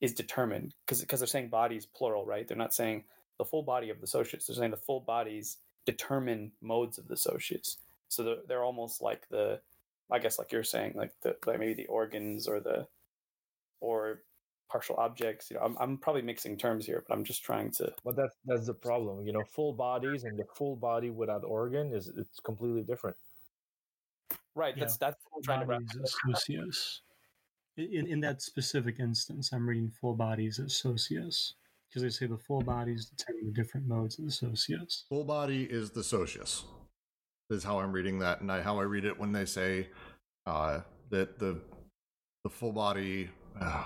is 0.02 0.14
determined, 0.14 0.74
because 0.86 1.02
because 1.02 1.20
they're 1.20 1.28
saying 1.28 1.50
bodies 1.50 1.86
plural, 1.86 2.26
right? 2.26 2.48
They're 2.48 2.58
not 2.58 2.74
saying 2.74 3.04
the 3.38 3.46
full 3.46 3.64
body 3.64 3.90
of 3.90 4.02
the 4.02 4.08
socius. 4.08 4.46
They're 4.46 4.56
saying 4.56 4.72
the 4.72 4.78
full 4.78 5.00
bodies 5.00 5.58
determine 5.86 6.52
modes 6.62 6.98
of 6.98 7.08
the 7.08 7.18
socius. 7.18 7.78
So 8.10 8.24
they're, 8.24 8.38
they're 8.48 8.64
almost 8.64 9.02
like 9.02 9.28
the, 9.30 9.60
I 10.12 10.20
guess, 10.20 10.40
like 10.40 10.52
you're 10.52 10.64
saying, 10.64 10.94
like 10.96 11.12
the 11.22 11.36
like 11.46 11.60
maybe 11.60 11.74
the 11.74 11.88
organs 11.88 12.48
or 12.48 12.60
the, 12.60 12.88
or 13.82 14.22
partial 14.70 14.96
objects. 14.98 15.50
You 15.50 15.58
know, 15.58 15.64
I'm 15.64 15.78
I'm 15.80 15.98
probably 15.98 16.22
mixing 16.22 16.58
terms 16.58 16.86
here, 16.86 17.04
but 17.08 17.16
I'm 17.16 17.24
just 17.24 17.44
trying 17.44 17.72
to. 17.72 17.94
But 18.04 18.16
that's 18.16 18.36
that's 18.46 18.68
the 18.68 18.74
problem. 18.74 19.26
You 19.26 19.34
know, 19.34 19.44
full 19.44 19.74
bodies 19.74 20.24
and 20.24 20.38
the 20.38 20.46
full 20.56 20.76
body 20.76 21.10
without 21.10 21.44
organ 21.44 21.94
is 21.94 22.08
it's 22.08 22.40
completely 22.40 22.84
different. 22.84 23.18
Right. 24.56 24.76
Yeah. 24.76 24.86
That's 24.86 24.98
that's 24.98 25.18
what 25.30 25.38
I'm 25.38 25.44
trying 25.44 25.60
to 25.62 25.66
wrap. 25.66 25.82
bodies 25.82 26.02
as 26.04 26.16
socius. 26.26 27.02
In, 27.78 28.08
in 28.08 28.20
that 28.22 28.42
specific 28.42 29.00
instance, 29.00 29.52
I'm 29.54 29.68
reading 29.68 29.92
full 30.02 30.16
bodies 30.16 30.60
as 30.60 30.76
socius 30.76 31.54
because 31.88 32.02
they 32.02 32.10
say 32.10 32.26
the 32.26 32.38
full 32.38 32.62
bodies 32.62 33.06
determine 33.06 33.46
the 33.46 33.54
different 33.54 33.88
modes 33.88 34.20
of 34.20 34.26
the 34.26 34.32
socius. 34.32 35.06
Full 35.10 35.24
body 35.24 35.64
is 35.64 35.92
the 35.92 36.04
socius. 36.04 36.66
Is 37.50 37.64
how 37.64 37.80
I'm 37.80 37.94
reading 37.94 38.20
that, 38.20 38.42
and 38.42 38.52
I, 38.52 38.62
how 38.62 38.78
I 38.78 38.84
read 38.84 39.06
it 39.06 39.18
when 39.18 39.32
they 39.32 39.46
say 39.46 39.88
uh, 40.46 40.82
that 41.12 41.40
the 41.40 41.62
the 42.44 42.50
full 42.50 42.74
body 42.74 43.30
uh, 43.60 43.86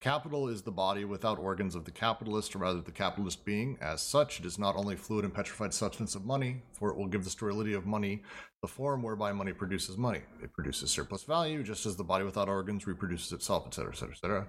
capital 0.00 0.48
is 0.48 0.62
the 0.62 0.70
body 0.70 1.04
without 1.04 1.38
organs 1.38 1.74
of 1.74 1.84
the 1.84 1.90
capitalist, 1.90 2.54
or 2.54 2.60
rather 2.60 2.80
the 2.80 2.92
capitalist 2.92 3.44
being. 3.44 3.78
As 3.80 4.00
such, 4.00 4.40
it 4.40 4.46
is 4.46 4.58
not 4.58 4.76
only 4.76 4.96
fluid 4.96 5.24
and 5.24 5.34
petrified 5.34 5.74
substance 5.74 6.14
of 6.14 6.24
money, 6.24 6.62
for 6.72 6.90
it 6.90 6.96
will 6.96 7.06
give 7.06 7.24
the 7.24 7.30
sterility 7.30 7.74
of 7.74 7.86
money 7.86 8.22
the 8.62 8.68
form 8.68 9.02
whereby 9.02 9.32
money 9.32 9.52
produces 9.52 9.96
money. 9.96 10.22
It 10.42 10.52
produces 10.52 10.90
surplus 10.90 11.22
value, 11.24 11.62
just 11.62 11.86
as 11.86 11.96
the 11.96 12.04
body 12.04 12.24
without 12.24 12.48
organs 12.48 12.86
reproduces 12.86 13.32
itself, 13.32 13.66
etc., 13.66 13.92
etc., 13.92 14.12
etc. 14.12 14.46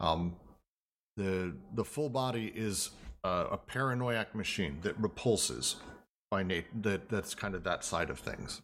Um, 0.00 0.36
the 1.16 1.54
the 1.74 1.84
full 1.84 2.08
body 2.08 2.52
is 2.54 2.90
uh, 3.24 3.46
a 3.50 3.56
paranoiac 3.56 4.34
machine 4.34 4.78
that 4.82 4.98
repulses 4.98 5.76
by 6.30 6.42
nat 6.42 6.64
that 6.80 7.08
that's 7.08 7.34
kind 7.34 7.54
of 7.54 7.62
that 7.64 7.84
side 7.84 8.10
of 8.10 8.18
things 8.18 8.62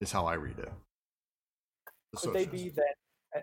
is 0.00 0.12
how 0.12 0.24
i 0.24 0.34
read 0.34 0.58
it 0.58 0.70
The 2.12 2.20
Could 2.20 2.34
they 2.34 2.46
be 2.46 2.68
that? 2.70 2.94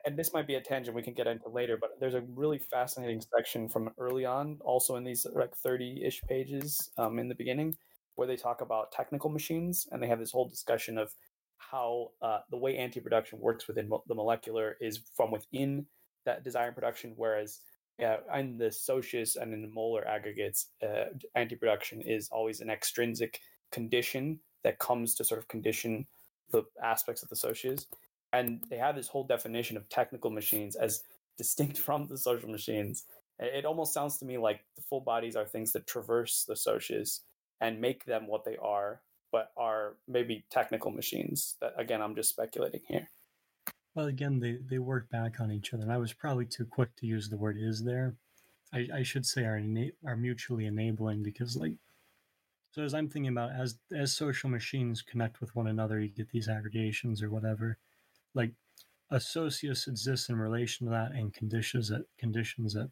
And 0.05 0.17
this 0.17 0.33
might 0.33 0.47
be 0.47 0.55
a 0.55 0.61
tangent 0.61 0.95
we 0.95 1.03
can 1.03 1.13
get 1.13 1.27
into 1.27 1.49
later, 1.49 1.77
but 1.79 1.91
there's 1.99 2.15
a 2.15 2.23
really 2.33 2.57
fascinating 2.57 3.21
section 3.35 3.69
from 3.69 3.91
early 3.99 4.25
on, 4.25 4.57
also 4.65 4.95
in 4.95 5.03
these 5.03 5.27
like 5.33 5.53
30-ish 5.65 6.21
pages 6.23 6.89
um, 6.97 7.19
in 7.19 7.27
the 7.27 7.35
beginning, 7.35 7.75
where 8.15 8.27
they 8.27 8.35
talk 8.35 8.61
about 8.61 8.91
technical 8.91 9.29
machines, 9.29 9.87
and 9.91 10.01
they 10.01 10.07
have 10.07 10.19
this 10.19 10.31
whole 10.31 10.47
discussion 10.47 10.97
of 10.97 11.13
how 11.57 12.09
uh, 12.21 12.39
the 12.49 12.57
way 12.57 12.77
anti-production 12.77 13.39
works 13.39 13.67
within 13.67 13.89
mo- 13.89 14.03
the 14.07 14.15
molecular 14.15 14.75
is 14.81 15.01
from 15.15 15.31
within 15.31 15.85
that 16.25 16.43
desire 16.43 16.71
production, 16.71 17.13
whereas 17.15 17.59
yeah, 17.99 18.17
and 18.33 18.59
the 18.59 18.71
Socius 18.71 19.35
and 19.35 19.53
in 19.53 19.61
the 19.61 19.69
molar 19.69 20.05
aggregates, 20.05 20.67
uh, 20.83 21.05
anti-production 21.35 22.01
is 22.01 22.27
always 22.29 22.59
an 22.59 22.69
extrinsic 22.69 23.39
condition 23.71 24.39
that 24.63 24.79
comes 24.79 25.15
to 25.15 25.23
sort 25.23 25.39
of 25.39 25.47
condition 25.47 26.05
the 26.51 26.63
aspects 26.83 27.23
of 27.23 27.29
the 27.29 27.35
Socius. 27.35 27.87
And 28.35 28.61
they 28.69 28.77
have 28.77 28.95
this 28.95 29.07
whole 29.07 29.23
definition 29.23 29.77
of 29.77 29.87
technical 29.87 30.29
machines 30.29 30.75
as 30.75 31.03
distinct 31.37 31.77
from 31.77 32.07
the 32.07 32.17
social 32.17 32.49
machines. 32.49 33.05
It 33.39 33.65
almost 33.65 33.93
sounds 33.93 34.17
to 34.17 34.25
me 34.25 34.37
like 34.37 34.61
the 34.75 34.81
full 34.81 35.01
bodies 35.01 35.35
are 35.35 35.45
things 35.45 35.71
that 35.73 35.87
traverse 35.87 36.45
the 36.47 36.55
Socius 36.55 37.21
and 37.61 37.81
make 37.81 38.05
them 38.05 38.27
what 38.27 38.45
they 38.45 38.57
are, 38.57 39.01
but 39.31 39.51
are 39.57 39.95
maybe 40.07 40.45
technical 40.49 40.91
machines. 40.91 41.55
That 41.61 41.73
again, 41.77 42.01
I'm 42.01 42.15
just 42.15 42.29
speculating 42.29 42.81
here. 42.87 43.09
Well, 43.93 44.07
again, 44.07 44.39
they, 44.39 44.57
they 44.69 44.79
work 44.79 45.09
back 45.09 45.39
on 45.39 45.51
each 45.51 45.73
other, 45.73 45.83
and 45.83 45.91
I 45.91 45.97
was 45.97 46.13
probably 46.13 46.45
too 46.45 46.65
quick 46.65 46.95
to 46.97 47.05
use 47.05 47.29
the 47.29 47.37
word 47.37 47.57
"is" 47.59 47.83
there. 47.83 48.15
I, 48.73 48.87
I 48.93 49.03
should 49.03 49.25
say 49.25 49.43
are 49.43 49.61
are 50.05 50.15
mutually 50.15 50.65
enabling 50.65 51.23
because, 51.23 51.55
like, 51.55 51.75
so 52.71 52.83
as 52.83 52.93
I'm 52.93 53.09
thinking 53.09 53.31
about 53.31 53.51
as 53.51 53.77
as 53.93 54.13
social 54.13 54.49
machines 54.49 55.01
connect 55.01 55.41
with 55.41 55.55
one 55.55 55.67
another, 55.67 55.99
you 55.99 56.09
get 56.09 56.29
these 56.29 56.49
aggregations 56.49 57.21
or 57.21 57.29
whatever. 57.29 57.77
Like, 58.35 58.51
a 59.11 59.19
socius 59.19 59.87
exists 59.87 60.29
in 60.29 60.37
relation 60.37 60.87
to 60.87 60.91
that 60.91 61.13
and 61.13 61.33
conditions 61.33 61.91
it, 61.91 62.07
conditions 62.19 62.75
it, 62.75 62.91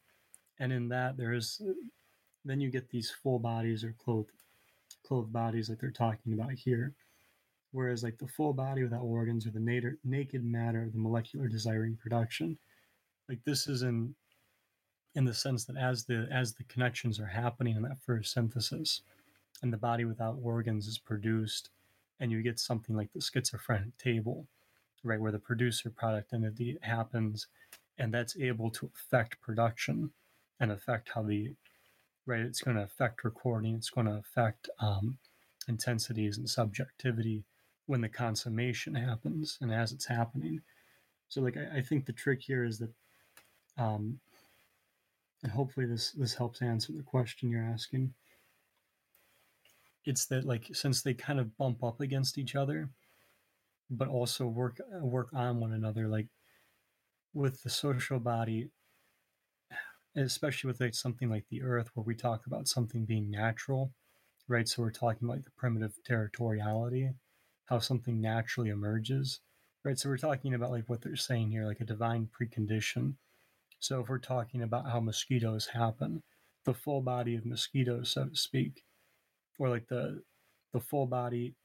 and 0.59 0.73
in 0.73 0.89
that 0.89 1.17
there 1.17 1.33
is, 1.33 1.61
then 2.45 2.61
you 2.61 2.71
get 2.71 2.89
these 2.89 3.11
full 3.11 3.39
bodies 3.39 3.83
or 3.83 3.95
clothed 4.03 4.31
clothed 5.05 5.33
bodies 5.33 5.69
like 5.69 5.79
they're 5.79 5.91
talking 5.91 6.33
about 6.33 6.53
here. 6.53 6.93
Whereas 7.71 8.03
like 8.03 8.17
the 8.19 8.27
full 8.27 8.53
body 8.53 8.83
without 8.83 9.01
organs 9.01 9.47
or 9.47 9.51
the 9.51 9.59
nader, 9.59 9.97
naked 10.05 10.43
matter 10.45 10.83
of 10.83 10.93
the 10.93 10.99
molecular 10.99 11.47
desiring 11.47 11.97
production 11.97 12.57
like 13.29 13.43
this 13.45 13.67
is 13.67 13.81
in 13.83 14.15
in 15.15 15.25
the 15.25 15.33
sense 15.33 15.65
that 15.65 15.77
as 15.77 16.05
the 16.05 16.27
as 16.31 16.53
the 16.53 16.63
connections 16.65 17.19
are 17.19 17.25
happening 17.27 17.75
in 17.75 17.83
that 17.83 18.01
first 18.05 18.33
synthesis 18.33 19.01
and 19.61 19.71
the 19.71 19.77
body 19.77 20.05
without 20.05 20.37
organs 20.41 20.87
is 20.87 20.97
produced 20.97 21.69
and 22.19 22.31
you 22.31 22.41
get 22.41 22.59
something 22.59 22.95
like 22.95 23.11
the 23.13 23.21
schizophrenic 23.21 23.97
table 23.97 24.47
right 25.03 25.19
where 25.19 25.31
the 25.31 25.39
producer 25.39 25.89
product 25.89 26.33
entity 26.33 26.77
happens 26.81 27.47
and 27.97 28.13
that's 28.13 28.37
able 28.37 28.69
to 28.69 28.89
affect 28.95 29.41
production 29.41 30.11
and 30.59 30.71
affect 30.71 31.09
how 31.13 31.21
the 31.23 31.51
right 32.25 32.41
it's 32.41 32.61
going 32.61 32.77
to 32.77 32.83
affect 32.83 33.23
recording 33.23 33.75
it's 33.75 33.89
going 33.89 34.07
to 34.07 34.13
affect 34.13 34.69
um, 34.79 35.17
intensities 35.67 36.37
and 36.37 36.49
subjectivity 36.49 37.43
when 37.85 38.01
the 38.01 38.09
consummation 38.09 38.95
happens 38.95 39.57
and 39.61 39.71
as 39.73 39.91
it's 39.91 40.05
happening. 40.05 40.61
So 41.29 41.41
like 41.41 41.57
I, 41.57 41.77
I 41.77 41.81
think 41.81 42.05
the 42.05 42.13
trick 42.13 42.41
here 42.41 42.63
is 42.63 42.79
that 42.79 42.91
um 43.77 44.19
and 45.41 45.51
hopefully 45.51 45.85
this 45.85 46.11
this 46.11 46.33
helps 46.33 46.61
answer 46.61 46.93
the 46.93 47.03
question 47.03 47.49
you're 47.49 47.63
asking. 47.63 48.13
It's 50.05 50.25
that 50.27 50.45
like 50.45 50.69
since 50.73 51.01
they 51.01 51.13
kind 51.13 51.39
of 51.39 51.57
bump 51.57 51.83
up 51.83 52.01
against 52.01 52.37
each 52.37 52.55
other, 52.55 52.89
but 53.97 54.07
also 54.07 54.47
work 54.47 54.79
work 55.01 55.29
on 55.33 55.59
one 55.59 55.73
another, 55.73 56.07
like 56.07 56.27
with 57.33 57.63
the 57.63 57.69
social 57.69 58.19
body, 58.19 58.69
especially 60.15 60.67
with 60.67 60.79
like 60.81 60.95
something 60.95 61.29
like 61.29 61.45
the 61.49 61.63
earth 61.63 61.89
where 61.93 62.03
we 62.03 62.15
talk 62.15 62.45
about 62.45 62.67
something 62.67 63.05
being 63.05 63.29
natural, 63.29 63.91
right? 64.47 64.67
So 64.67 64.81
we're 64.81 64.91
talking 64.91 65.27
about 65.27 65.43
the 65.43 65.51
primitive 65.57 65.93
territoriality 66.07 67.13
how 67.65 67.79
something 67.79 68.19
naturally 68.21 68.69
emerges, 68.69 69.39
right? 69.83 69.97
So 69.97 70.09
we're 70.09 70.17
talking 70.17 70.53
about 70.53 70.71
like 70.71 70.89
what 70.89 71.01
they're 71.01 71.15
saying 71.15 71.51
here, 71.51 71.65
like 71.65 71.81
a 71.81 71.85
divine 71.85 72.27
precondition. 72.27 73.15
So 73.79 74.01
if 74.01 74.09
we're 74.09 74.19
talking 74.19 74.63
about 74.63 74.89
how 74.89 74.99
mosquitoes 74.99 75.67
happen, 75.67 76.23
the 76.65 76.73
full 76.73 77.01
body 77.01 77.35
of 77.35 77.45
mosquitoes, 77.45 78.11
so 78.11 78.25
to 78.25 78.35
speak, 78.35 78.83
or 79.59 79.69
like 79.69 79.87
the 79.87 80.21
the 80.73 80.79
full 80.79 81.05
body 81.05 81.55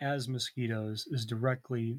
as 0.00 0.28
mosquitoes 0.28 1.06
is 1.10 1.24
directly 1.24 1.98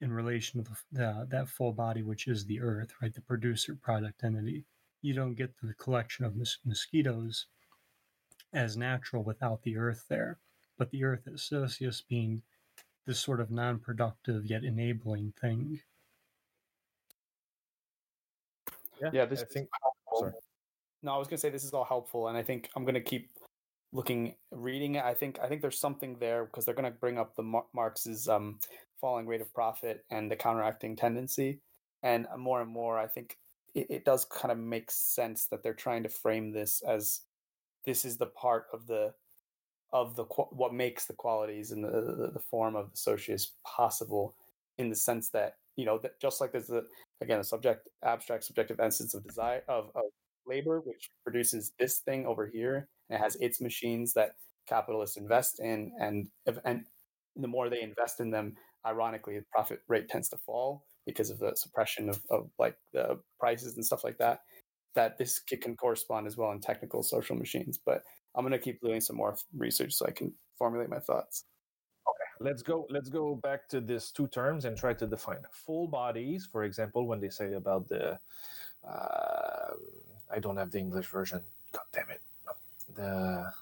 in 0.00 0.12
relation 0.12 0.64
to 0.64 0.70
the, 0.90 1.26
that 1.30 1.48
full 1.48 1.72
body, 1.72 2.02
which 2.02 2.26
is 2.26 2.44
the 2.44 2.60
earth, 2.60 2.92
right? 3.00 3.14
The 3.14 3.20
producer 3.20 3.76
product 3.80 4.24
entity. 4.24 4.64
You 5.00 5.14
don't 5.14 5.34
get 5.34 5.52
the 5.62 5.74
collection 5.74 6.24
of 6.24 6.36
mos- 6.36 6.58
mosquitoes 6.64 7.46
as 8.52 8.76
natural 8.76 9.22
without 9.22 9.62
the 9.62 9.76
earth 9.76 10.04
there. 10.08 10.38
But 10.78 10.90
the 10.90 11.04
earth 11.04 11.22
is 11.26 11.42
Socius 11.42 12.00
being 12.00 12.42
this 13.06 13.20
sort 13.20 13.40
of 13.40 13.50
non-productive 13.50 14.46
yet 14.46 14.64
enabling 14.64 15.32
thing. 15.40 15.80
Yeah, 19.00 19.10
yeah 19.12 19.24
this 19.24 19.42
I 19.42 19.44
think. 19.44 19.68
Sorry. 20.18 20.32
No, 21.02 21.14
I 21.14 21.18
was 21.18 21.28
gonna 21.28 21.38
say 21.38 21.50
this 21.50 21.64
is 21.64 21.72
all 21.72 21.84
helpful, 21.84 22.28
and 22.28 22.36
I 22.36 22.42
think 22.42 22.70
I'm 22.76 22.84
gonna 22.84 23.00
keep 23.00 23.30
looking, 23.92 24.34
reading 24.50 24.96
it. 24.96 25.04
I 25.04 25.14
think 25.14 25.38
I 25.42 25.48
think 25.48 25.62
there's 25.62 25.78
something 25.78 26.16
there 26.18 26.44
because 26.44 26.64
they're 26.64 26.74
gonna 26.74 26.90
bring 26.90 27.18
up 27.18 27.36
the 27.36 27.42
Mar- 27.42 27.66
Marx's 27.74 28.28
um, 28.28 28.58
falling 29.00 29.26
rate 29.26 29.40
of 29.40 29.52
profit 29.52 30.04
and 30.10 30.30
the 30.30 30.36
counteracting 30.36 30.96
tendency, 30.96 31.60
and 32.02 32.26
more 32.38 32.60
and 32.60 32.70
more, 32.70 32.98
I 32.98 33.06
think 33.06 33.36
it, 33.74 33.86
it 33.90 34.04
does 34.04 34.24
kind 34.24 34.52
of 34.52 34.58
make 34.58 34.90
sense 34.90 35.46
that 35.46 35.62
they're 35.62 35.74
trying 35.74 36.02
to 36.04 36.08
frame 36.08 36.52
this 36.52 36.82
as 36.86 37.20
this 37.84 38.04
is 38.04 38.16
the 38.16 38.26
part 38.26 38.66
of 38.72 38.86
the 38.86 39.12
of 39.92 40.16
the 40.16 40.24
what 40.24 40.72
makes 40.72 41.04
the 41.04 41.12
qualities 41.12 41.70
and 41.70 41.84
the, 41.84 41.90
the, 41.90 42.30
the 42.32 42.42
form 42.50 42.76
of 42.76 42.90
the 42.90 42.96
socius 42.96 43.52
possible 43.64 44.34
in 44.78 44.88
the 44.88 44.96
sense 44.96 45.28
that 45.30 45.56
you 45.76 45.84
know 45.84 45.98
that 45.98 46.18
just 46.20 46.40
like 46.40 46.52
there's 46.52 46.70
a 46.70 46.82
again 47.20 47.40
a 47.40 47.44
subject 47.44 47.88
abstract 48.02 48.44
subjective 48.44 48.80
essence 48.80 49.14
of 49.14 49.22
desire 49.22 49.62
of, 49.68 49.90
of 49.94 50.04
labor 50.46 50.80
which 50.80 51.10
produces 51.22 51.72
this 51.78 51.98
thing 51.98 52.26
over 52.26 52.46
here 52.46 52.88
and 53.12 53.20
it 53.20 53.22
has 53.22 53.36
its 53.36 53.60
machines 53.60 54.12
that 54.14 54.32
capitalists 54.66 55.16
invest 55.16 55.60
in 55.60 55.92
and 56.00 56.28
and 56.64 56.84
the 57.36 57.48
more 57.48 57.68
they 57.68 57.82
invest 57.82 58.20
in 58.20 58.30
them 58.30 58.54
ironically 58.86 59.38
the 59.38 59.44
profit 59.52 59.80
rate 59.88 60.08
tends 60.08 60.28
to 60.28 60.36
fall 60.36 60.84
because 61.04 61.30
of 61.30 61.38
the 61.38 61.52
suppression 61.56 62.08
of, 62.08 62.20
of 62.30 62.48
like 62.58 62.76
the 62.92 63.18
prices 63.38 63.76
and 63.76 63.84
stuff 63.84 64.04
like 64.04 64.18
that 64.18 64.40
that 64.94 65.18
this 65.18 65.40
can 65.40 65.76
correspond 65.76 66.26
as 66.26 66.36
well 66.36 66.52
in 66.52 66.60
technical 66.60 67.02
social 67.02 67.36
machines 67.36 67.78
but 67.84 68.02
I'm 68.34 68.44
gonna 68.44 68.58
keep 68.58 68.80
doing 68.80 69.00
some 69.00 69.16
more 69.16 69.36
research 69.56 69.92
so 69.92 70.06
I 70.06 70.10
can 70.10 70.32
formulate 70.56 70.88
my 70.88 70.98
thoughts. 70.98 71.44
Okay, 72.08 72.48
let's 72.48 72.62
go. 72.62 72.86
Let's 72.88 73.08
go 73.08 73.34
back 73.36 73.68
to 73.68 73.80
these 73.80 74.10
two 74.10 74.26
terms 74.28 74.64
and 74.64 74.76
try 74.76 74.94
to 74.94 75.06
define 75.06 75.42
full 75.50 75.86
bodies. 75.86 76.48
For 76.50 76.64
example, 76.64 77.06
when 77.06 77.20
they 77.20 77.28
say 77.28 77.52
about 77.54 77.88
the, 77.88 78.18
uh, 78.88 79.72
I 80.30 80.38
don't 80.40 80.56
have 80.56 80.70
the 80.70 80.78
English 80.78 81.06
version. 81.06 81.40
God 81.72 81.84
damn 81.92 82.10
it, 82.10 82.20
the 82.94 83.52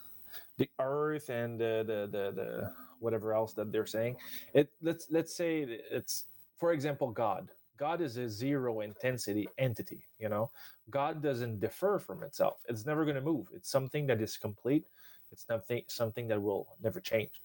the 0.58 0.68
earth 0.78 1.30
and 1.30 1.58
the 1.60 1.84
the 1.86 2.08
the, 2.10 2.32
the 2.32 2.72
whatever 3.00 3.34
else 3.34 3.54
that 3.54 3.72
they're 3.72 3.86
saying. 3.86 4.16
It 4.54 4.70
let's 4.82 5.06
let's 5.10 5.34
say 5.34 5.62
it's 5.90 6.24
for 6.58 6.72
example 6.72 7.10
God 7.10 7.50
God 7.80 8.02
is 8.02 8.18
a 8.18 8.28
zero 8.28 8.80
intensity 8.80 9.48
entity. 9.58 10.04
You 10.18 10.28
know, 10.28 10.50
God 10.90 11.22
doesn't 11.22 11.60
differ 11.60 11.98
from 11.98 12.22
itself. 12.22 12.58
It's 12.68 12.84
never 12.84 13.04
going 13.04 13.16
to 13.16 13.22
move. 13.22 13.48
It's 13.54 13.70
something 13.70 14.06
that 14.08 14.20
is 14.20 14.36
complete. 14.36 14.84
It's 15.32 15.46
nothing 15.48 15.84
something 15.88 16.28
that 16.28 16.42
will 16.42 16.68
never 16.82 17.00
change. 17.00 17.40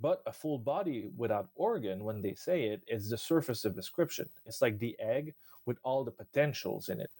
But 0.00 0.22
a 0.26 0.32
full 0.32 0.58
body 0.58 1.10
without 1.16 1.48
organ, 1.56 2.04
when 2.04 2.22
they 2.22 2.34
say 2.34 2.64
it, 2.64 2.82
is 2.86 3.10
the 3.10 3.18
surface 3.18 3.64
of 3.64 3.74
description. 3.74 4.28
It's 4.46 4.62
like 4.62 4.78
the 4.78 4.96
egg 5.00 5.34
with 5.66 5.78
all 5.82 6.04
the 6.04 6.12
potentials 6.12 6.88
in 6.88 7.00
it. 7.00 7.10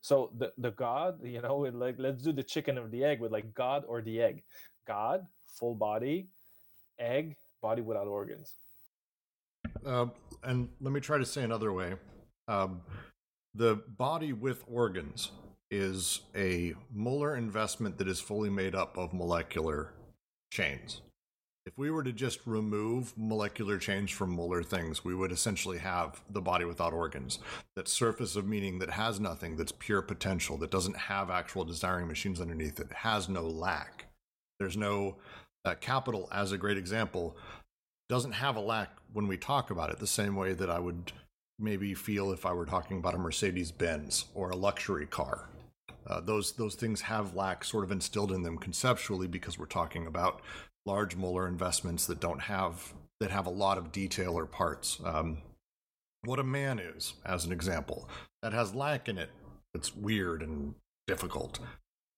So 0.00 0.30
the 0.38 0.52
the 0.58 0.70
God, 0.70 1.18
you 1.24 1.42
know, 1.42 1.56
like 1.56 1.96
let's 1.98 2.22
do 2.22 2.32
the 2.32 2.42
chicken 2.42 2.78
or 2.78 2.88
the 2.88 3.04
egg 3.04 3.20
with 3.20 3.32
like 3.32 3.52
God 3.54 3.84
or 3.86 4.00
the 4.00 4.20
egg. 4.20 4.42
God, 4.86 5.26
full 5.58 5.74
body, 5.74 6.28
egg, 6.98 7.36
body 7.60 7.82
without 7.82 8.06
organs. 8.06 8.54
Uh, 9.84 10.06
and 10.42 10.68
let 10.80 10.92
me 10.92 11.00
try 11.00 11.18
to 11.18 11.26
say 11.26 11.42
another 11.42 11.72
way. 11.72 11.94
Um, 12.46 12.80
the 13.54 13.82
body 13.96 14.32
with 14.32 14.64
organs 14.66 15.30
is 15.70 16.20
a 16.34 16.74
molar 16.92 17.36
investment 17.36 17.98
that 17.98 18.08
is 18.08 18.20
fully 18.20 18.50
made 18.50 18.74
up 18.74 18.96
of 18.96 19.12
molecular 19.12 19.92
chains. 20.50 21.02
If 21.68 21.76
we 21.76 21.90
were 21.90 22.02
to 22.02 22.14
just 22.14 22.40
remove 22.46 23.12
molecular 23.14 23.76
change 23.76 24.14
from 24.14 24.34
molar 24.34 24.62
things, 24.62 25.04
we 25.04 25.14
would 25.14 25.30
essentially 25.30 25.76
have 25.76 26.22
the 26.30 26.40
body 26.40 26.64
without 26.64 26.94
organs. 26.94 27.40
That 27.76 27.88
surface 27.88 28.36
of 28.36 28.46
meaning 28.46 28.78
that 28.78 28.88
has 28.88 29.20
nothing, 29.20 29.54
that's 29.54 29.72
pure 29.72 30.00
potential, 30.00 30.56
that 30.58 30.70
doesn't 30.70 30.96
have 30.96 31.28
actual 31.28 31.66
desiring 31.66 32.08
machines 32.08 32.40
underneath 32.40 32.80
it, 32.80 32.90
has 32.90 33.28
no 33.28 33.42
lack. 33.42 34.06
There's 34.58 34.78
no 34.78 35.16
uh, 35.66 35.74
capital, 35.74 36.26
as 36.32 36.52
a 36.52 36.58
great 36.58 36.78
example, 36.78 37.36
doesn't 38.08 38.32
have 38.32 38.56
a 38.56 38.60
lack 38.60 38.96
when 39.12 39.28
we 39.28 39.36
talk 39.36 39.70
about 39.70 39.90
it, 39.90 39.98
the 39.98 40.06
same 40.06 40.36
way 40.36 40.54
that 40.54 40.70
I 40.70 40.78
would 40.78 41.12
maybe 41.58 41.92
feel 41.92 42.32
if 42.32 42.46
I 42.46 42.54
were 42.54 42.64
talking 42.64 42.96
about 42.96 43.14
a 43.14 43.18
Mercedes 43.18 43.72
Benz 43.72 44.24
or 44.34 44.48
a 44.48 44.56
luxury 44.56 45.04
car. 45.04 45.50
Uh, 46.06 46.20
those 46.20 46.52
those 46.52 46.74
things 46.74 47.02
have 47.02 47.34
lack 47.34 47.62
sort 47.62 47.84
of 47.84 47.92
instilled 47.92 48.32
in 48.32 48.42
them 48.42 48.56
conceptually 48.56 49.26
because 49.26 49.58
we're 49.58 49.66
talking 49.66 50.06
about 50.06 50.40
large 50.88 51.14
molar 51.16 51.46
investments 51.46 52.06
that 52.06 52.18
don't 52.18 52.42
have 52.42 52.94
that 53.20 53.30
have 53.30 53.46
a 53.46 53.50
lot 53.50 53.78
of 53.78 53.92
detail 53.92 54.38
or 54.38 54.46
parts. 54.46 54.98
Um, 55.04 55.38
what 56.24 56.38
a 56.38 56.44
man 56.44 56.78
is, 56.78 57.14
as 57.24 57.44
an 57.44 57.52
example, 57.52 58.08
that 58.42 58.52
has 58.52 58.74
lack 58.74 59.08
in 59.08 59.18
it 59.18 59.30
it's 59.74 59.94
weird 59.94 60.42
and 60.42 60.74
difficult. 61.06 61.60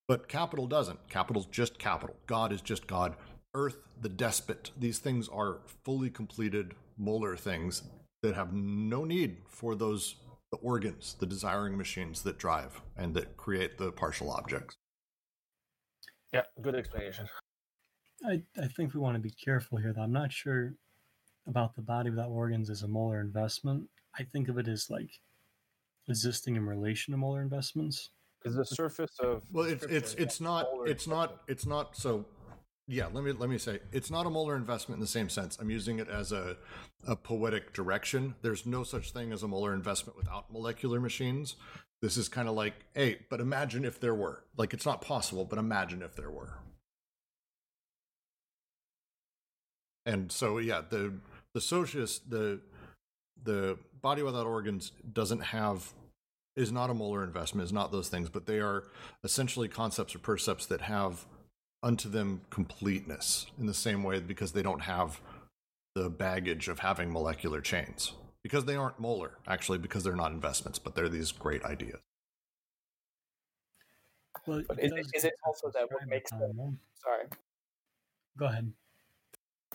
But 0.09 0.28
capital 0.28 0.66
doesn't. 0.66 1.09
Capital's 1.09 1.47
just 1.47 1.78
capital. 1.78 2.16
God 2.26 2.52
is 2.52 2.60
just 2.60 2.86
God. 2.86 3.16
Earth, 3.55 3.76
the 4.01 4.09
despot. 4.09 4.70
These 4.78 4.98
things 4.98 5.28
are 5.28 5.59
fully 5.84 6.10
completed 6.10 6.74
molar 6.97 7.36
things 7.36 7.82
that 8.22 8.34
have 8.34 8.52
no 8.52 9.05
need 9.05 9.38
for 9.48 9.74
those 9.74 10.16
the 10.51 10.59
organs, 10.59 11.14
the 11.20 11.26
desiring 11.26 11.76
machines 11.76 12.22
that 12.22 12.36
drive 12.36 12.80
and 12.97 13.14
that 13.14 13.36
create 13.36 13.78
the 13.78 13.92
partial 13.92 14.30
objects. 14.30 14.76
Yeah, 16.32 16.42
good 16.60 16.74
explanation. 16.74 17.28
I, 18.24 18.42
I 18.60 18.66
think 18.66 18.94
we 18.94 19.01
want 19.01 19.16
to 19.16 19.20
be 19.20 19.30
careful 19.30 19.78
here, 19.78 19.92
though. 19.92 20.02
I'm 20.02 20.12
not 20.12 20.32
sure 20.32 20.74
about 21.47 21.74
the 21.74 21.82
body 21.82 22.10
without 22.10 22.28
organs 22.28 22.70
as 22.70 22.82
a 22.82 22.88
molar 22.88 23.20
investment. 23.20 23.88
I 24.18 24.24
think 24.24 24.48
of 24.48 24.59
it 24.59 24.68
as 24.68 24.90
like 24.90 25.10
existing 26.09 26.56
in 26.56 26.66
relation 26.66 27.12
to 27.12 27.18
molar 27.18 27.42
investments. 27.42 28.10
Is 28.44 28.55
the 28.55 28.64
surface 28.64 29.18
of 29.20 29.42
Well, 29.52 29.66
it's 29.66 29.84
it's 29.84 30.14
it's 30.14 30.40
not 30.40 30.66
it's 30.86 31.06
not 31.06 31.42
it's 31.47 31.66
not 31.66 31.97
so. 31.97 32.24
Yeah, 32.88 33.06
let 33.12 33.22
me 33.22 33.32
let 33.32 33.51
me 33.51 33.59
say 33.59 33.80
it's 33.92 34.10
not 34.10 34.26
a 34.26 34.30
molar 34.30 34.56
investment 34.56 34.97
in 34.97 35.01
the 35.01 35.06
same 35.06 35.28
sense. 35.28 35.59
I'm 35.60 35.70
using 35.70 35.98
it 35.98 36.09
as 36.09 36.32
a 36.32 36.56
a 37.06 37.16
poetic 37.16 37.72
direction. 37.72 38.34
There's 38.42 38.64
no 38.64 38.82
such 38.82 39.12
thing 39.12 39.32
as 39.32 39.42
a 39.42 39.48
molar 39.48 39.74
investment 39.74 40.16
without 40.16 40.51
molecular 40.51 41.01
machines. 41.01 41.56
This 42.01 42.16
is 42.16 42.30
kind 42.30 42.48
of 42.48 42.55
like, 42.55 42.74
hey, 42.94 43.18
but 43.28 43.40
imagine 43.40 43.84
if 43.84 44.01
there 44.01 44.14
were. 44.14 44.44
Like 44.56 44.72
it's 44.72 44.86
not 44.86 45.02
possible, 45.02 45.44
but 45.44 45.59
imagine 45.59 46.01
if 46.02 46.16
there 46.16 46.30
were. 46.30 46.60
And 50.06 50.31
so 50.32 50.59
yeah, 50.59 50.82
the 50.89 51.12
the 51.55 51.60
socius 51.60 52.18
the 52.20 52.60
the 53.43 53.78
body 54.01 54.22
without 54.22 54.47
organs 54.47 54.93
doesn't 55.12 55.40
have 55.40 55.93
is 56.56 56.72
not 56.72 56.90
a 56.90 56.94
molar 56.94 57.22
investment, 57.24 57.64
is 57.64 57.72
not 57.72 57.93
those 57.93 58.09
things, 58.09 58.28
but 58.28 58.47
they 58.47 58.60
are 58.60 58.85
essentially 59.24 59.68
concepts 59.68 60.14
or 60.14 60.18
percepts 60.18 60.66
that 60.66 60.81
have 60.82 61.27
unto 61.82 62.09
them 62.09 62.43
completeness 62.51 63.47
in 63.59 63.66
the 63.66 63.74
same 63.74 64.02
way 64.02 64.20
because 64.20 64.52
they 64.52 64.62
don't 64.62 64.81
have 64.82 65.20
the 65.94 66.10
baggage 66.10 66.68
of 66.68 66.81
having 66.81 67.12
molecular 67.12 67.60
chains. 67.60 68.12
Because 68.43 68.64
they 68.64 68.77
aren't 68.77 68.98
molar, 68.98 69.32
actually, 69.47 69.78
because 69.78 70.02
they're 70.02 70.16
not 70.16 70.32
investments, 70.32 70.78
but 70.78 70.94
they're 70.94 71.09
these 71.10 71.31
great 71.31 71.62
ideas. 71.64 71.98
Well, 74.47 74.62
But 74.66 74.78
it 74.78 74.93
is 74.98 75.06
it- 75.09 75.16
is 75.16 75.24
it 75.24 75.35
also 75.44 75.70
that 75.70 75.90
what 75.90 76.06
makes 76.06 76.31
them- 76.31 76.81
Sorry. 76.94 77.28
Go 78.39 78.47
ahead. 78.47 78.72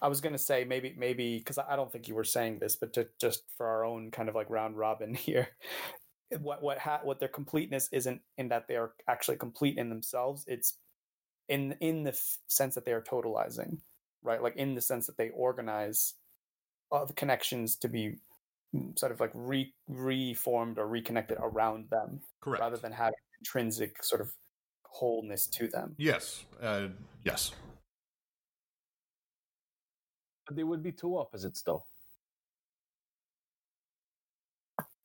I 0.01 0.07
was 0.07 0.21
gonna 0.21 0.37
say 0.37 0.65
maybe 0.65 0.93
maybe 0.97 1.37
because 1.37 1.57
I 1.57 1.75
don't 1.75 1.91
think 1.91 2.07
you 2.07 2.15
were 2.15 2.23
saying 2.23 2.59
this, 2.59 2.75
but 2.75 2.93
to, 2.93 3.07
just 3.19 3.43
for 3.57 3.65
our 3.65 3.85
own 3.85 4.11
kind 4.11 4.29
of 4.29 4.35
like 4.35 4.49
round 4.49 4.77
robin 4.77 5.13
here, 5.15 5.47
what 6.39 6.61
what 6.61 6.77
ha- 6.77 7.01
what 7.03 7.19
their 7.19 7.29
completeness 7.29 7.89
isn't 7.91 8.21
in 8.37 8.49
that 8.49 8.67
they 8.67 8.75
are 8.75 8.93
actually 9.07 9.37
complete 9.37 9.77
in 9.77 9.89
themselves. 9.89 10.43
It's 10.47 10.77
in 11.47 11.75
in 11.79 12.03
the 12.03 12.11
f- 12.11 12.37
sense 12.47 12.75
that 12.75 12.85
they 12.85 12.91
are 12.91 13.01
totalizing, 13.01 13.79
right? 14.23 14.41
Like 14.41 14.55
in 14.57 14.75
the 14.75 14.81
sense 14.81 15.07
that 15.07 15.17
they 15.17 15.29
organize 15.29 16.13
the 16.91 17.13
connections 17.13 17.75
to 17.77 17.89
be 17.89 18.15
mm, 18.73 18.97
sort 18.97 19.11
of 19.11 19.19
like 19.19 19.31
re 19.33 19.73
reformed 19.87 20.77
or 20.77 20.87
reconnected 20.87 21.37
around 21.41 21.89
them, 21.89 22.21
Correct. 22.41 22.61
rather 22.61 22.77
than 22.77 22.91
having 22.91 23.15
intrinsic 23.39 24.03
sort 24.03 24.21
of 24.21 24.31
wholeness 24.83 25.47
to 25.47 25.67
them. 25.67 25.93
yes. 25.97 26.45
Uh, 26.61 26.87
yes. 27.25 27.51
But 30.45 30.55
they 30.55 30.63
would 30.63 30.83
be 30.83 30.91
two 30.91 31.17
opposites, 31.17 31.61
though. 31.61 31.83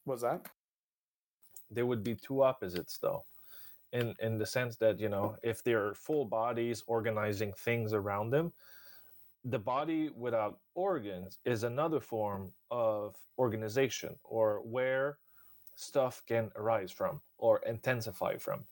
Was 0.04 0.20
that? 0.22 0.46
They 1.70 1.82
would 1.82 2.02
be 2.02 2.14
two 2.14 2.42
opposites, 2.42 2.98
though, 2.98 3.24
in 3.92 4.14
in 4.20 4.38
the 4.38 4.46
sense 4.46 4.76
that 4.76 4.98
you 4.98 5.08
know, 5.08 5.36
if 5.42 5.62
they're 5.62 5.94
full 5.94 6.24
bodies 6.24 6.82
organizing 6.86 7.52
things 7.52 7.92
around 7.92 8.30
them, 8.30 8.52
the 9.44 9.58
body 9.58 10.10
without 10.16 10.58
organs 10.74 11.38
is 11.44 11.62
another 11.64 12.00
form 12.00 12.52
of 12.70 13.16
organization, 13.38 14.16
or 14.24 14.60
where 14.64 15.18
stuff 15.76 16.22
can 16.26 16.50
arise 16.56 16.90
from 16.90 17.20
or 17.38 17.60
intensify 17.66 18.36
from. 18.36 18.64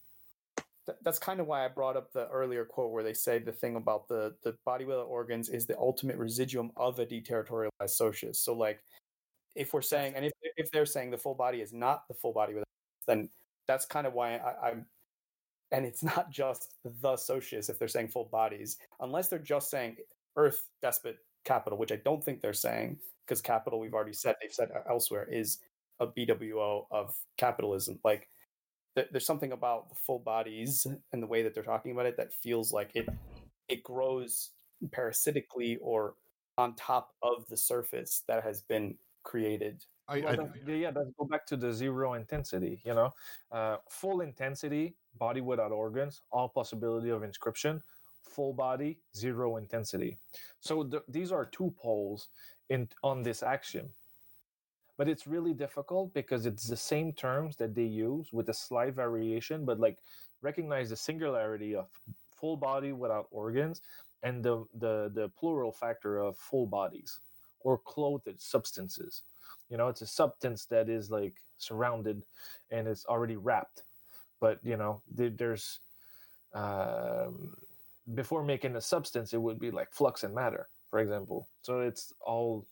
Th- 0.89 0.99
that's 1.03 1.19
kind 1.19 1.39
of 1.39 1.47
why 1.47 1.65
I 1.65 1.69
brought 1.69 1.99
up 1.99 2.13
the 2.13 2.29
earlier 2.29 2.65
quote 2.65 2.93
where 2.93 3.03
they 3.03 3.13
say 3.13 3.39
the 3.39 3.53
thing 3.53 3.77
about 3.77 4.09
the 4.09 4.35
the 4.43 4.57
body 4.65 4.87
without 4.87 5.07
organs 5.07 5.51
is 5.51 5.67
the 5.67 5.79
ultimate 5.79 6.17
residuum 6.17 6.73
of 6.79 6.99
a 6.99 7.05
deterritorialized 7.05 7.91
socius. 7.91 8.41
So 8.41 8.55
like 8.55 8.81
if 9.55 9.75
we're 9.75 9.83
saying 9.83 10.15
and 10.17 10.25
if 10.25 10.33
if 10.57 10.71
they're 10.71 10.87
saying 10.87 11.11
the 11.11 11.19
full 11.19 11.35
body 11.35 11.61
is 11.61 11.73
not 11.73 12.07
the 12.09 12.15
full 12.15 12.33
body 12.33 12.55
without 12.55 12.65
then 13.07 13.29
that's 13.67 13.85
kind 13.85 14.07
of 14.07 14.15
why 14.15 14.37
I, 14.37 14.69
I'm 14.69 14.87
and 15.73 15.85
it's 15.85 16.03
not 16.15 16.31
just 16.31 16.75
the 17.03 17.17
socius 17.17 17.69
if 17.69 17.79
they're 17.79 17.89
saying 17.89 18.09
full 18.09 18.29
bodies 18.31 18.79
unless 19.01 19.29
they're 19.29 19.39
just 19.39 19.69
saying 19.69 19.97
earth 20.37 20.65
despot 20.81 21.19
capital 21.45 21.79
which 21.79 21.93
i 21.93 21.97
don't 21.97 22.23
think 22.23 22.41
they're 22.41 22.53
saying 22.53 22.99
because 23.27 23.41
capital 23.41 23.81
we've 23.81 23.95
already 23.95 24.13
said 24.13 24.37
they've 24.41 24.53
said 24.53 24.71
uh, 24.75 24.89
elsewhere 24.89 25.29
is 25.31 25.59
a 26.01 26.07
bwo 26.07 26.87
of 26.91 27.15
capitalism 27.37 27.99
like 28.05 28.29
there's 29.11 29.27
something 29.27 29.53
about 29.53 29.89
the 29.89 29.95
full 29.95 30.19
bodies 30.19 30.87
and 31.13 31.23
the 31.23 31.27
way 31.27 31.43
that 31.43 31.55
they're 31.55 31.63
talking 31.63 31.93
about 31.93 32.07
it 32.07 32.17
that 32.17 32.33
feels 32.33 32.73
like 32.73 32.91
it 32.95 33.09
it 33.69 33.83
grows 33.83 34.51
parasitically 34.93 35.77
or 35.81 36.15
on 36.57 36.75
top 36.75 37.11
of 37.23 37.47
the 37.49 37.57
surface 37.57 38.23
that 38.29 38.43
has 38.43 38.63
been 38.63 38.97
created 39.25 39.85
I, 40.09 40.21
Well, 40.21 40.29
I, 40.33 40.37
then- 40.37 40.53
yeah, 40.67 40.75
yeah, 40.75 40.91
let's 40.95 41.11
go 41.19 41.27
back 41.27 41.45
to 41.49 41.57
the 41.57 41.71
zero 41.73 42.15
intensity. 42.15 42.81
You 42.85 42.95
know, 42.95 43.13
uh, 43.53 43.77
full 43.91 44.23
intensity, 44.23 44.97
body 45.19 45.43
without 45.43 45.71
organs, 45.71 46.23
all 46.33 46.49
possibility 46.49 47.11
of 47.11 47.23
inscription. 47.23 47.83
Full 48.23 48.55
body, 48.55 49.01
zero 49.15 49.57
intensity. 49.59 50.17
So 50.61 50.85
th- 50.85 51.03
these 51.09 51.31
are 51.31 51.45
two 51.45 51.75
poles 51.77 52.29
in 52.71 52.89
on 53.03 53.23
this 53.23 53.43
axiom. 53.43 53.91
But 54.99 55.09
it's 55.09 55.27
really 55.27 55.55
difficult 55.55 56.13
because 56.13 56.45
it's 56.45 56.67
the 56.67 56.77
same 56.77 57.13
terms 57.13 57.57
that 57.57 57.75
they 57.75 57.85
use 57.85 58.33
with 58.33 58.49
a 58.51 58.55
slight 58.55 58.95
variation, 58.95 59.65
but 59.65 59.81
like 59.81 59.99
recognize 60.43 60.91
the 60.91 60.97
singularity 60.97 61.75
of 61.75 61.87
full 62.37 62.57
body 62.57 62.93
without 62.93 63.29
organs 63.31 63.81
and 64.23 64.43
the 64.45 64.65
the, 64.79 65.11
the 65.15 65.31
plural 65.39 65.73
factor 65.73 66.19
of 66.19 66.37
full 66.37 66.67
bodies 66.67 67.21
or 67.61 67.79
clothed 67.79 68.41
substances. 68.41 69.23
You 69.71 69.77
know 69.77 69.89
it's 69.89 70.03
a 70.03 70.07
substance 70.07 70.67
that 70.67 70.89
is 70.89 71.11
like 71.11 71.35
surrounded 71.59 72.23
and 72.71 72.87
it's 72.87 73.07
already 73.07 73.37
wrapped 73.37 73.83
but 74.41 74.59
you 74.63 74.77
know 74.77 75.03
there, 75.13 75.31
there's 75.31 75.81
um, 76.55 77.57
before 78.15 78.43
making 78.45 78.77
a 78.77 78.81
substance 78.81 79.33
it 79.33 79.43
would 79.43 79.59
be 79.59 79.71
like 79.71 79.93
flux 79.93 80.25
and 80.25 80.35
matter 80.35 80.69
for 80.91 81.01
example. 81.01 81.49
So 81.63 81.81
it's 81.81 82.13
all 82.21 82.67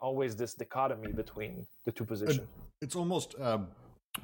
always 0.00 0.36
this 0.36 0.54
dichotomy 0.54 1.12
between 1.12 1.66
the 1.84 1.92
two 1.92 2.04
positions 2.04 2.46
it's 2.80 2.96
almost 2.96 3.34
uh, 3.40 3.58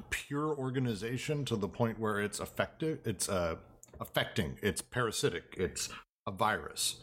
pure 0.09 0.55
organization 0.55 1.45
to 1.45 1.55
the 1.55 1.67
point 1.67 1.99
where 1.99 2.19
it's 2.19 2.39
effective. 2.39 2.99
It's 3.05 3.29
uh, 3.29 3.55
affecting. 3.99 4.57
It's 4.61 4.81
parasitic. 4.81 5.55
It's 5.57 5.89
a 6.27 6.31
virus. 6.31 6.97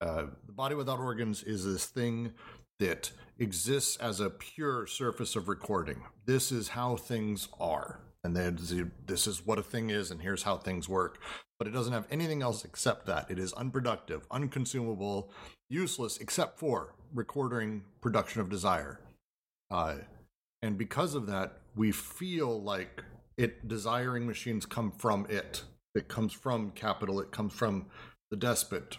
Uh, 0.00 0.26
the 0.46 0.52
body 0.52 0.74
without 0.74 0.98
organs 0.98 1.42
is 1.42 1.64
this 1.64 1.86
thing 1.86 2.32
that 2.78 3.10
exists 3.38 3.96
as 3.96 4.20
a 4.20 4.28
pure 4.28 4.86
surface 4.86 5.36
of 5.36 5.48
recording. 5.48 6.02
This 6.26 6.52
is 6.52 6.68
how 6.68 6.96
things 6.96 7.48
are, 7.58 8.00
and 8.22 8.36
then 8.36 8.58
this 9.06 9.26
is 9.26 9.46
what 9.46 9.58
a 9.58 9.62
thing 9.62 9.88
is, 9.88 10.10
and 10.10 10.20
here's 10.20 10.42
how 10.42 10.58
things 10.58 10.88
work. 10.88 11.18
But 11.58 11.68
it 11.68 11.70
doesn't 11.70 11.92
have 11.92 12.06
anything 12.10 12.42
else 12.42 12.64
except 12.64 13.06
that. 13.06 13.30
It 13.30 13.38
is 13.38 13.52
unproductive, 13.54 14.26
unconsumable, 14.30 15.30
useless, 15.70 16.18
except 16.18 16.58
for 16.58 16.94
recording 17.14 17.82
production 18.00 18.40
of 18.40 18.50
desire. 18.50 19.00
Uh, 19.70 19.96
and 20.62 20.76
because 20.76 21.14
of 21.14 21.26
that, 21.26 21.58
we 21.74 21.92
feel 21.92 22.60
like 22.60 23.02
it 23.36 23.68
desiring 23.68 24.26
machines 24.26 24.66
come 24.66 24.90
from 24.90 25.26
it. 25.28 25.62
It 25.94 26.08
comes 26.08 26.32
from 26.32 26.70
capital. 26.72 27.20
It 27.20 27.30
comes 27.30 27.52
from 27.52 27.86
the 28.30 28.36
despot. 28.36 28.98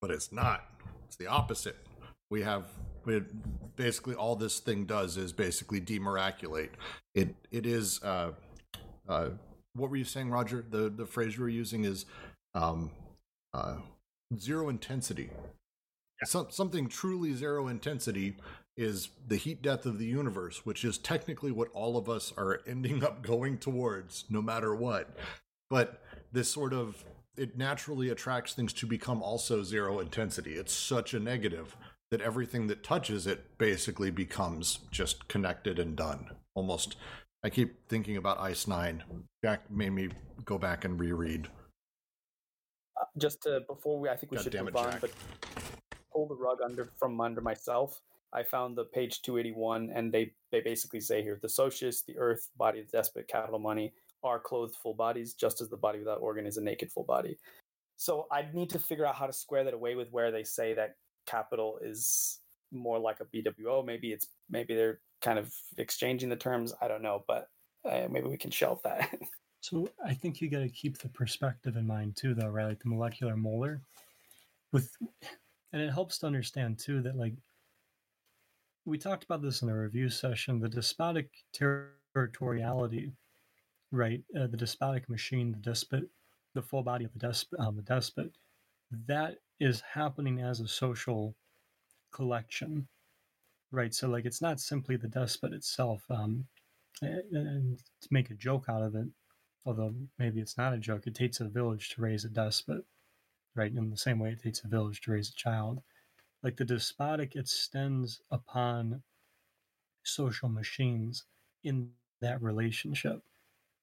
But 0.00 0.10
it's 0.10 0.32
not. 0.32 0.64
It's 1.06 1.16
the 1.16 1.26
opposite. 1.26 1.76
We 2.30 2.42
have 2.42 2.66
we 3.04 3.22
basically 3.76 4.14
all 4.14 4.36
this 4.36 4.60
thing 4.60 4.84
does 4.84 5.16
is 5.16 5.32
basically 5.32 5.80
demiraculate. 5.80 6.72
It 7.14 7.34
it 7.50 7.64
is 7.66 8.02
uh, 8.02 8.32
uh, 9.08 9.30
what 9.74 9.90
were 9.90 9.96
you 9.96 10.04
saying, 10.04 10.30
Roger? 10.30 10.64
The 10.68 10.88
the 10.88 11.06
phrase 11.06 11.36
you 11.36 11.42
were 11.42 11.48
using 11.48 11.84
is 11.84 12.06
um, 12.54 12.90
uh, 13.54 13.76
zero 14.36 14.68
intensity. 14.68 15.30
Some, 16.24 16.48
something 16.50 16.88
truly 16.88 17.34
zero 17.34 17.68
intensity 17.68 18.36
is 18.76 19.10
the 19.26 19.36
heat 19.36 19.62
death 19.62 19.86
of 19.86 19.98
the 19.98 20.06
universe, 20.06 20.64
which 20.66 20.84
is 20.84 20.98
technically 20.98 21.52
what 21.52 21.68
all 21.72 21.96
of 21.96 22.08
us 22.08 22.32
are 22.36 22.60
ending 22.66 23.04
up 23.04 23.22
going 23.22 23.58
towards, 23.58 24.24
no 24.28 24.42
matter 24.42 24.74
what. 24.74 25.16
But 25.70 26.02
this 26.32 26.50
sort 26.50 26.72
of 26.72 27.04
it 27.36 27.56
naturally 27.56 28.10
attracts 28.10 28.54
things 28.54 28.72
to 28.72 28.86
become 28.86 29.22
also 29.22 29.62
zero 29.62 30.00
intensity. 30.00 30.54
It's 30.54 30.72
such 30.72 31.14
a 31.14 31.20
negative 31.20 31.76
that 32.10 32.20
everything 32.20 32.66
that 32.66 32.82
touches 32.82 33.26
it 33.26 33.58
basically 33.58 34.10
becomes 34.10 34.80
just 34.90 35.28
connected 35.28 35.78
and 35.78 35.94
done. 35.94 36.30
Almost 36.54 36.96
I 37.44 37.50
keep 37.50 37.88
thinking 37.88 38.16
about 38.16 38.40
Ice 38.40 38.66
Nine. 38.66 39.04
Jack 39.44 39.70
made 39.70 39.90
me 39.90 40.08
go 40.44 40.58
back 40.58 40.84
and 40.84 40.98
reread. 40.98 41.48
Uh, 43.00 43.04
just 43.16 43.42
to 43.42 43.60
before 43.68 44.00
we, 44.00 44.08
I 44.08 44.16
think 44.16 44.32
we 44.32 44.36
God 44.36 44.44
should 44.44 44.54
move 44.54 44.68
it, 44.68 44.76
on, 44.76 44.92
Jack. 44.92 45.00
but 45.00 45.10
pull 46.12 46.26
the 46.26 46.34
rug 46.34 46.58
under 46.64 46.90
from 46.98 47.20
under 47.20 47.40
myself. 47.40 48.00
I 48.32 48.42
found 48.42 48.76
the 48.76 48.84
page 48.84 49.22
281, 49.22 49.90
and 49.94 50.12
they 50.12 50.32
they 50.50 50.60
basically 50.60 51.00
say 51.00 51.22
here 51.22 51.38
the 51.40 51.48
socius, 51.48 52.02
the 52.02 52.18
earth, 52.18 52.50
body 52.56 52.80
of 52.80 52.90
the 52.90 52.98
despot, 52.98 53.28
capital 53.28 53.58
money 53.58 53.92
are 54.24 54.40
clothed 54.40 54.74
full 54.82 54.94
bodies, 54.94 55.34
just 55.34 55.60
as 55.60 55.68
the 55.68 55.76
body 55.76 56.00
without 56.00 56.20
organ 56.20 56.44
is 56.44 56.56
a 56.56 56.62
naked 56.62 56.90
full 56.90 57.04
body. 57.04 57.38
So 57.96 58.26
I 58.32 58.46
need 58.52 58.70
to 58.70 58.78
figure 58.80 59.06
out 59.06 59.14
how 59.14 59.26
to 59.26 59.32
square 59.32 59.62
that 59.64 59.74
away 59.74 59.94
with 59.94 60.08
where 60.10 60.32
they 60.32 60.42
say 60.42 60.74
that 60.74 60.96
capital 61.26 61.78
is 61.82 62.40
more 62.72 62.98
like 62.98 63.18
a 63.20 63.24
BWO. 63.24 63.84
Maybe 63.84 64.12
it's 64.12 64.26
maybe 64.50 64.74
they're 64.74 65.00
kind 65.20 65.38
of 65.38 65.52
exchanging 65.76 66.28
the 66.28 66.36
terms. 66.36 66.72
I 66.80 66.88
don't 66.88 67.02
know, 67.02 67.24
but 67.26 67.48
uh, 67.84 68.08
maybe 68.10 68.28
we 68.28 68.36
can 68.36 68.50
shelve 68.50 68.80
that. 68.84 69.10
So 69.60 69.88
I 70.04 70.14
think 70.14 70.40
you 70.40 70.48
got 70.48 70.60
to 70.60 70.68
keep 70.68 70.98
the 70.98 71.08
perspective 71.08 71.76
in 71.76 71.84
mind 71.84 72.16
too, 72.16 72.32
though, 72.32 72.46
right? 72.46 72.68
Like 72.68 72.78
the 72.78 72.88
molecular 72.88 73.36
molar, 73.36 73.82
with, 74.72 74.88
and 75.72 75.82
it 75.82 75.90
helps 75.90 76.18
to 76.18 76.26
understand 76.26 76.78
too 76.78 77.02
that 77.02 77.16
like 77.16 77.34
we 78.84 78.98
talked 78.98 79.24
about 79.24 79.42
this 79.42 79.62
in 79.62 79.68
a 79.68 79.76
review 79.76 80.08
session. 80.08 80.60
The 80.60 80.68
despotic 80.68 81.28
territoriality, 81.52 83.12
right? 83.90 84.22
Uh, 84.38 84.46
the 84.46 84.56
despotic 84.56 85.08
machine, 85.08 85.50
the 85.50 85.58
despot, 85.58 86.08
the 86.54 86.62
full 86.62 86.82
body 86.82 87.04
of 87.04 87.12
the 87.12 87.18
despot, 87.18 87.60
um, 87.60 87.76
the 87.76 87.82
despot, 87.82 88.30
that 89.06 89.38
is 89.60 89.82
happening 89.82 90.40
as 90.40 90.60
a 90.60 90.68
social 90.68 91.34
collection, 92.12 92.86
right? 93.70 93.94
So 93.94 94.08
like 94.08 94.24
it's 94.24 94.42
not 94.42 94.60
simply 94.60 94.96
the 94.96 95.08
despot 95.08 95.52
itself. 95.52 96.02
Um, 96.10 96.46
and 97.02 97.78
to 98.00 98.08
make 98.10 98.30
a 98.30 98.34
joke 98.34 98.66
out 98.68 98.82
of 98.82 98.94
it, 98.94 99.06
although 99.64 99.94
maybe 100.18 100.40
it's 100.40 100.56
not 100.58 100.72
a 100.72 100.78
joke, 100.78 101.06
it 101.06 101.14
takes 101.14 101.40
a 101.40 101.44
village 101.44 101.90
to 101.90 102.02
raise 102.02 102.24
a 102.24 102.28
despot, 102.28 102.84
right? 103.54 103.72
In 103.72 103.90
the 103.90 103.96
same 103.96 104.18
way 104.18 104.30
it 104.30 104.42
takes 104.42 104.64
a 104.64 104.68
village 104.68 105.00
to 105.02 105.12
raise 105.12 105.30
a 105.30 105.34
child. 105.34 105.82
Like 106.42 106.56
the 106.56 106.64
despotic 106.64 107.36
extends 107.36 108.20
upon 108.30 109.02
social 110.02 110.48
machines 110.48 111.24
in 111.64 111.90
that 112.20 112.42
relationship. 112.42 113.22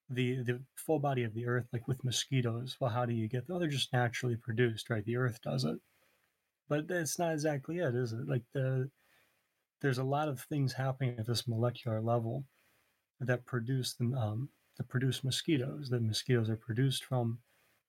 The 0.08 0.42
the 0.42 0.60
full 0.76 0.98
body 0.98 1.24
of 1.24 1.34
the 1.34 1.46
earth, 1.46 1.66
like 1.72 1.88
with 1.88 2.04
mosquitoes, 2.04 2.76
well, 2.80 2.90
how 2.90 3.06
do 3.06 3.12
you 3.14 3.28
get? 3.28 3.44
Oh, 3.50 3.58
they're 3.58 3.68
just 3.68 3.92
naturally 3.92 4.36
produced, 4.36 4.88
right? 4.90 5.04
The 5.04 5.16
earth 5.16 5.40
does 5.42 5.64
it. 5.64 5.78
But 6.68 6.88
that's 6.88 7.18
not 7.18 7.32
exactly 7.32 7.78
it, 7.78 7.94
is 7.94 8.12
it? 8.12 8.28
Like 8.28 8.44
the 8.52 8.90
there's 9.80 9.98
a 9.98 10.04
lot 10.04 10.28
of 10.28 10.40
things 10.40 10.72
happening 10.72 11.16
at 11.18 11.26
this 11.26 11.46
molecular 11.46 12.00
level 12.00 12.44
that 13.20 13.44
produce 13.44 13.94
the, 13.94 14.06
um, 14.16 14.48
that 14.76 14.88
produce 14.88 15.24
mosquitoes. 15.24 15.88
That 15.90 16.02
mosquitoes 16.02 16.50
are 16.50 16.56
produced 16.56 17.04
from, 17.04 17.38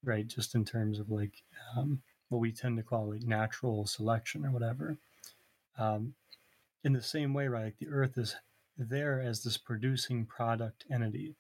right? 0.03 0.27
Just 0.27 0.55
in 0.55 0.65
terms 0.65 0.99
of 0.99 1.09
like 1.09 1.43
um, 1.75 2.01
what 2.29 2.39
we 2.39 2.51
tend 2.51 2.77
to 2.77 2.83
call 2.83 3.09
like 3.09 3.23
natural 3.23 3.85
selection 3.85 4.45
or 4.45 4.51
whatever. 4.51 4.97
Um, 5.77 6.13
in 6.83 6.93
the 6.93 7.01
same 7.01 7.33
way, 7.33 7.47
right? 7.47 7.65
Like 7.65 7.77
the 7.79 7.89
Earth 7.89 8.17
is 8.17 8.35
there 8.77 9.21
as 9.21 9.43
this 9.43 9.57
producing 9.57 10.25
product 10.25 10.85
entity. 10.91 11.35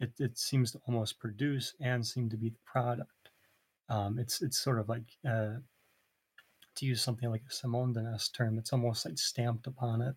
It, 0.00 0.12
it 0.18 0.38
seems 0.38 0.72
to 0.72 0.80
almost 0.86 1.18
produce 1.18 1.74
and 1.80 2.06
seem 2.06 2.28
to 2.30 2.36
be 2.36 2.50
the 2.50 2.58
product. 2.64 3.30
Um, 3.88 4.18
it's 4.18 4.40
it's 4.40 4.58
sort 4.58 4.78
of 4.78 4.88
like 4.88 5.04
uh, 5.28 5.56
to 6.80 6.86
use 6.86 7.02
something 7.02 7.30
like 7.30 7.42
a 7.48 7.52
Simondonian 7.52 8.32
term. 8.32 8.58
It's 8.58 8.72
almost 8.72 9.04
like 9.04 9.18
stamped 9.18 9.66
upon 9.66 10.02
it. 10.02 10.14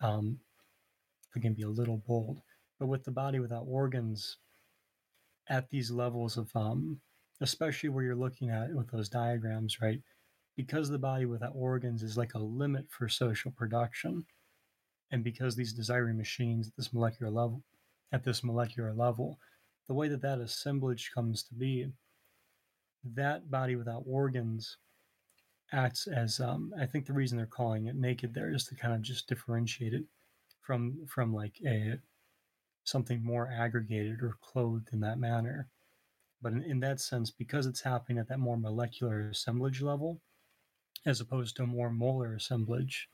Um, 0.00 0.38
if 1.28 1.34
we 1.34 1.40
can 1.40 1.54
be 1.54 1.62
a 1.62 1.68
little 1.68 2.02
bold, 2.06 2.40
but 2.78 2.86
with 2.86 3.04
the 3.04 3.10
body 3.10 3.40
without 3.40 3.64
organs, 3.66 4.36
at 5.48 5.68
these 5.70 5.90
levels 5.90 6.36
of 6.36 6.50
um, 6.54 7.00
especially 7.40 7.88
where 7.88 8.04
you're 8.04 8.14
looking 8.14 8.50
at 8.50 8.70
it 8.70 8.76
with 8.76 8.90
those 8.90 9.08
diagrams, 9.08 9.80
right? 9.80 10.00
Because 10.56 10.88
the 10.88 10.98
body 10.98 11.24
without 11.24 11.52
organs 11.54 12.02
is 12.02 12.16
like 12.16 12.34
a 12.34 12.38
limit 12.38 12.86
for 12.90 13.08
social 13.08 13.50
production, 13.50 14.24
and 15.10 15.24
because 15.24 15.56
these 15.56 15.72
desiring 15.72 16.18
machines 16.18 16.68
at 16.68 16.76
this 16.76 16.92
molecular 16.92 17.30
level, 17.32 17.62
at 18.12 18.24
this 18.24 18.44
molecular 18.44 18.92
level, 18.92 19.38
the 19.86 19.94
way 19.94 20.08
that 20.08 20.22
that 20.22 20.38
assemblage 20.38 21.10
comes 21.14 21.42
to 21.44 21.54
be, 21.54 21.88
that 23.04 23.50
body 23.50 23.74
without 23.74 24.02
organs 24.06 24.76
acts 25.72 26.06
as 26.06 26.40
um, 26.40 26.72
I 26.80 26.86
think 26.86 27.06
the 27.06 27.12
reason 27.12 27.36
they're 27.36 27.46
calling 27.46 27.86
it 27.86 27.96
naked 27.96 28.34
there 28.34 28.52
is 28.52 28.64
to 28.64 28.74
kind 28.74 28.94
of 28.94 29.02
just 29.02 29.28
differentiate 29.28 29.94
it 29.94 30.04
from 30.60 31.06
from 31.06 31.32
like 31.32 31.54
a 31.66 31.98
something 32.84 33.22
more 33.22 33.50
aggregated 33.52 34.22
or 34.22 34.36
clothed 34.40 34.88
in 34.92 35.00
that 35.00 35.18
manner. 35.18 35.68
But 36.40 36.52
in, 36.52 36.62
in 36.62 36.80
that 36.80 37.00
sense, 37.00 37.30
because 37.30 37.66
it's 37.66 37.82
happening 37.82 38.18
at 38.18 38.28
that 38.28 38.38
more 38.38 38.56
molecular 38.56 39.28
assemblage 39.28 39.82
level, 39.82 40.20
as 41.04 41.20
opposed 41.20 41.56
to 41.56 41.64
a 41.64 41.66
more 41.66 41.90
molar 41.90 42.34
assemblage, 42.34 43.08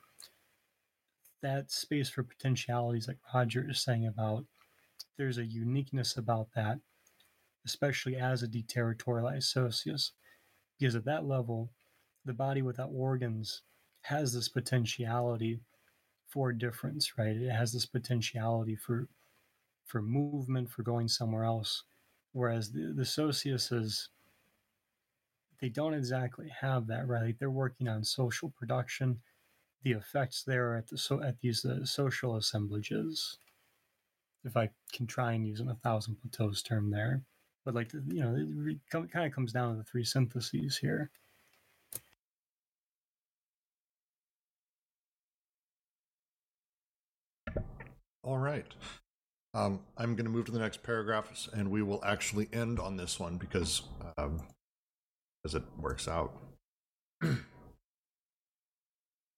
that 1.43 1.71
space 1.71 2.09
for 2.09 2.23
potentialities, 2.23 3.09
like 3.09 3.19
Roger 3.35 3.69
is 3.69 3.81
saying 3.81 4.07
about, 4.07 4.45
there's 5.17 5.39
a 5.39 5.45
uniqueness 5.45 6.17
about 6.17 6.49
that, 6.55 6.79
especially 7.67 8.17
as 8.17 8.43
a 8.43 8.49
deterritorialized 8.49 9.45
socius, 9.45 10.13
because 10.79 10.95
at 10.95 11.05
that 11.05 11.25
level, 11.25 11.71
the 12.25 12.33
body 12.33 12.63
without 12.63 12.91
organs 12.93 13.63
has 14.03 14.33
this 14.33 14.49
potentiality 14.49 15.61
for 16.29 16.53
difference, 16.53 17.17
right? 17.17 17.37
It 17.37 17.51
has 17.51 17.73
this 17.73 17.87
potentiality 17.87 18.77
for 18.77 19.09
for 19.85 20.03
movement, 20.03 20.71
for 20.71 20.83
going 20.83 21.09
somewhere 21.09 21.45
else. 21.45 21.85
Whereas 22.33 22.73
the, 22.73 22.93
the 22.95 23.05
sociuses, 23.05 24.09
they 25.61 25.69
don't 25.69 25.95
exactly 25.95 26.51
have 26.61 26.87
that, 26.89 27.07
right? 27.07 27.37
They're 27.39 27.51
working 27.51 27.87
on 27.87 28.03
social 28.03 28.51
production. 28.51 29.21
The 29.83 29.93
effects 29.93 30.43
there 30.43 30.75
at 30.77 30.89
the 30.89 30.99
so 30.99 31.23
at 31.23 31.41
these 31.41 31.65
uh, 31.65 31.85
social 31.85 32.37
assemblages, 32.37 33.39
if 34.45 34.57
I 34.57 34.71
can 34.93 35.07
try 35.07 35.33
and 35.33 35.47
use 35.47 35.61
an 35.61 35.69
a 35.69 35.75
thousand 35.75 36.17
plateaus 36.17 36.63
term 36.63 36.91
there, 36.91 37.23
but 37.65 37.75
like 37.75 37.91
the, 37.91 38.03
you 38.09 38.23
know, 38.23 38.35
it 38.67 38.79
kind 39.13 39.27
of 39.27 39.33
comes 39.33 39.53
down 39.53 39.73
to 39.73 39.79
the 39.79 39.85
three 39.85 40.05
syntheses 40.05 40.79
here. 40.79 41.11
All 48.25 48.39
right. 48.39 48.67
Um, 49.53 49.81
I'm 49.99 50.17
going 50.17 50.25
to 50.25 50.33
move 50.33 50.47
to 50.47 50.53
the 50.53 50.59
next 50.59 50.83
paragraphs, 50.83 51.49
and 51.53 51.71
we 51.71 51.83
will 51.83 52.03
actually 52.05 52.49
end 52.53 52.81
on 52.81 52.97
this 52.97 53.21
one 53.21 53.37
because 53.37 53.83
um, 54.17 54.41
as 55.45 55.55
it 55.55 55.63
works 55.79 56.09
out. 56.09 56.33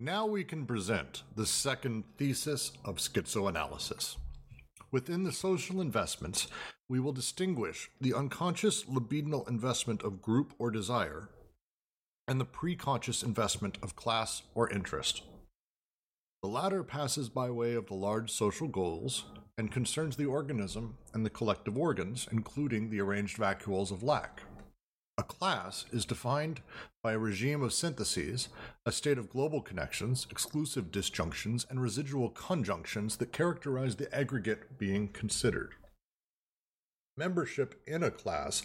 now 0.00 0.24
we 0.24 0.44
can 0.44 0.64
present 0.64 1.24
the 1.34 1.46
second 1.46 2.04
thesis 2.16 2.72
of 2.84 2.96
schizoanalysis. 2.96 4.16
Within 4.92 5.24
the 5.24 5.32
social 5.32 5.80
investments, 5.80 6.46
we 6.88 7.00
will 7.00 7.12
distinguish 7.12 7.90
the 8.00 8.14
unconscious 8.14 8.84
libidinal 8.84 9.48
investment 9.48 10.02
of 10.02 10.22
group 10.22 10.54
or 10.58 10.70
desire 10.70 11.28
and 12.28 12.40
the 12.40 12.46
preconscious 12.46 13.24
investment 13.24 13.78
of 13.82 13.96
class 13.96 14.42
or 14.54 14.70
interest. 14.70 15.22
The 16.46 16.52
latter 16.52 16.84
passes 16.84 17.28
by 17.28 17.50
way 17.50 17.74
of 17.74 17.86
the 17.86 17.94
large 17.94 18.30
social 18.30 18.68
goals 18.68 19.24
and 19.58 19.68
concerns 19.68 20.14
the 20.14 20.26
organism 20.26 20.96
and 21.12 21.26
the 21.26 21.28
collective 21.28 21.76
organs, 21.76 22.28
including 22.30 22.88
the 22.88 23.00
arranged 23.00 23.36
vacuoles 23.36 23.90
of 23.90 24.04
lack. 24.04 24.42
A 25.18 25.24
class 25.24 25.86
is 25.90 26.04
defined 26.04 26.60
by 27.02 27.14
a 27.14 27.18
regime 27.18 27.64
of 27.64 27.72
syntheses, 27.72 28.48
a 28.86 28.92
state 28.92 29.18
of 29.18 29.28
global 29.28 29.60
connections, 29.60 30.28
exclusive 30.30 30.92
disjunctions, 30.92 31.66
and 31.68 31.82
residual 31.82 32.30
conjunctions 32.30 33.16
that 33.16 33.32
characterize 33.32 33.96
the 33.96 34.14
aggregate 34.14 34.78
being 34.78 35.08
considered. 35.08 35.74
Membership 37.16 37.82
in 37.88 38.04
a 38.04 38.12
class 38.12 38.62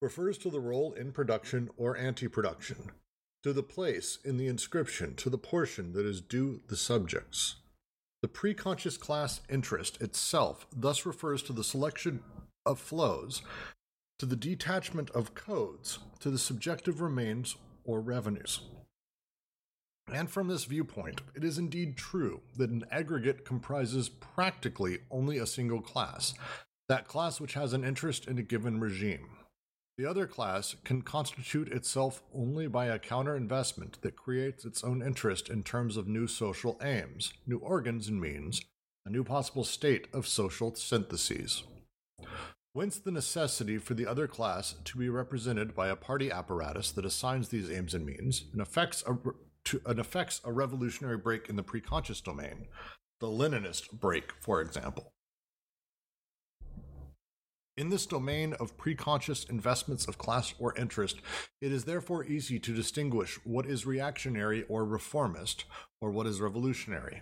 refers 0.00 0.38
to 0.38 0.48
the 0.48 0.60
role 0.60 0.92
in 0.92 1.10
production 1.10 1.70
or 1.76 1.96
anti 1.96 2.28
production, 2.28 2.92
to 3.46 3.52
the 3.52 3.62
place 3.62 4.18
in 4.24 4.38
the 4.38 4.48
inscription, 4.48 5.14
to 5.14 5.30
the 5.30 5.38
portion 5.38 5.92
that 5.92 6.04
is 6.04 6.20
due 6.20 6.62
the 6.66 6.76
subjects. 6.76 7.54
The 8.20 8.26
preconscious 8.26 8.98
class 8.98 9.40
interest 9.48 10.02
itself 10.02 10.66
thus 10.74 11.06
refers 11.06 11.44
to 11.44 11.52
the 11.52 11.62
selection 11.62 12.24
of 12.64 12.80
flows, 12.80 13.42
to 14.18 14.26
the 14.26 14.34
detachment 14.34 15.10
of 15.10 15.36
codes, 15.36 16.00
to 16.18 16.28
the 16.28 16.40
subjective 16.40 17.00
remains 17.00 17.54
or 17.84 18.00
revenues. 18.00 18.62
And 20.12 20.28
from 20.28 20.48
this 20.48 20.64
viewpoint, 20.64 21.20
it 21.36 21.44
is 21.44 21.56
indeed 21.56 21.96
true 21.96 22.40
that 22.56 22.70
an 22.70 22.84
aggregate 22.90 23.44
comprises 23.44 24.08
practically 24.08 24.98
only 25.08 25.38
a 25.38 25.46
single 25.46 25.82
class, 25.82 26.34
that 26.88 27.06
class 27.06 27.40
which 27.40 27.54
has 27.54 27.72
an 27.72 27.84
interest 27.84 28.26
in 28.26 28.38
a 28.38 28.42
given 28.42 28.80
regime. 28.80 29.35
The 29.98 30.04
other 30.04 30.26
class 30.26 30.76
can 30.84 31.00
constitute 31.00 31.68
itself 31.68 32.22
only 32.34 32.66
by 32.66 32.86
a 32.86 32.98
counter 32.98 33.34
investment 33.34 33.96
that 34.02 34.14
creates 34.14 34.66
its 34.66 34.84
own 34.84 35.00
interest 35.00 35.48
in 35.48 35.62
terms 35.62 35.96
of 35.96 36.06
new 36.06 36.26
social 36.26 36.78
aims, 36.82 37.32
new 37.46 37.56
organs 37.58 38.06
and 38.06 38.20
means, 38.20 38.60
a 39.06 39.10
new 39.10 39.24
possible 39.24 39.64
state 39.64 40.08
of 40.12 40.26
social 40.26 40.74
syntheses. 40.74 41.62
Whence 42.74 42.98
the 42.98 43.10
necessity 43.10 43.78
for 43.78 43.94
the 43.94 44.06
other 44.06 44.28
class 44.28 44.74
to 44.84 44.98
be 44.98 45.08
represented 45.08 45.74
by 45.74 45.88
a 45.88 45.96
party 45.96 46.30
apparatus 46.30 46.90
that 46.90 47.06
assigns 47.06 47.48
these 47.48 47.70
aims 47.70 47.94
and 47.94 48.04
means 48.04 48.44
and 48.52 48.60
affects 48.60 49.02
a, 49.06 49.16
to, 49.64 49.80
and 49.86 49.98
affects 49.98 50.42
a 50.44 50.52
revolutionary 50.52 51.16
break 51.16 51.48
in 51.48 51.56
the 51.56 51.64
preconscious 51.64 52.22
domain, 52.22 52.66
the 53.20 53.28
Leninist 53.28 53.92
break, 53.92 54.32
for 54.42 54.60
example. 54.60 55.14
In 57.76 57.90
this 57.90 58.06
domain 58.06 58.54
of 58.54 58.78
preconscious 58.78 59.50
investments 59.50 60.08
of 60.08 60.16
class 60.16 60.54
or 60.58 60.74
interest, 60.76 61.20
it 61.60 61.72
is 61.72 61.84
therefore 61.84 62.24
easy 62.24 62.58
to 62.58 62.74
distinguish 62.74 63.38
what 63.44 63.66
is 63.66 63.84
reactionary 63.84 64.64
or 64.66 64.86
reformist, 64.86 65.66
or 66.00 66.10
what 66.10 66.26
is 66.26 66.40
revolutionary. 66.40 67.20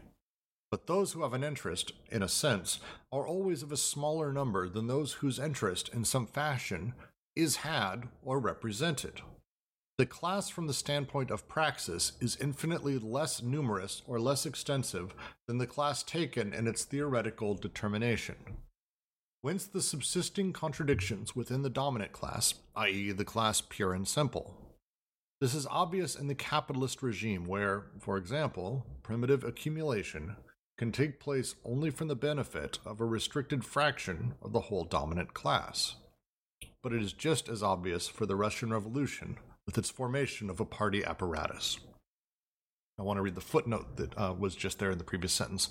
But 0.70 0.86
those 0.86 1.12
who 1.12 1.22
have 1.22 1.35
an 1.35 1.43
interest, 1.43 1.93
in 2.09 2.22
a 2.22 2.28
sense, 2.28 2.78
are 3.10 3.26
always 3.26 3.64
of 3.64 3.72
a 3.72 3.76
smaller 3.76 4.32
number 4.32 4.68
than 4.68 4.86
those 4.86 5.14
whose 5.14 5.40
interest, 5.40 5.89
in 5.89 6.05
some 6.05 6.26
fashion, 6.26 6.94
is 7.35 7.56
had 7.56 8.09
or 8.22 8.39
represented. 8.39 9.22
The 9.98 10.06
class 10.06 10.48
from 10.48 10.68
the 10.68 10.74
standpoint 10.74 11.32
of 11.32 11.48
praxis 11.48 12.12
is 12.20 12.36
infinitely 12.40 12.98
less 12.98 13.43
numerous 13.43 14.02
or 14.06 14.20
less 14.20 14.47
extensive 14.47 15.14
than 15.48 15.59
the 15.59 15.66
class 15.66 16.05
taken 16.05 16.52
in 16.52 16.68
its 16.68 16.85
theoretical 16.85 17.55
determination. 17.55 18.36
Whence 19.44 19.66
the 19.66 19.82
subsisting 19.82 20.54
contradictions 20.54 21.36
within 21.36 21.60
the 21.60 21.68
dominant 21.68 22.12
class, 22.12 22.54
i.e., 22.76 23.12
the 23.12 23.26
class 23.26 23.60
pure 23.60 23.92
and 23.92 24.08
simple. 24.08 24.56
This 25.38 25.54
is 25.54 25.66
obvious 25.66 26.16
in 26.16 26.28
the 26.28 26.34
capitalist 26.34 27.02
regime, 27.02 27.44
where, 27.44 27.84
for 28.00 28.16
example, 28.16 28.86
primitive 29.02 29.44
accumulation 29.44 30.36
can 30.78 30.92
take 30.92 31.20
place 31.20 31.56
only 31.62 31.90
from 31.90 32.08
the 32.08 32.16
benefit 32.16 32.78
of 32.86 33.02
a 33.02 33.04
restricted 33.04 33.66
fraction 33.66 34.32
of 34.40 34.54
the 34.54 34.60
whole 34.60 34.84
dominant 34.84 35.34
class. 35.34 35.96
But 36.82 36.94
it 36.94 37.02
is 37.02 37.12
just 37.12 37.50
as 37.50 37.62
obvious 37.62 38.08
for 38.08 38.24
the 38.24 38.36
Russian 38.36 38.72
Revolution 38.72 39.36
with 39.66 39.76
its 39.76 39.90
formation 39.90 40.48
of 40.48 40.58
a 40.58 40.64
party 40.64 41.04
apparatus. 41.04 41.80
I 42.98 43.02
want 43.02 43.16
to 43.16 43.22
read 43.22 43.34
the 43.34 43.40
footnote 43.40 43.96
that 43.96 44.16
uh, 44.16 44.34
was 44.38 44.54
just 44.54 44.78
there 44.78 44.92
in 44.92 44.98
the 44.98 45.04
previous 45.04 45.32
sentence. 45.32 45.68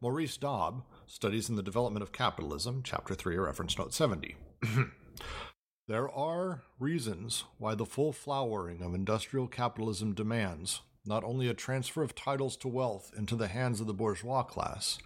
Maurice 0.00 0.36
Dobb, 0.36 0.82
Studies 1.06 1.48
in 1.48 1.56
the 1.56 1.62
Development 1.62 2.02
of 2.02 2.12
Capitalism, 2.12 2.82
Chapter 2.84 3.14
3, 3.14 3.36
reference 3.36 3.78
note 3.78 3.94
70. 3.94 4.36
there 5.88 6.10
are 6.10 6.64
reasons 6.78 7.44
why 7.56 7.74
the 7.74 7.86
full 7.86 8.12
flowering 8.12 8.82
of 8.82 8.94
industrial 8.94 9.48
capitalism 9.48 10.12
demands 10.12 10.82
not 11.06 11.24
only 11.24 11.48
a 11.48 11.54
transfer 11.54 12.02
of 12.02 12.14
titles 12.14 12.56
to 12.58 12.68
wealth 12.68 13.10
into 13.16 13.36
the 13.36 13.48
hands 13.48 13.80
of 13.80 13.86
the 13.86 13.94
bourgeois 13.94 14.42
class, 14.42 14.98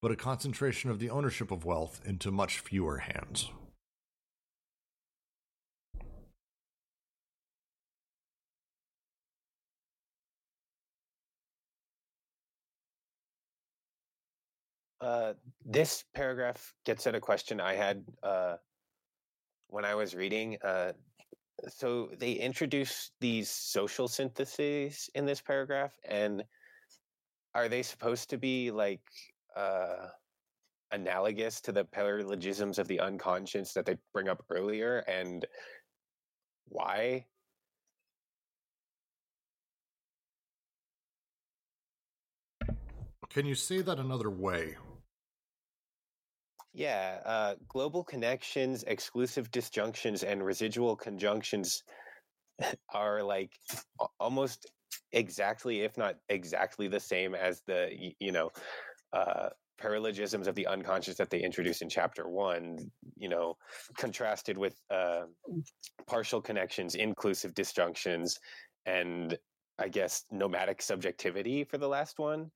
but 0.00 0.12
a 0.12 0.16
concentration 0.16 0.90
of 0.90 1.00
the 1.00 1.10
ownership 1.10 1.50
of 1.50 1.64
wealth 1.64 2.00
into 2.04 2.30
much 2.30 2.60
fewer 2.60 2.98
hands. 2.98 3.50
Uh, 15.06 15.34
this 15.64 16.02
paragraph 16.16 16.74
gets 16.84 17.06
at 17.06 17.14
a 17.14 17.20
question 17.20 17.60
I 17.60 17.74
had 17.74 18.04
uh, 18.24 18.56
when 19.68 19.84
I 19.84 19.94
was 19.94 20.16
reading. 20.16 20.58
Uh, 20.64 20.94
so 21.68 22.10
they 22.18 22.32
introduce 22.32 23.12
these 23.20 23.48
social 23.48 24.08
syntheses 24.08 25.08
in 25.14 25.24
this 25.24 25.40
paragraph, 25.40 25.92
and 26.08 26.42
are 27.54 27.68
they 27.68 27.84
supposed 27.84 28.30
to 28.30 28.36
be 28.36 28.72
like 28.72 29.00
uh, 29.54 30.08
analogous 30.90 31.60
to 31.60 31.70
the 31.70 31.84
paralogisms 31.84 32.80
of 32.80 32.88
the 32.88 32.98
unconscious 32.98 33.72
that 33.74 33.86
they 33.86 33.96
bring 34.12 34.28
up 34.28 34.44
earlier? 34.50 35.04
And 35.06 35.46
why? 36.66 37.26
Can 43.30 43.46
you 43.46 43.54
say 43.54 43.82
that 43.82 44.00
another 44.00 44.30
way? 44.30 44.74
Yeah, 46.76 47.20
uh, 47.24 47.54
global 47.68 48.04
connections, 48.04 48.84
exclusive 48.86 49.50
disjunctions, 49.50 50.22
and 50.22 50.44
residual 50.44 50.94
conjunctions 50.94 51.82
are 52.94 53.22
like 53.22 53.50
almost 54.20 54.70
exactly, 55.12 55.80
if 55.80 55.96
not 55.96 56.16
exactly, 56.28 56.86
the 56.86 57.00
same 57.00 57.34
as 57.34 57.62
the 57.66 57.88
you 58.20 58.30
know 58.30 58.50
uh, 59.14 59.48
paralogisms 59.80 60.46
of 60.48 60.54
the 60.54 60.66
unconscious 60.66 61.16
that 61.16 61.30
they 61.30 61.42
introduced 61.42 61.80
in 61.80 61.88
chapter 61.88 62.28
one. 62.28 62.76
You 63.16 63.30
know, 63.30 63.54
contrasted 63.96 64.58
with 64.58 64.78
uh, 64.90 65.22
partial 66.06 66.42
connections, 66.42 66.94
inclusive 66.94 67.54
disjunctions, 67.54 68.38
and 68.84 69.38
I 69.78 69.88
guess 69.88 70.24
nomadic 70.30 70.82
subjectivity 70.82 71.64
for 71.64 71.78
the 71.78 71.88
last 71.88 72.18
one. 72.18 72.50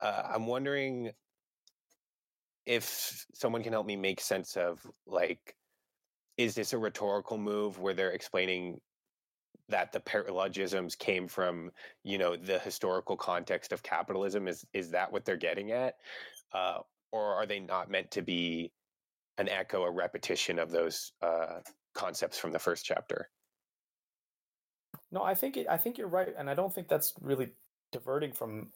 Uh, 0.00 0.30
I'm 0.32 0.46
wondering 0.46 1.10
if 2.66 3.26
someone 3.34 3.62
can 3.62 3.72
help 3.72 3.86
me 3.86 3.96
make 3.96 4.20
sense 4.20 4.56
of 4.56 4.80
like 5.06 5.54
is 6.38 6.54
this 6.54 6.72
a 6.72 6.78
rhetorical 6.78 7.38
move 7.38 7.78
where 7.78 7.94
they're 7.94 8.12
explaining 8.12 8.80
that 9.68 9.92
the 9.92 10.00
paralogisms 10.00 10.96
came 10.96 11.26
from 11.26 11.70
you 12.04 12.18
know 12.18 12.36
the 12.36 12.58
historical 12.60 13.16
context 13.16 13.72
of 13.72 13.82
capitalism 13.82 14.46
is 14.48 14.64
is 14.72 14.90
that 14.90 15.10
what 15.12 15.24
they're 15.24 15.36
getting 15.36 15.72
at 15.72 15.96
uh, 16.52 16.78
or 17.10 17.34
are 17.34 17.46
they 17.46 17.60
not 17.60 17.90
meant 17.90 18.10
to 18.10 18.22
be 18.22 18.70
an 19.38 19.48
echo 19.48 19.82
a 19.82 19.90
repetition 19.90 20.58
of 20.58 20.70
those 20.70 21.12
uh, 21.22 21.58
concepts 21.94 22.38
from 22.38 22.52
the 22.52 22.58
first 22.58 22.84
chapter 22.84 23.28
no 25.10 25.22
i 25.22 25.34
think 25.34 25.56
it, 25.56 25.66
i 25.68 25.76
think 25.76 25.98
you're 25.98 26.08
right 26.08 26.34
and 26.38 26.48
i 26.48 26.54
don't 26.54 26.74
think 26.74 26.88
that's 26.88 27.12
really 27.20 27.50
diverting 27.92 28.32
from 28.32 28.68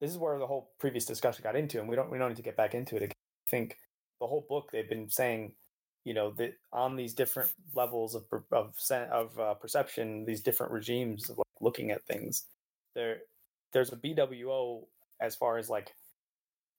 this 0.00 0.10
is 0.10 0.18
where 0.18 0.38
the 0.38 0.46
whole 0.46 0.72
previous 0.78 1.04
discussion 1.04 1.42
got 1.42 1.56
into, 1.56 1.80
and 1.80 1.88
we 1.88 1.96
don't 1.96 2.10
we 2.10 2.18
don't 2.18 2.28
need 2.28 2.36
to 2.36 2.42
get 2.42 2.56
back 2.56 2.74
into 2.74 2.96
it 2.96 3.02
again. 3.02 3.15
I 3.46 3.50
think 3.50 3.78
the 4.20 4.26
whole 4.26 4.44
book 4.48 4.70
they've 4.72 4.88
been 4.88 5.08
saying, 5.08 5.52
you 6.04 6.14
know, 6.14 6.32
that 6.32 6.54
on 6.72 6.96
these 6.96 7.14
different 7.14 7.50
levels 7.74 8.14
of 8.14 8.24
of 8.52 8.74
of 8.90 9.38
uh, 9.38 9.54
perception, 9.54 10.24
these 10.24 10.40
different 10.40 10.72
regimes 10.72 11.30
of 11.30 11.38
like, 11.38 11.46
looking 11.60 11.90
at 11.90 12.04
things, 12.06 12.44
there 12.94 13.18
there's 13.72 13.92
a 13.92 13.96
BWO 13.96 14.84
as 15.20 15.34
far 15.34 15.58
as 15.58 15.68
like 15.68 15.94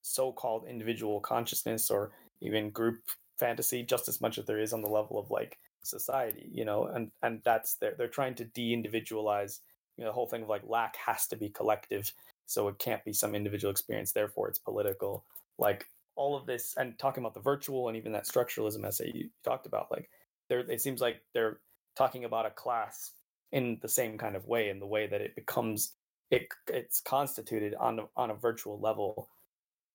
so-called 0.02 0.66
individual 0.68 1.20
consciousness 1.20 1.90
or 1.90 2.12
even 2.42 2.70
group 2.70 3.00
fantasy, 3.40 3.84
just 3.84 4.08
as 4.08 4.22
much 4.22 4.38
as 4.38 4.46
there 4.46 4.60
is 4.60 4.74
on 4.74 4.82
the 4.82 4.90
level 4.90 5.20
of 5.20 5.32
like 5.32 5.58
society, 5.84 6.50
you 6.52 6.66
know, 6.66 6.86
and 6.86 7.12
and 7.22 7.42
that's 7.44 7.76
they're 7.76 7.96
they're 7.98 8.08
trying 8.08 8.36
to 8.36 8.46
de-individualize 8.46 9.62
you 9.98 10.04
know 10.04 10.10
the 10.10 10.14
whole 10.14 10.28
thing 10.28 10.44
of 10.44 10.50
like 10.50 10.64
lack 10.68 10.96
has 10.98 11.28
to 11.28 11.36
be 11.36 11.50
collective 11.50 12.14
so 12.46 12.68
it 12.68 12.80
can't 12.80 13.04
be 13.04 13.14
some 13.14 13.36
individual 13.36 13.72
experience 13.72 14.12
therefore 14.12 14.48
it's 14.48 14.60
political 14.60 15.26
like 15.58 15.88
all 16.18 16.36
of 16.36 16.46
this 16.46 16.76
and 16.78 16.98
talking 17.00 17.24
about 17.24 17.34
the 17.34 17.40
virtual 17.40 17.88
and 17.88 17.98
even 17.98 18.12
that 18.12 18.28
structuralism 18.28 18.86
essay 18.86 19.12
you 19.14 19.30
talked 19.44 19.66
about 19.66 19.92
like 19.92 20.10
there 20.50 20.60
it 20.60 20.82
seems 20.82 21.02
like 21.02 21.22
they're 21.34 21.60
talking 21.96 22.26
about 22.26 22.46
a 22.46 22.52
class 22.52 23.12
in 23.52 23.78
the 23.82 23.88
same 23.88 24.18
kind 24.18 24.36
of 24.36 24.48
way 24.48 24.70
in 24.70 24.80
the 24.80 24.86
way 24.86 25.08
that 25.08 25.22
it 25.22 25.36
becomes 25.36 25.94
it 26.32 26.48
it's 26.68 27.00
constituted 27.00 27.74
on 27.80 28.00
a, 28.00 28.04
on 28.16 28.32
a 28.32 28.36
virtual 28.36 28.80
level 28.80 29.30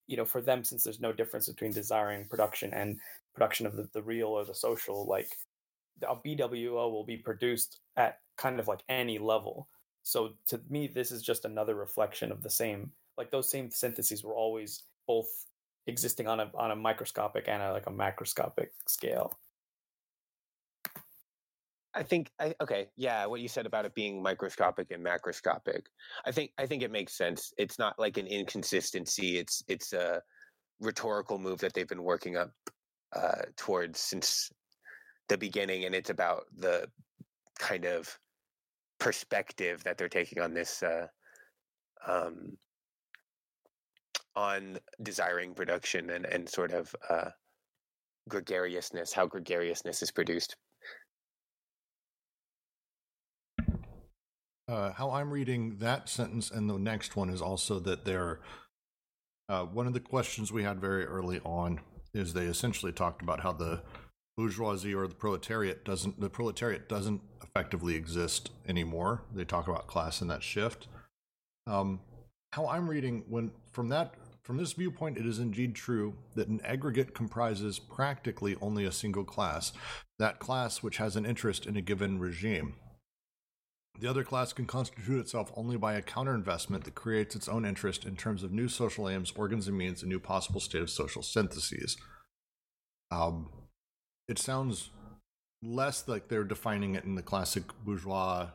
you 0.07 0.16
know 0.16 0.24
for 0.24 0.40
them 0.40 0.65
since 0.65 0.85
there's 0.85 1.01
no 1.01 1.12
difference 1.12 1.49
between 1.49 1.73
desiring 1.73 2.24
production 2.27 2.73
and 2.73 2.99
production 3.35 3.66
of 3.66 3.77
the, 3.77 3.89
the 3.93 4.03
real 4.03 4.28
or 4.28 4.44
the 4.44 4.55
social 4.55 5.07
like 5.07 5.36
a 6.03 6.16
bwo 6.16 6.90
will 6.90 7.05
be 7.05 7.16
produced 7.16 7.81
at 7.97 8.19
kind 8.36 8.59
of 8.59 8.66
like 8.69 8.82
any 8.89 9.19
level 9.19 9.69
so 10.03 10.32
to 10.49 10.61
me, 10.69 10.89
this 10.89 11.12
is 11.12 11.23
just 11.23 11.44
another 11.44 11.74
reflection 11.74 12.32
of 12.32 12.43
the 12.43 12.51
same. 12.51 12.90
Like 13.16 13.31
those 13.31 13.51
same 13.51 13.70
syntheses 13.70 14.24
were 14.24 14.35
always 14.35 14.82
both 15.07 15.28
existing 15.87 16.29
on 16.29 16.41
a 16.41 16.51
on 16.55 16.71
a 16.71 16.77
microscopic 16.77 17.49
and 17.49 17.63
a, 17.63 17.73
like 17.73 17.87
a 17.87 17.91
macroscopic 17.91 18.69
scale. 18.87 19.39
I 21.95 22.03
think 22.03 22.31
I 22.39 22.55
okay, 22.61 22.89
yeah, 22.97 23.27
what 23.27 23.41
you 23.41 23.49
said 23.49 23.67
about 23.67 23.85
it 23.85 23.95
being 23.95 24.23
microscopic 24.23 24.91
and 24.91 25.05
macroscopic. 25.05 25.83
I 26.25 26.33
think 26.33 26.53
I 26.59 26.67
think 26.67 26.83
it 26.83 26.91
makes 26.91 27.17
sense. 27.17 27.53
It's 27.59 27.79
not 27.79 27.99
like 27.99 28.17
an 28.17 28.27
inconsistency. 28.27 29.39
It's 29.39 29.63
it's 29.69 29.93
a 29.93 30.23
rhetorical 30.81 31.39
move 31.39 31.59
that 31.61 31.75
they've 31.75 31.89
been 31.89 32.03
working 32.03 32.37
up 32.37 32.51
uh, 33.15 33.43
towards 33.57 34.01
since 34.01 34.51
the 35.29 35.37
beginning, 35.37 35.85
and 35.85 35.95
it's 35.95 36.11
about 36.11 36.45
the 36.57 36.89
kind 37.59 37.85
of 37.85 38.19
perspective 38.99 39.83
that 39.85 39.99
they're 39.99 40.09
taking 40.09 40.41
on 40.43 40.55
this 40.55 40.83
uh, 40.83 41.07
um, 42.07 42.57
on 44.35 44.79
desiring 45.03 45.55
production 45.55 46.11
and, 46.11 46.27
and 46.27 46.49
sort 46.49 46.73
of 46.73 46.95
uh, 47.09 47.31
gregariousness, 48.29 49.13
how 49.13 49.27
gregariousness 49.27 50.03
is 50.03 50.11
produced. 50.11 50.57
Uh, 54.69 54.93
how 54.93 55.11
I'm 55.11 55.31
reading 55.31 55.79
that 55.79 56.09
sentence 56.09 56.51
and 56.51 56.69
the 56.71 56.79
next 56.79 57.17
one 57.17 57.29
is 57.29 57.43
also 57.43 57.79
that 57.81 58.05
they're 58.05 58.41
Uh, 59.49 59.67
one 59.67 59.87
of 59.87 59.93
the 59.93 60.01
questions 60.01 60.51
we 60.53 60.63
had 60.63 60.81
very 60.81 61.05
early 61.05 61.41
on 61.45 61.81
is 62.15 62.33
they 62.33 62.47
essentially 62.47 62.93
talked 62.93 63.21
about 63.21 63.41
how 63.41 63.53
the 63.53 63.83
bourgeoisie 64.37 64.95
or 64.95 65.07
the 65.07 65.15
proletariat 65.15 65.85
doesn't 65.85 66.19
the 66.21 66.31
proletariat 66.31 66.89
doesn't 66.89 67.21
effectively 67.43 67.95
exist 67.95 68.51
anymore. 68.67 69.25
They 69.35 69.45
talk 69.45 69.69
about 69.69 69.89
class 69.89 70.23
and 70.23 70.31
that 70.31 70.43
shift. 70.43 70.89
Um, 71.67 72.01
how 72.53 72.67
I'm 72.69 72.89
reading 72.89 73.25
when 73.29 73.51
from 73.73 73.89
that 73.91 74.15
from 74.43 74.56
this 74.56 74.73
viewpoint, 74.73 75.19
it 75.19 75.27
is 75.27 75.39
indeed 75.39 75.74
true 75.74 76.14
that 76.35 76.48
an 76.48 76.60
aggregate 76.64 77.14
comprises 77.14 77.78
practically 77.78 78.56
only 78.60 78.85
a 78.85 78.93
single 78.93 79.24
class, 79.24 79.73
that 80.19 80.40
class 80.40 80.82
which 80.82 80.97
has 80.97 81.14
an 81.14 81.24
interest 81.24 81.64
in 81.64 81.77
a 81.77 81.81
given 81.81 82.19
regime. 82.19 82.74
The 84.01 84.09
other 84.09 84.24
class 84.24 84.52
can 84.52 84.66
constitute 84.66 85.20
itself 85.20 85.52
only 85.55 85.77
by 85.77 85.94
a 85.94 86.02
counterinvestment 86.02 86.85
that 86.85 86.94
creates 86.94 87.36
its 87.36 87.48
own 87.48 87.64
interest 87.64 88.05
in 88.05 88.16
terms 88.16 88.43
of 88.43 88.51
new 88.51 88.66
social 88.66 89.09
aims, 89.09 89.32
organs, 89.36 89.69
and 89.69 89.78
means, 89.78 90.02
and 90.02 90.10
new 90.10 90.19
possible 90.19 90.60
state 90.60 90.82
of 90.82 90.90
social 90.90 91.23
syntheses. 91.23 91.97
Um, 93.12 93.48
it 94.28 94.39
sounds 94.39 94.90
less 95.62 96.09
like 96.09 96.28
they're 96.28 96.43
defining 96.43 96.97
it 96.97 97.05
in 97.05 97.14
the 97.14 97.23
classic 97.23 97.64
bourgeois 97.85 98.48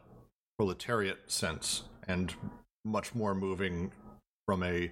proletariat 0.57 1.19
sense 1.27 1.83
and 2.07 2.33
much 2.83 3.15
more 3.15 3.35
moving 3.35 3.91
from 4.45 4.63
a 4.63 4.91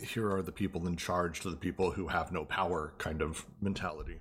here 0.00 0.30
are 0.30 0.42
the 0.42 0.52
people 0.52 0.86
in 0.86 0.96
charge 0.96 1.40
to 1.40 1.50
the 1.50 1.56
people 1.56 1.90
who 1.90 2.08
have 2.08 2.32
no 2.32 2.44
power 2.44 2.94
kind 2.98 3.22
of 3.22 3.46
mentality. 3.60 4.20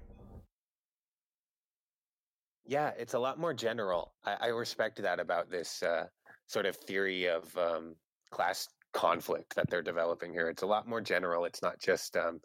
Yeah, 2.66 2.92
it's 2.98 3.16
a 3.16 3.20
lot 3.20 3.40
more 3.40 3.54
general. 3.54 4.14
I, 4.24 4.38
I 4.42 4.48
respect 4.48 5.02
that 5.02 5.20
about 5.20 5.50
this 5.50 5.82
uh, 5.82 6.06
sort 6.48 6.66
of 6.66 6.76
theory 6.76 7.28
of 7.28 7.56
um, 7.58 7.96
class 8.30 8.68
conflict 8.94 9.56
that 9.56 9.70
they're 9.70 9.82
developing 9.82 10.32
here. 10.32 10.50
It's 10.50 10.62
a 10.62 10.68
lot 10.68 10.88
more 10.88 11.02
general. 11.02 11.46
It's 11.46 11.62
not 11.62 11.80
just 11.80 12.16
um, 12.16 12.40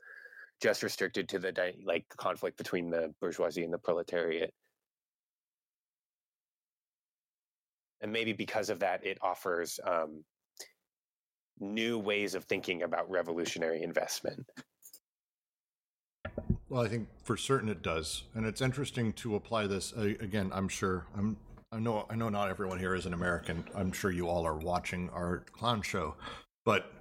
just 0.63 0.83
restricted 0.83 1.29
to 1.29 1.39
the 1.39 1.53
di- 1.53 1.83
like 1.85 2.05
conflict 2.17 2.57
between 2.57 2.91
the 2.91 3.13
bourgeoisie 3.21 3.65
and 3.65 3.73
the 3.73 3.79
proletariat. 3.79 4.53
And 8.01 8.13
maybe 8.13 8.33
because 8.33 8.71
of 8.71 8.81
that, 8.81 9.05
it 9.05 9.19
offers 9.23 9.81
um, 9.87 10.25
new 11.61 11.99
ways 11.99 12.35
of 12.35 12.45
thinking 12.45 12.83
about 12.83 13.11
revolutionary 13.11 13.83
investment. 13.83 14.47
Well, 16.69 16.83
I 16.83 16.89
think 16.89 17.09
for 17.23 17.37
certain 17.37 17.69
it 17.69 17.83
does, 17.83 18.25
and 18.35 18.47
it's 18.47 18.61
interesting 18.61 19.13
to 19.15 19.37
apply 19.37 19.67
this. 19.67 19.93
Uh, 19.93 20.15
again, 20.21 20.51
I'm 20.53 20.69
sure 20.69 21.07
I'm. 21.17 21.37
I 21.71 21.79
know. 21.79 22.07
I 22.09 22.17
know 22.17 22.29
not 22.29 22.51
everyone 22.51 22.79
here 22.79 22.95
is 22.95 23.07
an 23.07 23.15
American. 23.15 23.65
I'm 23.75 23.93
sure 23.93 24.11
you 24.11 24.29
all 24.29 24.47
are 24.47 24.57
watching 24.57 25.11
our 25.11 25.45
clown 25.53 25.83
show, 25.83 26.17
but 26.65 26.93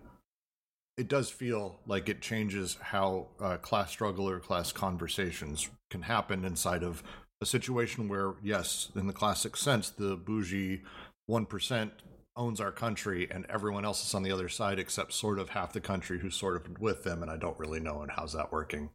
it 0.97 1.07
does 1.07 1.29
feel 1.29 1.79
like 1.87 2.07
it 2.09 2.21
changes 2.21 2.77
how 2.81 3.27
uh, 3.39 3.57
class 3.57 3.89
struggle 3.89 4.29
or 4.29 4.39
class 4.39 4.71
conversations 4.71 5.69
can 5.89 6.03
happen 6.03 6.45
inside 6.45 6.83
of 6.83 7.01
a 7.41 7.45
situation 7.45 8.07
where, 8.07 8.35
yes, 8.43 8.91
in 8.95 9.07
the 9.07 9.13
classic 9.13 9.57
sense, 9.57 9.89
the 9.89 10.15
bougie 10.15 10.83
one 11.25 11.45
percent 11.45 11.93
owns 12.35 12.59
our 12.59 12.71
country 12.71 13.27
and 13.29 13.45
everyone 13.47 13.85
else 13.85 14.05
is 14.05 14.13
on 14.13 14.23
the 14.23 14.31
other 14.31 14.49
side 14.49 14.79
except 14.79 15.13
sort 15.13 15.39
of 15.39 15.49
half 15.49 15.73
the 15.73 15.79
country 15.79 16.19
who's 16.19 16.35
sort 16.35 16.55
of 16.55 16.79
with 16.79 17.03
them 17.03 17.21
and 17.21 17.31
I 17.31 17.37
don't 17.37 17.59
really 17.59 17.79
know 17.79 18.01
and 18.01 18.11
how's 18.11 18.33
that 18.33 18.51
working. 18.51 18.89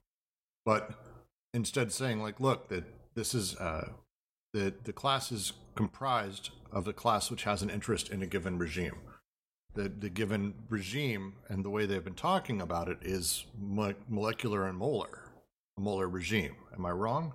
But 0.65 0.90
instead 1.55 1.93
saying 1.93 2.20
like 2.20 2.40
look 2.40 2.69
that 2.69 2.85
this 3.15 3.35
is 3.35 3.56
uh 3.56 3.90
the 4.52 4.74
the 4.85 4.93
class 4.93 5.31
is 5.31 5.52
comprised 5.74 6.51
of 6.73 6.85
the 6.85 6.93
class 6.93 7.31
which 7.31 7.44
has 7.44 7.62
an 7.62 7.70
interest 7.70 8.10
in 8.10 8.23
a 8.23 8.27
given 8.27 8.59
regime. 8.59 8.97
The 9.74 9.89
the 9.89 10.10
given 10.10 10.55
regime 10.69 11.35
and 11.48 11.65
the 11.65 11.70
way 11.70 11.86
they've 11.86 12.05
been 12.05 12.15
talking 12.15 12.60
about 12.60 12.89
it 12.89 12.98
is 13.02 13.47
mo- 13.59 13.94
molecular 14.09 14.66
and 14.66 14.77
molar, 14.77 15.31
a 15.77 15.81
molar 15.81 16.09
regime. 16.09 16.56
Am 16.74 16.85
I 16.85 16.90
wrong? 16.90 17.35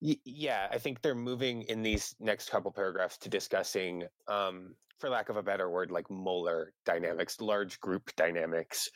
Yeah, 0.00 0.68
I 0.70 0.78
think 0.78 1.02
they're 1.02 1.14
moving 1.14 1.62
in 1.62 1.82
these 1.82 2.14
next 2.20 2.50
couple 2.50 2.70
paragraphs 2.70 3.18
to 3.18 3.28
discussing, 3.28 4.04
um, 4.28 4.74
for 5.00 5.08
lack 5.08 5.28
of 5.28 5.36
a 5.36 5.42
better 5.42 5.70
word, 5.70 5.90
like 5.90 6.10
molar 6.10 6.72
dynamics, 6.84 7.40
large 7.40 7.80
group 7.80 8.10
dynamics. 8.16 8.88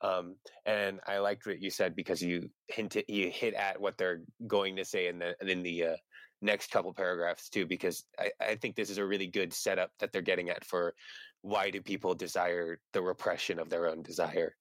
Um, 0.00 0.36
and 0.66 1.00
I 1.06 1.18
liked 1.18 1.46
what 1.46 1.62
you 1.62 1.70
said 1.70 1.96
because 1.96 2.20
you 2.20 2.50
hinted, 2.68 3.04
you 3.08 3.30
hit 3.30 3.54
at 3.54 3.80
what 3.80 3.96
they're 3.96 4.22
going 4.46 4.76
to 4.76 4.84
say 4.84 5.08
in 5.08 5.18
the 5.18 5.34
in 5.40 5.62
the 5.62 5.84
uh, 5.84 5.96
next 6.42 6.70
couple 6.70 6.92
paragraphs 6.92 7.48
too. 7.48 7.66
Because 7.66 8.04
I, 8.18 8.30
I 8.40 8.54
think 8.56 8.76
this 8.76 8.90
is 8.90 8.98
a 8.98 9.06
really 9.06 9.28
good 9.28 9.52
setup 9.52 9.90
that 10.00 10.12
they're 10.12 10.22
getting 10.22 10.50
at 10.50 10.64
for 10.64 10.94
why 11.42 11.70
do 11.70 11.80
people 11.80 12.14
desire 12.14 12.78
the 12.92 13.02
repression 13.02 13.58
of 13.58 13.70
their 13.70 13.88
own 13.88 14.02
desire. 14.02 14.54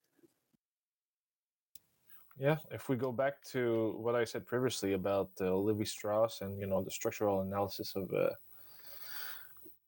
Yeah, 2.38 2.58
if 2.72 2.90
we 2.90 2.96
go 2.96 3.12
back 3.12 3.44
to 3.52 3.96
what 3.98 4.16
I 4.16 4.24
said 4.24 4.48
previously 4.48 4.94
about 4.94 5.30
uh, 5.40 5.84
Strauss 5.86 6.42
and 6.42 6.60
you 6.60 6.66
know 6.66 6.82
the 6.82 6.90
structural 6.92 7.42
analysis 7.42 7.96
of 7.96 8.12
uh, 8.12 8.30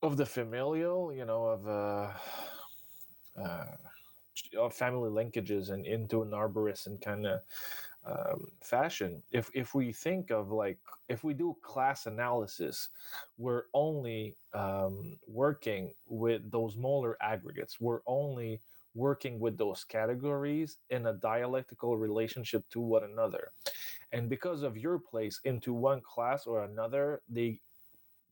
of 0.03 0.17
the 0.17 0.25
familial, 0.25 1.11
you 1.13 1.25
know, 1.25 1.45
of 1.45 1.67
uh, 1.67 2.11
uh, 3.43 4.69
family 4.69 5.09
linkages 5.09 5.71
and 5.71 5.85
into 5.85 6.21
an 6.21 6.31
arborescent 6.31 7.01
kind 7.01 7.25
of 7.25 7.39
um, 8.05 8.47
fashion. 8.61 9.23
If 9.31 9.49
if 9.53 9.73
we 9.73 9.91
think 9.91 10.29
of 10.29 10.51
like 10.51 10.77
if 11.09 11.23
we 11.23 11.33
do 11.33 11.55
class 11.63 12.05
analysis, 12.05 12.89
we're 13.37 13.63
only 13.73 14.35
um, 14.53 15.17
working 15.27 15.93
with 16.07 16.51
those 16.51 16.77
molar 16.77 17.17
aggregates. 17.21 17.81
We're 17.81 18.01
only 18.05 18.61
working 18.95 19.39
with 19.39 19.57
those 19.57 19.83
categories 19.83 20.77
in 20.89 21.05
a 21.05 21.13
dialectical 21.13 21.97
relationship 21.97 22.67
to 22.69 22.79
one 22.79 23.03
another. 23.03 23.51
And 24.11 24.29
because 24.29 24.63
of 24.63 24.77
your 24.77 24.97
place 24.97 25.39
into 25.43 25.73
one 25.73 26.01
class 26.01 26.47
or 26.47 26.63
another, 26.63 27.21
they 27.29 27.59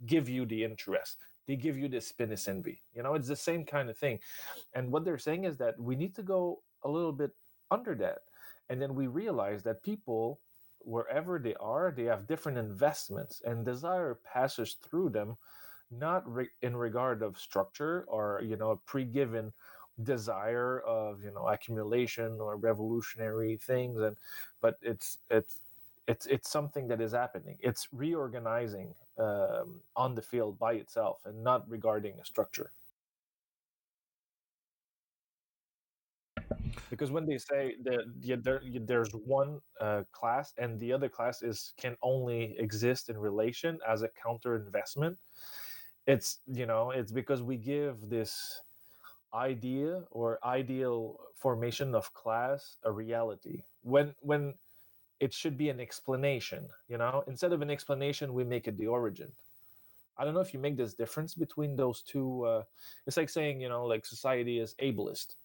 give 0.05 0.29
you 0.29 0.45
the 0.45 0.63
interest. 0.63 1.17
They 1.45 1.57
give 1.57 1.77
you 1.77 1.89
this 1.89 2.11
penis 2.13 2.47
envy. 2.47 2.81
You 2.95 3.03
know, 3.03 3.15
it's 3.15 3.27
the 3.27 3.35
same 3.35 3.65
kind 3.65 3.89
of 3.89 3.97
thing. 3.97 4.19
And 4.73 4.91
what 4.91 5.03
they're 5.03 5.17
saying 5.17 5.43
is 5.43 5.57
that 5.57 5.77
we 5.77 5.95
need 5.95 6.15
to 6.15 6.23
go 6.23 6.61
a 6.83 6.89
little 6.89 7.11
bit 7.11 7.31
under 7.69 7.93
that. 7.95 8.19
And 8.69 8.81
then 8.81 8.95
we 8.95 9.07
realize 9.07 9.63
that 9.63 9.83
people, 9.83 10.39
wherever 10.79 11.39
they 11.39 11.55
are, 11.55 11.93
they 11.95 12.05
have 12.05 12.27
different 12.27 12.57
investments 12.57 13.41
and 13.45 13.65
desire 13.65 14.19
passes 14.23 14.77
through 14.81 15.09
them, 15.09 15.35
not 15.91 16.25
re- 16.31 16.49
in 16.61 16.77
regard 16.77 17.21
of 17.21 17.37
structure 17.37 18.05
or, 18.07 18.41
you 18.41 18.55
know, 18.55 18.71
a 18.71 18.77
pre-given 18.77 19.51
desire 20.01 20.79
of 20.81 21.23
you 21.23 21.31
know 21.31 21.47
accumulation 21.47 22.37
or 22.39 22.57
revolutionary 22.57 23.57
things 23.57 24.01
and 24.01 24.15
but 24.61 24.77
it's 24.81 25.19
it's 25.29 25.57
it's 26.07 26.25
it's 26.25 26.49
something 26.49 26.87
that 26.87 26.99
is 26.99 27.13
happening. 27.13 27.57
It's 27.61 27.87
reorganizing 27.91 28.93
um, 29.17 29.79
on 29.95 30.15
the 30.15 30.21
field 30.21 30.59
by 30.59 30.73
itself 30.73 31.19
and 31.25 31.43
not 31.43 31.69
regarding 31.69 32.19
a 32.19 32.25
structure. 32.25 32.71
Because 36.89 37.09
when 37.11 37.25
they 37.25 37.37
say 37.37 37.75
that 37.83 38.03
yeah, 38.21 38.35
there, 38.41 38.61
there's 38.81 39.11
one 39.13 39.61
uh, 39.79 40.03
class 40.11 40.53
and 40.57 40.79
the 40.79 40.91
other 40.91 41.09
class 41.09 41.41
is 41.41 41.73
can 41.77 41.95
only 42.01 42.55
exist 42.59 43.09
in 43.09 43.17
relation 43.17 43.79
as 43.87 44.01
a 44.01 44.09
counter 44.21 44.55
investment 44.55 45.17
it's 46.07 46.39
you 46.51 46.65
know 46.65 46.91
it's 46.91 47.11
because 47.11 47.41
we 47.41 47.55
give 47.55 47.95
this 48.09 48.61
idea 49.33 50.03
or 50.11 50.39
ideal 50.43 51.19
formation 51.35 51.95
of 51.95 52.13
class 52.13 52.77
a 52.83 52.91
reality? 52.91 53.63
When 53.81 54.15
when 54.21 54.53
it 55.19 55.33
should 55.33 55.57
be 55.57 55.69
an 55.69 55.79
explanation 55.79 56.67
you 56.87 56.97
know? 56.97 57.23
Instead 57.27 57.53
of 57.53 57.61
an 57.61 57.69
explanation 57.69 58.33
we 58.33 58.43
make 58.43 58.67
it 58.67 58.77
the 58.77 58.87
origin. 58.87 59.31
I 60.17 60.25
don't 60.25 60.33
know 60.33 60.41
if 60.41 60.53
you 60.53 60.59
make 60.59 60.77
this 60.77 60.93
difference 60.93 61.33
between 61.33 61.75
those 61.75 62.01
two 62.01 62.45
uh, 62.45 62.63
it's 63.07 63.17
like 63.17 63.29
saying 63.29 63.61
you 63.61 63.69
know 63.69 63.85
like 63.85 64.05
society 64.05 64.59
is 64.59 64.75
ableist 64.81 65.35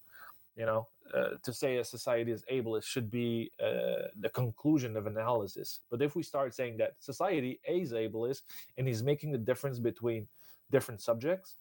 you 0.56 0.66
know? 0.66 0.88
Uh, 1.14 1.30
to 1.42 1.54
say 1.54 1.78
a 1.78 1.84
society 1.84 2.32
is 2.32 2.44
ableist 2.52 2.84
should 2.84 3.10
be 3.10 3.50
uh, 3.62 4.08
the 4.20 4.28
conclusion 4.28 4.94
of 4.94 5.06
analysis. 5.06 5.80
But 5.90 6.02
if 6.02 6.14
we 6.14 6.22
start 6.22 6.54
saying 6.54 6.76
that 6.78 6.96
society 6.98 7.60
is 7.66 7.92
ableist 7.92 8.42
and 8.76 8.86
is 8.86 9.02
making 9.02 9.32
the 9.32 9.38
difference 9.38 9.78
between 9.78 10.28
different 10.70 11.00
subjects 11.00 11.54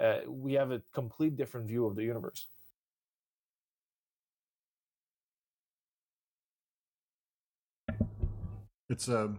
uh, 0.00 0.18
we 0.26 0.54
have 0.54 0.70
a 0.70 0.82
complete 0.94 1.36
different 1.36 1.66
view 1.66 1.86
of 1.86 1.96
the 1.96 2.04
universe. 2.04 2.46
It's 8.90 9.08
a 9.08 9.34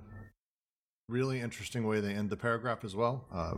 really 1.08 1.42
interesting 1.42 1.88
way 1.88 2.00
they 2.00 2.14
end 2.14 2.30
the 2.30 2.38
paragraph 2.38 2.86
as 2.86 2.96
well. 2.96 3.26
Uh, 3.34 3.56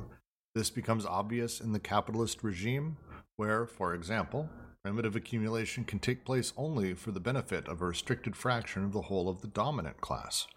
this 0.55 0.69
becomes 0.69 1.05
obvious 1.05 1.59
in 1.59 1.73
the 1.73 1.79
capitalist 1.79 2.43
regime, 2.43 2.97
where, 3.35 3.65
for 3.65 3.93
example, 3.93 4.49
primitive 4.83 5.15
accumulation 5.15 5.83
can 5.83 5.99
take 5.99 6.25
place 6.25 6.53
only 6.55 6.93
for 6.93 7.11
the 7.11 7.19
benefit 7.19 7.67
of 7.67 7.81
a 7.81 7.85
restricted 7.85 8.35
fraction 8.35 8.85
of 8.85 8.93
the 8.93 9.03
whole 9.03 9.29
of 9.29 9.41
the 9.41 9.47
dominant 9.47 9.99
class. 10.01 10.47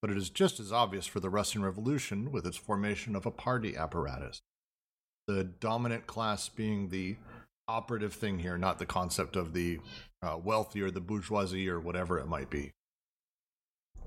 But 0.00 0.10
it 0.10 0.16
is 0.16 0.30
just 0.30 0.60
as 0.60 0.72
obvious 0.72 1.06
for 1.06 1.20
the 1.20 1.30
Russian 1.30 1.64
Revolution 1.64 2.30
with 2.30 2.46
its 2.46 2.56
formation 2.56 3.16
of 3.16 3.26
a 3.26 3.30
party 3.30 3.76
apparatus. 3.76 4.40
The 5.26 5.44
dominant 5.44 6.06
class 6.06 6.48
being 6.48 6.88
the 6.88 7.16
operative 7.68 8.14
thing 8.14 8.38
here, 8.38 8.56
not 8.56 8.78
the 8.78 8.86
concept 8.86 9.36
of 9.36 9.52
the 9.52 9.80
uh, 10.22 10.38
wealthy 10.42 10.80
or 10.80 10.90
the 10.90 11.00
bourgeoisie 11.00 11.68
or 11.68 11.80
whatever 11.80 12.18
it 12.18 12.28
might 12.28 12.50
be. 12.50 12.72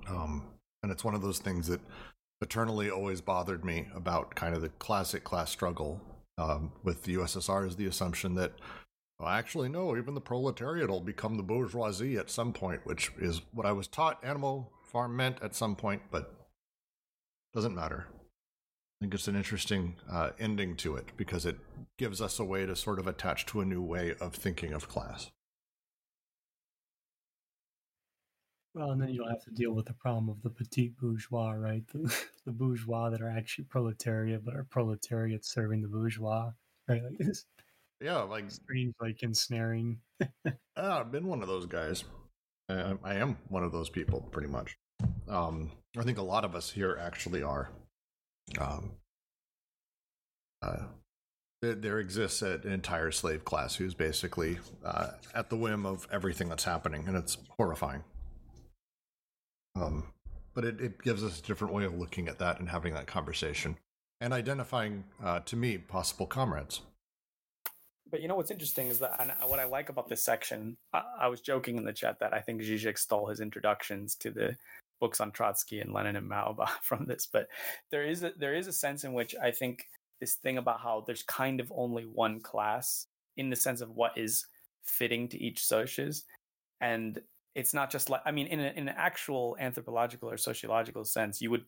Um, 0.07 0.43
and 0.81 0.91
it's 0.91 1.03
one 1.03 1.15
of 1.15 1.21
those 1.21 1.39
things 1.39 1.67
that 1.67 1.81
eternally 2.41 2.89
always 2.89 3.21
bothered 3.21 3.65
me 3.65 3.87
about 3.93 4.35
kind 4.35 4.55
of 4.55 4.61
the 4.61 4.69
classic 4.69 5.23
class 5.23 5.51
struggle 5.51 6.01
um, 6.37 6.71
with 6.83 7.03
the 7.03 7.15
USSR 7.15 7.67
is 7.67 7.75
the 7.75 7.85
assumption 7.85 8.35
that 8.35 8.53
well, 9.19 9.27
actually 9.27 9.67
no, 9.67 9.97
even 9.97 10.13
the 10.13 10.21
proletariat 10.21 10.89
will 10.89 11.01
become 11.01 11.35
the 11.35 11.43
bourgeoisie 11.43 12.17
at 12.17 12.29
some 12.29 12.53
point, 12.53 12.85
which 12.85 13.11
is 13.19 13.41
what 13.51 13.65
I 13.65 13.73
was 13.73 13.87
taught 13.87 14.23
Animal 14.23 14.71
Farm 14.81 15.17
meant 15.17 15.37
at 15.41 15.53
some 15.53 15.75
point, 15.75 16.03
but 16.09 16.33
doesn't 17.53 17.75
matter. 17.75 18.07
I 18.99 19.05
think 19.05 19.13
it's 19.13 19.29
an 19.29 19.35
interesting 19.37 19.95
uh, 20.11 20.31
ending 20.39 20.75
to 20.77 20.97
it 20.97 21.11
because 21.15 21.45
it 21.45 21.57
gives 21.97 22.21
us 22.21 22.37
a 22.37 22.43
way 22.43 22.65
to 22.65 22.75
sort 22.75 22.99
of 22.99 23.07
attach 23.07 23.45
to 23.47 23.61
a 23.61 23.65
new 23.65 23.81
way 23.81 24.13
of 24.19 24.35
thinking 24.35 24.73
of 24.73 24.89
class. 24.89 25.31
Well, 28.73 28.91
and 28.91 29.01
then 29.01 29.09
you'll 29.09 29.29
have 29.29 29.43
to 29.45 29.51
deal 29.51 29.71
with 29.71 29.85
the 29.85 29.93
problem 29.93 30.27
of 30.29 30.41
the 30.41 30.49
petit 30.49 30.93
bourgeois, 30.99 31.51
right? 31.51 31.83
The, 31.93 32.13
the 32.45 32.51
bourgeois 32.51 33.09
that 33.09 33.21
are 33.21 33.29
actually 33.29 33.65
proletariat, 33.65 34.43
but 34.43 34.53
are 34.53 34.65
proletariat 34.65 35.45
serving 35.45 35.81
the 35.81 35.87
bourgeois, 35.87 36.51
right? 36.89 37.01
Like 37.01 37.17
this 37.17 37.45
Yeah, 38.01 38.21
like 38.23 38.51
strange, 38.51 38.95
like 38.99 39.23
ensnaring. 39.23 39.99
ah, 40.75 40.99
I've 40.99 41.11
been 41.11 41.27
one 41.27 41.41
of 41.41 41.47
those 41.47 41.65
guys. 41.65 42.03
I, 42.67 42.95
I 43.03 43.15
am 43.15 43.37
one 43.47 43.63
of 43.63 43.71
those 43.71 43.89
people, 43.89 44.27
pretty 44.31 44.49
much. 44.49 44.77
Um, 45.29 45.71
I 45.97 46.03
think 46.03 46.17
a 46.17 46.23
lot 46.23 46.43
of 46.43 46.53
us 46.53 46.69
here 46.69 46.99
actually 47.01 47.41
are. 47.41 47.69
Um, 48.57 48.91
uh, 50.61 50.83
there, 51.61 51.99
exists 51.99 52.41
an 52.41 52.61
entire 52.71 53.11
slave 53.11 53.43
class 53.43 53.75
who's 53.75 53.93
basically 53.93 54.59
uh, 54.83 55.11
at 55.35 55.49
the 55.49 55.57
whim 55.57 55.85
of 55.85 56.07
everything 56.11 56.49
that's 56.49 56.63
happening, 56.63 57.05
and 57.07 57.17
it's 57.17 57.37
horrifying. 57.57 58.03
Um, 59.75 60.05
but 60.53 60.65
it, 60.65 60.81
it 60.81 61.01
gives 61.03 61.23
us 61.23 61.39
a 61.39 61.43
different 61.43 61.73
way 61.73 61.83
of 61.83 61.97
looking 61.97 62.27
at 62.27 62.39
that 62.39 62.59
and 62.59 62.69
having 62.69 62.93
that 62.93 63.07
conversation 63.07 63.77
and 64.21 64.33
identifying, 64.33 65.03
uh, 65.23 65.39
to 65.41 65.55
me, 65.55 65.77
possible 65.77 66.25
comrades. 66.25 66.81
But 68.09 68.21
you 68.21 68.27
know 68.27 68.35
what's 68.35 68.51
interesting 68.51 68.87
is 68.87 68.99
that, 68.99 69.15
and 69.19 69.31
what 69.49 69.59
I 69.59 69.65
like 69.65 69.89
about 69.89 70.09
this 70.09 70.23
section, 70.23 70.77
I, 70.93 71.03
I 71.21 71.27
was 71.27 71.41
joking 71.41 71.77
in 71.77 71.85
the 71.85 71.93
chat 71.93 72.19
that 72.19 72.33
I 72.33 72.39
think 72.39 72.61
Zizek 72.61 72.97
stole 72.97 73.27
his 73.27 73.39
introductions 73.39 74.15
to 74.15 74.31
the 74.31 74.55
books 74.99 75.19
on 75.21 75.31
Trotsky 75.31 75.79
and 75.79 75.93
Lenin 75.93 76.15
and 76.15 76.27
Mao 76.27 76.55
from 76.81 77.05
this. 77.05 77.27
But 77.31 77.47
there 77.91 78.05
is 78.05 78.23
a, 78.23 78.33
there 78.37 78.55
is 78.55 78.67
a 78.67 78.73
sense 78.73 79.03
in 79.03 79.13
which 79.13 79.35
I 79.41 79.51
think 79.51 79.85
this 80.19 80.35
thing 80.35 80.57
about 80.57 80.81
how 80.81 81.03
there's 81.05 81.23
kind 81.23 81.59
of 81.59 81.71
only 81.75 82.03
one 82.03 82.41
class 82.41 83.07
in 83.37 83.49
the 83.49 83.55
sense 83.55 83.81
of 83.81 83.91
what 83.91 84.17
is 84.17 84.45
fitting 84.83 85.27
to 85.29 85.41
each 85.41 85.63
socius, 85.63 86.23
and 86.81 87.19
it's 87.55 87.73
not 87.73 87.89
just 87.89 88.09
like 88.09 88.21
I 88.25 88.31
mean, 88.31 88.47
in, 88.47 88.59
a, 88.59 88.71
in 88.75 88.87
an 88.87 88.95
actual 88.97 89.55
anthropological 89.59 90.29
or 90.29 90.37
sociological 90.37 91.05
sense, 91.05 91.41
you 91.41 91.49
would 91.51 91.65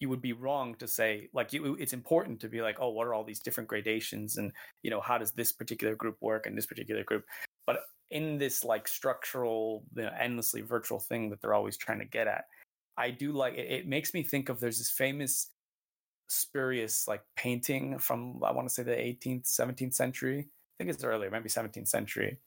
you 0.00 0.08
would 0.08 0.22
be 0.22 0.32
wrong 0.32 0.74
to 0.76 0.88
say 0.88 1.28
like 1.32 1.52
you, 1.52 1.76
it's 1.76 1.92
important 1.92 2.40
to 2.40 2.48
be 2.48 2.62
like 2.62 2.78
oh 2.80 2.88
what 2.88 3.06
are 3.06 3.14
all 3.14 3.22
these 3.22 3.38
different 3.38 3.68
gradations 3.68 4.38
and 4.38 4.50
you 4.82 4.90
know 4.90 5.00
how 5.00 5.18
does 5.18 5.30
this 5.32 5.52
particular 5.52 5.94
group 5.94 6.16
work 6.20 6.46
and 6.46 6.56
this 6.56 6.66
particular 6.66 7.04
group 7.04 7.24
but 7.66 7.80
in 8.10 8.38
this 8.38 8.64
like 8.64 8.88
structural 8.88 9.84
you 9.94 10.02
know, 10.02 10.10
endlessly 10.18 10.62
virtual 10.62 10.98
thing 10.98 11.30
that 11.30 11.40
they're 11.40 11.54
always 11.54 11.76
trying 11.76 11.98
to 11.98 12.04
get 12.04 12.26
at 12.26 12.44
i 13.00 13.10
do 13.10 13.32
like 13.32 13.54
it, 13.54 13.70
it 13.70 13.88
makes 13.88 14.14
me 14.14 14.22
think 14.22 14.48
of 14.48 14.60
there's 14.60 14.78
this 14.78 14.90
famous 14.90 15.48
spurious 16.28 17.08
like 17.08 17.22
painting 17.36 17.98
from 17.98 18.40
i 18.44 18.52
want 18.52 18.68
to 18.68 18.72
say 18.72 18.82
the 18.82 18.92
18th 18.92 19.44
17th 19.44 19.94
century 19.94 20.40
i 20.40 20.72
think 20.78 20.90
it's 20.90 21.02
earlier 21.02 21.30
maybe 21.30 21.48
17th 21.48 21.88
century 21.88 22.38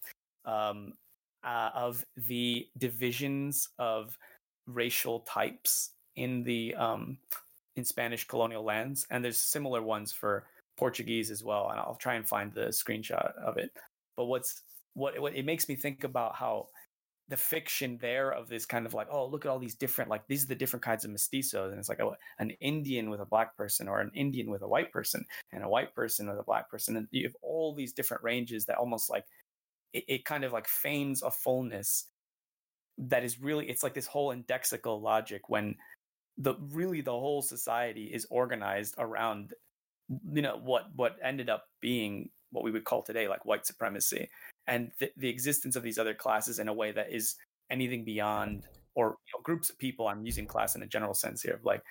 um, 0.45 0.93
uh, 1.43 1.69
of 1.73 2.05
the 2.15 2.67
divisions 2.77 3.69
of 3.79 4.17
racial 4.67 5.19
types 5.21 5.91
in 6.15 6.43
the 6.43 6.73
um, 6.75 7.17
in 7.75 7.83
Spanish 7.83 8.27
colonial 8.27 8.63
lands, 8.63 9.07
and 9.09 9.23
there's 9.23 9.37
similar 9.37 9.81
ones 9.81 10.11
for 10.11 10.45
Portuguese 10.77 11.31
as 11.31 11.43
well. 11.43 11.69
And 11.69 11.79
I'll 11.79 11.95
try 11.95 12.15
and 12.15 12.27
find 12.27 12.53
the 12.53 12.67
screenshot 12.67 13.35
of 13.37 13.57
it. 13.57 13.71
But 14.15 14.25
what's 14.25 14.61
what, 14.93 15.19
what 15.19 15.35
it 15.35 15.45
makes 15.45 15.67
me 15.67 15.75
think 15.75 16.03
about 16.03 16.35
how 16.35 16.67
the 17.29 17.37
fiction 17.37 17.97
there 18.01 18.31
of 18.31 18.49
this 18.49 18.65
kind 18.65 18.85
of 18.85 18.93
like 18.93 19.07
oh 19.09 19.25
look 19.25 19.45
at 19.45 19.49
all 19.49 19.59
these 19.59 19.75
different 19.75 20.09
like 20.09 20.27
these 20.27 20.43
are 20.43 20.47
the 20.47 20.55
different 20.55 20.83
kinds 20.83 21.05
of 21.05 21.11
mestizos 21.11 21.69
and 21.69 21.79
it's 21.79 21.89
like 21.89 21.99
a, 21.99 22.09
an 22.39 22.49
indian 22.59 23.09
with 23.09 23.21
a 23.21 23.25
black 23.25 23.55
person 23.55 23.87
or 23.87 24.01
an 24.01 24.11
indian 24.13 24.51
with 24.51 24.61
a 24.61 24.67
white 24.67 24.91
person 24.91 25.25
and 25.51 25.63
a 25.63 25.69
white 25.69 25.95
person 25.95 26.27
with 26.27 26.37
a 26.37 26.43
black 26.43 26.69
person 26.69 26.97
and 26.97 27.07
you 27.11 27.23
have 27.23 27.35
all 27.41 27.73
these 27.73 27.93
different 27.93 28.23
ranges 28.23 28.65
that 28.65 28.77
almost 28.77 29.09
like 29.09 29.25
it, 29.93 30.03
it 30.07 30.25
kind 30.25 30.43
of 30.43 30.51
like 30.51 30.67
feigns 30.67 31.23
a 31.23 31.31
fullness 31.31 32.07
that 32.97 33.23
is 33.23 33.39
really 33.39 33.69
it's 33.69 33.83
like 33.83 33.93
this 33.93 34.07
whole 34.07 34.35
indexical 34.35 35.01
logic 35.01 35.49
when 35.49 35.75
the 36.37 36.55
really 36.71 37.01
the 37.01 37.11
whole 37.11 37.41
society 37.41 38.05
is 38.05 38.27
organized 38.29 38.95
around 38.97 39.53
you 40.31 40.41
know 40.41 40.59
what 40.61 40.87
what 40.95 41.15
ended 41.23 41.49
up 41.49 41.65
being 41.79 42.29
what 42.51 42.63
we 42.63 42.71
would 42.71 42.83
call 42.83 43.01
today 43.01 43.27
like 43.27 43.45
white 43.45 43.65
supremacy 43.65 44.29
and 44.67 44.91
th- 44.99 45.13
the 45.17 45.29
existence 45.29 45.75
of 45.75 45.83
these 45.83 45.97
other 45.97 46.13
classes 46.13 46.59
in 46.59 46.67
a 46.67 46.73
way 46.73 46.91
that 46.91 47.11
is 47.11 47.35
anything 47.69 48.03
beyond 48.03 48.63
or 48.95 49.17
you 49.27 49.37
know, 49.37 49.41
groups 49.43 49.69
of 49.69 49.77
people 49.77 50.07
i'm 50.07 50.25
using 50.25 50.45
class 50.45 50.75
in 50.75 50.83
a 50.83 50.87
general 50.87 51.13
sense 51.13 51.41
here 51.41 51.55
Of 51.55 51.65
like 51.65 51.83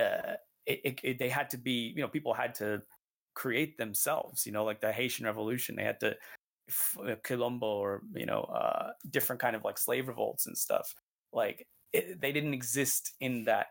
uh, 0.00 0.34
it, 0.66 0.80
it, 0.84 1.00
it, 1.02 1.18
they 1.18 1.28
had 1.28 1.50
to 1.50 1.58
be 1.58 1.92
you 1.94 2.02
know 2.02 2.08
people 2.08 2.34
had 2.34 2.54
to 2.56 2.82
create 3.34 3.78
themselves 3.78 4.44
you 4.44 4.52
know 4.52 4.64
like 4.64 4.80
the 4.80 4.92
haitian 4.92 5.26
revolution 5.26 5.76
they 5.76 5.84
had 5.84 6.00
to 6.00 6.14
uh, 6.98 7.16
quilombo 7.24 7.62
or 7.62 8.02
you 8.14 8.26
know 8.26 8.42
uh, 8.42 8.90
different 9.10 9.40
kind 9.40 9.56
of 9.56 9.64
like 9.64 9.78
slave 9.78 10.08
revolts 10.08 10.46
and 10.46 10.56
stuff. 10.56 10.94
Like 11.32 11.66
it, 11.92 12.20
they 12.20 12.32
didn't 12.32 12.54
exist 12.54 13.12
in 13.20 13.44
that 13.44 13.66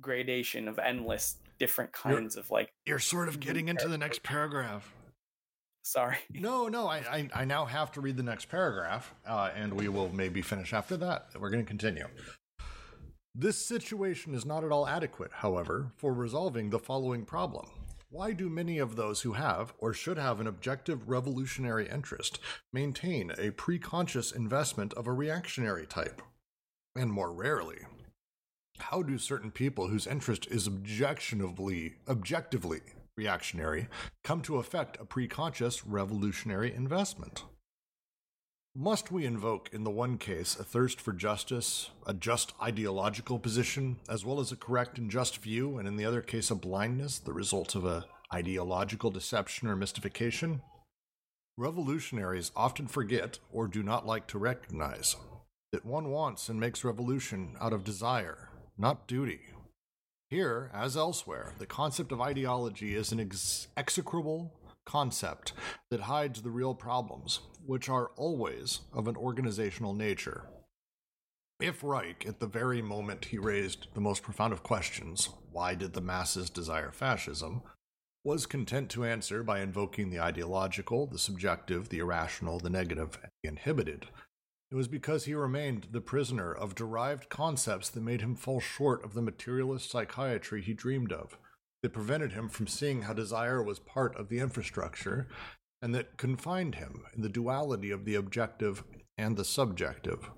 gradation 0.00 0.68
of 0.68 0.78
endless 0.78 1.36
different 1.58 1.92
kinds 1.92 2.36
you're, 2.36 2.42
of 2.42 2.50
like 2.50 2.72
you're 2.86 2.98
sort 2.98 3.28
of 3.28 3.40
getting 3.40 3.68
into 3.68 3.88
the 3.88 3.98
next 3.98 4.22
paragraph 4.22 4.92
sorry. 5.88 6.18
No 6.32 6.68
no 6.68 6.86
i 6.86 6.98
i, 6.98 7.28
I 7.34 7.44
now 7.44 7.64
have 7.64 7.90
to 7.92 8.00
read 8.00 8.16
the 8.16 8.22
next 8.22 8.48
paragraph 8.48 9.14
uh, 9.26 9.50
and 9.54 9.74
we 9.74 9.88
will 9.88 10.10
maybe 10.10 10.42
finish 10.42 10.72
after 10.72 10.96
that. 10.98 11.28
We're 11.38 11.50
going 11.50 11.64
to 11.64 11.68
continue. 11.68 12.06
This 13.34 13.64
situation 13.64 14.34
is 14.34 14.44
not 14.44 14.64
at 14.64 14.72
all 14.72 14.86
adequate 14.86 15.30
however 15.32 15.92
for 15.96 16.12
resolving 16.12 16.70
the 16.70 16.78
following 16.78 17.24
problem. 17.24 17.66
Why 18.10 18.32
do 18.32 18.48
many 18.48 18.78
of 18.78 18.96
those 18.96 19.20
who 19.20 19.34
have, 19.34 19.74
or 19.78 19.92
should 19.92 20.16
have, 20.16 20.40
an 20.40 20.46
objective 20.46 21.10
revolutionary 21.10 21.86
interest 21.88 22.38
maintain 22.72 23.32
a 23.32 23.50
preconscious 23.50 24.34
investment 24.34 24.94
of 24.94 25.06
a 25.06 25.12
reactionary 25.12 25.86
type? 25.86 26.22
And 26.96 27.12
more 27.12 27.30
rarely, 27.30 27.80
how 28.78 29.02
do 29.02 29.18
certain 29.18 29.50
people 29.50 29.88
whose 29.88 30.06
interest 30.06 30.46
is 30.50 30.66
objectionably 30.66 31.96
objectively 32.08 32.80
reactionary 33.18 33.88
come 34.24 34.40
to 34.42 34.56
affect 34.56 34.98
a 34.98 35.04
preconscious 35.04 35.82
revolutionary 35.84 36.72
investment? 36.72 37.44
Must 38.74 39.10
we 39.10 39.26
invoke, 39.26 39.68
in 39.72 39.82
the 39.82 39.90
one 39.90 40.18
case, 40.18 40.56
a 40.56 40.62
thirst 40.62 41.00
for 41.00 41.12
justice, 41.12 41.90
a 42.06 42.14
just 42.14 42.54
ideological 42.62 43.40
position, 43.40 43.96
as 44.08 44.24
well 44.24 44.38
as 44.38 44.52
a 44.52 44.56
correct 44.56 44.98
and 44.98 45.10
just 45.10 45.38
view, 45.38 45.78
and 45.78 45.88
in 45.88 45.96
the 45.96 46.04
other 46.04 46.22
case, 46.22 46.48
a 46.50 46.54
blindness, 46.54 47.18
the 47.18 47.32
result 47.32 47.74
of 47.74 47.84
a 47.84 48.06
ideological 48.32 49.10
deception 49.10 49.66
or 49.66 49.74
mystification? 49.74 50.62
Revolutionaries 51.56 52.52
often 52.54 52.86
forget, 52.86 53.40
or 53.50 53.66
do 53.66 53.82
not 53.82 54.06
like 54.06 54.28
to 54.28 54.38
recognize, 54.38 55.16
that 55.72 55.84
one 55.84 56.10
wants 56.10 56.48
and 56.48 56.60
makes 56.60 56.84
revolution 56.84 57.56
out 57.60 57.72
of 57.72 57.82
desire, 57.82 58.48
not 58.78 59.08
duty. 59.08 59.40
Here, 60.30 60.70
as 60.74 60.94
elsewhere, 60.94 61.54
the 61.58 61.64
concept 61.66 62.12
of 62.12 62.20
ideology 62.20 62.94
is 62.94 63.12
an 63.12 63.20
ex- 63.20 63.68
execrable 63.78 64.52
concept 64.84 65.54
that 65.90 66.00
hides 66.00 66.42
the 66.42 66.50
real 66.50 66.74
problems, 66.74 67.40
which 67.64 67.88
are 67.88 68.10
always 68.16 68.80
of 68.92 69.08
an 69.08 69.16
organizational 69.16 69.94
nature. 69.94 70.44
If 71.60 71.82
Reich, 71.82 72.26
at 72.26 72.40
the 72.40 72.46
very 72.46 72.82
moment 72.82 73.26
he 73.26 73.38
raised 73.38 73.86
the 73.94 74.02
most 74.02 74.22
profound 74.22 74.52
of 74.52 74.62
questions, 74.62 75.30
why 75.50 75.74
did 75.74 75.94
the 75.94 76.02
masses 76.02 76.50
desire 76.50 76.92
fascism, 76.92 77.62
was 78.22 78.44
content 78.44 78.90
to 78.90 79.06
answer 79.06 79.42
by 79.42 79.60
invoking 79.60 80.10
the 80.10 80.20
ideological, 80.20 81.06
the 81.06 81.18
subjective, 81.18 81.88
the 81.88 82.00
irrational, 82.00 82.58
the 82.58 82.68
negative, 82.68 83.18
and 83.22 83.32
the 83.42 83.48
inhibited, 83.48 84.06
it 84.70 84.74
was 84.74 84.88
because 84.88 85.24
he 85.24 85.34
remained 85.34 85.88
the 85.92 86.00
prisoner 86.00 86.52
of 86.52 86.74
derived 86.74 87.28
concepts 87.28 87.88
that 87.88 88.02
made 88.02 88.20
him 88.20 88.34
fall 88.34 88.60
short 88.60 89.04
of 89.04 89.14
the 89.14 89.22
materialist 89.22 89.90
psychiatry 89.90 90.60
he 90.60 90.74
dreamed 90.74 91.12
of, 91.12 91.38
that 91.82 91.92
prevented 91.92 92.32
him 92.32 92.48
from 92.48 92.66
seeing 92.66 93.02
how 93.02 93.12
desire 93.12 93.62
was 93.62 93.78
part 93.78 94.14
of 94.16 94.28
the 94.28 94.40
infrastructure, 94.40 95.28
and 95.80 95.94
that 95.94 96.18
confined 96.18 96.74
him 96.74 97.04
in 97.14 97.22
the 97.22 97.28
duality 97.28 97.90
of 97.90 98.04
the 98.04 98.14
objective 98.14 98.82
and 99.16 99.36
the 99.36 99.44
subjective. 99.44 100.30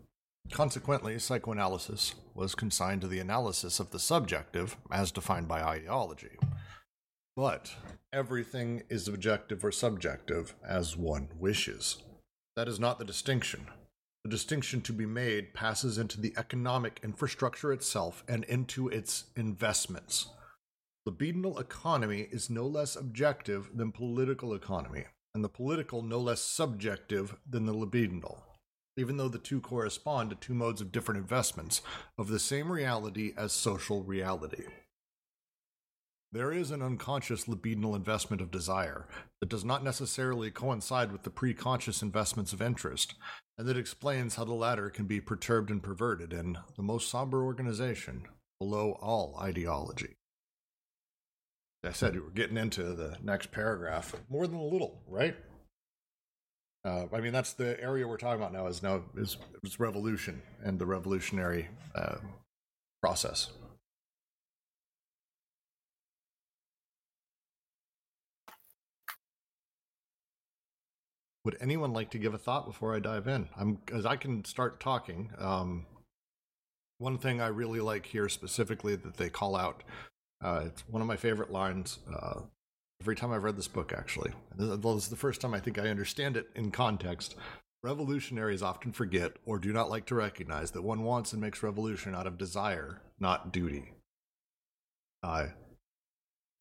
Consequently, 0.52 1.18
psychoanalysis 1.18 2.14
was 2.34 2.54
consigned 2.54 3.00
to 3.00 3.08
the 3.08 3.20
analysis 3.20 3.80
of 3.80 3.90
the 3.90 3.98
subjective 3.98 4.76
as 4.90 5.12
defined 5.12 5.48
by 5.48 5.62
ideology. 5.62 6.38
But 7.36 7.74
everything 8.12 8.82
is 8.88 9.08
objective 9.08 9.64
or 9.64 9.72
subjective 9.72 10.54
as 10.66 10.96
one 10.96 11.28
wishes. 11.38 11.98
That 12.56 12.68
is 12.68 12.80
not 12.80 12.98
the 12.98 13.04
distinction. 13.04 13.68
The 14.24 14.30
distinction 14.30 14.82
to 14.82 14.92
be 14.92 15.06
made 15.06 15.54
passes 15.54 15.96
into 15.96 16.20
the 16.20 16.34
economic 16.36 17.00
infrastructure 17.02 17.72
itself 17.72 18.22
and 18.28 18.44
into 18.44 18.88
its 18.88 19.24
investments. 19.34 20.28
Libidinal 21.08 21.58
economy 21.58 22.28
is 22.30 22.50
no 22.50 22.66
less 22.66 22.96
objective 22.96 23.70
than 23.74 23.92
political 23.92 24.52
economy, 24.52 25.06
and 25.34 25.42
the 25.42 25.48
political 25.48 26.02
no 26.02 26.18
less 26.20 26.42
subjective 26.42 27.34
than 27.48 27.64
the 27.64 27.72
libidinal, 27.72 28.42
even 28.98 29.16
though 29.16 29.28
the 29.28 29.38
two 29.38 29.62
correspond 29.62 30.28
to 30.28 30.36
two 30.36 30.52
modes 30.52 30.82
of 30.82 30.92
different 30.92 31.20
investments 31.20 31.80
of 32.18 32.28
the 32.28 32.38
same 32.38 32.70
reality 32.70 33.32
as 33.38 33.54
social 33.54 34.02
reality. 34.02 34.64
There 36.32 36.52
is 36.52 36.70
an 36.70 36.80
unconscious 36.80 37.46
libidinal 37.46 37.96
investment 37.96 38.40
of 38.40 38.52
desire 38.52 39.08
that 39.40 39.48
does 39.48 39.64
not 39.64 39.82
necessarily 39.82 40.52
coincide 40.52 41.10
with 41.10 41.24
the 41.24 41.30
preconscious 41.30 42.02
investments 42.02 42.52
of 42.52 42.62
interest, 42.62 43.14
and 43.58 43.66
that 43.66 43.76
explains 43.76 44.36
how 44.36 44.44
the 44.44 44.52
latter 44.52 44.90
can 44.90 45.06
be 45.06 45.20
perturbed 45.20 45.70
and 45.70 45.82
perverted 45.82 46.32
in 46.32 46.58
the 46.76 46.82
most 46.82 47.10
somber 47.10 47.42
organization 47.42 48.28
below 48.60 48.96
all 49.00 49.36
ideology. 49.40 50.14
I 51.82 51.92
said 51.92 52.14
we 52.14 52.20
were 52.20 52.30
getting 52.30 52.58
into 52.58 52.94
the 52.94 53.16
next 53.22 53.50
paragraph 53.50 54.14
more 54.28 54.46
than 54.46 54.58
a 54.58 54.64
little, 54.64 55.02
right? 55.08 55.36
Uh, 56.84 57.06
I 57.12 57.20
mean, 57.20 57.32
that's 57.32 57.54
the 57.54 57.80
area 57.82 58.06
we're 58.06 58.18
talking 58.18 58.40
about 58.40 58.52
now. 58.52 58.66
Is 58.66 58.82
now 58.82 59.02
is, 59.16 59.36
is 59.64 59.80
revolution 59.80 60.42
and 60.62 60.78
the 60.78 60.86
revolutionary 60.86 61.68
uh, 61.94 62.16
process. 63.02 63.50
Would 71.50 71.60
anyone 71.60 71.92
like 71.92 72.10
to 72.10 72.18
give 72.18 72.32
a 72.32 72.38
thought 72.38 72.64
before 72.64 72.94
I 72.94 73.00
dive 73.00 73.26
in? 73.26 73.48
I'm 73.58 73.74
because 73.84 74.06
I 74.06 74.14
can 74.14 74.44
start 74.44 74.78
talking. 74.78 75.30
Um, 75.36 75.84
one 76.98 77.18
thing 77.18 77.40
I 77.40 77.48
really 77.48 77.80
like 77.80 78.06
here 78.06 78.28
specifically 78.28 78.94
that 78.94 79.16
they 79.16 79.28
call 79.28 79.56
out. 79.56 79.82
Uh, 80.40 80.62
it's 80.66 80.82
one 80.82 81.02
of 81.02 81.08
my 81.08 81.16
favorite 81.16 81.50
lines. 81.50 81.98
Uh, 82.08 82.42
every 83.00 83.16
time 83.16 83.32
I've 83.32 83.42
read 83.42 83.56
this 83.56 83.66
book, 83.66 83.92
actually, 83.92 84.30
this 84.56 85.02
is 85.02 85.08
the 85.08 85.16
first 85.16 85.40
time 85.40 85.52
I 85.52 85.58
think 85.58 85.76
I 85.76 85.88
understand 85.88 86.36
it 86.36 86.50
in 86.54 86.70
context. 86.70 87.34
Revolutionaries 87.82 88.62
often 88.62 88.92
forget 88.92 89.32
or 89.44 89.58
do 89.58 89.72
not 89.72 89.90
like 89.90 90.06
to 90.06 90.14
recognize 90.14 90.70
that 90.70 90.82
one 90.82 91.02
wants 91.02 91.32
and 91.32 91.42
makes 91.42 91.64
revolution 91.64 92.14
out 92.14 92.28
of 92.28 92.38
desire, 92.38 93.00
not 93.18 93.52
duty. 93.52 93.90
Uh, 95.24 95.46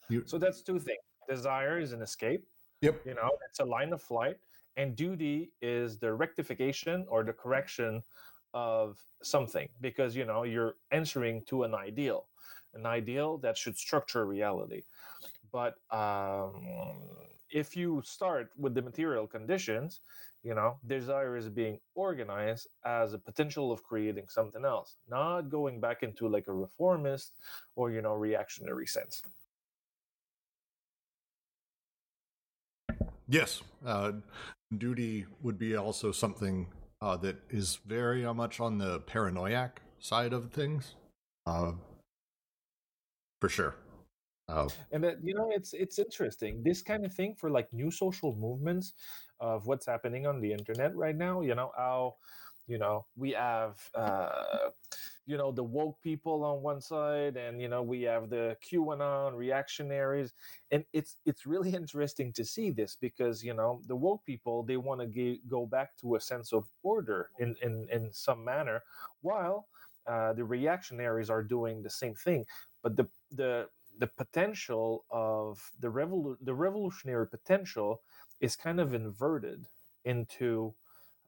you, 0.10 0.24
So 0.26 0.40
that's 0.40 0.64
two 0.64 0.80
things. 0.80 0.98
Desire 1.30 1.78
is 1.78 1.94
an 1.94 2.02
escape. 2.02 2.44
Yep. 2.82 3.02
You 3.06 3.14
know, 3.14 3.30
it's 3.48 3.60
a 3.60 3.66
line 3.66 3.94
of 3.94 4.02
flight, 4.02 4.38
and 4.78 4.96
duty 4.96 5.52
is 5.62 5.98
the 6.00 6.14
rectification 6.14 7.06
or 7.10 7.24
the 7.24 7.34
correction 7.34 8.04
of 8.54 8.98
something 9.22 9.70
because 9.82 10.16
you 10.16 10.26
know 10.26 10.44
you're 10.44 10.76
answering 10.92 11.42
to 11.48 11.64
an 11.64 11.76
ideal, 11.76 12.28
an 12.74 12.86
ideal 12.86 13.38
that 13.40 13.58
should 13.58 13.78
structure 13.78 14.26
reality. 14.26 14.84
But 15.52 15.76
um, 15.92 16.68
if 17.50 17.76
you 17.76 18.02
start 18.06 18.52
with 18.58 18.76
the 18.76 18.82
material 18.82 19.28
conditions, 19.28 20.02
you 20.44 20.54
know, 20.54 20.78
desire 20.88 21.36
is 21.36 21.50
being 21.50 21.80
organized 21.96 22.68
as 22.86 23.14
a 23.14 23.18
potential 23.18 23.72
of 23.72 23.84
creating 23.84 24.28
something 24.30 24.64
else, 24.64 24.98
not 25.10 25.50
going 25.50 25.82
back 25.82 26.04
into 26.04 26.28
like 26.28 26.48
a 26.48 26.54
reformist 26.54 27.34
or 27.76 27.92
you 27.92 28.02
know 28.02 28.14
reactionary 28.14 28.88
sense. 28.88 29.22
Yes, 33.28 33.62
uh, 33.86 34.14
duty 34.78 35.26
would 35.42 35.58
be 35.58 35.76
also 35.76 36.12
something 36.12 36.68
uh, 37.02 37.18
that 37.18 37.38
is 37.50 37.80
very 37.86 38.26
uh, 38.26 38.34
much 38.34 38.60
on 38.60 38.78
the 38.78 39.00
paranoiac 39.02 39.82
side 40.00 40.34
of 40.34 40.52
things, 40.52 40.96
uh, 41.46 41.72
for 43.40 43.50
sure. 43.50 43.76
Uh, 44.48 44.68
and 44.92 45.04
that 45.04 45.18
you 45.24 45.36
know 45.36 45.52
it's 45.54 45.74
it's 45.74 46.00
interesting 46.00 46.64
this 46.64 46.82
kind 46.82 47.06
of 47.06 47.14
thing 47.14 47.36
for 47.36 47.52
like 47.52 47.72
new 47.72 47.92
social 47.92 48.36
movements 48.36 48.94
of 49.40 49.68
what's 49.68 49.86
happening 49.86 50.26
on 50.26 50.42
the 50.42 50.52
internet 50.52 50.96
right 50.96 51.16
now 51.16 51.42
you 51.42 51.54
know 51.54 51.72
how 51.78 52.16
you 52.66 52.80
know 52.80 53.06
we 53.16 53.30
have 53.30 53.78
uh 53.94 54.70
you 55.30 55.38
know 55.38 55.52
the 55.52 55.64
woke 55.64 55.98
people 56.02 56.44
on 56.44 56.62
one 56.64 56.82
side 56.82 57.38
and 57.38 57.62
you 57.62 57.70
know 57.70 57.84
we 57.84 58.02
have 58.04 58.30
the 58.30 58.58
qanon 58.66 59.36
reactionaries. 59.36 60.34
And 60.72 60.84
it's 60.94 61.18
it's 61.26 61.46
really 61.46 61.74
interesting 61.82 62.34
to 62.34 62.44
see 62.46 62.72
this 62.72 62.98
because 63.00 63.44
you 63.44 63.54
know 63.54 63.82
the 63.88 63.96
woke 63.96 64.26
people 64.26 64.64
they 64.64 64.78
want 64.78 65.02
to 65.02 65.38
go 65.48 65.66
back 65.66 65.96
to 66.02 66.16
a 66.16 66.20
sense 66.20 66.52
of 66.54 66.66
order 66.84 67.30
in 67.40 67.56
in 67.62 67.88
in 67.92 68.12
some 68.12 68.44
manner 68.44 68.82
while 69.22 69.68
uh, 70.08 70.34
the 70.34 70.44
reactionaries 70.44 71.30
are 71.30 71.44
doing 71.44 71.84
the 71.84 71.90
same 71.90 72.16
thing. 72.16 72.46
But 72.84 72.96
the 72.96 73.08
the 73.32 73.68
the 73.98 74.08
potential 74.08 75.06
of 75.12 75.60
the 75.80 75.90
revolu- 75.90 76.38
the 76.42 76.54
revolutionary 76.56 77.28
potential 77.28 78.02
is 78.40 78.56
kind 78.56 78.80
of 78.80 78.94
inverted 78.94 79.66
into 80.06 80.74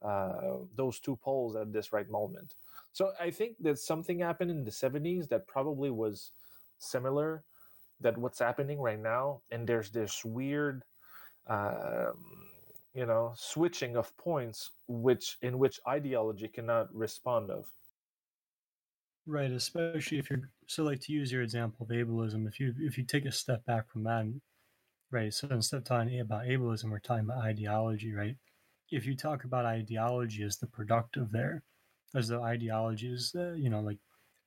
uh, 0.02 0.58
those 0.74 1.00
two 1.00 1.16
poles 1.16 1.56
at 1.56 1.72
this 1.72 1.92
right 1.92 2.08
moment. 2.10 2.54
So 2.92 3.12
I 3.20 3.30
think 3.30 3.56
that 3.60 3.78
something 3.78 4.18
happened 4.20 4.50
in 4.50 4.64
the 4.64 4.72
70s 4.72 5.28
that 5.28 5.46
probably 5.46 5.90
was 5.90 6.32
similar 6.78 7.44
that 8.00 8.18
what's 8.18 8.40
happening 8.40 8.80
right 8.80 8.98
now 8.98 9.42
and 9.50 9.68
there's 9.68 9.90
this 9.90 10.24
weird 10.24 10.84
um, 11.46 12.48
you 12.94 13.06
know 13.06 13.32
switching 13.36 13.96
of 13.96 14.16
points 14.16 14.70
which 14.88 15.38
in 15.42 15.58
which 15.58 15.80
ideology 15.88 16.48
cannot 16.48 16.94
respond 16.94 17.50
of 17.50 17.70
Right, 19.26 19.50
especially 19.52 20.18
if 20.18 20.30
you're 20.30 20.50
so 20.66 20.82
like 20.84 21.00
to 21.02 21.12
use 21.12 21.30
your 21.32 21.42
example 21.42 21.84
of 21.84 21.90
ableism, 21.90 22.46
if 22.48 22.58
you 22.58 22.74
if 22.78 22.98
you 22.98 23.04
take 23.04 23.24
a 23.24 23.32
step 23.32 23.64
back 23.64 23.88
from 23.88 24.02
that, 24.04 24.26
right? 25.10 25.34
So 25.34 25.48
instead 25.50 25.78
of 25.78 25.84
talking 25.84 26.20
about 26.20 26.44
ableism, 26.46 26.90
we're 26.90 27.00
talking 27.00 27.24
about 27.26 27.44
ideology, 27.44 28.12
right? 28.14 28.38
If 28.92 29.06
you 29.06 29.16
talk 29.16 29.44
about 29.44 29.66
ideology 29.66 30.44
as 30.44 30.58
the 30.58 30.68
productive 30.68 31.32
there, 31.32 31.64
as 32.14 32.28
the 32.28 32.40
ideology 32.40 33.12
is, 33.12 33.34
uh, 33.36 33.54
you 33.54 33.70
know, 33.70 33.80
like 33.80 33.98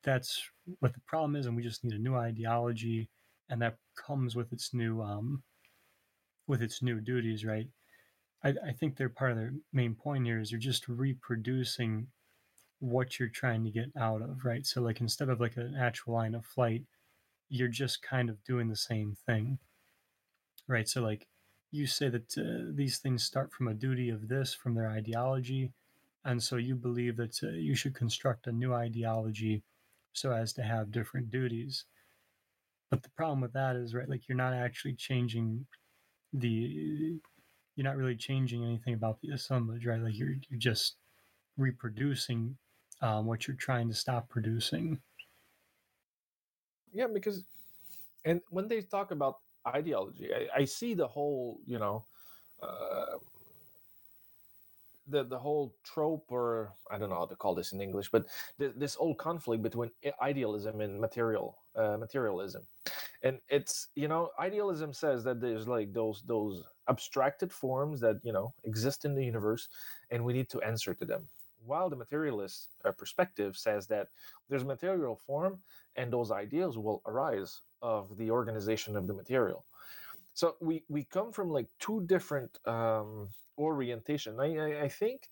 that's 0.04 0.42
what 0.80 0.94
the 0.94 1.02
problem 1.02 1.36
is, 1.36 1.48
and 1.48 1.56
we 1.56 1.64
just 1.64 1.84
need 1.84 1.94
a 1.94 2.02
new 2.02 2.16
ideology, 2.16 3.10
and 3.50 3.62
that 3.62 3.78
comes 3.98 4.36
with 4.36 4.54
its 4.54 4.74
new 4.74 5.02
um 5.02 5.44
with 6.48 6.62
its 6.62 6.82
new 6.82 7.02
duties, 7.02 7.46
right? 7.46 7.68
I, 8.44 8.54
I 8.68 8.72
think 8.72 8.96
they're 8.96 9.10
part 9.10 9.32
of 9.32 9.38
their 9.38 9.54
main 9.74 9.96
point 9.96 10.26
here 10.26 10.40
is 10.40 10.52
you're 10.52 10.60
just 10.60 10.88
reproducing 10.88 12.08
what 12.80 13.20
you're 13.20 13.30
trying 13.30 13.64
to 13.64 13.72
get 13.72 13.90
out 14.00 14.22
of, 14.22 14.46
right? 14.46 14.66
So 14.66 14.82
like 14.82 15.02
instead 15.02 15.30
of 15.30 15.42
like 15.42 15.58
an 15.58 15.76
actual 15.80 16.14
line 16.14 16.36
of 16.36 16.46
flight, 16.46 16.84
you're 17.50 17.70
just 17.70 18.02
kind 18.04 18.30
of 18.30 18.44
doing 18.44 18.70
the 18.70 18.76
same 18.76 19.18
thing, 19.26 19.60
right? 20.68 20.88
So 20.88 21.02
like 21.02 21.28
you 21.72 21.88
say 21.88 22.10
that 22.10 22.38
uh, 22.38 22.72
these 22.74 23.00
things 23.00 23.24
start 23.24 23.52
from 23.52 23.68
a 23.68 23.74
duty 23.74 24.10
of 24.10 24.28
this, 24.28 24.54
from 24.54 24.76
their 24.76 24.90
ideology, 24.90 25.72
and 26.24 26.42
so 26.42 26.56
you 26.56 26.76
believe 26.76 27.18
that 27.18 27.40
uh, 27.44 27.50
you 27.50 27.76
should 27.76 27.94
construct 27.94 28.48
a 28.48 28.52
new 28.52 28.74
ideology 28.74 29.64
so 30.14 30.32
as 30.32 30.54
to 30.54 30.64
have 30.64 30.92
different 30.92 31.30
duties. 31.30 31.86
But 32.90 33.04
the 33.04 33.10
problem 33.10 33.42
with 33.42 33.54
that 33.54 33.76
is, 33.76 33.94
right, 33.94 34.08
like 34.08 34.28
you're 34.28 34.38
not 34.38 34.54
actually 34.54 34.94
changing 34.94 35.66
the, 36.32 37.20
you're 37.76 37.84
not 37.84 37.98
really 37.98 38.16
changing 38.16 38.64
anything 38.64 38.94
about 38.94 39.20
the 39.22 39.32
assemblage, 39.32 39.86
right? 39.86 40.02
Like 40.02 40.18
you're 40.18 40.36
you're 40.50 40.60
just 40.60 40.96
reproducing 41.58 42.58
um, 43.02 43.26
what 43.26 43.48
you're 43.48 43.58
trying 43.58 43.90
to 43.90 43.96
stop 43.96 44.30
producing. 44.30 45.00
Yeah, 46.94 47.08
because, 47.14 47.44
and 48.24 48.42
when 48.50 48.68
they 48.68 48.82
talk 48.82 49.12
about 49.12 49.40
ideology, 49.68 50.30
I, 50.34 50.62
I 50.62 50.66
see 50.66 50.94
the 50.94 51.08
whole, 51.08 51.60
you 51.66 51.80
know, 51.80 52.06
uh, 52.62 53.18
the 55.08 55.24
the 55.24 55.38
whole 55.38 55.76
trope, 55.84 56.26
or 56.30 56.74
I 56.90 56.98
don't 56.98 57.10
know 57.10 57.18
how 57.18 57.26
to 57.26 57.36
call 57.36 57.56
this 57.56 57.74
in 57.74 57.82
English, 57.82 58.10
but 58.12 58.26
th- 58.60 58.74
this 58.76 58.98
old 59.00 59.18
conflict 59.18 59.62
between 59.62 59.92
idealism 60.22 60.82
and 60.82 61.00
material 61.00 61.58
uh, 61.76 61.98
materialism, 61.98 62.64
and 63.24 63.40
it's 63.50 63.90
you 63.96 64.08
know, 64.08 64.32
idealism 64.40 64.94
says 64.94 65.24
that 65.24 65.40
there's 65.42 65.68
like 65.68 65.94
those 65.94 66.24
those 66.26 66.64
abstracted 66.88 67.52
forms 67.52 68.00
that 68.02 68.18
you 68.24 68.34
know 68.34 68.54
exist 68.64 69.06
in 69.06 69.14
the 69.14 69.24
universe, 69.24 69.70
and 70.10 70.24
we 70.26 70.34
need 70.34 70.50
to 70.50 70.62
answer 70.62 70.94
to 70.96 71.06
them 71.06 71.28
while 71.66 71.90
the 71.90 71.96
materialist 71.96 72.70
uh, 72.86 72.92
perspective 72.92 73.58
says 73.58 73.88
that 73.88 74.08
there's 74.50 74.66
material 74.66 75.16
form 75.16 75.60
and 75.96 76.12
those 76.12 76.32
ideals 76.32 76.78
will 76.78 77.02
arise 77.06 77.62
of 77.82 78.18
the 78.18 78.32
organization 78.32 78.96
of 78.96 79.08
the 79.08 79.14
material 79.14 79.66
so 80.34 80.56
we 80.62 80.84
we 80.90 81.04
come 81.04 81.32
from 81.32 81.50
like 81.50 81.68
two 81.80 82.04
different 82.08 82.58
um, 82.68 83.28
orientation 83.58 84.40
I, 84.40 84.58
I, 84.58 84.82
I 84.84 84.88
think 84.90 85.30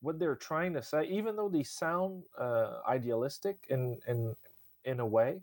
what 0.00 0.18
they're 0.18 0.36
trying 0.36 0.74
to 0.74 0.82
say 0.82 1.04
even 1.06 1.36
though 1.36 1.48
they 1.48 1.62
sound 1.62 2.24
uh, 2.38 2.80
idealistic 2.88 3.66
in 3.68 3.98
in 4.06 4.34
in 4.84 5.00
a 5.00 5.06
way 5.06 5.40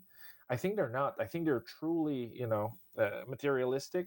I 0.50 0.56
think 0.56 0.76
they're 0.76 0.90
not. 0.90 1.14
I 1.18 1.24
think 1.24 1.44
they're 1.44 1.64
truly, 1.78 2.32
you 2.34 2.46
know, 2.46 2.74
uh, 2.98 3.22
materialistic, 3.26 4.06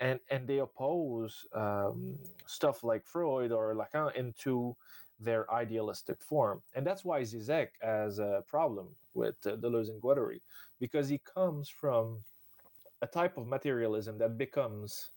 and 0.00 0.18
and 0.30 0.46
they 0.46 0.58
oppose 0.58 1.46
um, 1.54 2.18
stuff 2.46 2.82
like 2.82 3.06
Freud 3.06 3.52
or 3.52 3.74
Lacan 3.74 4.14
into 4.16 4.76
their 5.18 5.50
idealistic 5.52 6.22
form, 6.22 6.60
and 6.74 6.86
that's 6.86 7.04
why 7.04 7.22
Zizek 7.22 7.68
has 7.80 8.18
a 8.18 8.44
problem 8.46 8.88
with 9.14 9.36
uh, 9.46 9.56
Deleuze 9.56 9.88
and 9.88 10.00
Guattari, 10.00 10.40
because 10.78 11.08
he 11.08 11.18
comes 11.18 11.68
from 11.68 12.18
a 13.02 13.06
type 13.06 13.36
of 13.36 13.46
materialism 13.46 14.18
that 14.18 14.38
becomes 14.38 15.10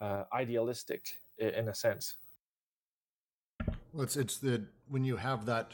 uh, 0.00 0.24
idealistic 0.32 1.18
in 1.38 1.68
a 1.68 1.74
sense. 1.74 2.16
Well, 3.92 4.02
it's 4.02 4.16
it's 4.16 4.38
the 4.38 4.64
when 4.88 5.04
you 5.04 5.16
have 5.16 5.46
that 5.46 5.72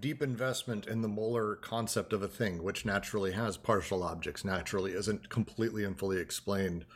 deep 0.00 0.22
investment 0.22 0.86
in 0.86 1.02
the 1.02 1.08
molar 1.08 1.56
concept 1.56 2.12
of 2.12 2.22
a 2.22 2.28
thing, 2.28 2.62
which 2.62 2.84
naturally 2.84 3.32
has 3.32 3.56
partial 3.56 4.02
objects, 4.02 4.44
naturally 4.44 4.92
isn't 4.92 5.28
completely 5.28 5.84
and 5.84 5.98
fully 5.98 6.18
explained, 6.18 6.86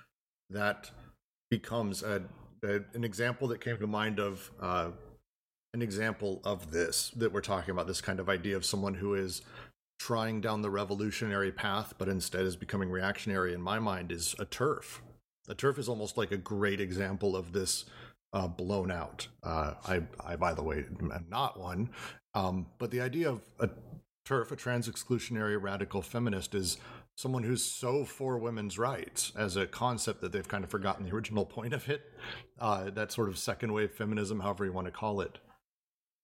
that 0.50 0.90
becomes 1.50 2.02
a, 2.02 2.22
a 2.62 2.80
an 2.94 3.04
example 3.04 3.48
that 3.48 3.60
came 3.60 3.78
to 3.78 3.86
mind 3.86 4.18
of 4.18 4.50
uh, 4.60 4.90
an 5.74 5.82
example 5.82 6.40
of 6.44 6.70
this 6.70 7.10
that 7.16 7.32
we're 7.32 7.40
talking 7.42 7.72
about. 7.72 7.86
This 7.86 8.00
kind 8.00 8.20
of 8.20 8.28
idea 8.28 8.56
of 8.56 8.64
someone 8.64 8.94
who 8.94 9.14
is 9.14 9.42
trying 9.98 10.40
down 10.40 10.62
the 10.62 10.70
revolutionary 10.70 11.52
path, 11.52 11.94
but 11.98 12.08
instead 12.08 12.46
is 12.46 12.56
becoming 12.56 12.90
reactionary. 12.90 13.52
In 13.52 13.60
my 13.60 13.78
mind, 13.78 14.10
is 14.12 14.34
a 14.38 14.44
turf 14.44 15.02
A 15.48 15.54
turf 15.54 15.78
is 15.78 15.88
almost 15.88 16.16
like 16.16 16.32
a 16.32 16.38
great 16.38 16.80
example 16.80 17.36
of 17.36 17.52
this 17.52 17.84
uh, 18.32 18.48
blown 18.48 18.90
out. 18.90 19.28
Uh, 19.42 19.74
I, 19.86 20.02
I, 20.24 20.36
by 20.36 20.54
the 20.54 20.62
way, 20.62 20.84
am 21.00 21.26
not 21.28 21.60
one. 21.60 21.90
Um, 22.34 22.66
but 22.78 22.90
the 22.90 23.00
idea 23.00 23.28
of 23.28 23.42
a 23.60 23.68
turf 24.24 24.50
a 24.50 24.56
trans 24.56 24.88
exclusionary 24.88 25.60
radical 25.60 26.02
feminist, 26.02 26.54
is 26.54 26.78
someone 27.16 27.44
who's 27.44 27.62
so 27.62 28.04
for 28.04 28.38
women's 28.38 28.78
rights 28.78 29.32
as 29.36 29.56
a 29.56 29.66
concept 29.66 30.20
that 30.20 30.32
they've 30.32 30.48
kind 30.48 30.64
of 30.64 30.70
forgotten 30.70 31.04
the 31.04 31.14
original 31.14 31.44
point 31.44 31.74
of 31.74 31.88
it. 31.88 32.10
Uh, 32.58 32.90
that 32.90 33.12
sort 33.12 33.28
of 33.28 33.38
second 33.38 33.72
wave 33.72 33.92
feminism, 33.92 34.40
however 34.40 34.64
you 34.64 34.72
want 34.72 34.86
to 34.86 34.90
call 34.90 35.20
it. 35.20 35.38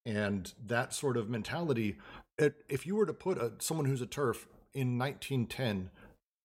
And 0.07 0.53
that 0.67 0.95
sort 0.95 1.17
of 1.17 1.29
mentality, 1.29 1.99
it, 2.39 2.65
if 2.69 2.87
you 2.87 2.97
were 2.97 3.07
to 3.07 3.13
put 3.13 3.39
a, 3.39 3.53
someone 3.59 3.87
who's 3.87 4.01
a 4.01 4.07
turf 4.07 4.47
in 4.73 4.99
1910, 4.99 5.91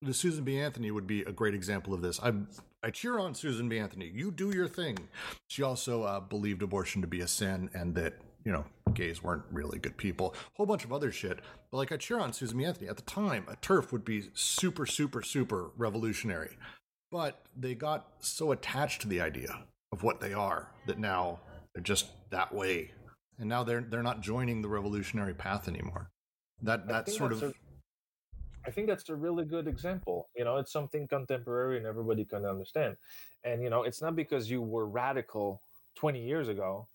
the 0.02 0.14
Susan 0.14 0.44
B. 0.44 0.60
Anthony 0.60 0.92
would 0.92 1.08
be 1.08 1.22
a 1.22 1.32
great 1.32 1.54
example 1.56 1.94
of 1.94 2.02
this. 2.02 2.20
I 2.22 2.34
I 2.84 2.92
cheer 2.92 3.18
on 3.18 3.34
Susan 3.34 3.68
B. 3.68 3.80
Anthony. 3.80 4.12
You 4.14 4.30
do 4.30 4.52
your 4.52 4.68
thing. 4.68 4.98
She 5.48 5.64
also 5.64 6.04
uh, 6.04 6.20
believed 6.20 6.62
abortion 6.62 7.02
to 7.02 7.08
be 7.08 7.22
a 7.22 7.28
sin 7.28 7.70
and 7.74 7.96
that 7.96 8.14
you 8.44 8.52
know 8.52 8.66
gays 8.94 9.24
weren't 9.24 9.44
really 9.52 9.80
good 9.80 9.98
people. 9.98 10.36
A 10.36 10.58
whole 10.58 10.68
bunch 10.68 10.86
of 10.86 10.94
other 10.94 11.12
shit. 11.12 11.40
But 11.72 11.78
like 11.78 11.92
I 11.92 11.98
cheer 11.98 12.20
on 12.20 12.34
Susan 12.34 12.58
B. 12.58 12.66
Anthony. 12.66 12.88
At 12.88 12.98
the 12.98 13.04
time, 13.04 13.46
a 13.50 13.56
turf 13.56 13.92
would 13.92 14.06
be 14.06 14.30
super 14.34 14.86
super 14.86 15.24
super 15.24 15.72
revolutionary. 15.78 16.58
But 17.12 17.42
they 17.56 17.74
got 17.74 18.08
so 18.20 18.52
attached 18.52 19.02
to 19.02 19.08
the 19.08 19.22
idea 19.22 19.64
of 19.92 20.04
what 20.04 20.20
they 20.20 20.34
are 20.34 20.72
that 20.86 21.00
now 21.00 21.40
they're 21.74 21.84
just 21.84 22.08
that 22.30 22.54
way, 22.54 22.92
and 23.40 23.50
now 23.50 23.64
they're 23.64 23.82
they're 23.82 24.04
not 24.04 24.22
joining 24.22 24.62
the 24.62 24.68
revolutionary 24.70 25.34
path 25.34 25.68
anymore. 25.68 26.12
That 26.62 26.88
that 26.88 27.10
sort 27.10 27.32
of 27.32 27.44
a- 27.44 27.54
I 28.68 28.72
think 28.72 28.88
that's 28.88 29.08
a 29.10 29.16
really 29.16 29.46
good 29.46 29.68
example. 29.68 30.30
You 30.36 30.44
know, 30.44 30.58
it's 30.58 30.72
something 30.72 31.08
contemporary 31.08 31.78
and 31.78 31.86
everybody 31.86 32.26
can 32.26 32.46
understand. 32.46 32.98
And 33.44 33.62
you 33.62 33.70
know, 33.70 33.84
it's 33.84 34.02
not 34.02 34.16
because 34.16 34.50
you 34.50 34.62
were 34.62 34.88
radical 34.88 35.62
20 35.96 36.26
years 36.26 36.48
ago. 36.48 36.88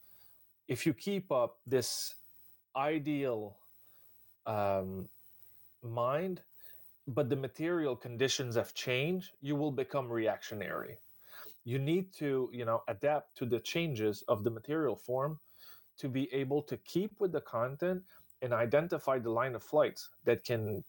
If 0.66 0.84
you 0.86 0.92
keep 0.92 1.30
up 1.30 1.58
this 1.66 2.14
ideal 2.76 3.56
um, 4.46 5.08
mind, 5.82 6.40
but 7.06 7.28
the 7.28 7.36
material 7.36 7.96
conditions 7.96 8.56
have 8.56 8.74
changed, 8.74 9.30
you 9.40 9.56
will 9.56 9.72
become 9.72 10.08
reactionary. 10.08 10.98
You 11.64 11.78
need 11.78 12.12
to, 12.14 12.50
you 12.52 12.64
know, 12.64 12.82
adapt 12.88 13.36
to 13.38 13.46
the 13.46 13.60
changes 13.60 14.24
of 14.28 14.44
the 14.44 14.50
material 14.50 14.96
form 14.96 15.38
to 16.00 16.08
be 16.08 16.32
able 16.32 16.62
to 16.62 16.76
keep 16.78 17.12
with 17.20 17.32
the 17.32 17.42
content 17.42 18.02
and 18.42 18.54
identify 18.54 19.18
the 19.18 19.30
line 19.30 19.54
of 19.54 19.62
flights 19.62 20.10
that 20.24 20.44
can 20.44 20.84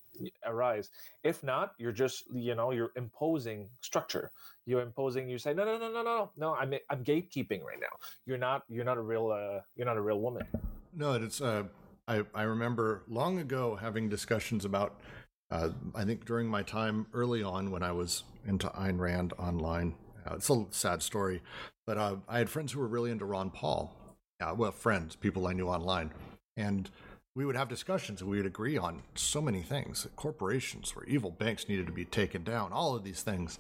arise 0.46 0.90
if 1.24 1.44
not 1.44 1.74
you're 1.80 1.92
just 1.92 2.24
you 2.34 2.56
know 2.56 2.72
you're 2.72 2.92
imposing 2.98 3.70
structure 3.82 4.32
you're 4.66 4.82
imposing 4.82 5.30
you 5.30 5.38
say 5.40 5.54
no 5.54 5.66
no 5.66 5.78
no 5.78 5.92
no 5.92 6.04
no 6.04 6.32
no 6.38 6.56
i'm 6.56 6.74
i'm 6.90 7.04
gatekeeping 7.04 7.64
right 7.64 7.80
now 7.82 7.96
you're 8.26 8.38
not 8.38 8.64
you're 8.70 8.86
not 8.86 8.98
a 8.98 9.02
real 9.02 9.32
uh, 9.32 9.62
you're 9.76 9.88
not 9.88 9.98
a 9.98 10.02
real 10.02 10.22
woman 10.22 10.46
No, 10.94 11.14
it's 11.14 11.42
uh, 11.42 11.66
I 12.08 12.24
I 12.36 12.44
remember 12.44 13.04
long 13.08 13.40
ago 13.40 13.78
having 13.78 14.10
discussions 14.10 14.66
about. 14.66 15.00
Uh, 15.52 15.72
I 15.96 16.06
think 16.06 16.26
during 16.26 16.48
my 16.48 16.64
time 16.64 17.08
early 17.14 17.44
on 17.44 17.72
when 17.72 17.84
I 17.84 17.92
was 17.92 18.24
into 18.48 18.70
Ayn 18.70 19.00
Rand 19.00 19.34
online, 19.40 19.96
uh, 20.26 20.36
it's 20.36 20.50
a 20.50 20.66
sad 20.72 21.04
story, 21.04 21.42
but 21.86 21.98
uh, 21.98 22.18
I 22.30 22.40
had 22.40 22.50
friends 22.50 22.74
who 22.74 22.80
were 22.80 22.88
really 22.88 23.12
into 23.12 23.26
Ron 23.26 23.52
Paul. 23.52 23.96
Uh, 24.42 24.56
well, 24.56 24.72
friends, 24.72 25.16
people 25.16 25.46
I 25.46 25.54
knew 25.54 25.68
online, 25.68 26.12
and 26.58 26.90
we 27.36 27.46
would 27.46 27.56
have 27.56 27.70
discussions 27.70 28.22
and 28.22 28.30
we 28.30 28.38
would 28.38 28.46
agree 28.46 28.78
on 28.78 29.04
so 29.16 29.42
many 29.42 29.62
things. 29.62 30.08
Corporations 30.16 30.96
were 30.96 31.06
evil 31.06 31.32
banks 31.32 31.70
needed 31.70 31.86
to 31.86 31.94
be 31.94 32.06
taken 32.06 32.44
down, 32.44 32.74
all 32.74 32.96
of 32.96 33.04
these 33.04 33.22
things. 33.22 33.58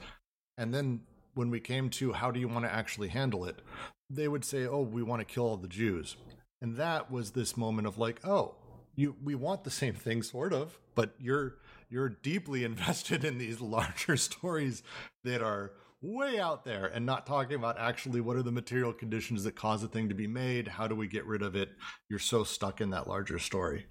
And 0.58 0.74
then 0.74 1.02
when 1.36 1.49
we 1.49 1.60
came 1.60 1.90
to 1.91 2.14
how 2.14 2.32
do 2.32 2.40
you 2.40 2.48
want 2.48 2.66
to 2.66 2.74
actually 2.74 3.10
handle 3.10 3.45
it, 3.45 3.62
they 4.10 4.28
would 4.28 4.44
say, 4.44 4.66
"Oh, 4.66 4.82
we 4.82 5.03
want 5.03 5.22
to 5.22 5.34
kill 5.34 5.45
all 5.45 5.58
the 5.58 5.68
Jews." 5.68 6.18
And 6.62 6.76
that 6.76 7.10
was 7.10 7.32
this 7.32 7.56
moment 7.56 7.88
of 7.88 7.98
like, 7.98 8.20
"Oh, 8.26 8.56
you 8.95 9.16
we 9.24 9.36
want 9.36 9.64
the 9.64 9.72
same 9.72 9.94
thing 9.94 10.24
sort 10.24 10.52
of, 10.52 10.78
but 10.95 11.14
you're 11.20 11.58
you're 11.90 12.10
deeply 12.10 12.64
invested 12.72 13.24
in 13.24 13.38
these 13.38 13.62
larger 13.62 14.18
stories 14.30 14.84
that 15.24 15.41
are 15.41 15.72
way 16.02 16.40
out 16.40 16.65
there 16.65 16.88
and 16.88 17.06
not 17.06 17.26
talking 17.26 17.56
about 17.56 17.80
actually 17.80 18.22
what 18.22 18.36
are 18.36 18.44
the 18.44 18.52
material 18.52 18.94
conditions 18.94 19.44
that 19.44 19.56
cause 19.56 19.84
a 19.84 19.88
thing 19.88 20.10
to 20.10 20.15
be 20.15 20.28
made, 20.28 20.68
how 20.68 20.88
do 20.88 20.95
we 20.95 21.07
get 21.07 21.26
rid 21.26 21.41
of 21.41 21.56
it? 21.56 21.69
You're 22.10 22.19
so 22.19 22.44
stuck 22.44 22.82
in 22.82 22.90
that 22.91 23.07
larger 23.07 23.40
story." 23.40 23.86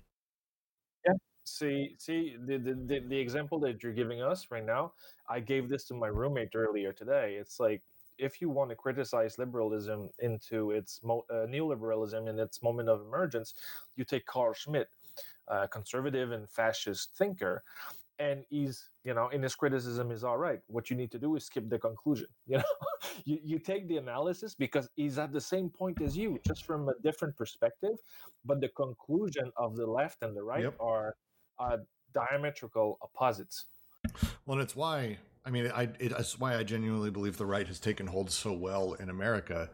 Yeah. 1.06 1.14
See 1.44 1.96
see 1.98 2.36
the, 2.46 2.58
the 2.58 3.00
the 3.08 3.18
example 3.18 3.58
that 3.60 3.82
you're 3.82 3.92
giving 3.92 4.22
us 4.22 4.46
right 4.50 4.64
now 4.64 4.92
i 5.28 5.40
gave 5.40 5.68
this 5.68 5.84
to 5.86 5.94
my 5.94 6.06
roommate 6.06 6.54
earlier 6.54 6.92
today 6.92 7.36
it's 7.40 7.58
like 7.58 7.82
if 8.18 8.40
you 8.40 8.50
want 8.50 8.68
to 8.68 8.76
criticize 8.76 9.38
liberalism 9.38 10.10
into 10.18 10.72
its 10.72 11.00
mo- 11.02 11.24
uh, 11.30 11.46
neoliberalism 11.46 12.28
in 12.28 12.38
its 12.38 12.62
moment 12.62 12.88
of 12.88 13.00
emergence 13.00 13.54
you 13.96 14.04
take 14.04 14.26
carl 14.26 14.52
schmitt 14.52 14.88
a 15.48 15.66
conservative 15.66 16.30
and 16.30 16.48
fascist 16.48 17.16
thinker 17.16 17.62
and 18.20 18.44
he's 18.50 18.90
you 19.02 19.14
know 19.14 19.28
in 19.28 19.42
his 19.42 19.54
criticism 19.54 20.10
is 20.10 20.22
all 20.22 20.36
right 20.38 20.60
what 20.66 20.90
you 20.90 20.96
need 20.96 21.10
to 21.10 21.18
do 21.18 21.34
is 21.36 21.44
skip 21.46 21.68
the 21.68 21.78
conclusion 21.78 22.26
you 22.46 22.58
know 22.58 22.72
you, 23.24 23.38
you 23.42 23.58
take 23.58 23.88
the 23.88 23.96
analysis 23.96 24.54
because 24.54 24.88
he's 24.94 25.18
at 25.18 25.32
the 25.32 25.40
same 25.40 25.68
point 25.70 26.00
as 26.02 26.16
you 26.16 26.38
just 26.46 26.64
from 26.64 26.88
a 26.88 26.92
different 27.02 27.36
perspective 27.36 27.96
but 28.44 28.60
the 28.60 28.68
conclusion 28.68 29.50
of 29.56 29.76
the 29.76 29.86
left 29.86 30.22
and 30.22 30.36
the 30.36 30.42
right 30.42 30.64
Yep. 30.64 30.74
are 30.80 31.16
uh, 31.58 31.78
diametrical 32.14 32.98
opposites 33.02 33.64
Well, 34.44 34.58
and 34.58 34.62
it's 34.62 34.76
why 34.76 35.18
I 35.44 35.50
mean, 35.50 35.70
I 35.74 35.84
it, 35.98 36.12
it's 36.18 36.38
why 36.38 36.56
I 36.56 36.64
genuinely 36.64 37.10
believe 37.10 37.36
the 37.36 37.46
right 37.46 37.66
has 37.66 37.80
taken 37.80 38.06
hold 38.06 38.30
so 38.30 38.52
well 38.52 38.94
in 38.94 39.08
America. 39.08 39.70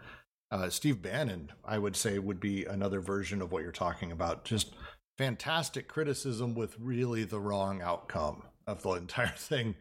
Uh, 0.50 0.70
Steve 0.70 1.02
Bannon, 1.02 1.50
I 1.64 1.78
would 1.78 1.96
say, 1.96 2.18
would 2.18 2.38
be 2.38 2.64
another 2.64 3.00
version 3.00 3.42
of 3.42 3.50
what 3.50 3.62
you're 3.62 3.72
talking 3.72 4.12
about. 4.12 4.44
Just 4.44 4.74
fantastic 5.16 5.88
criticism 5.88 6.54
with 6.54 6.76
really 6.78 7.24
the 7.24 7.40
wrong 7.40 7.82
outcome 7.82 8.42
of 8.66 8.82
the 8.82 8.90
entire 8.94 9.28
thing. 9.28 9.74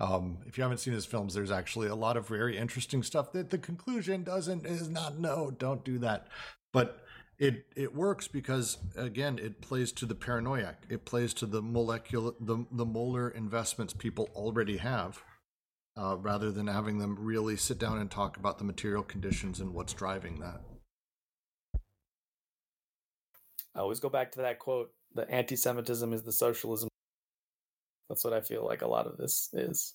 Um, 0.00 0.38
if 0.46 0.58
you 0.58 0.62
haven't 0.62 0.78
seen 0.78 0.94
his 0.94 1.06
films, 1.06 1.34
there's 1.34 1.50
actually 1.50 1.88
a 1.88 1.94
lot 1.94 2.16
of 2.16 2.26
very 2.26 2.56
interesting 2.58 3.02
stuff 3.02 3.32
that 3.32 3.50
the 3.50 3.58
conclusion 3.58 4.24
doesn't 4.24 4.66
is 4.66 4.88
not 4.88 5.18
no, 5.18 5.52
don't 5.52 5.84
do 5.84 5.98
that. 5.98 6.26
But 6.72 7.04
it 7.38 7.66
it 7.76 7.94
works 7.94 8.28
because 8.28 8.78
again, 8.96 9.38
it 9.38 9.60
plays 9.60 9.92
to 9.92 10.06
the 10.06 10.14
paranoiac. 10.14 10.84
It 10.88 11.04
plays 11.04 11.34
to 11.34 11.46
the 11.46 11.62
molecular 11.62 12.32
the 12.40 12.64
the 12.70 12.84
molar 12.84 13.28
investments 13.28 13.92
people 13.92 14.28
already 14.34 14.78
have, 14.78 15.22
uh, 15.96 16.16
rather 16.18 16.50
than 16.50 16.66
having 16.66 16.98
them 16.98 17.16
really 17.18 17.56
sit 17.56 17.78
down 17.78 17.98
and 17.98 18.10
talk 18.10 18.36
about 18.36 18.58
the 18.58 18.64
material 18.64 19.02
conditions 19.02 19.60
and 19.60 19.72
what's 19.74 19.92
driving 19.92 20.40
that. 20.40 20.60
I 23.74 23.80
always 23.80 24.00
go 24.00 24.08
back 24.08 24.32
to 24.32 24.40
that 24.40 24.58
quote: 24.58 24.92
"The 25.14 25.28
anti-Semitism 25.30 26.12
is 26.12 26.22
the 26.22 26.32
socialism." 26.32 26.88
That's 28.08 28.24
what 28.24 28.32
I 28.32 28.40
feel 28.40 28.64
like 28.64 28.82
a 28.82 28.88
lot 28.88 29.06
of 29.06 29.16
this 29.16 29.48
is. 29.52 29.94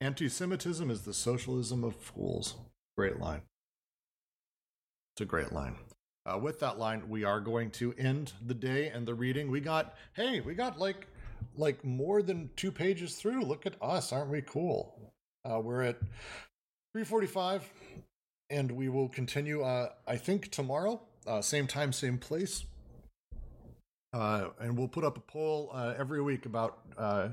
Anti-Semitism 0.00 0.90
is 0.90 1.02
the 1.02 1.14
socialism 1.14 1.84
of 1.84 1.96
fools. 1.96 2.56
Great 2.96 3.18
line. 3.18 3.42
It's 5.14 5.22
a 5.22 5.24
great 5.24 5.52
line. 5.52 5.76
Uh, 6.26 6.38
with 6.38 6.60
that 6.60 6.78
line, 6.78 7.08
we 7.08 7.24
are 7.24 7.40
going 7.40 7.70
to 7.70 7.94
end 7.96 8.32
the 8.44 8.52
day 8.52 8.88
and 8.88 9.06
the 9.06 9.14
reading. 9.14 9.50
We 9.50 9.60
got, 9.60 9.94
hey, 10.14 10.40
we 10.40 10.54
got 10.54 10.78
like, 10.78 11.06
like 11.56 11.84
more 11.84 12.20
than 12.20 12.50
two 12.56 12.72
pages 12.72 13.14
through. 13.14 13.42
Look 13.42 13.64
at 13.64 13.76
us, 13.80 14.12
aren't 14.12 14.30
we 14.30 14.42
cool? 14.42 15.14
Uh, 15.44 15.60
we're 15.60 15.82
at 15.82 15.98
3:45, 16.94 17.62
and 18.50 18.72
we 18.72 18.88
will 18.88 19.08
continue. 19.08 19.62
Uh, 19.62 19.90
I 20.06 20.16
think 20.16 20.50
tomorrow, 20.50 21.00
uh, 21.26 21.40
same 21.40 21.66
time, 21.66 21.92
same 21.92 22.18
place. 22.18 22.64
Uh, 24.16 24.48
and 24.60 24.78
we'll 24.78 24.88
put 24.88 25.04
up 25.04 25.18
a 25.18 25.20
poll 25.20 25.70
uh, 25.74 25.92
every 25.98 26.22
week 26.22 26.46
about 26.46 26.78
uh, 26.96 27.28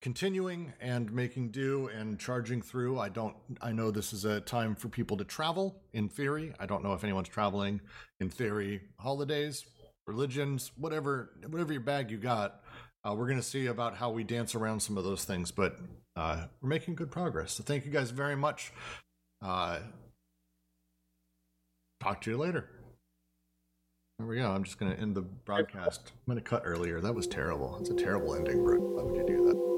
continuing 0.00 0.72
and 0.80 1.12
making 1.12 1.50
do 1.50 1.88
and 1.88 2.18
charging 2.18 2.62
through. 2.62 2.98
I 2.98 3.10
don't. 3.10 3.36
I 3.60 3.72
know 3.72 3.90
this 3.90 4.14
is 4.14 4.24
a 4.24 4.40
time 4.40 4.74
for 4.74 4.88
people 4.88 5.18
to 5.18 5.24
travel. 5.24 5.82
In 5.92 6.08
theory, 6.08 6.54
I 6.58 6.64
don't 6.64 6.82
know 6.82 6.94
if 6.94 7.04
anyone's 7.04 7.28
traveling. 7.28 7.82
In 8.18 8.30
theory, 8.30 8.80
holidays, 8.98 9.66
religions, 10.06 10.72
whatever, 10.78 11.32
whatever 11.50 11.74
your 11.74 11.82
bag 11.82 12.10
you 12.10 12.16
got. 12.16 12.62
Uh, 13.04 13.14
we're 13.14 13.26
going 13.26 13.36
to 13.36 13.42
see 13.42 13.66
about 13.66 13.94
how 13.94 14.10
we 14.10 14.24
dance 14.24 14.54
around 14.54 14.80
some 14.80 14.96
of 14.96 15.04
those 15.04 15.26
things, 15.26 15.50
but 15.50 15.78
uh, 16.16 16.46
we're 16.62 16.70
making 16.70 16.94
good 16.94 17.10
progress. 17.10 17.52
So 17.52 17.62
thank 17.62 17.84
you 17.84 17.92
guys 17.92 18.10
very 18.10 18.36
much. 18.36 18.72
Uh, 19.44 19.80
talk 22.00 22.22
to 22.22 22.30
you 22.30 22.38
later. 22.38 22.70
There 24.18 24.26
we 24.26 24.36
go. 24.36 24.50
I'm 24.50 24.64
just 24.64 24.78
going 24.78 24.92
to 24.92 24.98
end 24.98 25.14
the 25.14 25.20
broadcast. 25.20 26.12
I'm 26.26 26.32
going 26.32 26.42
to 26.42 26.48
cut 26.48 26.62
earlier. 26.64 27.02
That 27.02 27.14
was 27.14 27.26
terrible. 27.26 27.76
It's 27.80 27.90
a 27.90 27.94
terrible 27.94 28.34
ending, 28.34 28.64
Brooke. 28.64 28.80
Why 28.80 29.02
would 29.02 29.14
you 29.14 29.26
do 29.26 29.44
that? 29.46 29.76